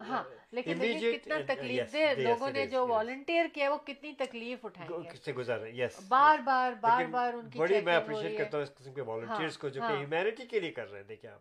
ہاں 0.00 0.22
لیکن 0.52 0.78
کتنا 1.12 1.38
تکلیف 1.46 1.92
دے 1.92 2.14
لوگوں 2.14 2.50
نے 2.50 2.66
جو 2.66 2.86
والنٹیئر 2.86 3.46
کیا 3.54 3.70
وہ 3.72 3.78
کتنی 3.78 4.12
تکلیف 4.12 4.64
اٹھائی 4.64 5.18
سے 5.24 5.32
رہے 5.32 5.70
یس 5.70 6.00
بار 6.08 6.38
بار 6.38 6.72
بار 6.72 7.04
بار 7.04 7.32
ان 7.32 7.50
کی 7.50 7.58
بڑی 7.58 7.80
میں 7.80 7.94
اپریشیٹ 7.94 8.38
کرتا 8.38 8.56
ہوں 8.56 8.64
اس 8.64 8.74
قسم 8.74 8.94
کے 8.94 9.02
والنٹیئرز 9.02 9.58
کو 9.58 9.68
جو 9.68 9.80
کہ 9.80 9.92
ہیومینٹی 9.92 10.46
کے 10.46 10.60
لیے 10.60 10.70
کر 10.70 10.90
رہے 10.90 10.98
ہیں 10.98 11.08
دیکھیں 11.08 11.30
آپ۔ 11.30 11.40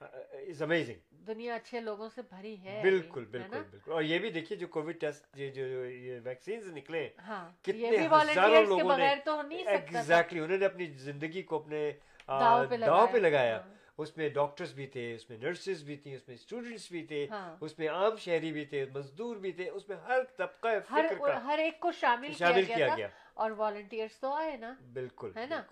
از 0.00 0.62
امیزنگ 0.62 0.98
دنیا 1.26 1.54
اچھے 1.54 1.80
لوگوں 1.80 2.08
سے 2.14 2.22
بھری 2.22 2.54
ہے 2.64 2.80
بالکل 2.82 3.24
بالکل 3.24 3.62
بالکل۔ 3.70 3.90
اور 3.92 4.02
یہ 4.02 4.18
بھی 4.18 4.30
دیکھیے 4.30 4.58
جو 4.58 4.66
کووڈ 4.66 5.00
ٹیسٹ 5.00 5.36
جو 5.54 5.64
یہ 5.86 6.20
ویکسینز 6.24 6.66
نکلے 6.66 7.08
کتنے 7.62 8.06
ہزاروں 8.06 8.64
لوگوں 8.66 8.96
نے 8.98 9.08
ایگزیکٹلی 9.66 10.40
انہوں 10.40 10.58
نے 10.58 10.64
اپنی 10.64 10.86
زندگی 10.86 11.42
کو 11.42 11.56
اپنے 11.56 11.90
داؤ 12.28 13.06
پہ 13.06 13.18
لگایا۔ 13.18 13.60
اس 13.98 14.16
میں 14.16 14.28
ڈاکٹرز 14.28 14.72
بھی 14.74 14.86
تھے 14.86 15.14
اس 15.14 15.28
میں 15.30 15.38
نرسز 15.38 15.82
بھی 15.82 15.96
تھیں 15.96 16.14
اس 16.14 16.28
میں 16.28 16.34
اسٹوڈنٹس 16.34 16.90
بھی 16.90 17.04
تھے 17.06 17.26
ہاں۔ 17.30 17.56
اس 17.60 17.78
میں 17.78 17.88
عام 17.88 18.16
شہری 18.16 18.52
بھی 18.52 18.64
تھے 18.64 18.84
مزدور 18.94 19.36
بھی 19.36 19.52
تھے 19.52 19.68
اس 19.70 19.88
میں 19.88 19.96
ہر 19.96 20.22
طبقہ 20.36 20.68
ہر 21.44 21.58
ایک 21.58 21.80
کو 21.80 21.92
شامل 21.92 22.32
کیا 22.32 22.94
گیا 22.96 23.08
اور 23.34 23.50
والنٹیئرس 23.50 24.20
تو 24.20 24.32
آئے 24.34 24.56
نا۔ 24.56 24.74
بالکل 24.92 25.30
ہے 25.36 25.46
نا؟ 25.46 25.62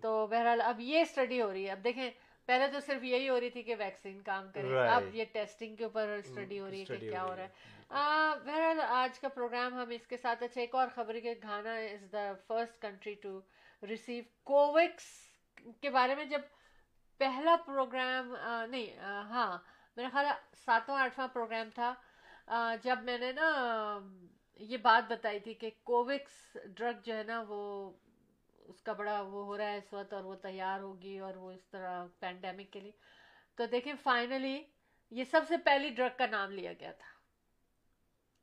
تو 0.00 0.26
بہرحال 0.26 0.60
اب 0.60 0.80
یہ 0.80 1.00
اسٹڈی 1.00 1.42
ہو 1.42 1.52
رہی 1.52 1.66
ہے۔ 1.66 1.70
اب 1.70 1.84
دیکھیں 1.84 2.10
پہلے 2.46 2.66
تو 2.68 2.80
صرف 2.80 3.04
یہی 3.04 3.28
ہو 3.28 3.40
رہی 3.40 3.50
تھی 3.50 3.62
کہ 3.62 3.74
ویکسین 3.78 4.20
کام 4.20 4.50
کرے۔ 4.54 4.78
اب 4.88 5.14
یہ 5.14 5.24
ٹیسٹنگ 5.32 5.76
کے 5.76 5.84
اوپر 5.84 6.08
اسٹڈی 6.08 6.60
ہو 6.60 6.70
رہی 6.70 6.80
ہے 6.80 6.84
کہ 6.84 6.96
کیا 6.98 7.22
ہو 7.22 7.36
رہا 7.36 7.42
ہے۔ 7.42 7.48
بہرحال 8.44 8.80
آج 8.80 9.18
کا 9.20 9.28
پروگرام 9.28 9.74
ہم 9.74 9.90
اس 9.90 10.06
کے 10.06 10.16
ساتھ 10.16 10.42
اچھا 10.42 10.60
ایک 10.60 10.74
اور 10.74 10.88
خبر 10.94 11.20
کہ 11.20 11.34
Ghana 11.42 11.74
is 11.74 12.12
the 12.12 12.32
first 12.46 12.80
country 12.82 13.14
to 13.14 13.40
receive 13.82 14.24
COVAX 14.44 15.04
کے 15.80 15.90
بارے 15.90 16.14
میں۔ 16.14 16.24
جب 16.24 16.40
پہلا 17.22 17.56
پروگرام 17.66 18.34
نہیں 18.70 18.98
ہاں 19.30 19.58
میرا 19.96 20.08
خیال 20.12 20.26
ساتواں 20.64 21.02
آٹھواں 21.02 21.28
پروگرام 21.28 21.70
تھا 21.74 21.94
جب 22.82 23.02
میں 23.02 23.18
نے 23.18 23.32
نا 23.32 23.48
یہ 24.60 24.76
بات 24.76 25.10
بتائی 25.12 25.40
تھی 25.40 25.54
کہ 25.54 25.70
کووکس 25.82 26.56
ڈرگ 26.66 27.00
جو 27.04 27.16
ہے 27.16 27.22
نا 27.22 27.42
وہ 27.48 27.60
اس 28.58 28.82
کا 28.82 28.92
بڑا 28.92 29.20
وہ 29.20 29.44
ہو 29.44 29.56
رہا 29.58 29.70
ہے 29.70 29.76
اس 29.76 29.92
وقت 29.92 30.12
اور 30.12 30.24
وہ 30.24 30.34
تیار 30.34 30.80
ہوگی 30.80 31.18
اور 31.18 31.34
وہ 31.34 31.52
اس 31.52 31.64
طرح 31.70 32.04
پینڈیمک 32.18 32.72
کے 32.72 32.80
لیے۔ 32.80 32.92
تو 33.58 33.66
دیکھیں 33.66 33.92
فائنلی 34.02 34.62
یہ 35.12 35.24
سب 35.24 35.48
سے 35.48 35.56
پہلی 35.56 35.88
ڈرگ 35.88 36.18
کا 36.18 36.26
نام 36.26 36.50
لیا 36.50 36.72
گیا 36.72 36.92
تھا 36.92 37.10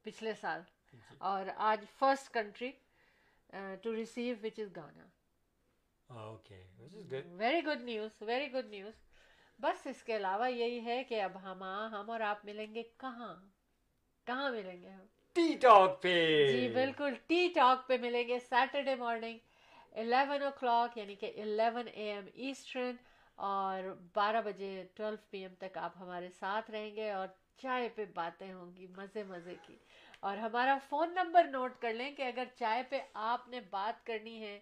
پچھلے 0.05 0.33
سال۔ 0.33 0.61
جی۔ 0.93 1.15
اور 1.19 1.45
آج 1.55 1.85
first 1.99 2.33
country 2.33 2.71
to 3.83 3.95
receive 3.95 4.35
which 4.43 4.59
is 4.59 4.75
Ghana 4.75 5.07
very 6.09 7.59
good 7.65 7.81
news 7.81 8.21
very 8.21 8.51
good 8.53 8.69
news 8.69 8.93
بس 9.59 9.85
اس 9.87 10.03
کے 10.03 10.15
علاوہ 10.15 10.49
یہی 10.51 10.85
ہے 10.85 11.03
کہ 11.03 11.21
اب 11.21 11.31
ہم 11.43 11.63
ہم 11.93 12.09
اور 12.09 12.19
آپ 12.19 12.45
ملیں 12.45 12.73
گے 12.75 12.83
کہاں؟ 12.97 13.33
کہاں 14.27 14.49
ملیں 14.51 14.81
گے 14.81 14.89
ہم؟ 14.89 15.05
ٹی 15.35 15.53
ٹاک 15.61 16.01
پہ. 16.01 16.13
جی 16.51 16.67
بالکل. 16.73 17.13
ٹی 17.27 17.47
ٹاک 17.55 17.87
پہ 17.87 17.97
ملیں 18.01 18.27
گے 18.27 18.39
سیٹرڈے 18.39 18.95
مارننگ 18.95 19.37
الیون 19.93 20.43
او 20.43 20.49
کلاک 20.59 20.97
یعنی 20.97 21.15
کہ 21.15 21.31
الیون 21.35 21.87
اے 21.87 22.11
ایم 22.11 22.25
ایسٹرن 22.33 22.95
اور 23.39 23.83
بارہ 24.13 24.41
بجے 24.41 24.71
ٹویلو 24.93 25.17
پی 25.29 25.41
ایم 25.41 25.53
تک 25.59 25.77
آپ 25.77 25.97
ہمارے 25.99 26.29
ساتھ 26.39 26.71
رہیں 26.71 26.95
گے 26.95 27.11
اور 27.11 27.27
چائے 27.57 27.89
پہ 27.89 28.05
باتیں 28.13 28.53
ہوں 28.53 28.75
گی 28.75 28.87
مزے 28.97 29.23
مزے 29.23 29.55
کی. 29.67 29.75
اور 30.19 30.37
ہمارا 30.37 30.77
فون 30.89 31.13
نمبر 31.13 31.47
نوٹ 31.51 31.81
کر 31.81 31.93
لیں 31.93 32.11
کہ 32.11 32.21
اگر 32.21 32.43
چائے 32.55 32.83
پہ 32.89 32.99
آپ 33.13 33.47
نے 33.47 33.59
بات 33.69 34.05
کرنی 34.05 34.41
ہے 34.41 34.59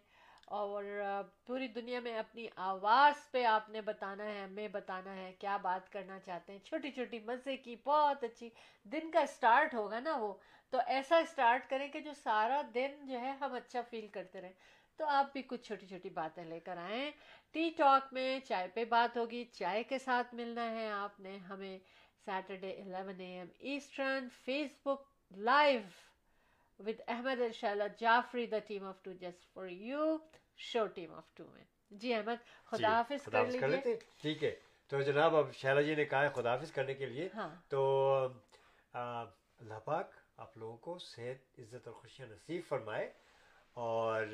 اور 0.48 0.84
پوری 1.46 1.68
دنیا 1.68 2.00
میں 2.00 2.20
اپنی 2.20 2.48
آواز 2.56 3.32
پہ 3.32 3.44
آپ 3.44 3.70
نے 3.70 3.82
بتانا 3.82 4.26
ہے، 4.26 4.44
ہمیں 4.44 4.68
بتانا 4.68 5.16
ہے 5.16 5.34
کیا 5.40 5.58
بات 5.58 5.92
کرنا 5.92 6.20
چاہتے 6.20 6.52
ہیں۔ 6.52 6.60
چھوٹی 6.60 6.92
چھوٹی 6.92 7.20
مزے 7.20 7.58
کی، 7.58 7.76
بہت 7.86 8.24
اچھی، 8.24 8.50
دن 8.84 9.12
کا 9.12 9.20
اسٹارٹ 9.20 9.74
ہوگا 9.74 10.00
نا 10.00 10.18
وہ۔ 10.18 10.34
تو 10.70 10.78
ایسا 10.86 11.18
اسٹارٹ 11.18 11.70
کریں 11.70 11.88
کہ 11.88 12.00
جو 12.00 12.12
سارا 12.14 12.62
دن 12.74 13.08
جو 13.08 13.20
ہے 13.20 13.32
ہم 13.32 13.54
اچھا 13.54 13.82
فیل 13.82 14.08
کرتے 14.08 14.42
رہیں۔ 14.42 14.54
تو 14.98 15.06
آپ 15.06 15.34
بھی 15.34 15.42
کچھ 15.42 15.62
چھوٹی 15.62 15.88
چھوٹی 15.88 16.10
باتیں 16.10 16.44
لے 16.44 16.60
کر 16.60 16.78
آئیں۔ 16.78 17.12
ٹی 17.52 17.70
ٹاک 17.78 18.14
میں 18.14 18.40
چائے 18.40 18.68
پہ 18.68 18.86
بات 18.86 19.18
ہوگی۔ 19.18 19.46
چائے 19.46 19.84
کے 19.84 20.00
ساتھ 20.00 20.36
ملنا 20.36 20.72
ہے 20.72 20.92
آپ 20.92 21.20
نے 21.20 21.38
ہمیں۔ 21.38 21.80
Saturday 22.26 22.72
eleven 22.72 23.20
A 23.20 23.38
M 23.38 23.48
eastern 23.60 24.28
Facebook 24.86 25.02
live 25.32 25.80
with 26.80 27.02
Ahmed 27.08 27.42
ارشالہ 27.42 27.84
Jafri 27.98 28.46
the 28.48 28.60
team 28.60 28.84
of 28.84 28.96
two 29.04 29.14
just 29.14 29.54
for 29.54 29.68
you 29.68 30.18
show 30.58 30.88
team 30.88 31.14
of 31.14 31.34
two 31.34 31.44
میں 31.54 31.64
جی 31.92 32.14
احمد 32.14 32.66
خدا 32.66 32.88
حافظ 32.88 33.24
خدا 33.24 33.32
کر 33.32 33.46
حافظ 33.46 33.56
کر 33.60 33.68
لیجیے؟ 33.68 34.00
ٹھیک 34.22 34.44
ہے۔ 34.44 34.56
تو 34.88 35.02
جناب 35.02 35.36
اب 35.36 35.54
شیلا 35.54 35.82
جی 35.82 35.96
نے 35.96 36.06
کہا 36.06 36.24
ہے 36.24 36.30
خدا 36.30 36.52
حافظ 36.54 36.72
کرنے 36.72 36.94
کے 36.94 37.06
لیے۔ 37.06 37.30
ہاں۔ 37.36 37.56
تو 37.68 38.12
اللہ 38.94 39.80
پاک 39.86 40.12
آپ 40.38 40.58
لوگوں 40.58 40.78
کو 40.78 41.00
صحت 41.00 41.60
عزت 41.60 41.88
اور 41.88 41.96
خوشیاں 41.96 42.28
نصیب 42.28 42.62
فرمائے۔ 42.68 43.14
اور 43.74 44.28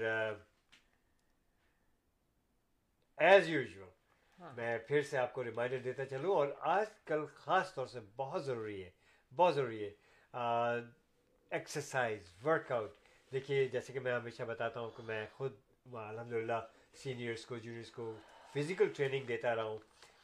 ایز 3.17 3.49
یوزول 3.49 3.89
ہاں۔ 4.39 4.53
میں 4.53 4.77
پھر 4.77 5.01
سے 5.01 5.17
آپ 5.17 5.33
کو 5.33 5.43
ریمائنڈر 5.43 5.77
دیتا 5.77 6.05
چلوں۔ 6.05 6.35
اور 6.35 6.47
آج 6.59 6.87
کل 7.05 7.25
خاص 7.25 7.73
طور 7.73 7.87
سے 7.87 7.99
بہت 8.15 8.45
ضروری 8.45 8.83
ہے 8.83 8.89
بہت 9.35 9.55
ضروری 9.55 9.83
ہے۔ 9.85 9.91
ایکسرسائز 11.53 12.19
ورک 12.45 12.71
آؤٹ 12.71 12.91
دیکھیے 13.31 13.67
جیسے 13.67 13.93
کہ 13.93 13.99
میں 13.99 14.13
ہمیشہ 14.13 14.43
بتاتا 14.43 14.79
ہوں 14.79 14.91
کہ 14.97 15.03
میں 15.03 15.25
خود 15.33 15.53
الحمد 15.93 16.33
للہ 16.33 16.59
سینئرس 16.93 17.45
کو 17.45 17.57
جونیئرس 17.57 17.91
کو 17.91 18.13
فزیکل 18.53 18.89
ٹریننگ 18.95 19.25
دیتا 19.25 19.55
رہا 19.55 19.63
ہوں 19.63 19.77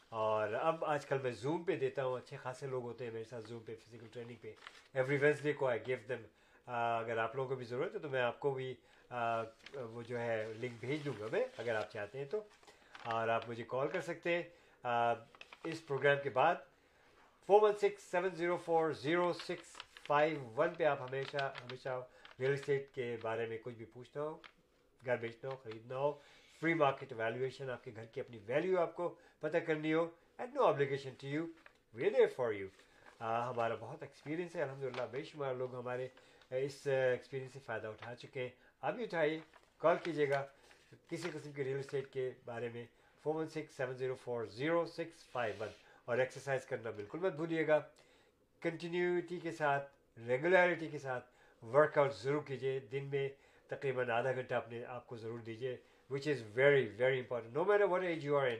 اور 0.09 0.53
اب 0.53 0.85
آج 0.85 1.05
کل 1.05 1.17
میں 1.17 1.31
زوم 1.31 1.63
پہ 1.63 1.75
دیتا 1.75 2.05
ہوں۔ 2.05 2.17
اچھے 2.17 2.37
خاصے 2.37 2.67
لوگ 2.67 2.83
ہوتے 2.83 3.05
ہیں 3.05 3.11
میرے 3.11 3.23
ساتھ 3.23 3.45
زوم 3.45 3.59
پہ 3.59 3.75
فزیکل 3.75 4.07
ٹریننگ 4.13 4.35
پہ۔ 4.41 4.53
ایوری 4.93 5.17
وینسڈے 5.17 5.53
کو 5.53 5.67
آئی 5.67 5.79
گیو 5.87 5.97
دم 6.07 6.21
اگر 6.65 7.17
آپ 7.17 7.35
لوگوں 7.35 7.49
کو 7.49 7.55
بھی 7.55 7.65
ضرورت 7.65 7.93
ہے 7.93 7.99
تو 7.99 8.09
میں 8.09 8.21
آپ 8.21 8.39
کو 8.39 8.51
بھی 8.51 8.75
آ، 9.09 9.41
وہ 9.73 10.01
جو 10.01 10.19
ہے 10.19 10.53
لنک 10.59 10.71
بھیج 10.79 11.05
دوں 11.05 11.13
گا 11.19 11.25
میں 11.31 11.45
اگر 11.57 11.75
آپ 11.75 11.91
چاہتے 11.91 12.17
ہیں 12.17 12.25
تو۔ 12.25 12.43
اور 13.03 13.27
آپ 13.27 13.49
مجھے 13.49 13.63
کال 13.67 13.87
کر 13.87 14.01
سکتے 14.01 14.35
ہیں۔ 14.35 14.43
آ، 14.83 15.13
اس 15.63 15.87
پروگرام 15.87 16.17
کے 16.23 16.29
بعد 16.29 16.55
four 17.47 17.61
one 17.61 17.73
six 17.73 18.03
seven 18.03 18.35
zero 18.35 18.57
four 18.57 18.91
zero 18.91 19.33
six 19.33 19.88
five 20.09 20.37
one 20.57 20.73
پہ 20.77 20.83
آپ 20.83 21.01
ہمیشہ 21.01 21.37
ہمیشہ 21.61 21.89
ریئل 22.39 22.53
اسٹیٹ 22.53 22.93
کے 22.93 23.15
بارے 23.21 23.45
میں 23.49 23.57
کچھ 23.63 23.75
بھی 23.75 23.85
پوچھنا 23.93 24.21
ہو، 24.23 24.37
گھر 25.01 25.17
بیچنا 25.23 25.49
ہو، 25.49 25.55
خریدنا 25.63 25.97
ہو، 25.97 26.11
فری 26.61 26.73
مارکیٹ 26.73 27.11
ویلیویشن 27.17 27.69
آپ 27.69 27.83
کے 27.83 27.91
گھر 27.95 28.05
کی 28.13 28.21
اپنی 28.21 28.39
ویلیو 28.47 28.79
آپ 28.81 28.95
کو 28.95 29.07
پتہ 29.39 29.57
کرنی 29.67 29.93
ہو 29.93 30.03
and 30.37 30.55
no 30.55 30.63
obligation 30.67 31.13
to 31.19 31.27
you 31.27 31.45
we 31.93 32.09
there 32.09 32.27
for 32.35 32.51
you 32.53 32.67
ہمارا 33.19 33.75
بہت 33.79 34.03
ایکسپیرینس 34.03 34.55
ہے 34.55 34.61
الحمد 34.61 34.83
للہ 34.83 35.05
بے 35.11 35.23
شمار 35.23 35.53
لوگ 35.55 35.75
ہمارے 35.75 36.07
اس 36.65 36.85
ایکسپیرینس 36.87 37.53
سے 37.53 37.59
فائدہ 37.65 37.87
اٹھا 37.87 38.15
چکے 38.15 38.41
ہیں۔ 38.41 38.49
ابھی 38.81 39.03
اٹھائیے 39.03 39.39
کال 39.81 39.97
کیجیے 40.03 40.29
گا 40.29 40.43
کسی 41.09 41.29
قسم 41.33 41.51
کے 41.51 41.63
ریئل 41.63 41.79
اسٹیٹ 41.79 42.11
کے 42.13 42.29
بارے 42.45 42.69
میں 42.73 42.85
four 43.23 43.35
one 43.35 43.47
six 43.47 43.75
seven 43.77 43.95
zero 43.97 44.15
four 44.23 44.45
zero 44.57 44.85
six 44.97 45.25
five 45.31 45.55
one 45.59 45.69
اور 46.05 46.17
ایکسرسائز 46.17 46.65
کرنا 46.65 46.89
بالکل 46.95 47.19
مت 47.19 47.33
بھولیے 47.35 47.67
گا۔ 47.67 47.79
کنٹینیوٹی 48.61 49.39
کے 49.39 49.51
ساتھ 49.51 49.91
ریگولیرٹی 50.27 50.87
کے 50.87 50.97
ساتھ 50.97 51.29
ورک 51.65 51.97
آؤٹ 51.97 52.13
ضرور 52.13 52.43
کیجیے 52.43 52.79
دن 52.79 53.03
میں 53.03 53.29
تقریباً 53.67 54.09
آدھا 54.09 54.31
گھنٹہ 54.31 54.53
اپنے 54.53 54.85
آپ 54.85 55.07
کو 55.07 55.17
ضرور 55.17 55.39
دیجیے 55.39 55.77
which 56.09 56.27
is 56.27 56.43
very 56.53 56.87
very 56.87 57.19
important 57.19 57.53
no 57.53 57.63
matter 57.63 57.83
what 57.83 58.03
age 58.03 58.25
you 58.25 58.37
are 58.37 58.47
in 58.47 58.59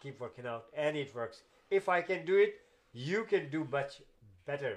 keep 0.00 0.22
working 0.22 0.46
out 0.46 0.62
and 0.72 0.96
it 0.96 1.16
works 1.16 1.42
if 1.70 1.88
I 1.88 2.02
can 2.02 2.24
do 2.24 2.34
it 2.34 2.48
you 2.94 3.24
can 3.24 3.48
do 3.48 3.64
much 3.64 4.02
better 4.46 4.76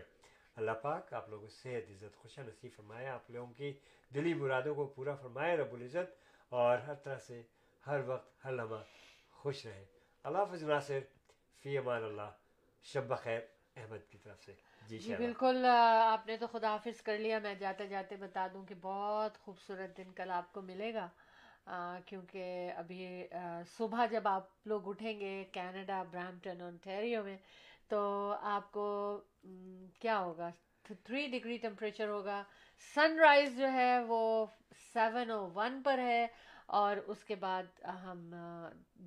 اللہ 0.56 0.72
پاک 0.72 1.14
آپ 1.14 1.30
لوگوں 1.30 1.48
کو 1.48 1.54
صحت، 1.54 1.92
عزت، 1.92 2.16
خوشیاں 2.16 2.48
نصیب 2.48 2.72
فرمائے، 2.76 3.08
آپ 3.08 3.32
لوگوں 3.32 3.54
کی 3.54 3.74
دلی 4.14 4.34
مرادوں 4.34 4.76
کو 4.76 4.86
پورا 4.86 5.16
فرمائے، 5.16 5.58
رب 5.58 5.74
العزت، 5.74 6.14
اور 6.50 6.78
ہر 6.78 6.94
طرح 6.94 7.18
سے 7.18 7.42
ہر 7.88 8.00
وقت، 8.06 8.46
ہر 8.46 8.52
لمحہ 8.52 8.84
خوش 9.32 9.66
رہے۔ 9.66 9.86
اللہ 10.24 10.38
حافظ، 10.38 10.64
ناصر، 10.64 11.00
فی 11.64 11.78
امان 11.78 12.04
اللہ، 12.04 12.30
شب 12.82 13.04
بخیر، 13.04 13.40
احمد 13.76 14.12
کی 14.12 14.18
طرف 14.24 14.44
سے۔ 14.44 14.54
جی 14.86 14.98
جی 15.00 15.16
بالکل 15.16 15.66
آپ 15.66 16.26
نے 16.28 16.36
تو 16.38 16.48
خدا 16.48 16.70
حافظ 16.70 17.02
کر 17.02 17.18
لیا 17.18 17.38
میں 17.40 17.54
جاتے 17.56 17.86
جاتے 17.88 18.16
بتا 18.18 18.48
دوں 18.54 18.64
کہ 18.66 18.76
بہت 18.82 19.38
خوبصورت 19.38 19.98
دن 19.98 20.12
کل 20.14 20.32
آپ 20.32 20.52
کو 20.52 20.62
ملے 20.62 20.94
گا۔ 20.94 21.08
آ، 21.68 21.78
کیونکہ 22.06 22.44
ابھی 22.78 23.06
آ، 23.34 23.44
صبح 23.70 24.06
جب 24.08 24.28
آپ 24.28 24.44
لوگ 24.66 24.88
اٹھیں 24.88 25.20
گے 25.20 25.32
کینیڈا 25.54 26.02
برامپٹن 26.12 26.62
اونٹیریو 26.62 27.24
میں 27.24 27.38
تو 27.90 28.00
آپ 28.48 28.72
کو 28.72 28.86
م، 29.44 29.50
کیا 30.00 30.20
ہوگا؟ 30.20 30.50
تھری 30.86 31.26
ڈگری 31.30 31.58
ٹمپریچر 31.60 32.08
ہوگا۔ 32.08 32.42
سن 32.94 33.20
رائز 33.20 33.58
جو 33.58 33.72
ہے 33.72 34.00
وہ 34.08 34.20
سیون 34.84 35.32
او 35.32 35.50
ون 35.54 35.82
پر 35.84 36.00
ہے 36.00 36.26
اور 36.76 36.98
اس 37.08 37.24
کے 37.24 37.36
بعد 37.38 37.64
ہم 38.04 38.20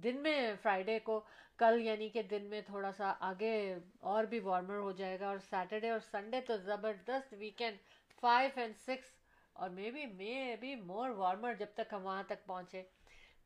دن 0.02 0.22
میں 0.22 0.34
فرائیڈے 0.62 0.98
کو 1.00 1.20
کل 1.58 1.80
یعنی 1.82 2.08
کہ 2.08 2.22
دن 2.22 2.44
میں 2.44 2.60
تھوڑا 2.60 2.92
سا 2.92 3.12
آگے 3.20 3.54
اور 4.02 4.24
بھی 4.24 4.38
وارمر 4.40 4.78
ہو 4.78 4.92
جائے 4.92 5.18
گا 5.20 5.28
اور 5.28 5.38
سیٹرڈے 5.50 5.90
اور 5.90 6.00
سنڈے 6.00 6.40
تو 6.40 6.56
زبردست 6.56 7.34
ویکینڈ 7.38 7.78
فائیو 8.20 8.50
اینڈ 8.56 8.76
سکس 8.76 9.16
اور 9.56 9.70
may 9.70 9.90
be 9.90 10.06
may 10.08 10.34
be 10.60 10.74
more 10.82 11.10
warmer 11.16 11.54
جب 11.54 11.66
تک 11.74 11.92
ہم 11.92 12.04
وہاں 12.04 12.22
تک 12.22 12.46
پہنچے۔ 12.46 12.82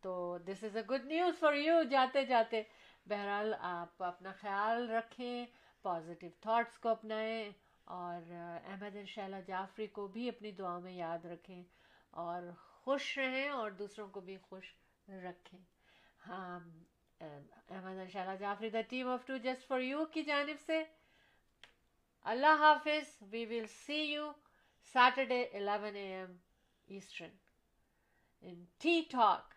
تو 0.02 0.12
this 0.46 0.62
is 0.64 0.76
a 0.76 0.82
good 0.90 1.04
news 1.04 1.38
for 1.38 1.54
you 1.54 1.82
جاتے 1.90 2.24
جاتے۔ 2.24 2.62
بہرحال 3.06 3.54
آپ 3.60 4.02
اپنا 4.02 4.32
خیال 4.32 4.88
رکھیں 4.90 5.46
پازیٹیو 5.84 6.30
تھاٹس 6.40 6.78
کو 6.78 6.88
اپنائیں 6.88 7.50
اور 7.86 8.30
احمد 8.64 8.96
ان 8.96 9.06
شاء 9.06 9.40
جعفری 9.46 9.86
کو 9.86 10.06
بھی 10.06 10.28
اپنی 10.28 10.50
دعاؤں 10.52 10.80
میں 10.80 10.92
یاد 10.92 11.24
رکھیں 11.24 11.62
اور 12.14 12.42
خوش 12.84 13.18
رہیں 13.18 13.48
اور 13.48 13.70
دوسروں 13.70 14.08
کو 14.08 14.20
بھی 14.20 14.36
خوش 14.42 14.72
رکھیں۔ 15.08 15.58
ہاں 16.26 16.58
احمد 17.22 17.98
ان 17.98 18.08
شاء 18.12 18.34
Jafri 18.40 18.70
the 18.70 18.80
team 18.90 19.08
of 19.08 19.26
two 19.26 19.36
just 19.44 19.66
for 19.68 19.80
you 19.80 20.04
کی 20.12 20.22
جانب 20.22 20.60
سے 20.66 20.82
اللہ 22.32 22.62
حافظ 22.62 23.12
we 23.32 23.44
will 23.50 23.66
see 23.86 24.00
you 24.12 24.30
Saturday 24.94 25.42
eleven 25.60 25.96
A 25.96 26.06
M 26.16 26.32
eastern 26.88 27.30
in 28.42 28.64
T 28.80 29.00
talk 29.10 29.54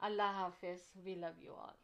اللہ 0.00 0.36
حافظ 0.40 0.90
we 1.04 1.14
love 1.14 1.32
you 1.44 1.54
all 1.54 1.80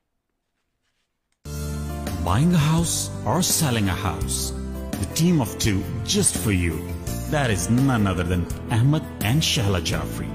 Buying 2.27 2.51
a 2.53 2.63
house 2.63 2.95
or 3.25 3.35
selling 3.49 3.87
a 3.89 3.95
house? 3.99 4.39
The 4.95 5.07
team 5.21 5.41
of 5.41 5.53
two 5.59 5.77
just 6.15 6.37
for 6.41 6.53
you. 6.53 6.81
That 7.35 7.51
is 7.51 7.71
none 7.71 8.07
other 8.07 8.27
than 8.33 8.43
Ahmed 8.71 9.07
and 9.23 9.47
Shahla 9.51 9.81
Jafri. 9.91 10.29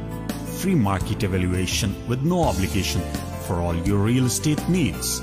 Free 0.61 0.77
market 0.87 1.27
evaluation 1.27 1.93
with 2.07 2.23
no 2.23 2.39
obligation 2.45 3.05
for 3.47 3.57
all 3.67 3.79
your 3.85 4.07
real 4.07 4.25
estate 4.25 4.69
needs 4.69 5.21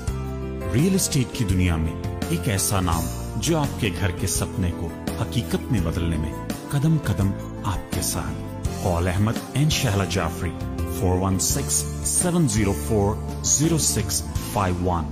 real 0.73 0.95
estate 0.95 1.33
کی 1.33 1.45
دنیا 1.45 1.75
میں 1.75 1.93
ایک 2.29 2.49
ایسا 2.49 2.79
نام 2.81 3.05
جو 3.37 3.57
آپ 3.59 3.79
کے 3.81 3.89
گھر 3.99 4.11
کے 4.11 4.27
سپنے 4.27 4.71
کو 4.79 4.89
حقیقت 5.21 5.71
میں 5.71 5.79
بدلنے 5.81 6.17
میں 6.17 6.31
قدم 6.69 6.97
قدم 7.03 7.31
آپ 7.63 7.93
کے 7.93 8.01
ساتھ 8.01 8.59
call 8.83 9.07
Ahmed 9.07 9.39
and 9.53 9.71
Shahla 9.71 10.05
Jafri 10.05 10.51
four 10.99 11.17
one 11.17 11.39
six 11.39 11.83
seven 12.03 12.47
zero 12.47 12.73
four 12.87 13.15
zero 13.43 13.77
six 13.77 14.23
five 14.53 14.75
one 14.85 15.05